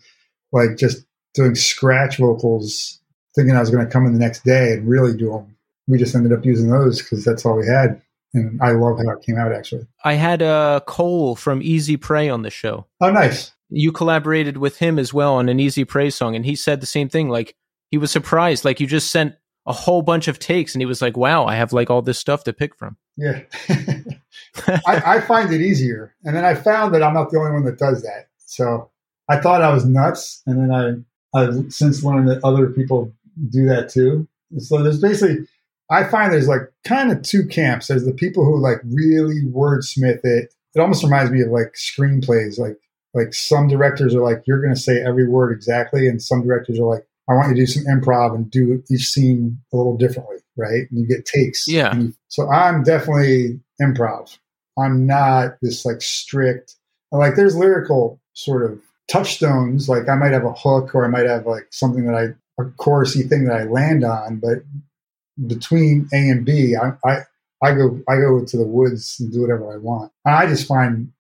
like 0.54 0.78
just 0.78 1.06
doing 1.34 1.54
scratch 1.54 2.18
vocals, 2.18 3.02
thinking 3.36 3.58
I 3.58 3.60
was 3.60 3.72
going 3.72 3.86
to 3.86 3.92
come 3.92 4.06
in 4.06 4.14
the 4.14 4.20
next 4.20 4.46
day 4.46 4.72
and 4.72 4.88
really 4.88 5.18
do 5.18 5.32
them. 5.32 5.58
We 5.88 5.98
just 5.98 6.16
ended 6.16 6.32
up 6.32 6.46
using 6.46 6.70
those 6.70 7.02
because 7.02 7.26
that's 7.26 7.46
all 7.46 7.58
we 7.58 7.68
had, 7.68 8.02
and 8.34 8.58
I 8.62 8.72
love 8.72 9.00
how 9.00 9.18
it 9.18 9.26
came 9.26 9.38
out 9.38 9.52
actually. 9.52 9.86
I 10.06 10.14
had 10.14 10.42
uh, 10.42 10.80
Cole 10.88 11.36
from 11.36 11.62
Easy 11.62 11.98
Prey 11.98 12.30
on 12.30 12.44
the 12.44 12.50
show. 12.50 12.86
Oh, 13.02 13.12
nice. 13.12 13.52
You 13.70 13.92
collaborated 13.92 14.56
with 14.56 14.78
him 14.78 14.98
as 14.98 15.14
well 15.14 15.34
on 15.34 15.50
an 15.50 15.60
Easy 15.60 15.84
Prey 15.84 16.10
song, 16.10 16.38
and 16.38 16.46
he 16.46 16.56
said 16.56 16.80
the 16.80 16.86
same 16.86 17.10
thing. 17.10 17.28
Like 17.28 17.58
he 17.94 18.00
was 18.00 18.10
surprised. 18.10 18.66
Like 18.66 18.80
you 18.80 18.88
just 18.88 19.12
sent 19.12 19.36
a 19.68 19.72
whole 19.72 20.02
bunch 20.02 20.28
of 20.28 20.40
takes, 20.40 20.74
and 20.74 20.82
he 20.82 20.88
was 20.88 21.00
like, 21.00 21.16
"Wow, 21.16 21.46
I 21.46 21.54
have 21.54 21.74
like 21.74 21.92
all 21.92 22.02
this 22.02 22.18
stuff 22.18 22.44
to 22.46 22.52
pick 22.52 22.76
from." 22.76 22.98
Yeah. 23.18 23.42
I, 24.66 25.04
I 25.06 25.22
find 25.22 25.54
it 25.54 25.62
easier. 25.62 26.16
And 26.24 26.36
then 26.36 26.44
I 26.44 26.56
found 26.56 26.96
that 26.96 27.04
I'm 27.04 27.14
not 27.14 27.30
the 27.30 27.38
only 27.38 27.52
one 27.52 27.66
that 27.66 27.78
does 27.78 28.02
that. 28.02 28.30
So 28.40 28.90
I 29.30 29.40
thought 29.40 29.62
I 29.62 29.72
was 29.72 29.86
nuts. 29.86 30.42
And 30.48 30.58
then 30.58 31.06
I, 31.36 31.40
I've 31.40 31.72
since 31.72 32.04
learned 32.04 32.30
that 32.30 32.44
other 32.44 32.66
people 32.66 33.14
do 33.52 33.68
that 33.68 33.90
too. 33.90 34.28
So 34.58 34.82
there's 34.82 35.00
basically, 35.00 35.48
I 35.92 36.06
find 36.06 36.34
there's 36.34 36.48
like 36.48 36.72
kind 36.88 37.12
of 37.12 37.22
two 37.22 37.46
camps. 37.46 37.90
There's 37.90 38.06
the 38.06 38.12
people 38.12 38.44
who 38.44 38.60
like 38.60 38.80
really 38.86 39.44
wordsmith 39.44 40.22
it. 40.24 40.52
It 40.74 40.80
almost 40.80 41.04
reminds 41.04 41.32
me 41.32 41.42
of 41.42 41.50
like 41.50 41.76
screenplays. 41.76 42.58
Like, 42.58 42.80
like 43.14 43.36
some 43.36 43.68
directors 43.68 44.16
are 44.16 44.24
like, 44.24 44.42
you're 44.48 44.62
going 44.62 44.74
to 44.74 44.80
say 44.80 45.04
every 45.04 45.28
word 45.28 45.52
exactly. 45.52 46.08
And 46.08 46.20
some 46.20 46.42
directors 46.42 46.80
are 46.80 46.86
like, 46.86 47.06
I 47.30 47.34
want 47.34 47.50
you 47.50 47.56
to 47.56 47.62
do 47.62 47.66
some 47.66 47.84
improv 47.86 48.36
and 48.36 48.50
do 48.52 48.84
each 48.92 49.10
scene 49.10 49.58
a 49.72 49.78
little 49.78 49.98
differently, 49.98 50.38
right? 50.58 50.90
And 50.90 51.00
you 51.00 51.08
get 51.08 51.26
takes. 51.26 51.68
Yeah. 51.68 51.96
You- 51.96 52.14
so 52.28 52.50
I'm 52.52 52.84
definitely 52.84 53.60
improv. 53.82 54.38
I'm 54.78 55.06
not 55.06 55.58
this 55.62 55.86
like 55.86 56.02
strict. 56.02 56.76
Like 57.12 57.36
there's 57.36 57.56
lyrical 57.56 58.20
sort 58.34 58.70
of 58.70 58.82
touchstones. 59.10 59.88
Like 59.88 60.10
I 60.10 60.16
might 60.16 60.32
have 60.32 60.46
a 60.46 60.54
hook 60.54 60.96
or 60.96 61.06
I 61.06 61.10
might 61.10 61.28
have 61.28 61.46
like 61.46 61.68
something 61.72 62.06
that 62.06 62.16
I 62.16 62.28
a 62.62 62.66
chorusy 62.66 63.28
thing 63.28 63.46
that 63.46 63.56
I 63.60 63.64
land 63.64 64.04
on, 64.04 64.38
but 64.38 64.60
between 65.48 66.08
A 66.14 66.30
and 66.30 66.46
B, 66.46 66.76
I 66.76 66.94
I, 67.08 67.20
I 67.64 67.74
go 67.74 68.00
I 68.08 68.18
go 68.18 68.44
to 68.46 68.58
the 68.58 68.66
woods 68.68 69.18
and 69.20 69.32
do 69.32 69.42
whatever 69.42 69.74
I 69.74 69.78
want. 69.78 70.12
And 70.26 70.36
I 70.36 70.46
just 70.48 70.68
find 70.68 71.12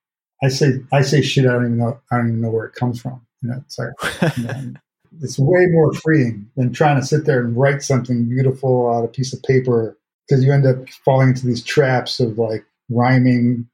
I 0.43 0.49
say 0.49 0.79
I 0.91 1.01
say 1.01 1.21
shit 1.21 1.45
I 1.45 1.53
don't 1.53 1.65
even 1.65 1.77
know 1.77 1.99
I 2.11 2.17
don't 2.17 2.27
even 2.29 2.41
know 2.41 2.49
where 2.51 2.65
it 2.65 2.75
comes 2.75 3.01
from. 3.01 3.25
You 3.41 3.49
know, 3.49 3.61
it's 3.65 3.77
like 3.79 4.37
you 4.37 4.43
know, 4.43 4.73
it's 5.21 5.37
way 5.39 5.65
more 5.67 5.93
freeing 5.93 6.49
than 6.55 6.71
trying 6.73 6.99
to 6.99 7.05
sit 7.05 7.25
there 7.25 7.39
and 7.43 7.55
write 7.55 7.81
something 7.83 8.27
beautiful 8.29 8.87
on 8.87 9.03
a 9.03 9.07
piece 9.07 9.33
of 9.33 9.41
paper 9.43 9.97
because 10.27 10.43
you 10.43 10.51
end 10.51 10.65
up 10.65 10.77
falling 11.05 11.29
into 11.29 11.45
these 11.45 11.63
traps 11.63 12.19
of 12.19 12.37
like 12.37 12.65
rhyming 12.89 13.67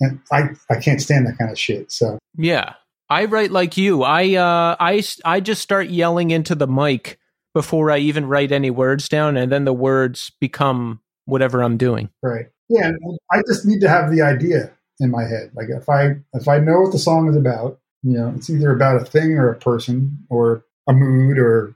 and 0.00 0.18
I, 0.32 0.50
I 0.70 0.76
can't 0.80 1.00
stand 1.00 1.26
that 1.26 1.38
kind 1.38 1.50
of 1.50 1.58
shit 1.58 1.92
so 1.92 2.18
Yeah. 2.36 2.74
I 3.08 3.24
write 3.24 3.50
like 3.50 3.76
you. 3.76 4.04
I 4.04 4.34
uh 4.34 4.76
I 4.78 5.02
I 5.24 5.40
just 5.40 5.62
start 5.62 5.88
yelling 5.88 6.30
into 6.30 6.54
the 6.54 6.68
mic 6.68 7.18
before 7.54 7.90
I 7.90 7.98
even 7.98 8.26
write 8.26 8.52
any 8.52 8.70
words 8.70 9.08
down 9.08 9.36
and 9.36 9.50
then 9.50 9.64
the 9.64 9.72
words 9.72 10.30
become 10.40 11.00
whatever 11.24 11.62
I'm 11.62 11.76
doing. 11.76 12.08
right 12.22 12.46
yeah 12.70 12.92
i 13.32 13.42
just 13.48 13.66
need 13.66 13.80
to 13.80 13.88
have 13.88 14.10
the 14.10 14.22
idea 14.22 14.70
in 15.00 15.10
my 15.10 15.24
head 15.24 15.50
like 15.54 15.68
if 15.68 15.88
i 15.88 16.14
if 16.34 16.46
i 16.48 16.58
know 16.58 16.80
what 16.82 16.92
the 16.92 16.98
song 16.98 17.28
is 17.28 17.36
about 17.36 17.78
you 18.02 18.12
know 18.16 18.32
it's 18.36 18.48
either 18.48 18.70
about 18.72 19.02
a 19.02 19.04
thing 19.04 19.32
or 19.32 19.50
a 19.50 19.58
person 19.58 20.16
or 20.30 20.64
a 20.90 20.92
mood 20.92 21.38
or 21.38 21.74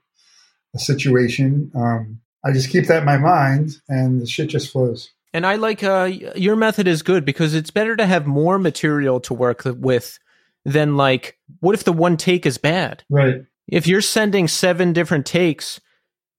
a 0.75 0.79
situation 0.79 1.71
um 1.75 2.21
i 2.45 2.53
just 2.53 2.69
keep 2.71 2.87
that 2.87 2.99
in 2.99 3.05
my 3.05 3.17
mind 3.17 3.81
and 3.89 4.21
the 4.21 4.27
shit 4.27 4.49
just 4.49 4.71
flows 4.73 5.11
And 5.33 5.45
I 5.47 5.57
like 5.57 5.83
uh 5.83 6.11
your 6.37 6.57
method 6.57 6.87
is 6.87 7.03
good 7.03 7.25
because 7.25 7.55
it's 7.55 7.71
better 7.73 7.97
to 7.97 8.07
have 8.07 8.27
more 8.27 8.59
material 8.59 9.19
to 9.21 9.35
work 9.35 9.63
with 9.65 10.19
than 10.65 10.97
like 10.97 11.39
what 11.61 11.75
if 11.75 11.85
the 11.85 11.93
one 11.93 12.17
take 12.17 12.47
is 12.47 12.59
bad? 12.59 13.03
right 13.11 13.43
If 13.67 13.87
you're 13.87 14.01
sending 14.01 14.47
seven 14.49 14.93
different 14.93 15.27
takes 15.27 15.81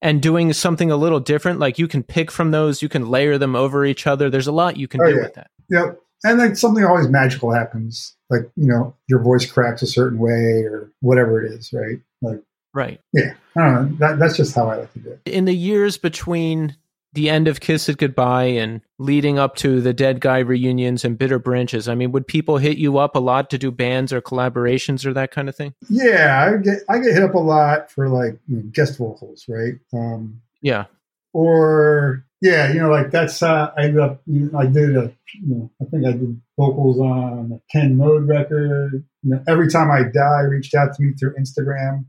and 0.02 0.22
doing 0.22 0.52
something 0.52 0.90
a 0.90 0.96
little 0.96 1.20
different, 1.20 1.58
like 1.58 1.78
you 1.78 1.88
can 1.88 2.02
pick 2.02 2.30
from 2.30 2.50
those, 2.52 2.82
you 2.82 2.88
can 2.88 3.08
layer 3.08 3.38
them 3.38 3.54
over 3.56 3.84
each 3.84 4.06
other. 4.06 4.30
There's 4.30 4.46
a 4.46 4.52
lot 4.52 4.76
you 4.76 4.88
can 4.88 5.00
Oh, 5.02 5.06
do 5.06 5.14
yeah. 5.16 5.22
with 5.22 5.34
that. 5.34 5.50
Yep. 5.70 6.00
And 6.24 6.40
then 6.40 6.56
something 6.56 6.84
always 6.84 7.08
magical 7.08 7.52
happens. 7.52 8.14
Like, 8.30 8.42
you 8.56 8.66
know, 8.68 8.94
your 9.08 9.20
voice 9.22 9.50
cracks 9.50 9.82
a 9.82 9.86
certain 9.86 10.18
way 10.18 10.64
or 10.64 10.90
whatever 11.00 11.42
it 11.42 11.50
is, 11.52 11.72
right? 11.72 11.98
Like, 12.22 12.40
Right. 12.76 13.00
yeah. 13.14 13.32
I 13.56 13.60
don't 13.64 13.74
know. 13.90 13.96
That, 13.98 14.18
that's 14.18 14.36
just 14.36 14.54
how 14.54 14.68
I 14.68 14.76
like 14.76 14.92
to 14.92 14.98
do 14.98 15.10
it. 15.10 15.20
in 15.24 15.46
the 15.46 15.54
years 15.56 15.96
between 15.96 16.76
the 17.14 17.30
end 17.30 17.48
of 17.48 17.60
Kiss 17.60 17.88
It 17.88 17.96
Goodbye 17.96 18.44
and 18.44 18.82
leading 18.98 19.38
up 19.38 19.56
to 19.56 19.80
the 19.80 19.94
Deadguy 19.94 20.46
reunions 20.46 21.02
and 21.02 21.16
Bitter 21.16 21.38
Branches, 21.38 21.88
I 21.88 21.94
mean, 21.94 22.12
would 22.12 22.26
people 22.26 22.58
hit 22.58 22.76
you 22.76 22.98
up 22.98 23.16
a 23.16 23.18
lot 23.18 23.48
to 23.48 23.56
do 23.58 23.70
bands 23.70 24.12
or 24.12 24.20
collaborations 24.20 25.06
or 25.06 25.14
that 25.14 25.30
kind 25.30 25.48
of 25.48 25.56
thing? 25.56 25.72
Yeah. 25.88 26.52
I 26.52 26.62
get, 26.62 26.80
I 26.90 26.98
get 26.98 27.14
hit 27.14 27.22
up 27.22 27.32
a 27.34 27.38
lot 27.38 27.90
for 27.90 28.10
like 28.10 28.38
you 28.46 28.56
know, 28.58 28.62
guest 28.70 28.98
vocals, 28.98 29.46
right? 29.48 29.74
Um, 29.94 30.42
Yeah. 30.60 30.84
or 31.32 32.26
yeah, 32.42 32.70
you 32.70 32.78
know, 32.80 32.90
like 32.90 33.10
that's, 33.10 33.42
uh, 33.42 33.72
I 33.78 33.84
ended 33.84 34.00
up, 34.00 34.20
you 34.26 34.50
know, 34.52 34.58
I 34.58 34.66
did 34.66 34.94
a, 34.94 35.10
you 35.40 35.46
know, 35.54 35.70
I 35.80 35.86
think 35.86 36.04
I 36.04 36.12
did 36.12 36.38
vocals 36.58 36.98
on 37.00 37.52
a 37.52 37.60
Ken 37.72 37.96
Mode 37.96 38.28
record. 38.28 39.04
You 39.22 39.30
know, 39.30 39.42
every 39.48 39.70
time 39.70 39.90
I 39.90 40.02
die 40.02 40.42
reached 40.42 40.74
out 40.74 40.94
to 40.94 41.02
me 41.02 41.14
through 41.14 41.34
Instagram 41.36 42.04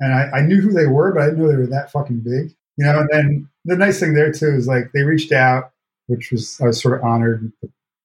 and 0.00 0.14
I, 0.14 0.38
I 0.38 0.40
knew 0.42 0.60
who 0.60 0.72
they 0.72 0.86
were, 0.86 1.12
but 1.12 1.22
I 1.22 1.26
didn't 1.26 1.40
know 1.40 1.48
they 1.48 1.56
were 1.56 1.66
that 1.66 1.92
fucking 1.92 2.20
big. 2.20 2.54
You 2.76 2.86
know, 2.86 3.00
and 3.00 3.08
then 3.12 3.48
the 3.64 3.76
nice 3.76 4.00
thing 4.00 4.14
there 4.14 4.32
too 4.32 4.54
is 4.54 4.66
like 4.66 4.92
they 4.92 5.02
reached 5.02 5.32
out, 5.32 5.72
which 6.06 6.32
was 6.32 6.58
I 6.60 6.66
was 6.66 6.80
sort 6.80 6.98
of 6.98 7.04
honored. 7.04 7.52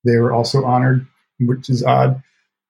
They 0.03 0.17
were 0.17 0.33
also 0.33 0.65
honored, 0.65 1.07
which 1.39 1.69
is 1.69 1.83
odd 1.83 2.21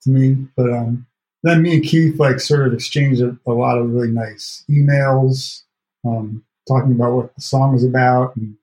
to 0.04 0.10
me. 0.10 0.48
But 0.56 0.72
um, 0.72 1.08
then 1.44 1.62
me 1.62 1.76
and 1.76 1.84
Keith 1.84 2.20
like 2.20 2.40
sort 2.40 2.68
of 2.68 2.74
exchanged 2.74 3.22
a, 3.22 3.38
a 3.48 3.52
lot 3.52 3.78
of 3.78 3.90
really 3.90 4.12
nice 4.12 4.64
emails, 4.70 5.64
um, 6.06 6.44
talking 6.68 6.92
about 6.92 7.14
what 7.14 7.36
the 7.36 7.42
song 7.42 7.74
was 7.74 7.84
about 7.84 8.36
and 8.36 8.56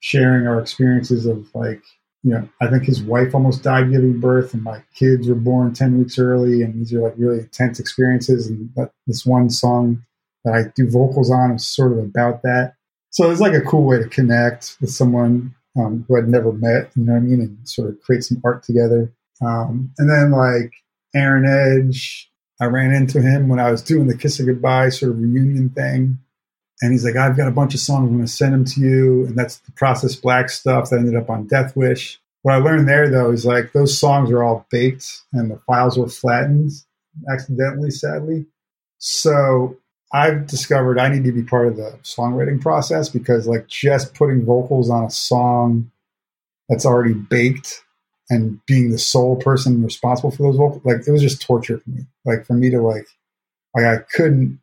sharing 0.00 0.46
our 0.46 0.60
experiences 0.60 1.26
of 1.26 1.52
like, 1.54 1.82
you 2.24 2.30
know, 2.30 2.48
I 2.60 2.68
think 2.68 2.84
his 2.84 3.02
wife 3.02 3.34
almost 3.34 3.62
died 3.62 3.90
giving 3.90 4.18
birth, 4.18 4.54
and 4.54 4.62
my 4.62 4.82
kids 4.94 5.28
were 5.28 5.34
born 5.34 5.74
ten 5.74 5.98
weeks 5.98 6.18
early, 6.18 6.62
and 6.62 6.74
these 6.74 6.92
are 6.94 7.00
like 7.00 7.14
really 7.18 7.40
intense 7.40 7.78
experiences. 7.78 8.48
And 8.48 8.70
this 9.06 9.26
one 9.26 9.50
song 9.50 10.02
that 10.44 10.54
I 10.54 10.72
do 10.74 10.90
vocals 10.90 11.30
on 11.30 11.52
is 11.52 11.66
sort 11.66 11.92
of 11.92 11.98
about 11.98 12.42
that. 12.42 12.74
So 13.10 13.30
it's 13.30 13.40
like 13.40 13.52
a 13.52 13.60
cool 13.60 13.84
way 13.84 13.98
to 13.98 14.08
connect 14.08 14.76
with 14.80 14.90
someone 14.90 15.54
um, 15.76 16.04
who 16.08 16.16
I'd 16.16 16.28
never 16.28 16.50
met, 16.52 16.90
you 16.96 17.04
know 17.04 17.12
what 17.12 17.18
I 17.18 17.22
mean, 17.22 17.40
and 17.40 17.68
sort 17.68 17.90
of 17.90 18.00
create 18.00 18.24
some 18.24 18.40
art 18.42 18.62
together. 18.62 19.12
Um, 19.44 19.92
and 19.98 20.10
then 20.10 20.30
like 20.30 20.72
Aaron 21.14 21.46
Edge, 21.46 22.30
I 22.60 22.66
ran 22.66 22.92
into 22.92 23.20
him 23.20 23.48
when 23.48 23.60
I 23.60 23.70
was 23.70 23.82
doing 23.82 24.06
the 24.06 24.16
Kiss 24.16 24.40
It 24.40 24.46
Goodbye 24.46 24.88
sort 24.88 25.12
of 25.12 25.18
reunion 25.18 25.70
thing. 25.70 26.18
And 26.82 26.92
he's 26.92 27.04
like, 27.04 27.16
I've 27.16 27.36
got 27.36 27.48
a 27.48 27.52
bunch 27.52 27.74
of 27.74 27.80
songs, 27.80 28.08
I'm 28.08 28.16
going 28.16 28.26
to 28.26 28.32
send 28.32 28.52
them 28.52 28.64
to 28.64 28.80
you. 28.80 29.26
And 29.26 29.36
that's 29.36 29.58
the 29.58 29.72
Process 29.72 30.16
Black 30.16 30.50
stuff 30.50 30.90
that 30.90 30.98
ended 30.98 31.16
up 31.16 31.30
on 31.30 31.46
Deathwish. 31.48 32.18
What 32.42 32.54
I 32.54 32.58
learned 32.58 32.88
there, 32.88 33.08
though, 33.08 33.30
is 33.30 33.46
like 33.46 33.72
those 33.72 33.98
songs 33.98 34.30
are 34.30 34.42
all 34.42 34.66
baked 34.70 35.22
and 35.32 35.50
the 35.50 35.58
files 35.66 35.96
were 35.96 36.08
flattened 36.08 36.72
accidentally, 37.32 37.90
sadly. 37.90 38.46
So 38.98 39.76
I've 40.12 40.46
discovered 40.46 40.98
I 40.98 41.08
need 41.08 41.24
to 41.24 41.32
be 41.32 41.42
part 41.42 41.68
of 41.68 41.76
the 41.76 41.98
songwriting 42.02 42.60
process 42.60 43.08
because, 43.08 43.46
like, 43.46 43.66
just 43.66 44.14
putting 44.14 44.44
vocals 44.44 44.90
on 44.90 45.04
a 45.04 45.10
song 45.10 45.90
that's 46.68 46.86
already 46.86 47.14
baked 47.14 47.82
and 48.30 48.64
being 48.66 48.90
the 48.90 48.98
sole 48.98 49.36
person 49.36 49.82
responsible 49.82 50.30
for 50.30 50.44
those 50.44 50.56
vocals, 50.56 50.82
like, 50.84 51.06
it 51.06 51.10
was 51.10 51.22
just 51.22 51.42
torture 51.42 51.78
for 51.78 51.90
me. 51.90 52.02
Like, 52.24 52.46
for 52.46 52.54
me 52.54 52.70
to, 52.70 52.80
like, 52.80 53.06
like 53.74 53.84
I 53.84 53.98
couldn't 54.14 54.60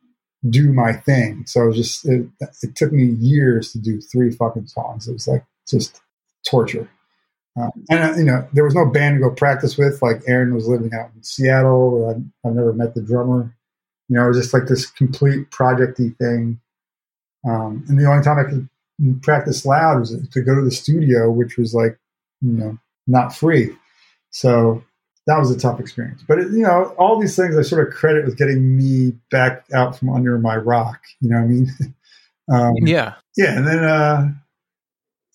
do 0.50 0.74
my 0.74 0.94
thing. 0.94 1.44
So 1.46 1.64
it 1.64 1.68
was 1.68 1.76
just, 1.78 2.06
it, 2.06 2.28
it 2.64 2.76
took 2.76 2.92
me 2.92 3.06
years 3.20 3.72
to 3.74 3.80
do 3.80 4.02
three 4.02 4.32
fucking 4.32 4.68
songs. 4.68 5.08
It 5.08 5.14
was 5.14 5.28
like 5.28 5.46
just 5.70 6.02
torture. 6.48 6.90
Um, 7.60 7.72
and, 7.90 8.04
uh, 8.04 8.18
you 8.18 8.24
know, 8.24 8.48
there 8.54 8.64
was 8.64 8.76
no 8.76 8.86
band 8.86 9.18
to 9.18 9.22
go 9.22 9.36
practice 9.36 9.78
with. 9.78 10.02
Like, 10.02 10.22
Aaron 10.28 10.56
was 10.56 10.68
living 10.68 10.92
out 10.94 11.12
in 11.16 11.22
Seattle. 11.22 12.10
I, 12.10 12.48
I've 12.48 12.56
never 12.56 12.74
met 12.74 12.96
the 12.96 13.02
drummer 13.02 13.54
you 14.12 14.18
know, 14.18 14.26
it 14.26 14.28
was 14.28 14.40
just 14.40 14.54
like 14.54 14.68
this 14.68 14.88
complete 14.88 15.50
projecty 15.52 16.18
thing. 16.18 16.60
Um, 17.48 17.86
and 17.88 17.98
the 17.98 18.06
only 18.10 18.22
time 18.22 18.40
I 18.40 18.44
could 18.44 18.68
practice 19.24 19.66
loud 19.66 20.02
was 20.02 20.28
to 20.34 20.42
go 20.42 20.54
to 20.54 20.62
the 20.62 20.70
studio, 20.70 21.32
which 21.32 21.58
was 21.58 21.74
like, 21.74 21.98
you 22.42 22.52
know, 22.52 22.78
not 23.08 23.34
free. 23.34 23.74
So 24.30 24.84
that 25.28 25.38
was 25.38 25.52
a 25.52 25.60
tough 25.60 25.80
experience. 25.80 26.24
But, 26.28 26.40
it, 26.40 26.52
you 26.52 26.64
know, 26.64 26.96
all 26.98 27.20
these 27.20 27.36
things 27.36 27.58
I 27.58 27.62
sort 27.62 27.88
of 27.88 27.94
credit 27.94 28.26
with 28.26 28.38
getting 28.38 28.76
me 28.76 29.14
back 29.30 29.66
out 29.74 29.98
from 29.98 30.10
under 30.10 30.38
my 30.40 30.58
rock. 30.58 31.00
You 31.20 31.30
know 31.30 31.38
what 31.38 31.44
I 31.44 31.48
mean? 31.48 31.68
um, 32.52 32.74
yeah. 32.82 33.16
Yeah. 33.38 33.58
And 33.58 33.68
then, 33.68 33.84
uh, 33.84 34.30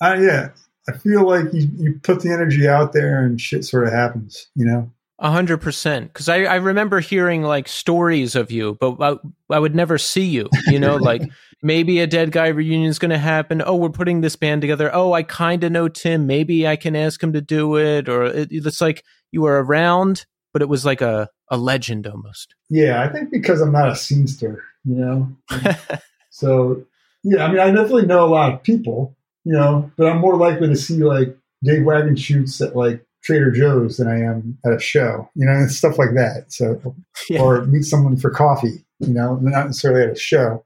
uh, 0.00 0.16
yeah, 0.20 0.48
I 0.88 0.92
feel 0.92 1.26
like 1.26 1.52
you, 1.52 1.68
you 1.76 2.00
put 2.02 2.20
the 2.20 2.32
energy 2.32 2.68
out 2.68 2.92
there 2.92 3.24
and 3.24 3.40
shit 3.40 3.64
sort 3.64 3.86
of 3.86 3.92
happens, 3.92 4.48
you 4.54 4.64
know? 4.64 4.90
A 5.18 5.30
hundred 5.30 5.62
percent. 5.62 6.12
Because 6.12 6.28
I, 6.28 6.42
I 6.42 6.56
remember 6.56 7.00
hearing 7.00 7.42
like 7.42 7.68
stories 7.68 8.34
of 8.36 8.50
you, 8.50 8.76
but 8.78 9.00
I, 9.00 9.16
I 9.54 9.58
would 9.58 9.74
never 9.74 9.96
see 9.96 10.26
you. 10.26 10.50
You 10.66 10.78
know, 10.78 10.96
like 10.96 11.22
maybe 11.62 12.00
a 12.00 12.06
Deadguy 12.06 12.54
reunion 12.54 12.90
is 12.90 12.98
going 12.98 13.12
to 13.12 13.18
happen. 13.18 13.62
Oh, 13.64 13.76
we're 13.76 13.88
putting 13.88 14.20
this 14.20 14.36
band 14.36 14.60
together. 14.60 14.94
Oh, 14.94 15.14
I 15.14 15.22
kind 15.22 15.64
of 15.64 15.72
know 15.72 15.88
Tim. 15.88 16.26
Maybe 16.26 16.68
I 16.68 16.76
can 16.76 16.94
ask 16.94 17.22
him 17.22 17.32
to 17.32 17.40
do 17.40 17.78
it. 17.78 18.10
Or 18.10 18.24
it, 18.24 18.48
it's 18.50 18.82
like 18.82 19.04
you 19.32 19.42
were 19.42 19.62
around, 19.62 20.26
but 20.52 20.62
it 20.62 20.68
was 20.68 20.84
like 20.84 21.00
a, 21.00 21.28
a 21.50 21.56
legend 21.56 22.06
almost. 22.06 22.54
Yeah, 22.68 23.02
I 23.02 23.08
think 23.08 23.30
because 23.30 23.60
I'm 23.60 23.72
not 23.72 23.88
a 23.88 23.92
scenester, 23.92 24.58
you 24.84 24.94
know. 24.96 25.36
so 26.30 26.82
yeah, 27.22 27.44
I 27.44 27.48
mean, 27.48 27.58
I 27.58 27.70
definitely 27.70 28.06
know 28.06 28.24
a 28.24 28.30
lot 28.30 28.52
of 28.52 28.62
people, 28.62 29.16
you 29.44 29.52
know, 29.52 29.90
but 29.96 30.06
I'm 30.06 30.18
more 30.18 30.36
likely 30.36 30.68
to 30.68 30.76
see 30.76 31.02
like 31.02 31.36
Dave 31.64 31.82
Wagenschutz 31.82 32.64
at 32.64 32.76
like 32.76 33.04
Trader 33.24 33.50
Joe's 33.50 33.96
than 33.96 34.06
I 34.06 34.20
am 34.20 34.56
at 34.64 34.72
a 34.72 34.78
show, 34.78 35.28
you 35.34 35.44
know, 35.44 35.52
and 35.52 35.70
stuff 35.70 35.98
like 35.98 36.14
that. 36.14 36.46
So, 36.48 36.94
yeah. 37.28 37.40
or 37.40 37.64
meet 37.64 37.82
someone 37.82 38.16
for 38.16 38.30
coffee, 38.30 38.84
you 39.00 39.12
know, 39.12 39.36
not 39.42 39.66
necessarily 39.66 40.04
at 40.04 40.16
a 40.16 40.18
show. 40.18 40.64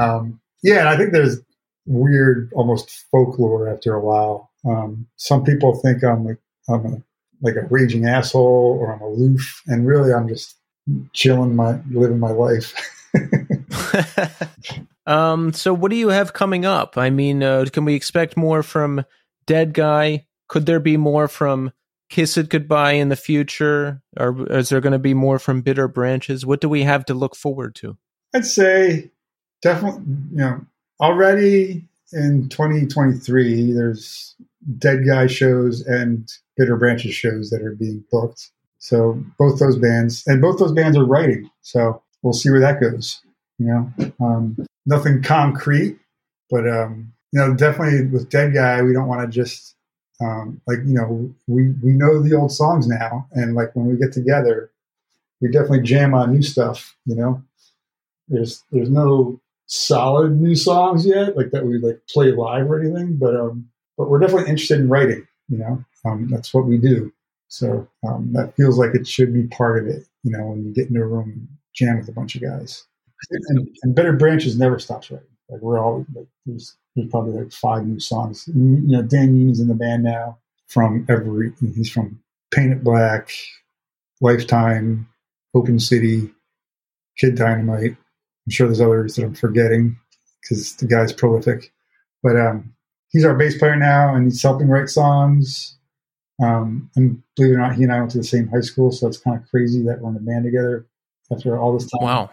Um, 0.00 0.40
yeah, 0.64 0.80
and 0.80 0.88
I 0.88 0.96
think 0.96 1.12
there's 1.12 1.38
weird, 1.86 2.50
almost 2.54 2.90
folklore 3.12 3.68
after 3.68 3.94
a 3.94 4.00
while. 4.00 4.50
Um, 4.66 5.06
some 5.16 5.44
people 5.44 5.76
think 5.76 6.02
I'm 6.02 6.24
like 6.24 6.38
I'm 6.68 6.86
a 6.86 7.02
like 7.42 7.56
a 7.56 7.66
raging 7.70 8.06
asshole 8.06 8.78
or 8.80 8.92
I'm 8.92 9.00
aloof, 9.00 9.62
and 9.66 9.86
really 9.86 10.12
I'm 10.12 10.28
just 10.28 10.56
chilling 11.12 11.56
my 11.56 11.80
living 11.90 12.18
my 12.18 12.30
life. 12.30 12.74
um, 15.06 15.52
so 15.52 15.72
what 15.72 15.90
do 15.90 15.96
you 15.96 16.08
have 16.08 16.32
coming 16.32 16.64
up? 16.64 16.96
I 16.98 17.10
mean, 17.10 17.42
uh, 17.42 17.66
can 17.72 17.84
we 17.84 17.94
expect 17.94 18.36
more 18.36 18.62
from 18.62 19.04
Deadguy? 19.46 20.24
Could 20.48 20.66
there 20.66 20.80
be 20.80 20.96
more 20.96 21.28
from 21.28 21.72
Kiss 22.10 22.36
It 22.36 22.48
Goodbye 22.48 22.92
in 22.92 23.08
the 23.08 23.16
future? 23.16 24.02
Or 24.16 24.46
is 24.52 24.68
there 24.68 24.80
going 24.80 24.92
to 24.92 24.98
be 24.98 25.14
more 25.14 25.38
from 25.38 25.62
Bitter 25.62 25.88
Branches? 25.88 26.44
What 26.44 26.60
do 26.60 26.68
we 26.68 26.82
have 26.82 27.04
to 27.06 27.14
look 27.14 27.34
forward 27.34 27.74
to? 27.76 27.96
I'd 28.34 28.44
say 28.44 29.10
definitely, 29.62 30.04
you 30.32 30.36
know, 30.36 30.60
already 31.00 31.84
in 32.12 32.48
2023, 32.48 33.72
there's 33.72 34.36
Deadguy 34.78 35.28
shows 35.28 35.82
and 35.82 36.30
Bitter 36.56 36.76
Branches 36.76 37.14
shows 37.14 37.50
that 37.50 37.62
are 37.62 37.74
being 37.74 38.04
booked. 38.10 38.50
So 38.78 39.22
both 39.38 39.58
those 39.58 39.76
bands, 39.76 40.22
and 40.26 40.42
both 40.42 40.58
those 40.58 40.72
bands 40.72 40.96
are 40.96 41.06
writing. 41.06 41.50
So 41.62 42.02
we'll 42.22 42.34
see 42.34 42.50
where 42.50 42.60
that 42.60 42.80
goes. 42.80 43.20
You 43.58 43.66
know, 43.66 43.92
um, 44.20 44.56
nothing 44.84 45.22
concrete, 45.22 45.98
but 46.50 46.68
um, 46.68 47.12
you 47.32 47.40
know, 47.40 47.54
definitely 47.54 48.06
with 48.06 48.30
Deadguy, 48.30 48.86
we 48.86 48.92
don't 48.92 49.08
want 49.08 49.22
to 49.22 49.28
just 49.28 49.74
um, 50.20 50.60
like 50.66 50.78
you 50.78 50.94
know 50.94 51.34
we 51.46 51.70
we 51.82 51.92
know 51.92 52.22
the 52.22 52.34
old 52.34 52.52
songs 52.52 52.86
now 52.86 53.26
and 53.32 53.54
like 53.54 53.74
when 53.74 53.86
we 53.86 53.96
get 53.96 54.12
together 54.12 54.70
we 55.40 55.48
definitely 55.50 55.82
jam 55.82 56.14
on 56.14 56.32
new 56.32 56.42
stuff 56.42 56.96
you 57.04 57.14
know 57.14 57.42
there's 58.28 58.62
there's 58.70 58.90
no 58.90 59.40
solid 59.66 60.40
new 60.40 60.54
songs 60.54 61.04
yet 61.06 61.36
like 61.36 61.50
that 61.50 61.66
we 61.66 61.78
like 61.78 62.00
play 62.08 62.30
live 62.30 62.70
or 62.70 62.80
anything 62.80 63.16
but 63.16 63.34
um 63.34 63.68
but 63.96 64.08
we're 64.08 64.18
definitely 64.18 64.48
interested 64.48 64.80
in 64.80 64.88
writing 64.88 65.26
you 65.48 65.58
know 65.58 65.84
um, 66.04 66.28
that's 66.30 66.52
what 66.52 66.66
we 66.66 66.78
do 66.78 67.12
so 67.48 67.86
um, 68.06 68.32
that 68.32 68.54
feels 68.56 68.78
like 68.78 68.94
it 68.94 69.06
should 69.06 69.32
be 69.32 69.46
part 69.48 69.78
of 69.78 69.86
it 69.86 70.06
you 70.22 70.30
know 70.30 70.46
when 70.46 70.64
you 70.64 70.72
get 70.72 70.88
into 70.88 71.00
a 71.00 71.06
room 71.06 71.48
jam 71.74 71.98
with 71.98 72.08
a 72.08 72.12
bunch 72.12 72.34
of 72.34 72.42
guys 72.42 72.84
and, 73.30 73.68
and 73.82 73.94
Bitter 73.94 74.12
Branches 74.12 74.58
never 74.58 74.78
stops 74.78 75.10
writing 75.10 75.26
like 75.48 75.60
we're 75.60 75.78
all 75.78 76.06
like 76.14 76.26
there's 76.46 76.76
there's 76.94 77.10
probably 77.10 77.32
like 77.32 77.52
five 77.52 77.86
new 77.86 78.00
songs. 78.00 78.48
You 78.48 78.54
know, 78.54 79.02
Dan 79.02 79.34
Yemin's 79.34 79.60
in 79.60 79.68
the 79.68 79.74
band 79.74 80.04
now 80.04 80.38
from 80.68 81.06
every, 81.08 81.52
he's 81.74 81.90
from 81.90 82.20
Paint 82.52 82.72
It 82.72 82.84
Black, 82.84 83.30
Lifetime, 84.20 85.08
Open 85.54 85.80
City, 85.80 86.30
Kid 87.18 87.36
Dynamite. 87.36 87.92
I'm 87.92 88.50
sure 88.50 88.66
there's 88.66 88.80
others 88.80 89.16
that 89.16 89.24
I'm 89.24 89.34
forgetting 89.34 89.98
because 90.42 90.76
the 90.76 90.86
guy's 90.86 91.12
prolific. 91.12 91.72
But 92.22 92.36
um, 92.36 92.74
he's 93.14 93.24
our 93.24 93.34
bass 93.34 93.56
player 93.56 93.76
now 93.76 94.14
and 94.14 94.24
he's 94.24 94.42
helping 94.42 94.68
write 94.68 94.90
songs. 94.90 95.78
Um, 96.42 96.90
and 96.96 97.22
believe 97.36 97.52
it 97.52 97.54
or 97.54 97.58
not, 97.58 97.76
he 97.76 97.84
and 97.84 97.92
I 97.92 98.00
went 98.00 98.10
to 98.10 98.18
the 98.18 98.24
same 98.24 98.48
high 98.48 98.60
school, 98.60 98.90
so 98.90 99.06
it's 99.06 99.18
kind 99.18 99.40
of 99.40 99.48
crazy 99.48 99.82
that 99.84 100.00
we're 100.00 100.10
in 100.10 100.16
a 100.16 100.20
band 100.20 100.44
together 100.44 100.84
after 101.32 101.56
all 101.56 101.72
this 101.72 101.90
time. 101.90 102.02
Wow 102.02 102.30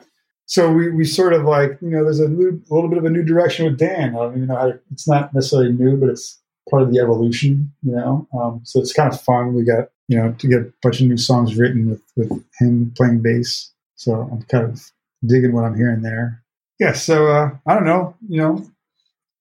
so 0.52 0.70
we, 0.70 0.90
we 0.90 1.06
sort 1.06 1.32
of 1.32 1.46
like 1.46 1.78
you 1.82 1.90
know 1.90 2.04
there's 2.04 2.20
a, 2.20 2.28
new, 2.28 2.62
a 2.70 2.74
little 2.74 2.90
bit 2.90 2.98
of 2.98 3.06
a 3.06 3.10
new 3.10 3.24
direction 3.24 3.66
with 3.66 3.78
Dan. 3.78 4.10
I 4.10 4.20
don't 4.20 4.36
even 4.36 4.48
know 4.48 4.58
how 4.58 4.66
to, 4.66 4.80
it's 4.92 5.08
not 5.08 5.34
necessarily 5.34 5.72
new, 5.72 5.96
but 5.96 6.10
it's 6.10 6.42
part 6.70 6.82
of 6.82 6.92
the 6.92 7.00
evolution, 7.00 7.72
you 7.84 7.96
know. 7.96 8.28
Um, 8.38 8.60
so 8.66 8.82
it's 8.82 8.92
kind 8.92 9.14
of 9.14 9.22
fun. 9.22 9.54
We 9.54 9.64
got 9.64 9.92
you 10.10 10.18
know 10.18 10.34
to 10.34 10.48
get 10.50 10.60
a 10.60 10.74
bunch 10.84 11.00
of 11.00 11.08
new 11.08 11.16
songs 11.16 11.56
written 11.56 11.90
with 11.90 12.02
with 12.18 12.44
him 12.60 12.92
playing 12.98 13.22
bass. 13.22 13.72
So 13.96 14.28
I'm 14.30 14.42
kind 14.44 14.66
of 14.66 14.92
digging 15.26 15.54
what 15.54 15.64
I'm 15.64 15.78
hearing 15.78 16.02
there. 16.02 16.44
Yeah. 16.82 16.94
So 16.94 17.28
uh, 17.28 17.52
I 17.66 17.74
don't 17.74 17.86
know. 17.86 18.14
You 18.28 18.42
know, 18.42 18.71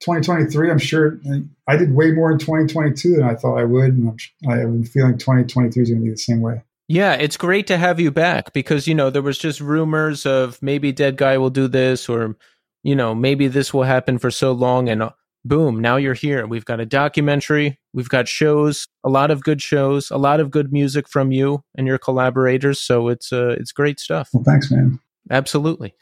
2023. 0.01 0.71
I'm 0.71 0.79
sure 0.79 1.19
I 1.67 1.77
did 1.77 1.95
way 1.95 2.13
more 2.13 2.31
in 2.33 2.39
2022 2.39 3.17
than 3.17 3.23
I 3.23 3.35
thought 3.35 3.59
I 3.59 3.65
would, 3.65 3.95
and 3.95 4.09
I'm, 4.09 4.51
I 4.51 4.57
have 4.59 4.71
been 4.71 4.85
feeling 4.85 5.19
2023 5.19 5.83
is 5.83 5.91
going 5.91 6.01
to 6.01 6.05
be 6.05 6.11
the 6.11 6.17
same 6.17 6.41
way. 6.41 6.63
Yeah, 6.89 7.15
it's 7.15 7.37
great 7.37 7.69
to 7.69 7.79
have 7.79 8.01
you 8.01 8.11
back 8.11 8.53
because, 8.53 8.89
you 8.89 8.97
know, 8.97 9.11
there 9.11 9.23
was 9.23 9.39
just 9.39 9.61
rumors 9.61 10.27
of 10.27 10.61
maybe 10.61 10.93
Deadguy 10.93 11.39
will 11.39 11.51
do 11.51 11.69
this 11.69 12.09
or, 12.09 12.37
you 12.83 12.97
know, 12.97 13.15
maybe 13.15 13.47
this 13.47 13.73
will 13.73 13.85
happen 13.85 14.19
for 14.19 14.31
so 14.31 14.51
long. 14.51 14.89
And 14.89 15.01
uh, 15.01 15.11
boom, 15.45 15.81
now 15.81 15.97
you're 15.97 16.15
here. 16.15 16.47
We've 16.49 16.65
got 16.65 16.81
a 16.81 16.87
documentary, 16.87 17.79
we've 17.93 18.09
got 18.09 18.27
shows, 18.27 18.89
a 19.05 19.09
lot 19.09 19.31
of 19.31 19.45
good 19.45 19.63
shows, 19.63 20.11
a 20.11 20.17
lot 20.17 20.41
of 20.41 20.51
good 20.51 20.73
music 20.73 21.09
from 21.09 21.31
you 21.31 21.63
and 21.77 21.87
your 21.87 21.99
collaborators. 21.99 22.81
So 22.81 23.07
it's, 23.07 23.33
uh, 23.33 23.55
it's 23.57 23.71
great 23.71 24.01
stuff. 24.01 24.31
Well, 24.33 24.43
thanks, 24.43 24.69
man. 24.71 24.99
Absolutely. 25.31 25.95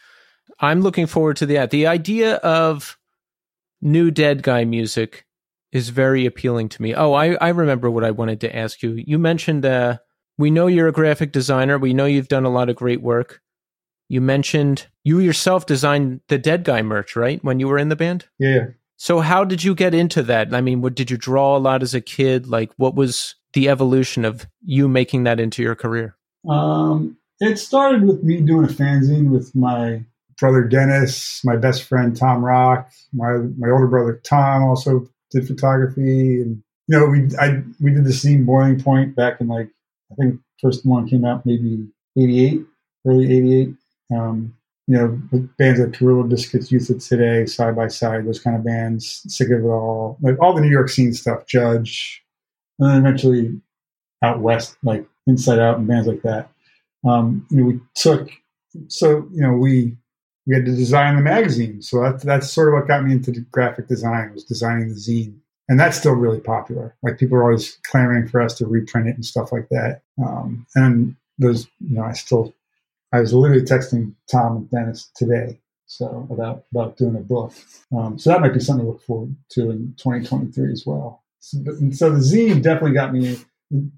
I'm 0.60 0.80
looking 0.80 1.06
forward 1.06 1.36
to 1.36 1.46
that. 1.46 1.70
The 1.70 1.86
idea 1.86 2.36
of 2.36 2.97
new 3.80 4.10
Deadguy 4.10 4.68
music 4.68 5.26
is 5.72 5.90
very 5.90 6.26
appealing 6.26 6.68
to 6.70 6.82
me. 6.82 6.94
Oh, 6.94 7.12
I, 7.12 7.34
I 7.34 7.48
remember 7.50 7.90
what 7.90 8.04
I 8.04 8.10
wanted 8.10 8.40
to 8.40 8.56
ask 8.56 8.82
you. 8.82 9.02
You 9.06 9.18
mentioned, 9.18 9.66
uh, 9.66 9.98
we 10.38 10.50
know 10.50 10.66
you're 10.66 10.88
a 10.88 10.92
graphic 10.92 11.32
designer. 11.32 11.78
We 11.78 11.92
know 11.92 12.06
you've 12.06 12.28
done 12.28 12.44
a 12.44 12.50
lot 12.50 12.68
of 12.68 12.76
great 12.76 13.02
work. 13.02 13.40
You 14.08 14.20
mentioned 14.20 14.86
you 15.04 15.18
yourself 15.18 15.66
designed 15.66 16.20
the 16.28 16.38
Deadguy 16.38 16.84
merch, 16.84 17.16
right? 17.16 17.42
When 17.44 17.60
you 17.60 17.68
were 17.68 17.78
in 17.78 17.90
the 17.90 17.96
band? 17.96 18.26
Yeah. 18.38 18.68
So 18.96 19.20
how 19.20 19.44
did 19.44 19.62
you 19.62 19.74
get 19.74 19.94
into 19.94 20.22
that? 20.24 20.54
I 20.54 20.60
mean, 20.60 20.80
what 20.80 20.94
did 20.94 21.10
you 21.10 21.16
draw 21.16 21.56
a 21.56 21.58
lot 21.58 21.82
as 21.82 21.94
a 21.94 22.00
kid? 22.00 22.46
Like 22.46 22.72
what 22.76 22.94
was 22.94 23.34
the 23.52 23.68
evolution 23.68 24.24
of 24.24 24.46
you 24.64 24.88
making 24.88 25.24
that 25.24 25.38
into 25.38 25.62
your 25.62 25.74
career? 25.74 26.16
Um, 26.48 27.16
it 27.40 27.58
started 27.58 28.04
with 28.04 28.22
me 28.22 28.40
doing 28.40 28.64
a 28.64 28.68
fanzine 28.68 29.30
with 29.30 29.54
my 29.54 30.04
brother 30.38 30.64
Dennis, 30.64 31.40
my 31.44 31.56
best 31.56 31.84
friend 31.84 32.16
Tom 32.16 32.44
Rock, 32.44 32.90
my 33.12 33.38
my 33.58 33.70
older 33.70 33.86
brother 33.86 34.20
Tom 34.24 34.62
also 34.62 35.06
did 35.30 35.46
photography, 35.46 36.40
and 36.40 36.62
you 36.86 36.98
know 36.98 37.06
we 37.06 37.28
I 37.38 37.62
we 37.80 37.92
did 37.92 38.04
the 38.04 38.12
scene 38.12 38.44
Boiling 38.44 38.82
Point 38.82 39.14
back 39.14 39.40
in 39.40 39.48
like 39.48 39.68
I 40.12 40.14
think 40.14 40.40
first 40.60 40.86
one 40.86 41.08
came 41.08 41.24
out 41.24 41.44
maybe 41.44 41.86
eighty 42.16 42.44
eight, 42.44 42.62
early 43.06 43.24
eighty 43.24 43.60
eight. 43.60 43.74
Um, 44.14 44.54
you 44.86 44.96
know, 44.96 45.20
with 45.30 45.54
bands 45.58 45.78
like 45.78 45.98
Gorilla 45.98 46.24
Biscuits, 46.24 46.72
Youth 46.72 46.88
of 46.88 47.04
Today, 47.04 47.44
Side 47.44 47.76
by 47.76 47.88
Side, 47.88 48.26
those 48.26 48.40
kind 48.40 48.56
of 48.56 48.64
bands, 48.64 49.22
Sick 49.28 49.50
of 49.50 49.60
It 49.60 49.66
All, 49.66 50.16
like 50.22 50.40
all 50.40 50.54
the 50.54 50.62
New 50.62 50.70
York 50.70 50.88
scene 50.88 51.12
stuff, 51.12 51.46
Judge, 51.46 52.24
and 52.78 52.88
then 52.88 52.96
eventually 52.96 53.60
out 54.22 54.40
west, 54.40 54.78
like 54.82 55.06
Inside 55.26 55.58
Out 55.58 55.76
and 55.76 55.86
bands 55.86 56.06
like 56.08 56.22
that. 56.22 56.50
Um, 57.06 57.46
you 57.50 57.58
know, 57.58 57.64
we 57.64 57.80
took 57.94 58.30
so 58.88 59.28
you 59.32 59.42
know 59.42 59.52
we 59.52 59.96
we 60.48 60.54
had 60.54 60.64
to 60.64 60.74
design 60.74 61.16
the 61.16 61.22
magazine, 61.22 61.82
so 61.82 62.00
that, 62.02 62.22
that's 62.22 62.50
sort 62.50 62.68
of 62.68 62.74
what 62.74 62.88
got 62.88 63.04
me 63.04 63.12
into 63.12 63.32
graphic 63.52 63.86
design 63.86 64.32
was 64.32 64.44
designing 64.44 64.88
the 64.88 64.94
zine, 64.94 65.36
and 65.68 65.78
that's 65.78 65.98
still 65.98 66.14
really 66.14 66.40
popular. 66.40 66.96
Like 67.02 67.18
people 67.18 67.36
are 67.36 67.44
always 67.44 67.78
clamoring 67.86 68.28
for 68.28 68.40
us 68.40 68.54
to 68.54 68.66
reprint 68.66 69.08
it 69.08 69.14
and 69.14 69.24
stuff 69.24 69.52
like 69.52 69.68
that. 69.68 70.00
Um, 70.20 70.66
and 70.74 71.14
those, 71.38 71.68
you 71.80 71.96
know, 71.96 72.02
I 72.02 72.14
still 72.14 72.54
I 73.12 73.20
was 73.20 73.34
literally 73.34 73.62
texting 73.62 74.14
Tom 74.30 74.56
and 74.56 74.70
Dennis 74.70 75.10
today, 75.14 75.60
so 75.84 76.26
about 76.30 76.64
about 76.72 76.96
doing 76.96 77.16
a 77.16 77.20
book. 77.20 77.52
Um, 77.94 78.18
so 78.18 78.30
that 78.30 78.40
might 78.40 78.54
be 78.54 78.60
something 78.60 78.86
to 78.86 78.92
look 78.92 79.02
forward 79.02 79.36
to 79.50 79.70
in 79.70 79.94
2023 79.98 80.72
as 80.72 80.84
well. 80.86 81.22
So, 81.40 81.58
so 81.92 82.10
the 82.10 82.20
zine 82.20 82.62
definitely 82.62 82.92
got 82.92 83.12
me 83.12 83.38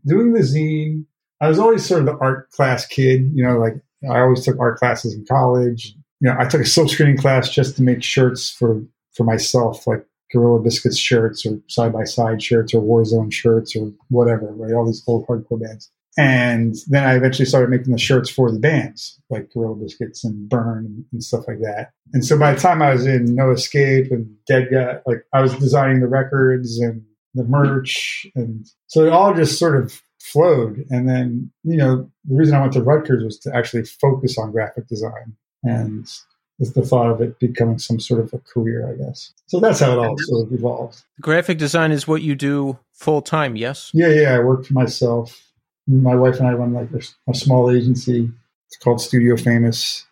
doing 0.04 0.32
the 0.32 0.40
zine. 0.40 1.06
I 1.40 1.48
was 1.48 1.60
always 1.60 1.86
sort 1.86 2.00
of 2.00 2.06
the 2.06 2.18
art 2.18 2.50
class 2.50 2.86
kid, 2.86 3.30
you 3.34 3.44
know, 3.44 3.58
like 3.58 3.74
I 4.10 4.20
always 4.20 4.44
took 4.44 4.58
art 4.58 4.78
classes 4.78 5.14
in 5.14 5.24
college. 5.26 5.94
You 6.20 6.28
know, 6.30 6.36
I 6.38 6.46
took 6.46 6.60
a 6.60 6.66
silk 6.66 6.90
screening 6.90 7.16
class 7.16 7.48
just 7.50 7.76
to 7.76 7.82
make 7.82 8.02
shirts 8.02 8.50
for 8.50 8.82
for 9.14 9.24
myself, 9.24 9.86
like 9.86 10.04
Gorilla 10.32 10.60
Biscuits 10.60 10.98
shirts 10.98 11.44
or 11.44 11.58
side 11.68 11.92
by 11.92 12.04
side 12.04 12.42
shirts 12.42 12.74
or 12.74 12.82
Warzone 12.82 13.32
shirts 13.32 13.74
or 13.76 13.92
whatever, 14.08 14.52
right? 14.54 14.72
All 14.72 14.86
these 14.86 15.02
old 15.06 15.26
hardcore 15.26 15.60
bands. 15.60 15.90
And 16.18 16.74
then 16.88 17.04
I 17.04 17.14
eventually 17.14 17.46
started 17.46 17.70
making 17.70 17.92
the 17.92 17.98
shirts 17.98 18.28
for 18.28 18.50
the 18.50 18.58
bands, 18.58 19.20
like 19.30 19.50
Gorilla 19.52 19.76
Biscuits 19.76 20.24
and 20.24 20.48
Burn 20.48 21.04
and 21.12 21.22
stuff 21.22 21.46
like 21.46 21.60
that. 21.60 21.92
And 22.12 22.24
so 22.24 22.38
by 22.38 22.52
the 22.52 22.60
time 22.60 22.82
I 22.82 22.92
was 22.92 23.06
in 23.06 23.34
No 23.34 23.52
Escape 23.52 24.10
and 24.10 24.26
Deadguy, 24.50 25.00
like 25.06 25.24
I 25.32 25.40
was 25.40 25.54
designing 25.54 26.00
the 26.00 26.08
records 26.08 26.78
and 26.78 27.02
the 27.34 27.44
merch. 27.44 28.26
And 28.34 28.66
so 28.88 29.04
it 29.04 29.12
all 29.12 29.34
just 29.34 29.58
sort 29.58 29.80
of 29.80 30.02
flowed. 30.20 30.84
And 30.90 31.08
then, 31.08 31.52
you 31.62 31.76
know, 31.76 32.10
the 32.24 32.36
reason 32.36 32.56
I 32.56 32.60
went 32.60 32.72
to 32.74 32.82
Rutgers 32.82 33.22
was 33.22 33.38
to 33.40 33.56
actually 33.56 33.84
focus 33.84 34.36
on 34.36 34.52
graphic 34.52 34.88
design. 34.88 35.36
And 35.62 36.10
with 36.58 36.74
the 36.74 36.82
thought 36.82 37.10
of 37.10 37.20
it 37.20 37.38
becoming 37.38 37.78
some 37.78 37.98
sort 37.98 38.20
of 38.20 38.32
a 38.34 38.38
career, 38.38 38.92
I 38.92 39.02
guess. 39.02 39.32
So 39.46 39.60
that's 39.60 39.80
how 39.80 39.92
it 39.92 39.98
all 39.98 40.16
sort 40.18 40.46
of 40.46 40.52
evolved. 40.52 41.02
Graphic 41.20 41.58
design 41.58 41.90
is 41.90 42.06
what 42.06 42.22
you 42.22 42.34
do 42.34 42.78
full 42.92 43.22
time, 43.22 43.56
yes? 43.56 43.90
Yeah, 43.94 44.08
yeah. 44.08 44.34
I 44.34 44.40
work 44.40 44.66
for 44.66 44.74
myself. 44.74 45.42
My 45.86 46.14
wife 46.14 46.38
and 46.38 46.46
I 46.46 46.52
run 46.52 46.74
like 46.74 46.90
a, 46.92 47.00
a 47.30 47.34
small 47.34 47.70
agency. 47.70 48.30
It's 48.68 48.76
called 48.76 49.00
Studio 49.00 49.36
Famous. 49.36 50.06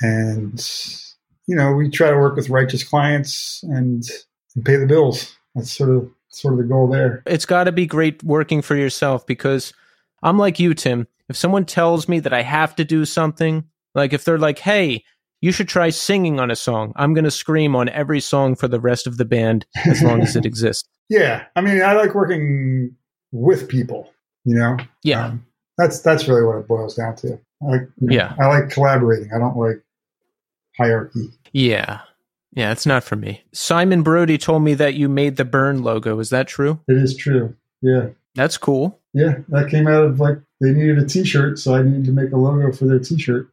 And, 0.00 0.64
you 1.46 1.56
know, 1.56 1.72
we 1.72 1.90
try 1.90 2.10
to 2.10 2.16
work 2.16 2.36
with 2.36 2.48
righteous 2.48 2.84
clients 2.84 3.62
and, 3.64 4.04
and 4.54 4.64
pay 4.64 4.76
the 4.76 4.86
bills. 4.86 5.36
That's 5.54 5.70
sort 5.70 5.90
of 5.90 6.08
sort 6.28 6.54
of 6.54 6.58
the 6.58 6.64
goal 6.64 6.86
there. 6.86 7.22
It's 7.26 7.46
got 7.46 7.64
to 7.64 7.72
be 7.72 7.86
great 7.86 8.22
working 8.22 8.62
for 8.62 8.76
yourself 8.76 9.26
because 9.26 9.72
I'm 10.22 10.38
like 10.38 10.60
you, 10.60 10.74
Tim. 10.74 11.08
If 11.28 11.36
someone 11.36 11.64
tells 11.64 12.08
me 12.08 12.20
that 12.20 12.32
I 12.32 12.42
have 12.42 12.76
to 12.76 12.84
do 12.84 13.04
something, 13.04 13.64
like 13.94 14.12
if 14.12 14.24
they're 14.24 14.38
like, 14.38 14.58
hey, 14.58 15.02
you 15.40 15.52
should 15.52 15.68
try 15.68 15.90
singing 15.90 16.40
on 16.40 16.50
a 16.50 16.56
song, 16.56 16.92
I'm 16.96 17.14
going 17.14 17.24
to 17.24 17.30
scream 17.30 17.76
on 17.76 17.88
every 17.90 18.20
song 18.20 18.56
for 18.56 18.68
the 18.68 18.80
rest 18.80 19.06
of 19.06 19.16
the 19.18 19.24
band 19.24 19.66
as 19.86 20.02
long 20.02 20.20
as 20.22 20.34
it 20.36 20.44
exists. 20.46 20.88
Yeah. 21.08 21.44
I 21.56 21.60
mean, 21.60 21.80
I 21.82 21.92
like 21.94 22.14
working 22.14 22.94
with 23.32 23.68
people, 23.68 24.10
you 24.44 24.56
know? 24.56 24.76
Yeah. 25.04 25.26
Um, 25.26 25.46
that's 25.76 26.00
that's 26.00 26.26
really 26.26 26.44
what 26.44 26.56
it 26.56 26.66
boils 26.66 26.96
down 26.96 27.14
to. 27.16 27.38
I 27.62 27.66
like, 27.66 27.82
know, 27.98 28.14
Yeah. 28.14 28.34
I 28.40 28.46
like 28.46 28.70
collaborating. 28.70 29.30
I 29.34 29.38
don't 29.38 29.56
like 29.56 29.82
hierarchy. 30.76 31.28
Yeah. 31.52 32.00
Yeah, 32.52 32.72
it's 32.72 32.86
not 32.86 33.04
for 33.04 33.14
me. 33.14 33.42
Simon 33.52 34.02
Brody 34.02 34.38
told 34.38 34.62
me 34.64 34.74
that 34.74 34.94
you 34.94 35.08
made 35.08 35.36
the 35.36 35.44
Burn 35.44 35.82
logo. 35.82 36.18
Is 36.18 36.30
that 36.30 36.48
true? 36.48 36.80
It 36.88 36.96
is 36.96 37.16
true. 37.16 37.54
Yeah. 37.82 38.08
That's 38.34 38.58
cool. 38.58 38.98
Yeah. 39.14 39.38
That 39.48 39.68
came 39.70 39.86
out 39.86 40.02
of 40.04 40.18
like 40.18 40.38
they 40.60 40.72
needed 40.72 40.98
a 40.98 41.06
T-shirt, 41.06 41.58
so 41.58 41.76
I 41.76 41.82
needed 41.82 42.04
to 42.06 42.12
make 42.12 42.32
a 42.32 42.36
logo 42.36 42.72
for 42.72 42.86
their 42.86 42.98
T-shirt. 42.98 43.48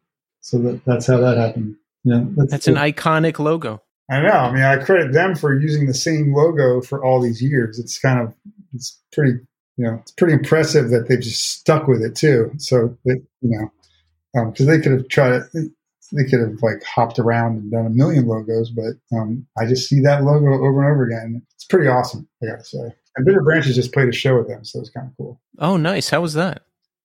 So 0.46 0.60
that 0.60 0.86
that's 0.86 1.08
how 1.08 1.18
that 1.18 1.38
happened. 1.38 1.76
Yeah. 2.04 2.24
That's 2.36 2.68
an 2.68 2.76
iconic 2.76 3.40
logo. 3.40 3.82
I 4.12 4.22
know. 4.22 4.30
I 4.30 4.54
mean, 4.54 4.62
I 4.62 4.78
credit 4.78 5.12
them 5.12 5.34
for 5.36 5.60
using 5.60 5.88
the 5.88 5.94
same 5.96 6.36
logo 6.36 6.82
for 6.82 7.04
all 7.04 7.20
these 7.20 7.42
years. 7.42 7.80
It's 7.80 7.98
kind 7.98 8.20
of, 8.20 8.32
it's 8.72 9.02
pretty, 9.12 9.40
you 9.78 9.86
know, 9.86 9.96
it's 9.96 10.12
pretty 10.12 10.36
impressive 10.36 10.92
that 10.92 11.08
they've 11.08 11.20
just 11.20 11.60
stuck 11.60 11.88
with 11.88 12.04
it 12.04 12.16
too. 12.16 12.52
So 12.58 12.96
that, 13.06 13.26
you 13.42 13.60
know, 13.60 14.52
because 14.52 14.68
they 14.68 14.80
could 14.80 14.92
have 14.92 15.08
tried, 15.08 15.42
it. 15.56 15.72
they 16.12 16.26
could 16.26 16.42
have 16.42 16.62
like 16.62 16.84
hopped 16.84 17.18
around 17.18 17.58
and 17.58 17.72
done 17.72 17.88
a 17.88 17.90
million 17.90 18.28
logos, 18.28 18.70
but 18.70 18.94
um, 19.18 19.48
I 19.58 19.66
just 19.66 19.90
see 19.90 20.00
that 20.02 20.24
logo 20.24 20.46
over 20.46 20.84
and 20.84 20.94
over 20.94 21.06
again. 21.06 21.42
It's 21.56 21.66
pretty 21.66 21.88
awesome, 21.88 22.28
I 22.44 22.52
gotta 22.52 22.64
say. 22.64 22.94
And 23.16 23.26
Bitter 23.26 23.42
Branches 23.42 23.74
just 23.74 23.94
played 23.94 24.10
a 24.10 24.14
show 24.14 24.38
with 24.38 24.48
them, 24.48 24.64
so 24.64 24.80
it's 24.80 24.92
kind 24.92 25.08
of 25.08 25.18
cool. 25.18 25.42
Oh, 25.58 25.78
nice. 25.78 26.10
How 26.10 26.22
was 26.22 26.36
that? 26.36 26.58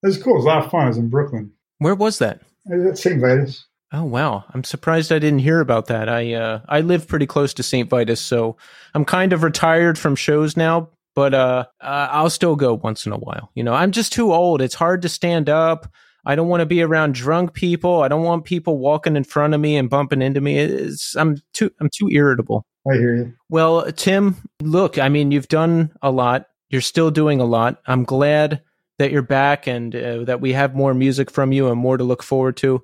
It 0.02 0.08
was 0.08 0.22
cool. 0.22 0.34
It 0.34 0.38
was 0.38 0.44
a 0.44 0.48
lot 0.48 0.64
of 0.66 0.70
fun. 0.70 0.84
It 0.84 0.88
was 0.88 0.98
in 0.98 1.08
Brooklyn. 1.08 1.52
Where 1.78 1.94
was 1.94 2.18
that? 2.18 2.42
At 2.70 2.98
St. 2.98 3.20
Vitus. 3.20 3.66
Oh 3.92 4.04
wow, 4.04 4.44
I'm 4.54 4.62
surprised 4.62 5.10
I 5.10 5.18
didn't 5.18 5.40
hear 5.40 5.60
about 5.60 5.86
that. 5.86 6.08
I 6.08 6.34
uh, 6.34 6.60
I 6.68 6.80
live 6.80 7.08
pretty 7.08 7.26
close 7.26 7.52
to 7.54 7.62
St. 7.62 7.88
Vitus, 7.88 8.20
so 8.20 8.56
I'm 8.94 9.04
kind 9.04 9.32
of 9.32 9.42
retired 9.42 9.98
from 9.98 10.14
shows 10.14 10.56
now. 10.56 10.90
But 11.16 11.34
uh, 11.34 11.64
uh, 11.80 12.08
I'll 12.10 12.30
still 12.30 12.54
go 12.54 12.74
once 12.74 13.04
in 13.04 13.12
a 13.12 13.18
while. 13.18 13.50
You 13.54 13.64
know, 13.64 13.74
I'm 13.74 13.90
just 13.90 14.12
too 14.12 14.32
old. 14.32 14.62
It's 14.62 14.76
hard 14.76 15.02
to 15.02 15.08
stand 15.08 15.48
up. 15.48 15.92
I 16.24 16.36
don't 16.36 16.48
want 16.48 16.60
to 16.60 16.66
be 16.66 16.82
around 16.82 17.14
drunk 17.14 17.54
people. 17.54 18.02
I 18.02 18.08
don't 18.08 18.22
want 18.22 18.44
people 18.44 18.78
walking 18.78 19.16
in 19.16 19.24
front 19.24 19.54
of 19.54 19.60
me 19.60 19.76
and 19.76 19.90
bumping 19.90 20.22
into 20.22 20.40
me. 20.40 20.58
It's, 20.58 21.16
I'm 21.16 21.38
too 21.52 21.70
I'm 21.80 21.88
too 21.92 22.08
irritable. 22.10 22.64
I 22.90 22.94
hear 22.94 23.16
you. 23.16 23.34
Well, 23.48 23.90
Tim, 23.92 24.36
look, 24.62 24.98
I 24.98 25.08
mean, 25.08 25.32
you've 25.32 25.48
done 25.48 25.90
a 26.00 26.10
lot. 26.10 26.46
You're 26.68 26.80
still 26.80 27.10
doing 27.10 27.40
a 27.40 27.44
lot. 27.44 27.80
I'm 27.86 28.04
glad 28.04 28.62
that 29.00 29.10
you're 29.10 29.22
back 29.22 29.66
and 29.66 29.96
uh, 29.96 30.24
that 30.24 30.42
we 30.42 30.52
have 30.52 30.74
more 30.74 30.92
music 30.92 31.30
from 31.30 31.52
you 31.52 31.68
and 31.68 31.80
more 31.80 31.96
to 31.96 32.04
look 32.04 32.22
forward 32.22 32.54
to. 32.58 32.82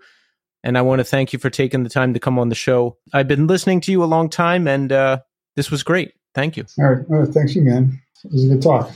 And 0.64 0.78
I 0.78 0.80
want 0.80 1.00
to 1.00 1.04
thank 1.04 1.34
you 1.34 1.38
for 1.38 1.50
taking 1.50 1.82
the 1.82 1.90
time 1.90 2.14
to 2.14 2.20
come 2.20 2.38
on 2.38 2.48
the 2.48 2.54
show. 2.54 2.96
I've 3.12 3.28
been 3.28 3.46
listening 3.46 3.82
to 3.82 3.92
you 3.92 4.02
a 4.02 4.06
long 4.06 4.30
time, 4.30 4.66
and 4.66 4.90
uh, 4.90 5.20
this 5.56 5.70
was 5.70 5.82
great. 5.82 6.14
Thank 6.34 6.56
you. 6.56 6.64
All 6.78 6.86
right. 6.86 7.04
Oh, 7.12 7.26
thanks 7.26 7.54
you, 7.54 7.62
man. 7.62 8.00
It 8.24 8.32
was 8.32 8.44
a 8.44 8.48
good 8.48 8.62
talk. 8.62 8.90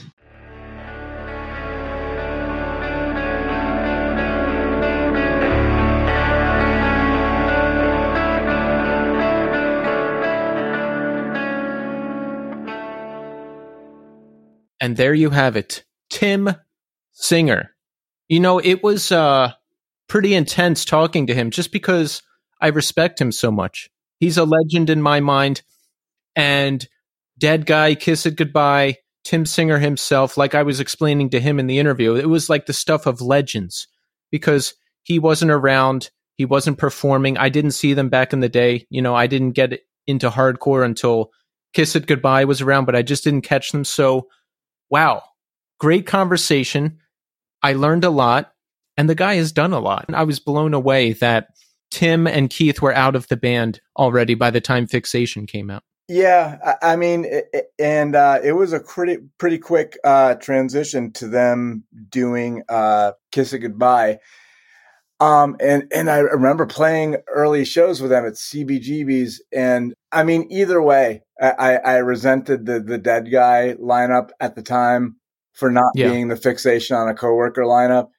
And 14.79 14.97
there 14.97 15.13
you 15.13 15.29
have 15.29 15.55
it. 15.55 15.83
Tim 16.09 16.55
Singer. 17.21 17.71
You 18.27 18.39
know, 18.39 18.59
it 18.59 18.83
was 18.83 19.11
uh, 19.11 19.53
pretty 20.07 20.33
intense 20.33 20.85
talking 20.85 21.27
to 21.27 21.33
him 21.33 21.51
just 21.51 21.71
because 21.71 22.21
I 22.59 22.67
respect 22.67 23.19
him 23.19 23.31
so 23.31 23.51
much. 23.51 23.89
He's 24.19 24.37
a 24.37 24.45
legend 24.45 24.89
in 24.89 25.01
my 25.01 25.19
mind. 25.19 25.61
And 26.35 26.87
Dead 27.37 27.65
Guy, 27.65 27.95
Kiss 27.95 28.25
It 28.25 28.35
Goodbye, 28.37 28.97
Tim 29.23 29.45
Singer 29.45 29.79
himself, 29.79 30.37
like 30.37 30.55
I 30.55 30.63
was 30.63 30.79
explaining 30.79 31.29
to 31.31 31.39
him 31.39 31.59
in 31.59 31.67
the 31.67 31.79
interview, 31.79 32.15
it 32.15 32.29
was 32.29 32.49
like 32.49 32.65
the 32.65 32.73
stuff 32.73 33.05
of 33.05 33.21
legends 33.21 33.87
because 34.31 34.73
he 35.03 35.19
wasn't 35.19 35.51
around. 35.51 36.09
He 36.37 36.45
wasn't 36.45 36.77
performing. 36.77 37.37
I 37.37 37.49
didn't 37.49 37.71
see 37.71 37.93
them 37.93 38.09
back 38.09 38.33
in 38.33 38.39
the 38.39 38.49
day. 38.49 38.87
You 38.89 39.01
know, 39.01 39.13
I 39.13 39.27
didn't 39.27 39.51
get 39.51 39.81
into 40.07 40.29
hardcore 40.29 40.83
until 40.83 41.31
Kiss 41.73 41.95
It 41.95 42.07
Goodbye 42.07 42.45
was 42.45 42.61
around, 42.61 42.85
but 42.85 42.95
I 42.95 43.01
just 43.01 43.23
didn't 43.23 43.41
catch 43.41 43.71
them. 43.71 43.83
So, 43.83 44.27
wow, 44.89 45.23
great 45.79 46.05
conversation. 46.05 47.00
I 47.63 47.73
learned 47.73 48.03
a 48.03 48.09
lot, 48.09 48.53
and 48.97 49.09
the 49.09 49.15
guy 49.15 49.35
has 49.35 49.51
done 49.51 49.73
a 49.73 49.79
lot. 49.79 50.05
And 50.07 50.15
I 50.15 50.23
was 50.23 50.39
blown 50.39 50.73
away 50.73 51.13
that 51.13 51.49
Tim 51.91 52.27
and 52.27 52.49
Keith 52.49 52.81
were 52.81 52.95
out 52.95 53.15
of 53.15 53.27
the 53.27 53.37
band 53.37 53.81
already 53.97 54.33
by 54.33 54.49
the 54.49 54.61
time 54.61 54.87
Fixation 54.87 55.45
came 55.45 55.69
out. 55.69 55.83
Yeah, 56.07 56.75
I, 56.81 56.97
mean, 56.97 57.25
and 57.79 58.15
uh, 58.15 58.39
it 58.43 58.51
was 58.51 58.73
a 58.73 58.81
pretty 58.81 59.19
pretty 59.37 59.57
quick 59.57 59.97
uh, 60.03 60.35
transition 60.35 61.13
to 61.13 61.27
them 61.27 61.85
doing 62.09 62.63
uh, 62.67 63.13
"Kiss 63.31 63.53
It 63.53 63.59
Goodbye." 63.59 64.19
Um, 65.21 65.55
and 65.61 65.89
and 65.95 66.09
I 66.09 66.17
remember 66.17 66.65
playing 66.65 67.17
early 67.33 67.63
shows 67.63 68.01
with 68.01 68.11
them 68.11 68.25
at 68.25 68.33
CBGB's, 68.33 69.41
and 69.53 69.93
I 70.11 70.23
mean, 70.23 70.47
either 70.49 70.81
way, 70.81 71.21
I, 71.39 71.77
I 71.77 71.97
resented 71.97 72.65
the 72.65 72.81
the 72.81 72.99
Deadguy 72.99 73.77
lineup 73.77 74.31
at 74.41 74.55
the 74.55 74.63
time 74.63 75.15
for 75.53 75.69
not 75.71 75.91
Yeah. 75.95 76.09
being 76.09 76.27
the 76.27 76.35
fixation 76.35 76.95
on 76.95 77.07
a 77.09 77.13
coworker 77.13 77.63
lineup, 77.63 78.09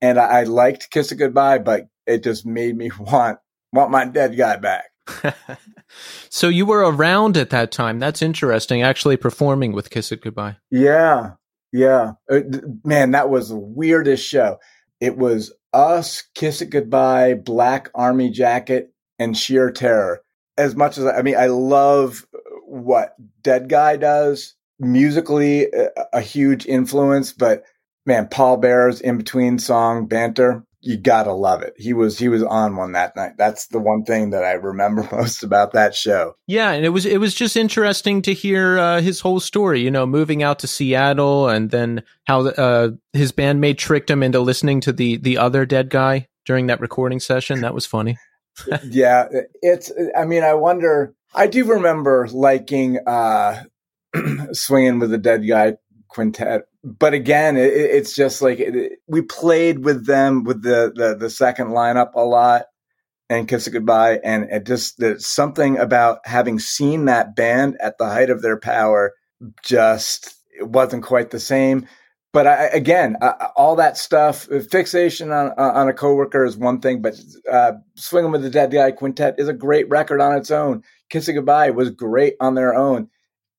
and 0.00 0.18
I, 0.18 0.40
I 0.40 0.42
liked 0.44 0.90
"Kiss 0.90 1.12
It 1.12 1.16
Goodbye," 1.16 1.58
but 1.58 1.86
it 2.06 2.22
just 2.22 2.44
made 2.46 2.76
me 2.76 2.90
want 2.98 3.38
want 3.72 3.90
my 3.90 4.04
Deadguy 4.06 4.60
back. 4.60 4.84
so 6.28 6.48
you 6.48 6.66
were 6.66 6.80
around 6.90 7.36
at 7.36 7.50
that 7.50 7.72
time. 7.72 7.98
That's 7.98 8.22
interesting. 8.22 8.82
Actually 8.82 9.16
performing 9.16 9.72
with 9.72 9.90
Kiss 9.90 10.12
It 10.12 10.22
Goodbye. 10.22 10.56
Yeah, 10.70 11.32
yeah, 11.72 12.12
Uh, 12.30 12.40
man, 12.84 13.12
that 13.12 13.30
was 13.30 13.48
the 13.48 13.58
weirdest 13.58 14.26
show. 14.26 14.58
It 15.00 15.16
was 15.16 15.52
us, 15.72 16.22
Kiss 16.34 16.60
It 16.62 16.70
Goodbye, 16.70 17.34
Black 17.34 17.90
Army 17.94 18.30
Jacket, 18.30 18.92
and 19.18 19.36
Sheer 19.36 19.70
Terror. 19.70 20.20
As 20.58 20.76
much 20.76 20.98
as 20.98 21.06
I 21.06 21.18
I 21.18 21.22
mean, 21.22 21.36
I 21.36 21.46
love 21.46 22.26
what 22.66 23.14
Deadguy 23.42 23.98
does 24.00 24.54
musically, 24.82 25.66
a, 25.66 25.88
a 26.14 26.20
huge 26.20 26.66
influence. 26.66 27.32
But 27.32 27.64
man, 28.04 28.28
Paul 28.28 28.58
Bear's 28.58 29.00
in 29.00 29.16
between 29.16 29.58
song 29.58 30.06
banter, 30.06 30.64
you 30.82 30.96
gotta 30.96 31.32
love 31.32 31.62
it. 31.62 31.74
He 31.76 31.92
was 31.92 32.18
he 32.18 32.28
was 32.28 32.42
on 32.42 32.76
one 32.76 32.92
that 32.92 33.14
night. 33.14 33.32
That's 33.38 33.68
the 33.68 33.78
one 33.78 34.04
thing 34.04 34.30
that 34.30 34.44
I 34.44 34.52
remember 34.52 35.08
most 35.12 35.44
about 35.44 35.72
that 35.72 35.94
show. 35.94 36.34
Yeah, 36.48 36.72
and 36.72 36.84
it 36.84 36.90
was 36.90 37.06
it 37.06 37.18
was 37.18 37.34
just 37.34 37.56
interesting 37.56 38.20
to 38.22 38.34
hear 38.34 38.78
uh, 38.78 39.00
his 39.00 39.20
whole 39.20 39.40
story. 39.40 39.80
You 39.80 39.90
know, 39.90 40.06
moving 40.06 40.42
out 40.42 40.58
to 40.60 40.66
Seattle, 40.66 41.48
and 41.48 41.70
then 41.70 42.02
how 42.26 42.48
uh, 42.48 42.90
his 43.12 43.30
bandmate 43.30 43.78
tricked 43.78 44.10
him 44.10 44.22
into 44.22 44.40
listening 44.40 44.80
to 44.82 44.92
the 44.92 45.16
the 45.18 45.38
other 45.38 45.64
Deadguy 45.64 46.26
during 46.44 46.66
that 46.66 46.80
recording 46.80 47.20
session. 47.20 47.60
That 47.60 47.74
was 47.74 47.86
funny. 47.86 48.18
yeah, 48.84 49.28
it's. 49.62 49.92
I 50.16 50.24
mean, 50.24 50.42
I 50.42 50.54
wonder. 50.54 51.14
I 51.34 51.46
do 51.46 51.64
remember 51.64 52.28
liking 52.30 52.98
uh, 53.06 53.62
swinging 54.52 54.98
with 54.98 55.10
the 55.10 55.18
Deadguy 55.18 55.76
quintet, 56.08 56.62
but 56.84 57.14
again, 57.14 57.56
it, 57.56 57.72
it's 57.72 58.14
just 58.14 58.42
like 58.42 58.58
it, 58.58 58.98
we 59.06 59.22
played 59.22 59.84
with 59.84 60.06
them 60.06 60.44
with 60.44 60.62
the, 60.62 60.92
the 60.94 61.16
the 61.16 61.30
second 61.30 61.68
lineup 61.68 62.14
a 62.14 62.20
lot 62.20 62.64
and 63.30 63.48
kiss 63.48 63.66
it 63.66 63.70
goodbye, 63.70 64.20
and 64.22 64.44
it 64.50 64.66
just 64.66 64.98
there's 64.98 65.26
something 65.26 65.78
about 65.78 66.18
having 66.24 66.58
seen 66.58 67.06
that 67.06 67.34
band 67.34 67.76
at 67.80 67.98
the 67.98 68.06
height 68.06 68.30
of 68.30 68.42
their 68.42 68.58
power. 68.58 69.12
Just 69.64 70.34
it 70.58 70.68
wasn't 70.68 71.02
quite 71.02 71.30
the 71.30 71.40
same. 71.40 71.86
But 72.32 72.46
I, 72.46 72.64
again, 72.68 73.16
uh, 73.20 73.48
all 73.56 73.76
that 73.76 73.98
stuff, 73.98 74.48
fixation 74.70 75.30
on 75.30 75.50
on 75.58 75.88
a 75.88 75.92
coworker 75.92 76.44
is 76.44 76.56
one 76.56 76.80
thing, 76.80 77.02
but 77.02 77.18
uh, 77.50 77.72
swinging 77.96 78.32
with 78.32 78.42
the 78.42 78.50
Deadguy 78.50 78.96
quintet 78.96 79.36
is 79.38 79.48
a 79.48 79.54
great 79.54 79.88
record 79.88 80.20
on 80.20 80.36
its 80.36 80.50
own. 80.50 80.82
Kiss 81.10 81.28
It 81.28 81.34
Goodbye 81.34 81.70
was 81.70 81.90
great 81.90 82.34
on 82.40 82.54
their 82.54 82.74
own, 82.74 83.08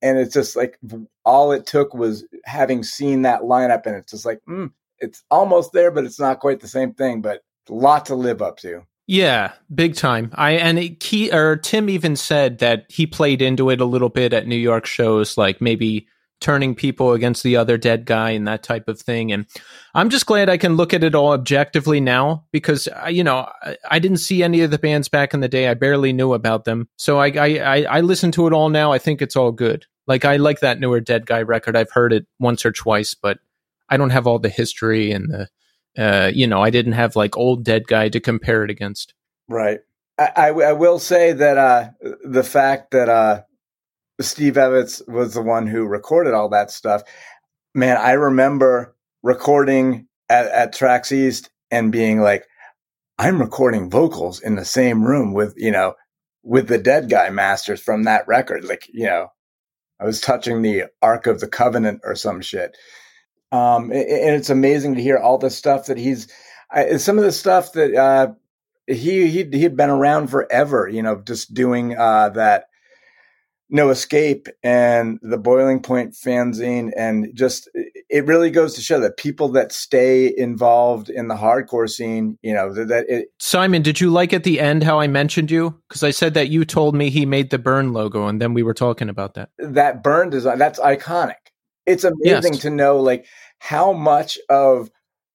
and 0.04 0.20
it's 0.20 0.34
just 0.34 0.56
like 0.56 0.78
all 1.26 1.54
it 1.54 1.66
took 1.66 1.94
was 1.94 2.26
having 2.44 2.84
seen 2.84 3.24
that 3.24 3.42
lineup, 3.42 3.86
and 3.86 3.96
it's 3.96 4.12
just 4.12 4.26
like 4.26 4.42
mm, 4.48 4.72
it's 5.00 5.24
almost 5.32 5.72
there, 5.72 5.90
but 5.90 6.04
it's 6.04 6.20
not 6.20 6.40
quite 6.40 6.60
the 6.60 6.68
same 6.68 6.94
thing. 6.94 7.22
But 7.22 7.42
a 7.70 7.74
lot 7.74 8.06
to 8.08 8.16
live 8.16 8.42
up 8.42 8.58
to. 8.58 8.84
Yeah, 9.08 9.54
big 9.74 9.96
time. 9.96 10.32
I 10.36 10.52
and 10.52 10.78
it, 10.78 11.00
key 11.00 11.32
or 11.32 11.56
Tim 11.56 11.90
even 11.90 12.16
said 12.16 12.60
that 12.60 12.86
he 12.90 13.08
played 13.08 13.42
into 13.42 13.70
it 13.70 13.82
a 13.82 13.86
little 13.86 14.10
bit 14.10 14.34
at 14.34 14.46
New 14.46 14.58
York 14.58 14.86
shows, 14.86 15.38
like 15.38 15.62
maybe 15.62 16.08
turning 16.44 16.76
people 16.76 17.14
against 17.14 17.42
the 17.42 17.56
other 17.56 17.78
Deadguy 17.78 18.36
and 18.36 18.46
that 18.48 18.64
type 18.64 18.90
of 18.90 19.00
thing. 19.00 19.32
And 19.32 19.46
I'm 19.96 20.10
just 20.10 20.26
glad 20.26 20.50
I 20.50 20.58
can 20.58 20.76
look 20.76 20.94
at 20.94 21.04
it 21.04 21.16
all 21.16 21.32
objectively 21.32 22.02
now 22.02 22.44
because 22.52 22.90
I, 22.90 23.10
you 23.10 23.24
know 23.24 23.50
I, 23.64 23.78
I 23.90 24.00
didn't 24.00 24.18
see 24.18 24.44
any 24.44 24.62
of 24.62 24.72
the 24.72 24.78
bands 24.78 25.08
back 25.08 25.34
in 25.34 25.40
the 25.40 25.48
day. 25.48 25.70
I 25.70 25.74
barely 25.74 26.12
knew 26.12 26.34
about 26.34 26.66
them, 26.66 26.90
so 26.98 27.20
I 27.20 27.28
I, 27.28 27.84
I 27.84 28.02
listen 28.02 28.32
to 28.34 28.48
it 28.48 28.54
all 28.54 28.70
now. 28.70 28.92
I 28.92 29.00
think 29.00 29.22
it's 29.22 29.38
all 29.38 29.54
good. 29.54 29.86
Like 30.08 30.26
I 30.26 30.38
like 30.38 30.60
that 30.60 30.80
newer 30.80 31.02
Deadguy 31.02 31.48
record. 31.48 31.76
I've 31.76 31.92
heard 31.92 32.14
it 32.14 32.26
once 32.40 32.66
or 32.66 32.72
twice, 32.72 33.14
but 33.14 33.40
I 33.90 33.98
don't 33.98 34.10
have 34.10 34.28
all 34.28 34.40
the 34.40 34.50
history 34.50 35.12
and 35.12 35.30
the 35.30 35.50
uh, 35.98 36.32
you 36.34 36.48
know, 36.48 36.62
I 36.62 36.70
didn't 36.70 36.94
have 36.94 37.16
like 37.16 37.38
old 37.38 37.66
Deadguy 37.66 38.12
to 38.12 38.20
compare 38.20 38.64
it 38.64 38.72
against. 38.72 39.14
Right. 39.48 39.82
I, 40.18 40.32
I, 40.36 40.48
I 40.48 40.74
will 40.74 41.00
say 41.00 41.34
that 41.34 41.58
uh, 41.58 41.90
the 42.24 42.44
fact 42.44 42.92
that 42.92 43.10
uh, 43.10 43.44
Steve 44.22 44.58
Evans 44.58 45.02
was 45.08 45.34
the 45.34 45.42
one 45.42 45.68
who 45.68 45.86
recorded 45.86 46.34
all 46.34 46.50
that 46.50 46.72
stuff, 46.72 47.04
man, 47.76 47.98
I 47.98 48.14
remember 48.14 48.96
recording 49.22 50.08
at, 50.30 50.48
at 50.48 50.74
Trax 50.74 51.12
East 51.12 51.50
and 51.72 51.92
being 51.92 52.22
like, 52.22 52.46
I'm 53.20 53.40
recording 53.40 53.90
vocals 53.90 54.42
in 54.42 54.56
the 54.56 54.66
same 54.66 55.04
room 55.04 55.34
with, 55.34 55.54
you 55.58 55.72
know, 55.72 55.94
with 56.44 56.68
the 56.68 56.80
Deadguy 56.80 57.32
masters 57.32 57.82
from 57.82 58.04
that 58.04 58.28
record. 58.28 58.66
Like, 58.66 58.90
you 58.92 59.06
know, 59.06 59.28
I 60.04 60.06
was 60.06 60.20
touching 60.20 60.62
the 60.62 60.86
Ark 61.02 61.28
of 61.28 61.40
the 61.40 61.48
Covenant 61.48 62.02
or 62.04 62.14
some 62.16 62.42
shit. 62.42 62.76
Um, 63.54 63.86
and 63.92 64.36
it's 64.36 64.50
amazing 64.50 64.96
to 64.96 65.02
hear 65.02 65.18
all 65.18 65.38
the 65.38 65.50
stuff 65.50 65.86
that 65.86 65.98
he's, 65.98 66.28
I, 66.70 66.98
some 66.98 67.18
of 67.18 67.24
the 67.24 67.32
stuff 67.32 67.72
that, 67.74 67.94
uh, 67.94 68.34
he, 68.86 69.30
he, 69.30 69.44
he 69.50 69.64
had 69.64 69.78
been 69.78 69.90
around 69.90 70.28
forever, 70.28 70.90
you 70.90 71.02
know, 71.02 71.22
just 71.26 71.54
doing, 71.54 71.96
uh, 71.98 72.30
that 72.30 72.66
no 73.74 73.90
escape 73.90 74.48
and 74.64 75.20
the 75.22 75.38
boiling 75.38 75.82
point 75.82 76.14
fanzine. 76.14 76.92
And 76.96 77.30
just, 77.34 77.70
it 78.10 78.26
really 78.26 78.52
goes 78.52 78.76
to 78.76 78.82
show 78.82 79.00
that 79.02 79.18
people 79.18 79.50
that 79.50 79.74
stay 79.74 80.34
involved 80.38 81.10
in 81.10 81.28
the 81.28 81.36
hardcore 81.36 81.90
scene, 81.90 82.38
you 82.42 82.54
know, 82.54 82.72
that, 82.74 82.88
that 82.88 83.06
it, 83.10 83.28
Simon, 83.40 83.82
did 83.82 84.00
you 84.00 84.12
like 84.12 84.32
at 84.32 84.44
the 84.44 84.60
end 84.62 84.84
how 84.84 85.00
I 85.00 85.08
mentioned 85.08 85.52
you? 85.52 85.78
Because 85.90 86.04
I 86.04 86.12
said 86.12 86.36
that 86.36 86.50
you 86.50 86.64
told 86.64 86.96
me 86.96 87.10
he 87.10 87.26
made 87.26 87.50
the 87.50 87.60
burn 87.60 87.92
logo, 87.92 88.28
and 88.28 88.40
then 88.40 88.54
we 88.54 88.64
were 88.64 88.74
talking 88.74 89.10
about 89.10 89.34
that. 89.34 89.50
that 89.58 90.04
burn 90.04 90.30
design 90.30 90.60
that's 90.60 90.80
iconic 90.80 91.34
it's 91.86 92.04
amazing 92.04 92.54
Yes. 92.54 92.62
to 92.62 92.70
know 92.70 93.00
like 93.00 93.26
how 93.60 93.94
much 93.94 94.38
of 94.50 94.90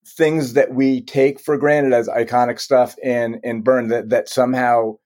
things 0.07 0.55
that 0.55 0.73
we 0.73 1.03
take 1.03 1.41
for 1.41 1.57
granted 1.59 1.93
as 1.93 2.09
iconic 2.09 2.59
stuff 2.59 2.99
in 2.99 3.41
in 3.45 3.63
burn 3.63 3.89
that 3.89 4.09
that 4.11 4.29
somehow 4.29 4.97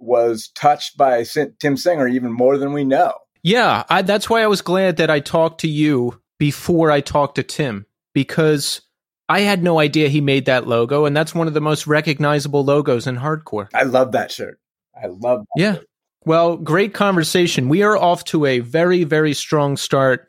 was 0.00 0.48
touched 0.54 0.96
by 0.96 1.24
tim 1.60 1.76
singer 1.76 2.06
even 2.08 2.32
more 2.32 2.58
than 2.58 2.72
we 2.72 2.84
know 2.84 3.12
Yeah, 3.42 3.84
I, 3.88 4.02
that's 4.02 4.28
why 4.28 4.42
I 4.42 4.46
was 4.46 4.62
glad 4.62 4.96
that 4.98 5.10
I 5.10 5.20
talked 5.20 5.60
to 5.62 5.68
you 5.68 6.20
before 6.38 6.90
I 6.90 7.00
talked 7.00 7.36
to 7.36 7.42
Tim 7.42 7.86
because 8.14 8.80
I 9.28 9.40
had 9.40 9.62
no 9.62 9.78
idea 9.78 10.08
he 10.08 10.20
made 10.20 10.46
that 10.46 10.66
logo, 10.66 11.04
and 11.04 11.16
that's 11.16 11.34
one 11.34 11.46
of 11.48 11.54
the 11.54 11.60
most 11.60 11.86
recognizable 11.86 12.64
logos 12.64 13.06
in 13.06 13.16
hardcore. 13.18 13.68
i 13.74 13.82
love 13.84 14.12
that 14.12 14.30
shirt 14.32 14.58
i 15.00 15.06
love 15.06 15.44
Yeah. 15.56 15.74
shirt. 15.74 15.86
Well, 16.24 16.56
great 16.56 16.92
conversation. 16.94 17.68
We 17.68 17.82
are 17.84 17.96
off 17.96 18.24
to 18.24 18.44
a 18.44 18.58
very, 18.58 19.04
very 19.04 19.32
strong 19.34 19.76
start 19.78 20.28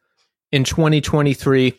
in 0.51 0.63
2023 0.63 1.73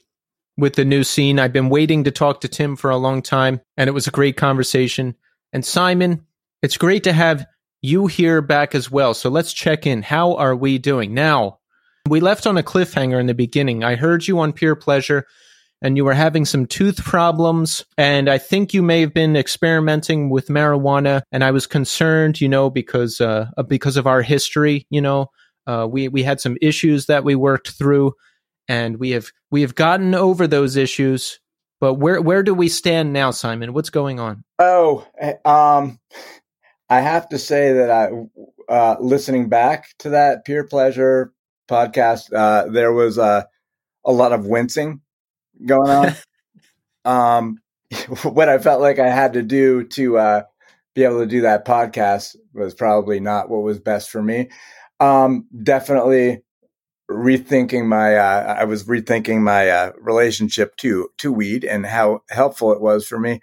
with 0.58 0.74
the 0.74 0.84
new 0.84 1.04
scene. 1.04 1.38
I've 1.38 1.52
been 1.54 1.70
waiting 1.70 2.04
to 2.04 2.10
talk 2.10 2.40
to 2.42 2.48
Tim 2.48 2.76
for 2.76 2.90
a 2.90 2.96
long 2.96 3.22
time, 3.22 3.60
and 3.76 3.88
it 3.88 3.92
was 3.92 4.06
a 4.08 4.10
great 4.10 4.36
conversation. 4.36 5.14
And 5.52 5.64
Simon, 5.64 6.26
it's 6.60 6.76
great 6.76 7.04
to 7.04 7.12
have 7.12 7.46
you 7.82 8.06
here 8.06 8.42
back 8.42 8.74
as 8.74 8.90
well. 8.90 9.14
So 9.14 9.30
let's 9.30 9.52
check 9.52 9.86
in. 9.86 10.02
How 10.02 10.34
are 10.36 10.56
we 10.56 10.78
doing? 10.78 11.14
Now, 11.14 11.58
we 12.08 12.20
left 12.20 12.46
on 12.46 12.58
a 12.58 12.62
cliffhanger 12.62 13.18
in 13.20 13.26
the 13.26 13.34
beginning. 13.34 13.84
I 13.84 13.96
heard 13.96 14.26
you 14.26 14.38
on 14.40 14.52
Pure 14.52 14.76
Pleasure 14.76 15.26
and 15.82 15.96
you 15.96 16.04
were 16.04 16.14
having 16.14 16.44
some 16.44 16.66
tooth 16.66 17.02
problems. 17.02 17.84
And 17.96 18.28
I 18.28 18.38
think 18.38 18.74
you 18.74 18.82
may 18.82 19.00
have 19.00 19.14
been 19.14 19.36
experimenting 19.36 20.28
with 20.30 20.48
marijuana. 20.48 21.22
And 21.32 21.42
I 21.42 21.50
was 21.50 21.66
concerned, 21.66 22.40
you 22.40 22.48
know, 22.48 22.70
because 22.70 23.20
uh, 23.20 23.46
uh, 23.56 23.62
because 23.62 23.96
of 23.96 24.06
our 24.06 24.22
history, 24.22 24.86
you 24.90 25.00
know, 25.00 25.30
uh, 25.66 25.86
we 25.90 26.08
we 26.08 26.22
had 26.22 26.40
some 26.40 26.56
issues 26.60 27.06
that 27.06 27.24
we 27.24 27.34
worked 27.34 27.70
through, 27.70 28.12
and 28.68 28.98
we 28.98 29.10
have 29.10 29.30
we 29.50 29.62
have 29.62 29.74
gotten 29.74 30.14
over 30.14 30.46
those 30.46 30.76
issues. 30.76 31.38
But 31.80 31.94
where 31.94 32.20
where 32.20 32.42
do 32.42 32.54
we 32.54 32.68
stand 32.68 33.12
now, 33.12 33.30
Simon? 33.30 33.72
What's 33.72 33.90
going 33.90 34.20
on? 34.20 34.44
oh 34.58 35.06
eh, 35.18 35.34
um 35.44 35.98
i 36.90 37.00
have 37.00 37.28
to 37.28 37.38
say 37.38 37.72
that 37.72 37.90
i 37.90 38.10
uh 38.72 38.96
listening 39.00 39.48
back 39.48 39.88
to 39.98 40.10
that 40.10 40.44
pure 40.44 40.64
pleasure 40.64 41.32
podcast 41.70 42.32
uh 42.34 42.68
there 42.70 42.92
was 42.92 43.18
uh, 43.18 43.44
a 44.04 44.12
lot 44.12 44.32
of 44.32 44.46
wincing 44.46 45.00
going 45.66 45.90
on 45.90 46.14
um, 47.04 47.58
what 48.22 48.48
I 48.48 48.58
felt 48.58 48.80
like 48.80 48.98
I 48.98 49.10
had 49.10 49.34
to 49.34 49.42
do 49.42 49.84
to 49.84 50.18
uh, 50.18 50.42
be 50.94 51.04
able 51.04 51.20
to 51.20 51.26
do 51.26 51.42
that 51.42 51.66
podcast 51.66 52.36
was 52.54 52.74
probably 52.74 53.20
not 53.20 53.48
what 53.48 53.62
was 53.62 53.80
best 53.80 54.10
for 54.10 54.22
me. 54.22 54.50
Um, 55.00 55.46
definitely 55.62 56.42
rethinking 57.10 57.86
my, 57.86 58.16
uh, 58.16 58.56
I 58.58 58.64
was 58.64 58.84
rethinking 58.84 59.40
my 59.40 59.68
uh, 59.70 59.92
relationship 60.00 60.76
to 60.78 61.08
to 61.18 61.32
weed 61.32 61.64
and 61.64 61.86
how 61.86 62.22
helpful 62.30 62.72
it 62.72 62.80
was 62.80 63.06
for 63.06 63.18
me. 63.18 63.40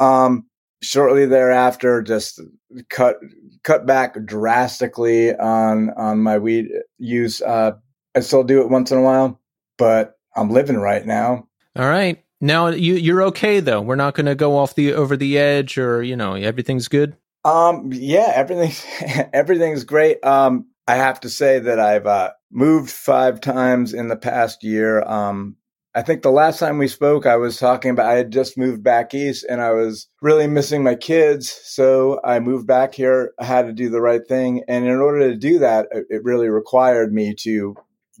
Um, 0.00 0.46
shortly 0.82 1.26
thereafter, 1.26 2.02
just 2.02 2.40
cut 2.88 3.18
cut 3.62 3.86
back 3.86 4.24
drastically 4.24 5.34
on 5.34 5.90
on 5.90 6.20
my 6.20 6.38
weed 6.38 6.68
use. 6.98 7.42
Uh, 7.42 7.72
I 8.14 8.20
still 8.20 8.44
do 8.44 8.62
it 8.62 8.70
once 8.70 8.90
in 8.90 8.98
a 8.98 9.02
while, 9.02 9.40
but 9.76 10.18
I'm 10.36 10.50
living 10.50 10.76
right 10.76 11.04
now. 11.04 11.48
All 11.76 11.88
right. 11.88 12.22
Now 12.40 12.68
you 12.68 12.94
you're 12.94 13.22
okay 13.24 13.60
though. 13.60 13.80
We're 13.80 13.96
not 13.96 14.14
going 14.14 14.26
to 14.26 14.34
go 14.34 14.56
off 14.56 14.74
the 14.74 14.94
over 14.94 15.16
the 15.16 15.38
edge, 15.38 15.78
or 15.78 16.02
you 16.02 16.16
know, 16.16 16.34
everything's 16.34 16.88
good. 16.88 17.16
Um, 17.44 17.90
yeah, 17.92 18.32
everything's 18.34 18.84
everything's 19.32 19.84
great. 19.84 20.24
Um, 20.24 20.66
I 20.86 20.96
have 20.96 21.20
to 21.20 21.30
say 21.30 21.58
that 21.58 21.80
I've 21.80 22.06
uh, 22.06 22.32
moved 22.50 22.90
five 22.90 23.40
times 23.40 23.92
in 23.92 24.08
the 24.08 24.16
past 24.16 24.62
year. 24.62 25.02
Um, 25.02 25.56
I 25.94 26.02
think 26.02 26.22
the 26.22 26.30
last 26.30 26.58
time 26.58 26.78
we 26.78 26.88
spoke, 26.88 27.26
I 27.26 27.36
was 27.36 27.58
talking 27.58 27.90
about 27.90 28.10
I 28.10 28.16
had 28.16 28.30
just 28.30 28.58
moved 28.58 28.82
back 28.82 29.14
east 29.14 29.44
and 29.48 29.60
I 29.60 29.72
was 29.72 30.08
really 30.20 30.46
missing 30.46 30.84
my 30.84 30.94
kids. 30.94 31.50
So 31.64 32.20
I 32.22 32.40
moved 32.40 32.66
back 32.66 32.94
here. 32.94 33.32
I 33.38 33.44
had 33.44 33.66
to 33.66 33.72
do 33.72 33.88
the 33.88 34.00
right 34.00 34.26
thing. 34.26 34.62
And 34.68 34.86
in 34.86 34.96
order 34.96 35.30
to 35.30 35.36
do 35.36 35.58
that, 35.60 35.88
it 35.92 36.22
really 36.22 36.48
required 36.48 37.12
me 37.12 37.34
to 37.40 37.74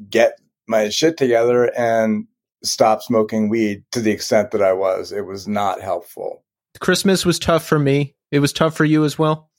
get 0.08 0.40
my 0.66 0.88
shit 0.88 1.16
together 1.16 1.72
and 1.76 2.26
stop 2.64 3.02
smoking 3.02 3.48
weed 3.48 3.84
to 3.92 4.00
the 4.00 4.10
extent 4.10 4.50
that 4.52 4.62
I 4.62 4.72
was. 4.72 5.12
It 5.12 5.26
was 5.26 5.46
not 5.46 5.80
helpful. 5.80 6.44
Christmas 6.80 7.24
was 7.24 7.38
tough 7.38 7.64
for 7.66 7.78
me. 7.78 8.14
It 8.30 8.40
was 8.40 8.52
tough 8.52 8.76
for 8.76 8.84
you 8.84 9.04
as 9.04 9.18
well. 9.18 9.50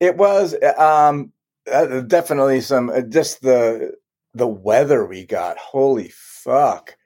It 0.00 0.16
was 0.16 0.54
um, 0.78 1.32
uh, 1.70 2.00
definitely 2.00 2.60
some 2.60 2.90
uh, 2.90 3.02
just 3.02 3.42
the 3.42 3.94
the 4.34 4.48
weather 4.48 5.04
we 5.06 5.24
got. 5.24 5.58
Holy 5.58 6.10
fuck! 6.12 6.96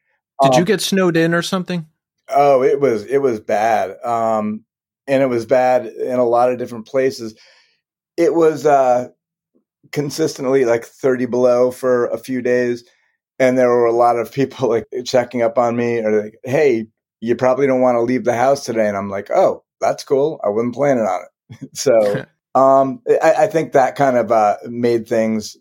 Did 0.43 0.55
um, 0.55 0.59
you 0.59 0.65
get 0.65 0.81
snowed 0.81 1.17
in 1.17 1.35
or 1.35 1.43
something? 1.43 1.87
Oh, 2.29 2.63
it 2.63 2.81
was 2.81 3.05
it 3.05 3.19
was 3.19 3.41
bad. 3.41 3.97
Um, 4.05 4.65
and 5.07 5.23
it 5.23 5.27
was 5.27 5.47
bad 5.47 5.87
in 5.87 6.19
a 6.19 6.25
lot 6.25 6.51
of 6.51 6.59
different 6.59 6.87
places. 6.87 7.39
It 8.17 8.35
was 8.35 8.67
uh, 8.67 9.09
consistently 9.93 10.65
like 10.65 10.85
30 10.85 11.27
below 11.27 11.71
for 11.71 12.07
a 12.07 12.19
few 12.19 12.43
days 12.43 12.85
and 13.39 13.59
there 13.59 13.69
were 13.69 13.87
a 13.87 13.93
lot 13.93 14.19
of 14.19 14.33
people 14.33 14.69
like 14.69 14.87
checking 15.05 15.43
up 15.43 15.59
on 15.59 15.77
me 15.77 15.99
or 15.99 16.23
like, 16.23 16.39
"Hey, 16.45 16.87
you 17.21 17.37
probably 17.37 17.67
don't 17.67 17.81
want 17.81 17.97
to 17.97 18.03
leave 18.03 18.25
the 18.25 18.35
house 18.35 18.65
today," 18.65 18.89
and 18.89 18.97
I'm 18.97 19.11
like, 19.11 19.31
"Oh, 19.31 19.65
that's 19.81 20.05
cool. 20.05 20.41
I 20.45 20.49
wasn't 20.49 20.75
planning 20.75 21.05
on 21.05 21.23
it." 21.23 21.71
so, 21.75 22.25
um, 22.55 23.03
I, 23.23 23.35
I, 23.41 23.47
think 23.47 23.73
that 23.73 23.97
kind 23.97 24.17
of 24.17 24.33
uh, 24.33 24.57
made 24.69 25.07
things 25.07 25.57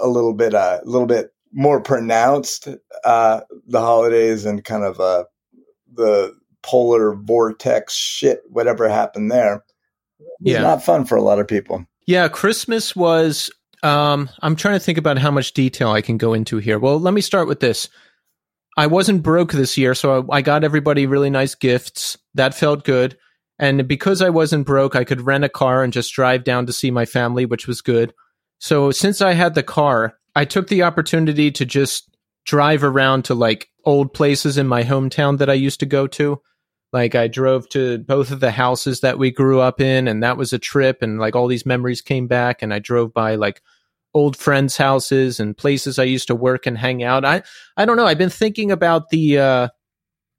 a 0.00 0.08
little 0.08 0.34
bit, 0.34 0.54
uh, 0.54 0.80
a 0.82 0.88
little 0.88 1.06
bit 1.06 1.31
more 1.52 1.80
pronounced. 1.80 2.68
Uh, 3.04 3.40
the 3.66 3.80
holidays 3.80 4.44
and 4.44 4.64
kind 4.64 4.84
of 4.84 5.00
uh, 5.00 5.24
the 5.92 6.34
polar 6.62 7.14
vortex 7.14 7.94
shit, 7.94 8.40
whatever 8.48 8.88
happened 8.88 9.30
there. 9.30 9.64
yeah, 10.40 10.62
not 10.62 10.82
fun 10.82 11.04
for 11.04 11.16
a 11.16 11.22
lot 11.22 11.38
of 11.38 11.48
people. 11.48 11.84
Yeah, 12.06 12.28
Christmas 12.28 12.96
was 12.96 13.50
um, 13.82 14.30
I'm 14.40 14.56
trying 14.56 14.78
to 14.78 14.84
think 14.84 14.98
about 14.98 15.18
how 15.18 15.30
much 15.30 15.52
detail 15.52 15.90
I 15.90 16.02
can 16.02 16.16
go 16.16 16.34
into 16.34 16.58
here. 16.58 16.78
Well, 16.78 16.98
let 17.00 17.14
me 17.14 17.20
start 17.20 17.48
with 17.48 17.60
this. 17.60 17.88
I 18.76 18.86
wasn't 18.86 19.22
broke 19.22 19.52
this 19.52 19.76
year, 19.76 19.94
so 19.94 20.26
I 20.30 20.40
got 20.40 20.64
everybody 20.64 21.06
really 21.06 21.30
nice 21.30 21.54
gifts. 21.54 22.16
That 22.34 22.54
felt 22.54 22.84
good. 22.84 23.18
And 23.58 23.86
because 23.86 24.22
I 24.22 24.30
wasn't 24.30 24.66
broke, 24.66 24.96
I 24.96 25.04
could 25.04 25.20
rent 25.20 25.44
a 25.44 25.48
car 25.48 25.84
and 25.84 25.92
just 25.92 26.14
drive 26.14 26.44
down 26.44 26.66
to 26.66 26.72
see 26.72 26.90
my 26.90 27.04
family, 27.04 27.44
which 27.44 27.66
was 27.66 27.82
good. 27.82 28.14
So 28.58 28.90
since 28.90 29.20
I 29.20 29.34
had 29.34 29.54
the 29.54 29.62
car, 29.62 30.14
I 30.34 30.44
took 30.44 30.68
the 30.68 30.82
opportunity 30.82 31.50
to 31.52 31.64
just 31.64 32.16
drive 32.44 32.82
around 32.84 33.24
to 33.26 33.34
like 33.34 33.68
old 33.84 34.12
places 34.14 34.58
in 34.58 34.66
my 34.66 34.82
hometown 34.82 35.38
that 35.38 35.50
I 35.50 35.54
used 35.54 35.80
to 35.80 35.86
go 35.86 36.06
to. 36.08 36.40
Like 36.92 37.14
I 37.14 37.28
drove 37.28 37.68
to 37.70 37.98
both 37.98 38.30
of 38.30 38.40
the 38.40 38.50
houses 38.50 39.00
that 39.00 39.18
we 39.18 39.30
grew 39.30 39.60
up 39.60 39.80
in, 39.80 40.08
and 40.08 40.22
that 40.22 40.36
was 40.36 40.52
a 40.52 40.58
trip. 40.58 40.98
And 41.00 41.18
like 41.18 41.34
all 41.34 41.48
these 41.48 41.66
memories 41.66 42.02
came 42.02 42.26
back. 42.26 42.62
And 42.62 42.72
I 42.72 42.78
drove 42.78 43.14
by 43.14 43.36
like 43.36 43.62
old 44.14 44.36
friends' 44.36 44.76
houses 44.76 45.40
and 45.40 45.56
places 45.56 45.98
I 45.98 46.04
used 46.04 46.28
to 46.28 46.34
work 46.34 46.66
and 46.66 46.76
hang 46.76 47.02
out. 47.02 47.24
I 47.24 47.42
I 47.76 47.84
don't 47.84 47.96
know. 47.96 48.06
I've 48.06 48.18
been 48.18 48.30
thinking 48.30 48.70
about 48.70 49.08
the 49.08 49.38
uh, 49.38 49.68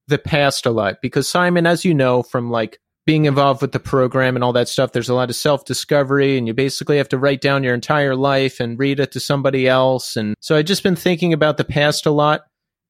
the 0.08 0.20
past 0.20 0.66
a 0.66 0.72
lot 0.72 0.98
because 1.02 1.28
Simon, 1.28 1.66
as 1.66 1.86
you 1.86 1.94
know 1.94 2.24
from 2.24 2.52
like 2.52 2.80
being 3.06 3.26
involved 3.26 3.62
with 3.62 3.74
the 3.74 3.80
program 3.80 4.36
and 4.36 4.44
all 4.44 4.54
that 4.54 4.70
stuff, 4.70 4.92
there's 4.92 5.10
a 5.10 5.14
lot 5.14 5.30
of 5.30 5.36
self 5.36 5.66
discovery, 5.66 6.38
and 6.38 6.48
you 6.48 6.54
basically 6.54 6.98
have 6.98 7.10
to 7.10 7.18
write 7.18 7.42
down 7.42 7.64
your 7.64 7.74
entire 7.74 8.16
life 8.16 8.60
and 8.60 8.80
read 8.80 9.00
it 9.00 9.12
to 9.12 9.20
somebody 9.20 9.68
else. 9.68 10.16
And 10.16 10.36
so 10.40 10.56
I've 10.56 10.66
just 10.66 10.84
been 10.84 10.96
thinking 10.96 11.34
about 11.34 11.58
the 11.58 11.66
past 11.66 12.06
a 12.06 12.12
lot, 12.12 12.42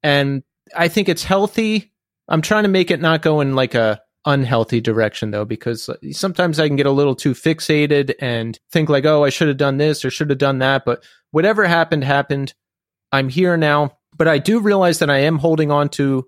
and 0.01 0.43
I 0.75 0.87
think 0.87 1.09
it's 1.09 1.23
healthy 1.23 1.93
I'm 2.27 2.41
trying 2.41 2.63
to 2.63 2.69
make 2.69 2.91
it 2.91 3.01
not 3.01 3.21
go 3.21 3.41
in 3.41 3.55
like 3.55 3.75
a 3.75 4.01
unhealthy 4.25 4.79
direction 4.79 5.31
though 5.31 5.43
because 5.43 5.89
sometimes 6.11 6.57
I 6.57 6.67
can 6.67 6.77
get 6.77 6.85
a 6.85 6.91
little 6.91 7.15
too 7.15 7.33
fixated 7.33 8.13
and 8.19 8.57
think 8.71 8.87
like 8.87 9.03
oh 9.05 9.25
I 9.25 9.29
should 9.29 9.49
have 9.49 9.57
done 9.57 9.77
this 9.77 10.05
or 10.05 10.09
should 10.09 10.29
have 10.29 10.39
done 10.39 10.59
that 10.59 10.85
but 10.85 11.03
whatever 11.31 11.65
happened 11.65 12.05
happened 12.05 12.53
I'm 13.11 13.27
here 13.27 13.57
now 13.57 13.97
but 14.15 14.29
I 14.29 14.37
do 14.37 14.61
realize 14.61 14.99
that 14.99 15.09
I 15.09 15.19
am 15.19 15.39
holding 15.39 15.71
on 15.71 15.89
to 15.89 16.25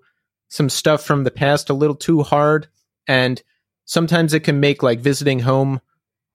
some 0.48 0.68
stuff 0.68 1.04
from 1.04 1.24
the 1.24 1.30
past 1.30 1.70
a 1.70 1.74
little 1.74 1.96
too 1.96 2.22
hard 2.22 2.68
and 3.08 3.42
sometimes 3.86 4.34
it 4.34 4.40
can 4.40 4.60
make 4.60 4.82
like 4.82 5.00
visiting 5.00 5.40
home 5.40 5.80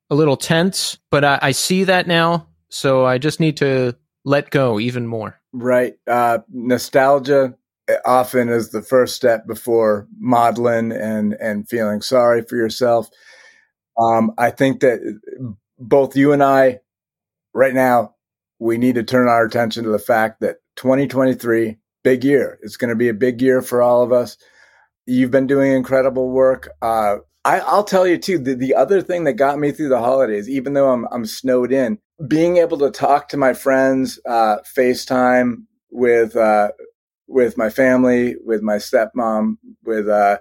a 0.09 0.15
little 0.15 0.37
tense 0.37 0.97
but 1.09 1.23
I, 1.23 1.39
I 1.41 1.51
see 1.51 1.83
that 1.85 2.07
now 2.07 2.47
so 2.69 3.05
I 3.05 3.17
just 3.17 3.39
need 3.39 3.57
to 3.57 3.95
let 4.25 4.49
go 4.49 4.79
even 4.79 5.07
more 5.07 5.39
right 5.53 5.93
uh 6.07 6.39
nostalgia 6.49 7.55
often 8.05 8.49
is 8.49 8.69
the 8.69 8.81
first 8.81 9.15
step 9.15 9.47
before 9.47 10.07
modeling 10.19 10.91
and 10.91 11.33
and 11.33 11.67
feeling 11.67 12.01
sorry 12.01 12.41
for 12.41 12.55
yourself. 12.55 13.09
Um, 13.97 14.31
I 14.37 14.51
think 14.51 14.81
that 14.81 14.99
both 15.77 16.15
you 16.15 16.31
and 16.31 16.43
I, 16.43 16.79
right 17.53 17.73
now, 17.73 18.15
we 18.59 18.77
need 18.77 18.95
to 18.95 19.03
turn 19.03 19.27
our 19.27 19.45
attention 19.45 19.83
to 19.83 19.89
the 19.89 19.99
fact 19.99 20.41
that 20.41 20.57
2023, 20.77 21.77
big 22.03 22.23
year. 22.23 22.57
It's 22.61 22.77
going 22.77 22.89
to 22.89 22.95
be 22.95 23.09
a 23.09 23.13
big 23.13 23.41
year 23.41 23.61
for 23.61 23.81
all 23.81 24.01
of 24.01 24.11
us. 24.11 24.37
You've 25.05 25.31
been 25.31 25.47
doing 25.47 25.73
incredible 25.73 26.29
work. 26.29 26.69
Uh, 26.81 27.17
I, 27.43 27.75
will 27.75 27.83
tell 27.83 28.05
you 28.05 28.17
too. 28.17 28.37
The, 28.37 28.53
the 28.53 28.75
other 28.75 29.01
thing 29.01 29.23
that 29.23 29.33
got 29.33 29.57
me 29.57 29.71
through 29.71 29.89
the 29.89 29.99
holidays, 29.99 30.47
even 30.49 30.73
though 30.73 30.91
I'm 30.91 31.07
I'm 31.11 31.25
snowed 31.25 31.71
in, 31.71 31.97
being 32.27 32.57
able 32.57 32.77
to 32.79 32.91
talk 32.91 33.29
to 33.29 33.37
my 33.37 33.53
friends, 33.53 34.19
uh, 34.27 34.57
FaceTime 34.77 35.63
with 35.89 36.35
uh, 36.35 36.71
with 37.27 37.57
my 37.57 37.69
family, 37.69 38.35
with 38.43 38.61
my 38.61 38.75
stepmom, 38.75 39.57
with 39.83 40.07
uh, 40.07 40.37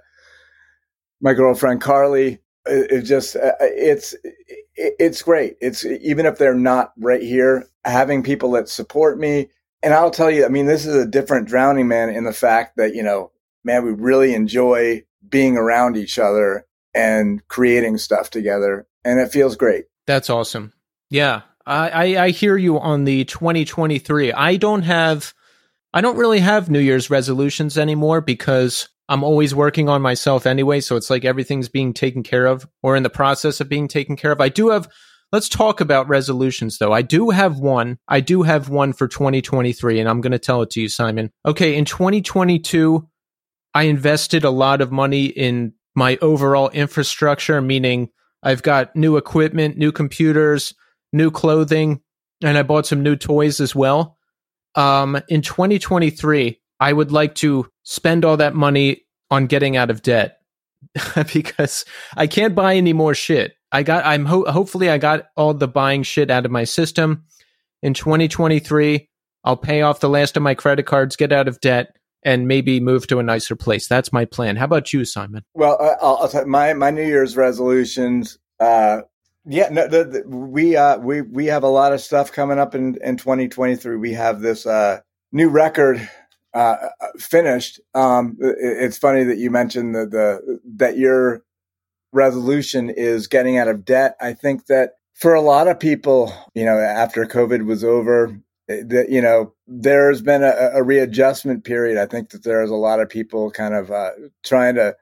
my 1.21 1.33
girlfriend 1.33 1.81
Carly. 1.81 2.41
It, 2.67 2.91
it 2.91 3.03
just 3.03 3.35
uh, 3.37 3.53
it's 3.61 4.13
it, 4.25 4.95
it's 4.99 5.23
great. 5.23 5.57
It's 5.61 5.85
even 5.87 6.27
if 6.27 6.37
they're 6.37 6.55
not 6.55 6.93
right 6.99 7.23
here, 7.23 7.67
having 7.85 8.23
people 8.23 8.51
that 8.53 8.69
support 8.69 9.19
me. 9.19 9.49
And 9.83 9.95
I'll 9.95 10.11
tell 10.11 10.31
you, 10.31 10.45
I 10.45 10.49
mean, 10.49 10.67
this 10.67 10.85
is 10.85 10.95
a 10.95 11.09
different 11.09 11.49
Drowningman 11.49 12.15
in 12.15 12.25
the 12.25 12.35
fact 12.35 12.77
that 12.77 12.95
you 12.95 13.03
know, 13.03 13.33
man, 13.65 13.85
we 13.87 13.93
really 13.93 14.35
enjoy 14.35 15.05
being 15.27 15.57
around 15.57 15.97
each 15.97 16.19
other 16.19 16.67
and 16.95 17.47
creating 17.49 17.99
stuff 17.99 18.31
together, 18.31 18.87
and 19.05 19.21
it 19.21 19.33
feels 19.33 19.57
great. 19.57 19.85
That's 20.07 20.31
awesome. 20.31 20.73
Yeah, 21.11 21.43
I, 21.67 21.89
I, 21.89 22.25
I 22.25 22.31
hear 22.31 22.57
you 22.57 22.79
on 22.79 23.05
the 23.05 23.25
2023. 23.25 24.33
I 24.33 24.57
don't 24.57 24.83
have 24.83 25.35
I 25.93 26.01
don't 26.01 26.19
really 26.19 26.41
have 26.41 26.71
New 26.71 26.79
Year's 26.79 27.11
resolutions 27.11 27.77
anymore 27.77 28.21
because 28.21 28.89
I'm 29.09 29.25
always 29.25 29.55
working 29.55 29.89
on 29.89 30.03
myself 30.03 30.47
anyway. 30.47 30.81
So 30.81 30.95
it's 30.97 31.11
like 31.11 31.25
everything's 31.25 31.69
being 31.69 31.93
taken 31.93 32.23
care 32.23 32.47
of 32.47 32.67
or 32.83 32.95
in 32.95 33.03
the 33.03 33.11
process 33.11 33.61
of 33.61 33.69
being 33.69 33.89
taken 33.89 34.17
care 34.17 34.31
of. 34.31 34.41
I 34.41 34.49
do 34.51 34.69
have, 34.69 34.89
let's 35.33 35.49
talk 35.49 35.81
about 35.81 36.09
resolutions 36.09 36.79
though. 36.79 36.93
I 36.93 37.03
do 37.03 37.31
have 37.31 37.59
one. 37.59 37.99
I 38.07 38.21
do 38.21 38.43
have 38.43 38.69
one 38.69 38.93
for 38.93 39.09
2023 39.09 39.99
and 39.99 40.09
I'm 40.09 40.21
going 40.21 40.31
to 40.31 40.39
tell 40.39 40.63
it 40.63 40.71
to 40.71 40.81
you, 40.81 40.89
Simon. 40.89 41.33
Okay. 41.45 41.75
In 41.75 41.85
2022, 41.85 43.09
I 43.75 43.85
invested 43.85 44.45
a 44.45 44.51
lot 44.51 44.81
of 44.81 44.93
money 44.93 45.27
in 45.27 45.73
my 46.01 46.19
overall 46.23 46.71
infrastructure, 46.71 47.61
meaning 47.61 48.09
I've 48.43 48.63
got 48.63 48.97
new 48.97 49.17
equipment, 49.17 49.77
new 49.77 49.93
computers, 49.93 50.75
new 51.13 51.31
clothing, 51.31 52.01
and 52.43 52.59
I 52.59 52.63
bought 52.63 52.87
some 52.87 53.03
new 53.03 53.17
toys 53.17 53.61
as 53.61 53.75
well 53.75 54.17
um, 54.75 55.21
in 55.29 55.43
2023, 55.43 56.61
I 56.79 56.93
would 56.93 57.13
like 57.13 57.35
to 57.37 57.67
spend 57.83 58.25
all 58.25 58.37
that 58.37 58.55
money 58.55 59.03
on 59.31 59.47
getting 59.47 59.77
out 59.77 59.91
of 59.91 60.03
debt 60.03 60.39
because 61.33 61.85
I 62.17 62.27
can't 62.27 62.55
buy 62.55 62.77
any 62.77 62.93
more 62.93 63.15
shit. 63.15 63.55
I 63.73 63.83
got, 63.83 64.05
I'm 64.05 64.25
ho- 64.25 64.51
hopefully 64.51 64.91
I 64.91 64.99
got 64.99 65.27
all 65.37 65.55
the 65.55 65.69
buying 65.69 66.03
shit 66.03 66.31
out 66.31 66.45
of 66.45 66.51
my 66.51 66.65
system. 66.65 67.25
In 67.83 67.95
2023, 67.95 69.09
I'll 69.45 69.57
pay 69.57 69.83
off 69.83 70.01
the 70.01 70.09
last 70.09 70.37
of 70.37 70.43
my 70.43 70.55
credit 70.55 70.87
cards, 70.87 71.17
get 71.17 71.33
out 71.33 71.49
of 71.49 71.61
debt, 71.61 71.97
and 72.23 72.47
maybe 72.47 72.81
move 72.81 73.07
to 73.09 73.19
a 73.19 73.23
nicer 73.23 73.57
place. 73.57 73.87
That's 73.87 74.13
my 74.13 74.25
plan. 74.25 74.57
How 74.57 74.67
about 74.67 74.93
you, 74.93 75.05
Simon? 75.05 75.45
Well, 75.55 75.79
I'll, 76.01 76.31
I'll 76.35 76.47
my 76.47 76.75
my 76.75 76.91
New 76.91 77.07
Year's 77.07 77.37
resolutions 77.37 78.39
uh, 78.61 79.01
yeah, 79.47 79.69
no, 79.71 79.89
the, 79.89 80.05
the, 80.05 80.29
we 80.29 80.77
uh, 80.77 80.99
we 80.99 81.23
we 81.23 81.47
have 81.47 81.63
a 81.63 81.69
lot 81.69 81.93
of 81.93 82.01
stuff 82.01 82.31
coming 82.31 82.59
up 82.59 82.75
in 82.75 82.99
in 83.03 83.17
2023. 83.17 83.97
We 83.97 84.13
have 84.13 84.41
this 84.41 84.67
uh, 84.67 85.01
new 85.33 85.49
record 85.49 86.09
uh, 86.53 86.77
finished. 87.19 87.81
Um, 87.95 88.37
it, 88.39 88.57
it's 88.61 88.99
funny 88.99 89.25
that 89.25 89.39
you 89.39 89.51
mentioned 89.51 89.95
the, 89.95 90.07
the 90.07 90.61
that 90.77 90.99
your 90.99 91.43
resolution 92.13 92.91
is 92.91 93.29
getting 93.29 93.57
out 93.57 93.69
of 93.69 93.85
debt. 93.85 94.15
I 94.21 94.35
think 94.35 94.67
that 94.67 94.97
for 95.15 95.35
a 95.35 95.41
lot 95.41 95.69
of 95.69 95.81
people, 95.81 96.33
you 96.55 96.67
know, 96.67 96.79
after 96.79 97.25
COVID 97.25 97.65
was 97.65 97.83
over, 97.83 98.39
that 98.71 99.07
you 99.09 99.21
know 99.21 99.53
there's 99.67 100.23
been 100.23 100.43
a, 100.43 100.71
a, 100.75 100.83
readjustment 100.83 101.65
period. 101.65 101.99
I 101.99 102.07
think 102.07 102.31
that 102.31 102.45
there's 102.45 102.71
a 102.71 102.77
lot 102.77 103.01
of 103.01 103.09
people 103.09 103.51
kind 103.51 103.75
of 103.75 103.91
uh, 103.91 104.11
trying 104.45 104.77
to 104.77 104.95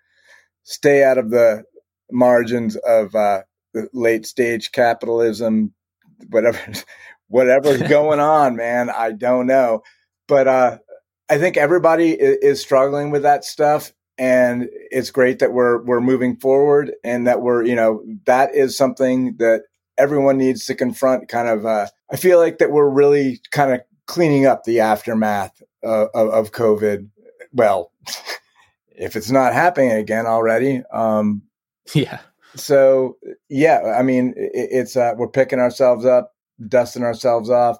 stay 0.62 1.05
out 1.05 1.19
of 1.19 1.31
the 1.31 1.65
margins 2.11 2.77
of 2.77 3.15
uh, 3.15 3.43
late 3.93 4.27
stage 4.27 4.73
capitalism, 4.73 5.74
whatever 6.31 6.59
whatever's 7.28 7.82
going 7.89 8.20
on, 8.20 8.57
man. 8.57 8.89
I 8.90 9.12
don't 9.12 9.47
know, 9.47 9.82
but 10.27 10.49
uh, 10.49 10.78
I 11.28 11.39
think 11.39 11.57
everybody 11.57 12.12
is, 12.12 12.39
is 12.40 12.61
struggling 12.62 13.11
with 13.11 13.23
that 13.23 13.45
stuff, 13.45 13.93
and 14.16 14.69
it's 14.73 15.11
great 15.11 15.40
that 15.40 15.53
we're 15.53 15.82
we're 15.82 16.01
moving 16.01 16.36
forward 16.36 16.93
and 17.05 17.27
that 17.27 17.43
we're 17.43 17.65
you 17.65 17.74
know 17.74 18.03
that 18.24 18.55
is 18.55 18.77
something 18.77 19.36
that 19.39 19.65
everyone 19.99 20.39
needs 20.39 20.65
to 20.66 20.74
confront. 20.74 21.28
Kind 21.28 21.49
of, 21.49 21.66
uh, 21.66 21.89
I 22.10 22.16
feel 22.16 22.39
like 22.39 22.59
that 22.59 22.70
we're 22.70 22.89
really 22.89 23.40
kind 23.51 23.72
of 23.72 23.80
cleaning 24.06 24.47
up 24.47 24.64
the 24.64 24.80
aftermath 24.80 25.62
uh, 25.85 26.06
of, 26.14 26.28
of 26.30 26.52
COVID. 26.52 27.09
Well, 27.52 27.93
if 28.97 29.16
it's 29.16 29.30
not 29.30 29.52
happening 29.52 29.93
again 29.93 30.26
already, 30.26 30.82
um, 30.93 31.43
yeah. 31.94 32.20
So 32.56 33.16
yeah, 33.48 33.94
I 33.97 34.02
mean, 34.02 34.35
it, 34.36 34.68
it's 34.70 34.97
uh, 34.97 35.14
we're 35.16 35.28
picking 35.28 35.60
ourselves 35.60 36.05
up, 36.05 36.35
dusting 36.66 37.05
ourselves 37.05 37.51
off. 37.51 37.78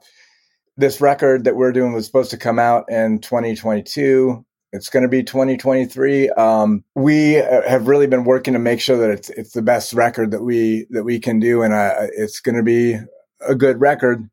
This 0.77 1.01
record 1.01 1.45
that 1.45 1.57
we're 1.57 1.73
doing 1.73 1.93
was 1.93 2.07
supposed 2.07 2.31
to 2.31 2.37
come 2.37 2.59
out 2.59 2.85
in 2.89 3.19
2022. 3.19 4.45
It's 4.73 4.91
going 4.91 5.03
to 5.03 5.09
be 5.09 5.25
2023. 5.25 6.29
Um, 6.31 6.85
we 6.95 7.33
have 7.33 7.89
really 7.89 8.07
been 8.07 8.25
working 8.25 8.53
to 8.53 8.61
make 8.61 8.81
sure 8.81 8.99
that 8.99 9.11
it's 9.11 9.31
it's 9.31 9.53
the 9.53 9.63
best 9.63 9.95
record 9.95 10.31
that 10.31 10.43
we 10.43 10.87
that 10.91 11.05
we 11.05 11.19
can 11.19 11.41
do, 11.41 11.63
and 11.63 11.73
uh, 11.73 11.95
it's 12.15 12.39
going 12.39 12.57
to 12.57 12.63
be 12.63 12.99
a 13.47 13.55
good 13.55 13.81
record. 13.81 14.29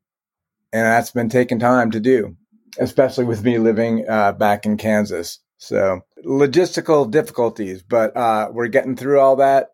And 0.72 0.84
that's 0.84 1.10
been 1.10 1.28
taking 1.28 1.58
time 1.58 1.90
to 1.92 2.00
do, 2.00 2.36
especially 2.78 3.24
with 3.24 3.42
me 3.44 3.58
living 3.58 4.04
uh, 4.08 4.32
back 4.32 4.66
in 4.66 4.76
Kansas. 4.76 5.38
So 5.58 6.00
logistical 6.24 7.10
difficulties, 7.10 7.82
but 7.82 8.16
uh, 8.16 8.50
we're 8.52 8.68
getting 8.68 8.96
through 8.96 9.20
all 9.20 9.36
that, 9.36 9.68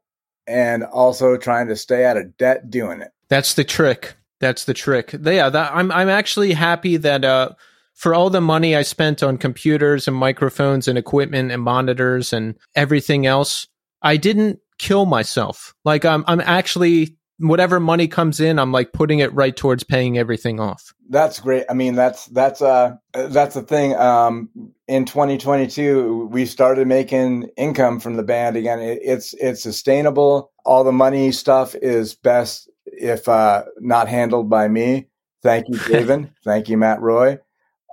and 0.47 0.85
also 0.85 1.37
trying 1.37 1.69
to 1.69 1.77
stay 1.77 2.05
out 2.05 2.17
of 2.17 2.37
debt 2.37 2.71
doing 2.71 3.01
it. 3.01 3.11
That's 3.29 3.55
the 3.55 3.65
trick. 3.65 4.15
That's 4.39 4.65
the 4.65 4.75
trick. 4.75 5.13
Yeah, 5.13 5.49
that, 5.49 5.73
I'm 5.75 5.91
I'm 5.91 6.09
actually 6.09 6.53
happy 6.53 6.99
that 6.99 7.25
uh, 7.25 7.51
for 7.95 8.15
all 8.15 8.31
the 8.31 8.41
money 8.41 8.77
I 8.77 8.83
spent 8.83 9.23
on 9.23 9.39
computers 9.39 10.07
and 10.07 10.17
microphones 10.17 10.89
and 10.89 10.99
equipment 10.99 11.51
and 11.51 11.63
monitors 11.63 12.33
and 12.33 12.57
everything 12.75 13.27
else, 13.27 13.67
I 14.03 14.17
didn't 14.17 14.61
kill 14.79 15.07
myself. 15.07 15.75
Like 15.85 16.05
I'm 16.05 16.25
I'm 16.27 16.41
actually 16.41 17.17
whatever 17.43 17.81
money 17.81 18.09
comes 18.09 18.41
in, 18.41 18.59
I'm 18.59 18.73
like 18.73 18.93
putting 18.93 19.19
it 19.19 19.33
right 19.35 19.55
towards 19.55 19.85
paying 19.85 20.17
everything 20.17 20.61
off. 20.61 20.95
That's 21.09 21.41
great. 21.41 21.65
I 21.69 21.75
mean, 21.75 21.95
that's 21.95 22.27
that's 22.27 22.63
uh 22.63 22.97
that's 23.13 23.55
the 23.55 23.63
thing. 23.63 23.95
Um, 23.97 24.49
in 24.89 25.05
2022, 25.05 26.29
we 26.31 26.47
started 26.47 26.87
making 26.87 27.51
income 27.57 28.01
from 28.01 28.17
the 28.17 28.23
band 28.23 28.57
again. 28.57 28.81
It, 28.81 29.01
it's 29.03 29.35
it's 29.35 29.63
sustainable. 29.63 30.53
All 30.65 30.85
the 30.85 30.93
money 30.93 31.33
stuff 31.33 31.75
is 31.75 32.15
best 32.15 32.71
if 32.87 33.29
uh, 33.29 33.65
not 33.81 34.09
handled 34.09 34.49
by 34.49 34.69
me. 34.69 35.09
Thank 35.43 35.69
you, 35.69 35.79
David. 35.89 36.31
Thank 36.45 36.69
you, 36.69 36.79
Matt 36.79 37.01
Roy. 37.01 37.39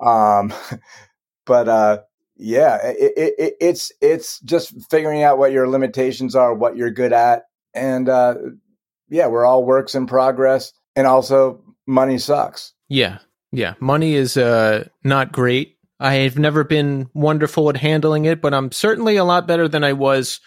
Um, 0.01 0.53
but 1.45 1.67
uh, 1.67 1.99
yeah, 2.37 2.77
it, 2.83 3.13
it, 3.37 3.55
it's 3.59 3.91
it's 4.01 4.39
just 4.41 4.73
figuring 4.89 5.23
out 5.23 5.37
what 5.37 5.51
your 5.51 5.67
limitations 5.67 6.35
are, 6.35 6.53
what 6.53 6.77
you're 6.77 6.91
good 6.91 7.13
at, 7.13 7.43
and 7.73 8.07
uh, 8.07 8.35
yeah, 9.09 9.27
we're 9.27 9.45
all 9.45 9.65
works 9.65 9.95
in 9.95 10.07
progress, 10.07 10.73
and 10.95 11.07
also 11.07 11.63
money 11.87 12.17
sucks. 12.17 12.73
Yeah, 12.87 13.19
yeah, 13.51 13.75
money 13.79 14.15
is 14.15 14.37
uh, 14.37 14.87
not 15.03 15.31
great. 15.31 15.77
I 15.99 16.15
have 16.15 16.37
never 16.37 16.63
been 16.63 17.09
wonderful 17.13 17.69
at 17.69 17.77
handling 17.77 18.25
it, 18.25 18.41
but 18.41 18.53
I'm 18.53 18.71
certainly 18.71 19.17
a 19.17 19.25
lot 19.25 19.47
better 19.47 19.67
than 19.67 19.83
I 19.83 19.93
was 19.93 20.39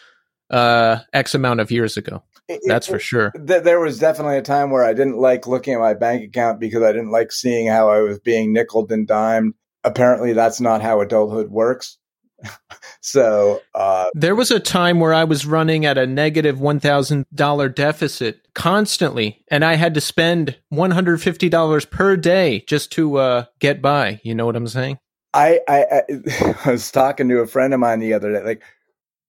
uh, 0.50 0.98
X 1.12 1.34
amount 1.34 1.60
of 1.60 1.70
years 1.70 1.96
ago. 1.96 2.22
That's 2.66 2.86
for 2.86 2.98
sure. 2.98 3.32
There 3.34 3.80
was 3.80 3.98
definitely 3.98 4.36
a 4.36 4.42
time 4.42 4.70
where 4.70 4.84
I 4.84 4.92
didn't 4.92 5.16
like 5.16 5.46
looking 5.46 5.74
at 5.74 5.80
my 5.80 5.94
bank 5.94 6.24
account 6.24 6.60
because 6.60 6.82
I 6.82 6.92
didn't 6.92 7.10
like 7.10 7.32
seeing 7.32 7.66
how 7.66 7.88
I 7.90 8.00
was 8.00 8.18
being 8.18 8.52
nickled 8.52 8.92
and 8.92 9.06
dimed. 9.06 9.54
Apparently, 9.84 10.32
that's 10.32 10.60
not 10.60 10.82
how 10.82 11.00
adulthood 11.00 11.50
works. 11.50 11.98
so 13.00 13.60
uh, 13.74 14.06
there 14.14 14.34
was 14.34 14.50
a 14.50 14.60
time 14.60 15.00
where 15.00 15.14
I 15.14 15.24
was 15.24 15.46
running 15.46 15.84
at 15.84 15.98
a 15.98 16.06
negative 16.06 16.60
one 16.60 16.80
thousand 16.80 17.26
dollar 17.34 17.68
deficit 17.68 18.46
constantly, 18.54 19.44
and 19.48 19.64
I 19.64 19.74
had 19.74 19.94
to 19.94 20.00
spend 20.00 20.58
one 20.68 20.90
hundred 20.90 21.20
fifty 21.20 21.48
dollars 21.48 21.84
per 21.84 22.16
day 22.16 22.64
just 22.66 22.92
to 22.92 23.16
uh, 23.16 23.44
get 23.58 23.82
by. 23.82 24.20
You 24.22 24.34
know 24.34 24.46
what 24.46 24.56
I'm 24.56 24.68
saying? 24.68 24.98
I, 25.34 25.60
I 25.68 26.02
I 26.66 26.70
was 26.70 26.90
talking 26.90 27.28
to 27.28 27.38
a 27.38 27.46
friend 27.46 27.74
of 27.74 27.80
mine 27.80 28.00
the 28.00 28.14
other 28.14 28.32
day, 28.32 28.42
like 28.42 28.62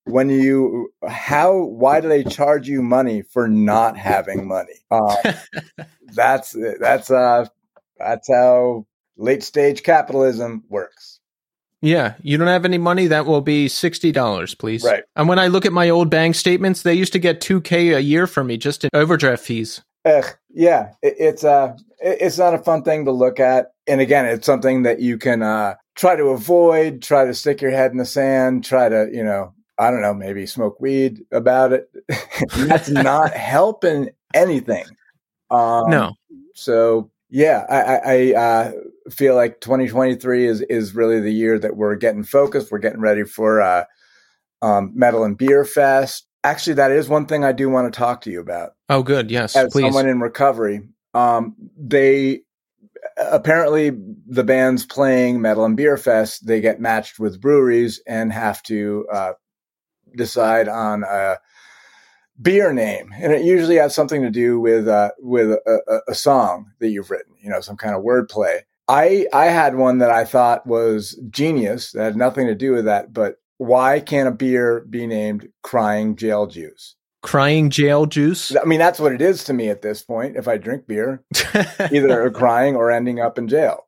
when 0.05 0.29
you 0.29 0.91
how 1.07 1.55
why 1.55 2.01
do 2.01 2.07
they 2.09 2.23
charge 2.23 2.67
you 2.67 2.81
money 2.81 3.21
for 3.21 3.47
not 3.47 3.97
having 3.97 4.47
money 4.47 4.85
uh, 4.91 5.33
that's 6.13 6.55
that's 6.79 7.09
uh 7.09 7.45
that's 7.97 8.29
how 8.31 8.85
late 9.17 9.43
stage 9.43 9.83
capitalism 9.83 10.63
works 10.69 11.12
yeah 11.83 12.15
you 12.21 12.37
don't 12.37 12.47
have 12.47 12.65
any 12.65 12.77
money 12.77 13.07
that 13.07 13.25
will 13.25 13.41
be 13.41 13.67
$60 13.67 14.57
please 14.57 14.83
right 14.83 15.03
and 15.15 15.27
when 15.27 15.37
i 15.37 15.47
look 15.47 15.65
at 15.65 15.73
my 15.73 15.89
old 15.89 16.09
bank 16.09 16.35
statements 16.35 16.81
they 16.81 16.93
used 16.93 17.13
to 17.13 17.19
get 17.19 17.41
2k 17.41 17.95
a 17.95 18.01
year 18.01 18.25
from 18.25 18.47
me 18.47 18.57
just 18.57 18.83
in 18.83 18.89
overdraft 18.93 19.43
fees 19.43 19.81
Ugh, 20.05 20.25
yeah 20.49 20.93
it, 21.01 21.15
it's 21.19 21.43
uh 21.43 21.75
it, 21.99 22.17
it's 22.21 22.37
not 22.37 22.53
a 22.53 22.59
fun 22.59 22.83
thing 22.83 23.05
to 23.05 23.11
look 23.11 23.39
at 23.39 23.73
and 23.87 24.01
again 24.01 24.25
it's 24.25 24.45
something 24.45 24.83
that 24.83 24.99
you 24.99 25.17
can 25.17 25.43
uh 25.43 25.75
try 25.95 26.15
to 26.15 26.25
avoid 26.25 27.01
try 27.01 27.25
to 27.25 27.33
stick 27.33 27.61
your 27.61 27.71
head 27.71 27.91
in 27.91 27.97
the 27.97 28.05
sand 28.05 28.63
try 28.63 28.89
to 28.89 29.09
you 29.11 29.23
know 29.23 29.53
I 29.77 29.89
don't 29.89 30.01
know, 30.01 30.13
maybe 30.13 30.45
smoke 30.45 30.79
weed 30.79 31.25
about 31.31 31.73
it. 31.73 31.89
That's 32.55 32.89
not 32.89 33.33
helping 33.33 34.09
anything. 34.33 34.85
Um, 35.49 35.89
no. 35.89 36.13
So 36.53 37.09
yeah, 37.29 37.65
I, 37.69 37.97
I 38.05 38.33
uh, 38.33 38.71
feel 39.09 39.35
like 39.35 39.61
2023 39.61 40.45
is 40.45 40.61
is 40.61 40.95
really 40.95 41.19
the 41.19 41.33
year 41.33 41.59
that 41.59 41.75
we're 41.75 41.95
getting 41.95 42.23
focused. 42.23 42.71
We're 42.71 42.79
getting 42.79 43.01
ready 43.01 43.23
for 43.23 43.61
uh, 43.61 43.85
um, 44.61 44.91
Metal 44.95 45.23
and 45.23 45.37
Beer 45.37 45.65
Fest. 45.65 46.27
Actually, 46.43 46.73
that 46.73 46.91
is 46.91 47.07
one 47.07 47.25
thing 47.25 47.43
I 47.43 47.51
do 47.51 47.69
want 47.69 47.91
to 47.91 47.97
talk 47.97 48.21
to 48.21 48.31
you 48.31 48.41
about. 48.41 48.71
Oh, 48.89 49.03
good. 49.03 49.31
Yes, 49.31 49.55
as 49.55 49.71
please. 49.71 49.83
someone 49.83 50.07
in 50.07 50.19
recovery, 50.19 50.81
um, 51.13 51.55
they 51.77 52.41
apparently 53.17 53.91
the 54.27 54.43
bands 54.43 54.85
playing 54.85 55.41
Metal 55.41 55.65
and 55.65 55.77
Beer 55.77 55.97
Fest 55.97 56.45
they 56.47 56.61
get 56.61 56.79
matched 56.79 57.19
with 57.19 57.41
breweries 57.41 58.01
and 58.07 58.31
have 58.33 58.63
to 58.63 59.07
uh, 59.11 59.33
decide 60.15 60.67
on 60.67 61.03
a 61.03 61.37
beer 62.41 62.73
name, 62.73 63.11
and 63.15 63.31
it 63.31 63.43
usually 63.43 63.75
has 63.75 63.93
something 63.93 64.21
to 64.21 64.29
do 64.29 64.59
with 64.59 64.87
uh, 64.87 65.11
with 65.19 65.51
a, 65.51 66.01
a, 66.07 66.15
song 66.15 66.71
that 66.79 66.89
you've 66.89 67.11
written. 67.11 67.33
You 67.39 67.49
know, 67.49 67.61
some 67.61 67.77
kind 67.77 67.95
of 67.95 68.03
wordplay. 68.03 68.61
I 68.87 69.27
I 69.33 69.45
had 69.45 69.75
one 69.75 69.99
that 69.99 70.09
I 70.09 70.25
thought 70.25 70.67
was 70.67 71.19
genius 71.29 71.91
that 71.91 72.03
had 72.03 72.15
nothing 72.15 72.47
to 72.47 72.55
do 72.55 72.73
with 72.73 72.85
that, 72.85 73.13
but 73.13 73.37
why 73.57 73.99
can't 73.99 74.27
a 74.27 74.31
beer 74.31 74.85
be 74.89 75.07
named 75.07 75.49
Crying 75.61 76.15
Jail 76.15 76.47
Juice? 76.47 76.95
Crying 77.21 77.69
jail 77.69 78.05
juice? 78.05 78.53
I 78.53 78.65
mean, 78.65 78.79
that's 78.79 78.99
what 78.99 79.13
it 79.13 79.21
is 79.21 79.45
to 79.45 79.53
me 79.53 79.69
at 79.69 79.81
this 79.81 80.03
point. 80.03 80.35
If 80.35 80.49
I 80.49 80.57
drink 80.57 80.87
beer, 80.87 81.23
either 81.91 82.29
crying 82.31 82.75
or 82.75 82.91
ending 82.91 83.21
up 83.21 83.37
in 83.37 83.47
jail, 83.47 83.85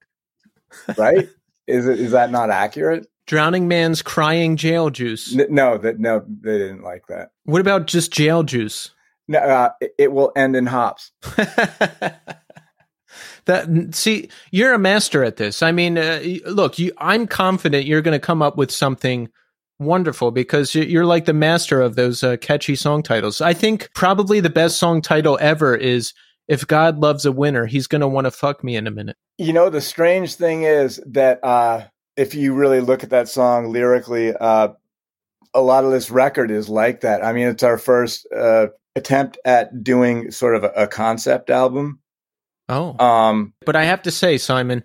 right? 0.97 1.27
Is 1.67 1.85
it 1.85 1.99
is 1.99 2.11
that 2.11 2.31
not 2.31 2.49
accurate? 2.49 3.07
Drowningman's 3.27 4.01
crying 4.01 4.55
jail 4.55 4.89
juice. 4.89 5.37
N- 5.37 5.47
no, 5.49 5.77
that 5.79 5.99
no, 5.99 6.23
they 6.41 6.57
didn't 6.57 6.83
like 6.83 7.07
that. 7.07 7.31
What 7.43 7.59
about 7.59 7.87
just 7.87 8.13
jail 8.13 8.43
juice? 8.43 8.91
No, 9.27 9.39
uh, 9.39 9.69
it, 9.81 9.95
it 9.97 10.11
will 10.13 10.31
end 10.37 10.55
in 10.55 10.67
hops. 10.67 11.11
that 13.45 13.95
see, 13.95 14.29
you're 14.51 14.73
a 14.73 14.79
master 14.79 15.23
at 15.23 15.37
this. 15.37 15.61
I 15.61 15.71
mean, 15.71 15.97
uh, 15.97 16.21
look, 16.45 16.79
you, 16.79 16.91
I'm 16.97 17.27
confident 17.27 17.85
you're 17.85 18.01
going 18.01 18.19
to 18.19 18.25
come 18.25 18.41
up 18.41 18.57
with 18.57 18.71
something 18.71 19.29
wonderful 19.79 20.31
because 20.31 20.73
you're 20.73 21.05
like 21.05 21.25
the 21.25 21.33
master 21.33 21.81
of 21.81 21.95
those 21.95 22.23
uh, 22.23 22.37
catchy 22.37 22.75
song 22.75 23.03
titles. 23.03 23.41
I 23.41 23.53
think 23.53 23.89
probably 23.93 24.39
the 24.39 24.49
best 24.49 24.77
song 24.77 25.01
title 25.01 25.37
ever 25.41 25.75
is 25.75 26.13
"If 26.47 26.65
God 26.67 26.99
Loves 26.99 27.25
a 27.25 27.31
Winner, 27.31 27.65
He's 27.65 27.87
Going 27.87 28.01
to 28.01 28.07
Want 28.07 28.25
to 28.25 28.31
Fuck 28.31 28.63
Me 28.63 28.75
in 28.75 28.87
a 28.87 28.91
Minute." 28.91 29.17
You 29.37 29.53
know, 29.53 29.69
the 29.69 29.81
strange 29.81 30.35
thing 30.35 30.63
is 30.63 31.01
that 31.05 31.43
uh, 31.43 31.85
if 32.15 32.33
you 32.33 32.53
really 32.53 32.79
look 32.79 33.03
at 33.03 33.09
that 33.09 33.27
song 33.27 33.71
lyrically, 33.71 34.33
uh, 34.33 34.69
a 35.53 35.61
lot 35.61 35.83
of 35.83 35.91
this 35.91 36.11
record 36.11 36.51
is 36.51 36.69
like 36.69 37.01
that. 37.01 37.23
I 37.23 37.33
mean, 37.33 37.47
it's 37.47 37.63
our 37.63 37.77
first 37.77 38.27
uh, 38.35 38.67
attempt 38.95 39.37
at 39.45 39.83
doing 39.83 40.31
sort 40.31 40.55
of 40.55 40.63
a, 40.63 40.71
a 40.75 40.87
concept 40.87 41.49
album. 41.49 41.99
Oh, 42.67 42.97
um, 43.03 43.53
but 43.65 43.75
I 43.75 43.83
have 43.83 44.01
to 44.03 44.11
say, 44.11 44.37
Simon, 44.37 44.83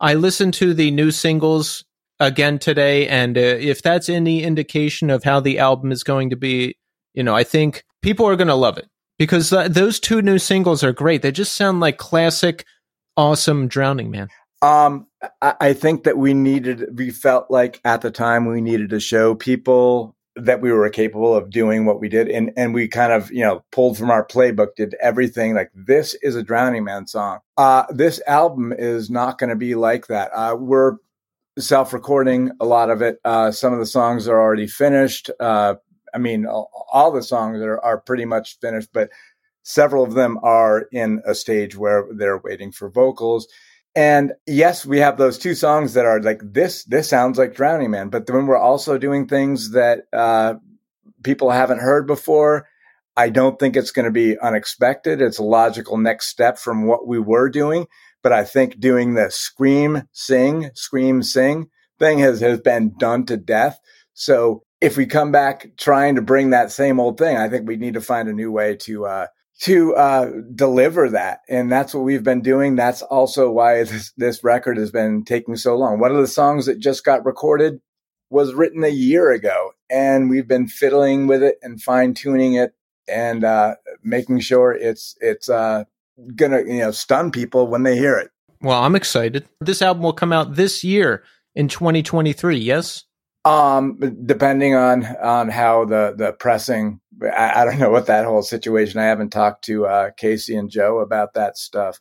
I 0.00 0.14
listened 0.14 0.54
to 0.54 0.74
the 0.74 0.90
new 0.90 1.10
singles 1.10 1.84
again 2.18 2.58
today, 2.58 3.06
and 3.06 3.36
uh, 3.36 3.40
if 3.40 3.82
that's 3.82 4.08
any 4.08 4.42
indication 4.42 5.10
of 5.10 5.24
how 5.24 5.40
the 5.40 5.58
album 5.58 5.92
is 5.92 6.02
going 6.02 6.30
to 6.30 6.36
be, 6.36 6.76
you 7.14 7.22
know, 7.22 7.34
I 7.34 7.44
think 7.44 7.84
people 8.02 8.26
are 8.26 8.36
going 8.36 8.48
to 8.48 8.54
love 8.54 8.78
it 8.78 8.88
because 9.18 9.50
th- 9.50 9.70
those 9.70 10.00
two 10.00 10.22
new 10.22 10.38
singles 10.38 10.82
are 10.82 10.92
great. 10.92 11.22
They 11.22 11.32
just 11.32 11.54
sound 11.54 11.80
like 11.80 11.98
classic, 11.98 12.64
awesome 13.16 13.68
Drowningman. 13.68 14.28
Um, 14.62 15.06
I, 15.40 15.54
I 15.60 15.72
think 15.72 16.04
that 16.04 16.18
we 16.18 16.34
needed, 16.34 16.98
we 16.98 17.10
felt 17.10 17.50
like 17.50 17.80
at 17.84 18.00
the 18.00 18.10
time 18.10 18.46
we 18.46 18.60
needed 18.60 18.90
to 18.90 19.00
show 19.00 19.34
people 19.34 20.16
that 20.36 20.60
we 20.60 20.72
were 20.72 20.88
capable 20.88 21.34
of 21.34 21.50
doing 21.50 21.84
what 21.84 22.00
we 22.00 22.08
did. 22.08 22.28
And, 22.28 22.52
and 22.56 22.72
we 22.72 22.88
kind 22.88 23.12
of, 23.12 23.30
you 23.30 23.42
know, 23.42 23.64
pulled 23.70 23.98
from 23.98 24.10
our 24.10 24.26
playbook, 24.26 24.74
did 24.76 24.94
everything 25.00 25.54
like 25.54 25.70
this 25.74 26.14
is 26.22 26.36
a 26.36 26.42
Drowningman 26.42 27.08
song. 27.08 27.40
Uh, 27.56 27.84
this 27.90 28.20
album 28.26 28.72
is 28.76 29.10
not 29.10 29.38
going 29.38 29.50
to 29.50 29.56
be 29.56 29.74
like 29.74 30.06
that. 30.06 30.30
Uh, 30.34 30.56
we're 30.58 30.96
self 31.58 31.92
recording 31.92 32.50
a 32.60 32.64
lot 32.64 32.90
of 32.90 33.02
it. 33.02 33.18
Uh, 33.24 33.50
some 33.50 33.72
of 33.72 33.78
the 33.78 33.86
songs 33.86 34.26
are 34.26 34.40
already 34.40 34.66
finished. 34.66 35.30
Uh, 35.38 35.74
I 36.14 36.18
mean, 36.18 36.46
all, 36.46 36.70
all 36.92 37.12
the 37.12 37.22
songs 37.22 37.60
are, 37.60 37.78
are 37.80 37.98
pretty 37.98 38.24
much 38.24 38.58
finished, 38.60 38.90
but 38.92 39.10
several 39.62 40.02
of 40.02 40.14
them 40.14 40.38
are 40.42 40.88
in 40.92 41.22
a 41.26 41.34
stage 41.34 41.76
where 41.76 42.06
they're 42.12 42.38
waiting 42.38 42.72
for 42.72 42.88
vocals. 42.88 43.48
And 43.94 44.32
yes, 44.46 44.86
we 44.86 44.98
have 45.00 45.18
those 45.18 45.38
two 45.38 45.54
songs 45.54 45.94
that 45.94 46.06
are 46.06 46.20
like 46.20 46.40
this. 46.42 46.84
This 46.84 47.08
sounds 47.08 47.36
like 47.38 47.54
Drowningman, 47.54 48.10
but 48.10 48.26
then 48.26 48.46
we're 48.46 48.56
also 48.56 48.96
doing 48.96 49.26
things 49.26 49.72
that 49.72 50.04
uh, 50.12 50.54
people 51.22 51.50
haven't 51.50 51.80
heard 51.80 52.06
before. 52.06 52.66
I 53.16 53.28
don't 53.28 53.58
think 53.58 53.76
it's 53.76 53.90
going 53.90 54.06
to 54.06 54.10
be 54.10 54.38
unexpected. 54.38 55.20
It's 55.20 55.38
a 55.38 55.44
logical 55.44 55.98
next 55.98 56.28
step 56.28 56.58
from 56.58 56.86
what 56.86 57.06
we 57.06 57.18
were 57.18 57.50
doing. 57.50 57.86
But 58.22 58.32
I 58.32 58.44
think 58.44 58.80
doing 58.80 59.14
the 59.14 59.30
scream, 59.30 60.08
sing, 60.12 60.70
scream, 60.74 61.22
sing 61.22 61.68
thing 61.98 62.18
has, 62.20 62.40
has 62.40 62.60
been 62.60 62.94
done 62.98 63.26
to 63.26 63.36
death. 63.36 63.78
So 64.14 64.62
if 64.80 64.96
we 64.96 65.06
come 65.06 65.32
back 65.32 65.72
trying 65.76 66.16
to 66.16 66.22
bring 66.22 66.50
that 66.50 66.72
same 66.72 66.98
old 66.98 67.18
thing, 67.18 67.36
I 67.36 67.48
think 67.48 67.66
we 67.66 67.76
need 67.76 67.94
to 67.94 68.00
find 68.00 68.28
a 68.28 68.32
new 68.32 68.50
way 68.50 68.76
to 68.76 69.06
uh, 69.06 69.26
to 69.60 69.94
uh, 69.94 70.30
deliver 70.54 71.10
that. 71.10 71.40
And 71.48 71.70
that's 71.70 71.94
what 71.94 72.04
we've 72.04 72.24
been 72.24 72.42
doing. 72.42 72.74
That's 72.74 73.02
also 73.02 73.50
why 73.50 73.84
this, 73.84 74.12
this 74.16 74.42
record 74.42 74.76
has 74.76 74.90
been 74.90 75.24
taking 75.24 75.56
so 75.56 75.76
long. 75.76 76.00
One 76.00 76.10
of 76.10 76.16
the 76.16 76.26
songs 76.26 76.66
that 76.66 76.78
just 76.78 77.04
got 77.04 77.24
recorded 77.24 77.80
was 78.30 78.54
written 78.54 78.82
a 78.82 78.88
year 78.88 79.30
ago, 79.30 79.72
and 79.90 80.30
we've 80.30 80.48
been 80.48 80.66
fiddling 80.66 81.26
with 81.26 81.42
it 81.42 81.58
and 81.62 81.80
fine 81.80 82.14
tuning 82.14 82.54
it 82.54 82.74
and 83.06 83.44
uh, 83.44 83.74
making 84.02 84.40
sure 84.40 84.72
it's 84.72 85.16
it's 85.20 85.48
uh, 85.48 85.84
gonna 86.34 86.60
you 86.60 86.78
know 86.78 86.90
stun 86.90 87.30
people 87.30 87.66
when 87.66 87.82
they 87.82 87.96
hear 87.96 88.16
it. 88.16 88.30
Well, 88.62 88.82
I'm 88.82 88.96
excited. 88.96 89.46
This 89.60 89.82
album 89.82 90.02
will 90.02 90.12
come 90.12 90.32
out 90.32 90.54
this 90.54 90.82
year 90.82 91.24
in 91.54 91.68
2023. 91.68 92.56
Yes. 92.56 93.04
Um, 93.44 93.98
depending 94.24 94.74
on 94.74 95.04
on 95.16 95.48
how 95.48 95.84
the 95.84 96.14
the 96.16 96.32
pressing, 96.32 97.00
I, 97.24 97.62
I, 97.62 97.64
don't 97.64 97.78
know 97.80 97.90
what 97.90 98.06
that 98.06 98.24
whole 98.24 98.42
situation. 98.42 99.00
I 99.00 99.04
haven't 99.04 99.30
talked 99.30 99.64
to 99.64 99.86
uh, 99.86 100.10
Casey 100.16 100.56
and 100.56 100.70
Joe 100.70 101.00
about 101.00 101.34
that 101.34 101.58
stuff. 101.58 101.98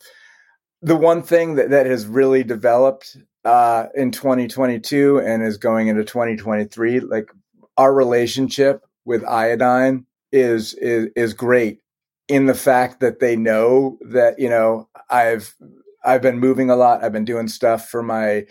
The 0.81 0.95
one 0.95 1.21
thing 1.21 1.55
that 1.55 1.69
that 1.69 1.85
has 1.85 2.07
really 2.07 2.43
developed 2.43 3.17
uh, 3.45 3.87
in 3.95 4.11
2022 4.11 5.19
and 5.19 5.43
is 5.43 5.57
going 5.57 5.87
into 5.87 6.03
2023, 6.03 7.01
like 7.01 7.29
our 7.77 7.93
relationship 7.93 8.83
with 9.05 9.23
Iodine 9.23 10.05
is 10.31 10.73
is 10.75 11.09
is 11.15 11.33
great 11.33 11.81
in 12.27 12.45
the 12.45 12.53
fact 12.53 13.01
that 13.01 13.19
they 13.19 13.35
know 13.35 13.97
that 14.01 14.39
you 14.39 14.49
know 14.49 14.89
I've 15.09 15.55
I've 16.03 16.21
been 16.21 16.39
moving 16.39 16.69
a 16.69 16.75
lot. 16.75 17.03
I've 17.03 17.11
been 17.11 17.25
doing 17.25 17.47
stuff 17.47 17.89
for 17.89 18.01
my 18.01 18.45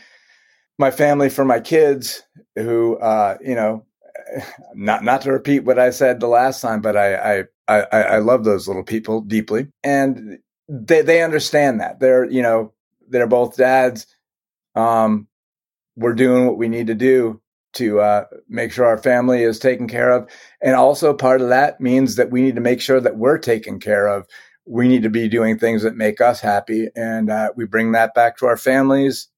my 0.78 0.90
family, 0.90 1.28
for 1.28 1.44
my 1.44 1.60
kids, 1.60 2.22
who 2.56 2.96
uh, 2.98 3.38
you 3.40 3.54
know, 3.54 3.84
not 4.74 5.04
not 5.04 5.22
to 5.22 5.32
repeat 5.32 5.60
what 5.60 5.78
I 5.78 5.90
said 5.90 6.20
the 6.20 6.28
last 6.28 6.60
time, 6.60 6.80
but 6.80 6.96
I 6.96 7.40
I 7.40 7.44
I, 7.68 8.02
I 8.02 8.18
love 8.18 8.44
those 8.44 8.66
little 8.66 8.82
people 8.82 9.20
deeply, 9.20 9.68
and 9.82 10.38
they 10.68 11.02
they 11.02 11.22
understand 11.22 11.80
that. 11.80 12.00
They're 12.00 12.30
you 12.30 12.42
know 12.42 12.72
they're 13.08 13.26
both 13.26 13.56
dads. 13.56 14.06
Um, 14.74 15.28
we're 15.96 16.14
doing 16.14 16.46
what 16.46 16.58
we 16.58 16.68
need 16.68 16.86
to 16.86 16.94
do 16.94 17.40
to 17.72 18.00
uh, 18.00 18.24
make 18.48 18.72
sure 18.72 18.84
our 18.84 18.98
family 18.98 19.42
is 19.42 19.58
taken 19.58 19.86
care 19.86 20.10
of, 20.10 20.28
and 20.60 20.74
also 20.74 21.14
part 21.14 21.40
of 21.40 21.48
that 21.48 21.80
means 21.80 22.16
that 22.16 22.30
we 22.30 22.42
need 22.42 22.54
to 22.56 22.60
make 22.60 22.80
sure 22.80 23.00
that 23.00 23.16
we're 23.16 23.38
taken 23.38 23.78
care 23.80 24.08
of. 24.08 24.26
We 24.66 24.88
need 24.88 25.02
to 25.02 25.10
be 25.10 25.28
doing 25.28 25.58
things 25.58 25.82
that 25.82 25.96
make 25.96 26.20
us 26.20 26.40
happy, 26.40 26.88
and 26.96 27.30
uh, 27.30 27.50
we 27.56 27.66
bring 27.66 27.92
that 27.92 28.14
back 28.14 28.38
to 28.38 28.46
our 28.46 28.56
families, 28.56 29.28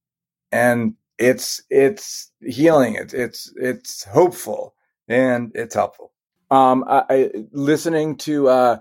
and 0.50 0.94
it's 1.22 1.62
it's 1.70 2.30
healing. 2.40 2.96
It's 2.96 3.14
it's 3.14 3.52
it's 3.56 4.04
hopeful 4.04 4.74
and 5.08 5.52
it's 5.54 5.74
helpful. 5.74 6.12
Um, 6.50 6.84
I, 6.86 7.04
I 7.08 7.30
listening 7.52 8.16
to 8.18 8.48
uh, 8.48 8.78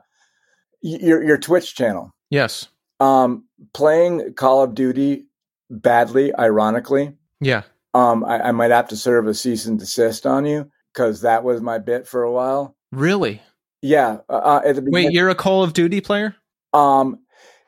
your 0.81 1.23
your 1.23 1.37
Twitch 1.37 1.75
channel. 1.75 2.13
Yes. 2.29 2.67
Um, 2.99 3.45
playing 3.73 4.33
Call 4.33 4.63
of 4.63 4.75
Duty 4.75 5.27
badly, 5.69 6.35
ironically. 6.35 7.13
Yeah. 7.39 7.63
Um, 7.93 8.23
I, 8.23 8.49
I 8.49 8.51
might 8.51 8.71
have 8.71 8.87
to 8.89 8.97
serve 8.97 9.27
a 9.27 9.33
cease 9.33 9.65
and 9.65 9.79
desist 9.79 10.25
on 10.25 10.45
you 10.45 10.69
because 10.93 11.21
that 11.21 11.43
was 11.43 11.61
my 11.61 11.77
bit 11.77 12.07
for 12.07 12.23
a 12.23 12.31
while. 12.31 12.75
Really? 12.91 13.41
Yeah. 13.81 14.17
Uh, 14.29 14.61
uh 14.65 14.73
Wait, 14.83 15.11
you're 15.11 15.29
a 15.29 15.35
Call 15.35 15.63
of 15.63 15.73
Duty 15.73 16.01
player? 16.01 16.35
Um, 16.73 17.19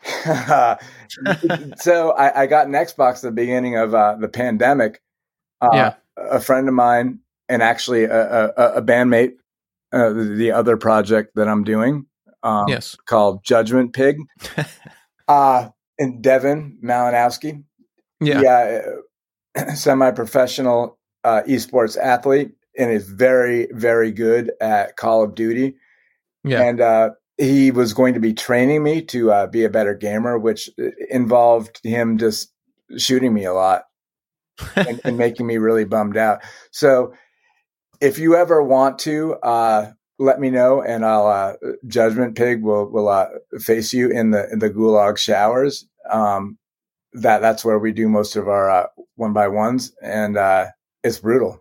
so 1.77 2.11
I, 2.11 2.41
I, 2.41 2.47
got 2.47 2.67
an 2.67 2.73
Xbox 2.73 3.17
at 3.17 3.21
the 3.21 3.31
beginning 3.31 3.77
of 3.77 3.93
uh, 3.93 4.15
the 4.19 4.27
pandemic. 4.27 5.01
Uh, 5.61 5.69
yeah. 5.73 5.93
A 6.17 6.39
friend 6.39 6.67
of 6.67 6.73
mine 6.73 7.19
and 7.47 7.63
actually 7.63 8.03
a, 8.03 8.51
a, 8.57 8.73
a 8.75 8.81
bandmate, 8.81 9.33
uh, 9.93 10.11
the 10.11 10.51
other 10.51 10.75
project 10.75 11.35
that 11.35 11.47
I'm 11.47 11.63
doing, 11.63 12.05
um, 12.43 12.67
yes, 12.67 12.97
called 13.05 13.43
Judgment 13.43 13.93
Pig, 13.93 14.17
uh, 15.27 15.69
and 15.97 16.21
Devin 16.21 16.79
Malinowski. 16.83 17.63
Yeah. 18.19 18.41
Yeah. 18.41 18.81
Semi-professional 19.75 20.97
uh, 21.23 21.41
esports 21.47 21.97
athlete 21.97 22.51
and 22.77 22.91
is 22.91 23.07
very, 23.07 23.67
very 23.71 24.11
good 24.11 24.51
at 24.59 24.97
Call 24.97 25.23
of 25.23 25.35
Duty. 25.35 25.75
Yeah. 26.43 26.61
And 26.61 26.81
uh, 26.81 27.09
he 27.43 27.71
was 27.71 27.93
going 27.93 28.13
to 28.13 28.19
be 28.19 28.33
training 28.33 28.83
me 28.83 29.01
to 29.01 29.31
uh, 29.31 29.47
be 29.47 29.65
a 29.65 29.69
better 29.69 29.93
gamer, 29.93 30.39
which 30.39 30.69
uh, 30.79 30.89
involved 31.09 31.79
him 31.83 32.17
just 32.17 32.51
shooting 32.97 33.33
me 33.33 33.43
a 33.43 33.53
lot 33.53 33.83
and, 34.75 35.01
and, 35.03 35.17
making 35.17 35.45
me 35.45 35.57
really 35.57 35.83
bummed 35.83 36.15
out. 36.15 36.41
So, 36.71 37.13
if 37.99 38.17
you 38.17 38.35
ever 38.35 38.61
want 38.61 38.99
to, 38.99 39.35
uh, 39.35 39.91
let 40.19 40.39
me 40.39 40.51
know, 40.51 40.81
and 40.81 41.05
I'll 41.05 41.27
uh, 41.27 41.53
Judgment 41.87 42.35
Pig 42.35 42.61
will 42.61 42.89
will 42.89 43.09
uh, 43.09 43.27
face 43.59 43.93
you 43.93 44.09
in 44.09 44.31
the 44.31 44.49
in 44.51 44.59
the 44.59 44.69
gulag 44.69 45.17
showers. 45.17 45.87
Um, 46.09 46.57
that 47.13 47.39
that's 47.39 47.65
where 47.65 47.79
we 47.79 47.91
do 47.91 48.07
most 48.07 48.35
of 48.35 48.47
our 48.47 48.69
uh, 48.69 48.87
one 49.15 49.33
by 49.33 49.47
ones, 49.47 49.93
and 50.01 50.37
it's 51.03 51.19
brutal. 51.19 51.59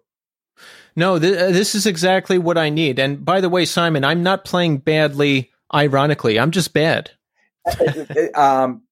No, 0.95 1.19
th- 1.19 1.55
this 1.55 1.75
is 1.75 1.87
exactly 1.87 2.39
what 2.39 2.59
I 2.59 2.69
need. 2.69 2.99
And 2.99 3.25
by 3.25 3.41
the 3.41 3.49
way, 3.49 3.65
Simon, 3.65 4.05
I'm 4.05 4.23
not 4.23 4.45
playing 4.45 4.79
badly 4.79 5.52
Ironically, 5.75 6.39
I'm 6.39 6.51
just 6.51 6.73
bad. 6.73 7.11
um, 8.35 8.83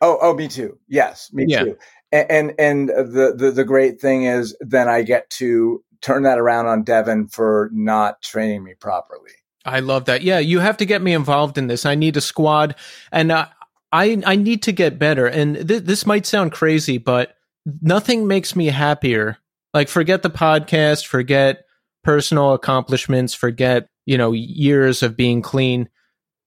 oh, 0.00 0.18
oh, 0.20 0.34
me 0.34 0.48
too. 0.48 0.78
Yes, 0.88 1.30
me 1.32 1.44
yeah. 1.46 1.64
too. 1.64 1.78
And, 2.12 2.30
and 2.30 2.54
and 2.58 2.88
the, 2.88 3.34
the 3.36 3.50
the 3.50 3.64
great 3.64 4.00
thing 4.00 4.24
is, 4.24 4.56
then 4.60 4.88
I 4.88 5.02
get 5.02 5.28
to 5.30 5.82
turn 6.00 6.22
that 6.22 6.38
around 6.38 6.66
on 6.66 6.84
Devin 6.84 7.28
for 7.28 7.70
not 7.72 8.22
training 8.22 8.64
me 8.64 8.74
properly. 8.74 9.32
I 9.64 9.80
love 9.80 10.04
that. 10.04 10.22
Yeah, 10.22 10.38
you 10.38 10.60
have 10.60 10.76
to 10.78 10.86
get 10.86 11.02
me 11.02 11.12
involved 11.12 11.58
in 11.58 11.66
this. 11.66 11.84
I 11.84 11.96
need 11.96 12.16
a 12.16 12.20
squad, 12.20 12.76
and 13.10 13.32
uh, 13.32 13.46
I 13.92 14.22
I 14.24 14.36
need 14.36 14.62
to 14.64 14.72
get 14.72 14.98
better. 14.98 15.26
And 15.26 15.68
th- 15.68 15.82
this 15.82 16.06
might 16.06 16.26
sound 16.26 16.52
crazy, 16.52 16.98
but 16.98 17.34
nothing 17.82 18.26
makes 18.26 18.54
me 18.54 18.66
happier. 18.66 19.38
Like 19.74 19.88
forget 19.88 20.22
the 20.22 20.30
podcast, 20.30 21.06
forget 21.06 21.64
personal 22.04 22.52
accomplishments, 22.52 23.34
forget 23.34 23.88
you 24.06 24.16
know 24.16 24.32
years 24.32 25.02
of 25.02 25.16
being 25.16 25.42
clean 25.42 25.88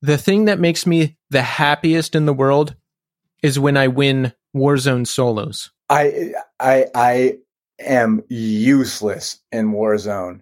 the 0.01 0.17
thing 0.17 0.45
that 0.45 0.59
makes 0.59 0.85
me 0.85 1.17
the 1.29 1.41
happiest 1.41 2.15
in 2.15 2.25
the 2.25 2.33
world 2.33 2.75
is 3.43 3.59
when 3.59 3.77
I 3.77 3.87
win 3.87 4.33
Warzone 4.55 5.07
solos. 5.07 5.71
I 5.89 6.33
I 6.59 6.85
I 6.95 7.37
am 7.79 8.23
useless 8.29 9.39
in 9.51 9.71
Warzone. 9.71 10.41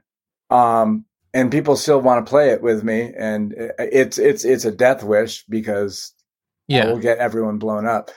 Um 0.49 1.05
and 1.34 1.51
people 1.51 1.75
still 1.75 2.01
want 2.01 2.25
to 2.25 2.29
play 2.29 2.49
it 2.49 2.61
with 2.61 2.84
me 2.84 3.13
and 3.17 3.53
it's 3.79 4.17
it's 4.17 4.45
it's 4.45 4.65
a 4.65 4.71
death 4.71 5.03
wish 5.03 5.43
because 5.45 6.13
yeah. 6.67 6.85
I 6.85 6.91
will 6.91 6.99
get 6.99 7.19
everyone 7.19 7.57
blown 7.57 7.85
up. 7.85 8.11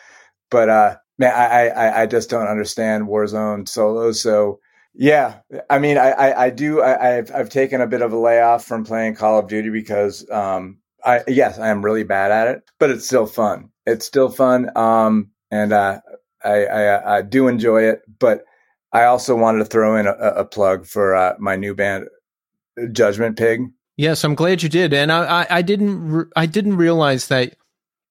But 0.50 0.68
uh 0.68 0.96
man, 1.18 1.34
I 1.34 1.68
I 1.68 2.02
I 2.02 2.06
just 2.06 2.30
don't 2.30 2.48
understand 2.48 3.06
Warzone 3.06 3.68
solos 3.68 4.20
so 4.20 4.60
yeah, 4.94 5.38
I 5.68 5.78
mean, 5.78 5.98
I, 5.98 6.10
I, 6.10 6.44
I 6.46 6.50
do. 6.50 6.82
I, 6.82 7.06
have 7.06 7.30
I've 7.32 7.48
taken 7.48 7.80
a 7.80 7.86
bit 7.86 8.02
of 8.02 8.12
a 8.12 8.18
layoff 8.18 8.64
from 8.64 8.84
playing 8.84 9.14
Call 9.14 9.38
of 9.38 9.46
Duty 9.46 9.70
because 9.70 10.28
um, 10.30 10.78
I 11.04 11.22
yes, 11.28 11.58
I 11.58 11.68
am 11.68 11.84
really 11.84 12.04
bad 12.04 12.30
at 12.30 12.48
it, 12.48 12.62
but 12.78 12.90
it's 12.90 13.06
still 13.06 13.26
fun. 13.26 13.70
It's 13.86 14.06
still 14.06 14.28
fun. 14.28 14.70
Um, 14.76 15.30
and 15.50 15.72
uh, 15.72 16.00
I, 16.44 16.64
I, 16.64 17.16
I 17.18 17.22
do 17.22 17.48
enjoy 17.48 17.82
it, 17.84 18.02
but 18.18 18.44
I 18.92 19.04
also 19.04 19.36
wanted 19.36 19.58
to 19.60 19.64
throw 19.64 19.96
in 19.96 20.06
a, 20.06 20.12
a 20.12 20.44
plug 20.44 20.86
for 20.86 21.14
uh, 21.14 21.34
my 21.38 21.56
new 21.56 21.74
band, 21.74 22.08
Judgment 22.92 23.38
Pig. 23.38 23.62
Yes, 23.96 24.24
I'm 24.24 24.34
glad 24.34 24.62
you 24.62 24.68
did, 24.68 24.94
and 24.94 25.12
I, 25.12 25.42
I, 25.42 25.46
I 25.50 25.62
didn't, 25.62 26.08
re- 26.08 26.24
I 26.34 26.46
didn't 26.46 26.76
realize 26.76 27.28
that 27.28 27.56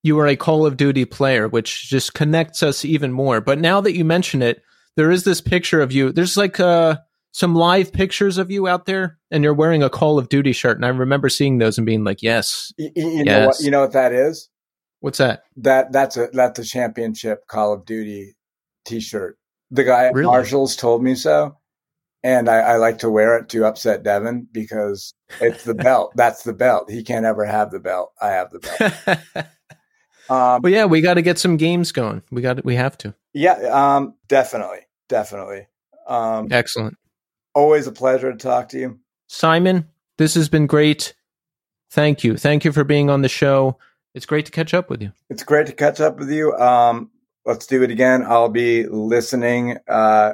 you 0.03 0.20
are 0.20 0.28
a 0.28 0.36
Call 0.36 0.66
of 0.66 0.78
Duty 0.78 1.06
player, 1.06 1.48
which 1.48 1.90
just 1.90 2.14
connects 2.14 2.61
us 2.61 2.86
even 2.86 3.11
more. 3.11 3.41
But 3.41 3.60
now 3.60 3.82
that 3.82 3.95
you 3.95 4.06
mention 4.06 4.41
it, 4.41 4.61
there 4.95 5.11
is 5.11 5.24
this 5.24 5.41
picture 5.41 5.82
of 5.82 5.91
you. 5.91 6.11
There's 6.11 6.38
like 6.38 6.60
uh, 6.60 6.98
some 7.31 7.56
live 7.56 7.93
pictures 7.93 8.38
of 8.38 8.49
you 8.51 8.68
out 8.68 8.85
there, 8.85 9.18
and 9.31 9.43
you're 9.43 9.53
wearing 9.53 9.84
a 9.84 9.89
Call 9.89 10.18
of 10.18 10.30
Duty 10.30 10.51
shirt. 10.51 10.77
And 10.77 10.85
I 10.85 10.89
remember 10.89 11.30
seeing 11.30 11.57
those 11.57 11.77
and 11.77 11.85
being 11.85 12.03
like, 12.03 12.22
"Yes, 12.22 12.73
you, 12.77 12.91
you 12.95 13.23
know 13.23 13.47
what? 13.47 13.60
You 13.60 13.72
know 13.72 13.81
what 13.81 13.93
that 13.93 14.14
is? 14.14 14.49
what's 15.01 15.19
that?" 15.19 15.43
That 15.57 15.91
that's 15.91 16.18
a 16.18 16.30
that's 16.34 16.60
a 16.60 16.64
championship 16.64 17.47
Call 17.47 17.73
of 17.73 17.85
Duty 17.85 18.35
T-shirt. 18.85 19.38
The 19.72 19.84
guy 19.84 20.06
at 20.06 20.14
Really? 20.14 20.26
Marshalls 20.26 20.76
told 20.76 21.03
me 21.03 21.14
so, 21.14 21.56
and 22.23 22.49
I, 22.49 22.57
I 22.57 22.76
like 22.77 22.99
to 22.99 23.10
wear 23.10 23.38
it 23.38 23.49
to 23.49 23.65
upset 23.65 24.03
Devin 24.03 24.47
because 24.51 25.14
it's 25.39 25.64
the 25.64 25.76
belt. 25.76 26.14
That's 26.15 26.43
the 26.43 26.53
belt. 26.53 26.89
He 26.89 27.03
can't 27.03 27.26
ever 27.26 27.45
have 27.45 27.69
the 27.69 27.80
belt. 27.80 28.11
I 28.19 28.30
have 28.30 28.51
the 28.51 28.60
belt. 29.35 29.45
Um, 30.30 30.61
but 30.61 30.72
yeah, 30.72 30.85
we 30.85 31.01
got 31.01 31.15
to 31.15 31.23
get 31.23 31.39
some 31.39 31.57
games 31.57 31.91
going. 31.91 32.22
We 32.31 32.43
got 32.43 32.64
we 32.64 32.76
have 32.76 32.95
to. 32.99 33.15
yeah, 33.34 33.53
um, 33.72 34.14
definitely, 34.27 34.81
definitely. 35.07 35.68
Um, 36.07 36.49
Excellent. 36.51 36.97
Always 37.54 37.88
a 37.88 37.92
pleasure 37.92 38.32
to 38.32 38.38
talk 38.38 38.70
to 38.70 38.80
you. 38.80 39.00
Simon, 39.28 39.88
this 40.18 40.36
has 40.36 40.50
been 40.50 40.68
great. 40.68 41.14
Thank 41.92 42.24
you. 42.24 42.38
Thank 42.38 42.66
you 42.66 42.72
for 42.72 42.84
being 42.84 43.10
on 43.10 43.22
the 43.22 43.30
show. 43.30 43.78
It's 44.14 44.26
great 44.26 44.46
to 44.46 44.52
catch 44.52 44.74
up 44.74 44.90
with 44.90 45.02
you. 45.02 45.12
It's 45.30 45.44
great 45.44 45.68
to 45.68 45.74
catch 45.74 46.00
up 46.00 46.18
with 46.18 46.32
you. 46.32 46.54
Um, 46.56 47.12
let's 47.46 47.68
do 47.68 47.84
it 47.84 47.92
again. 47.92 48.24
I'll 48.26 48.50
be 48.50 48.86
listening 48.88 49.78
uh, 49.88 50.34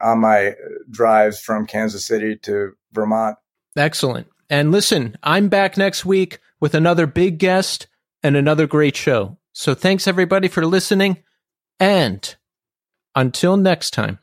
on 0.00 0.20
my 0.20 0.54
drives 0.90 1.40
from 1.40 1.66
Kansas 1.66 2.04
City 2.04 2.36
to 2.42 2.72
Vermont. 2.92 3.36
Excellent. 3.76 4.28
And 4.48 4.70
listen, 4.70 5.16
I'm 5.22 5.48
back 5.48 5.76
next 5.76 6.04
week 6.04 6.38
with 6.60 6.74
another 6.74 7.06
big 7.06 7.38
guest 7.38 7.88
and 8.22 8.36
another 8.36 8.66
great 8.66 8.96
show. 8.96 9.38
So 9.52 9.74
thanks 9.74 10.06
everybody 10.06 10.48
for 10.48 10.64
listening. 10.64 11.18
And 11.78 12.34
until 13.14 13.56
next 13.56 13.90
time. 13.92 14.18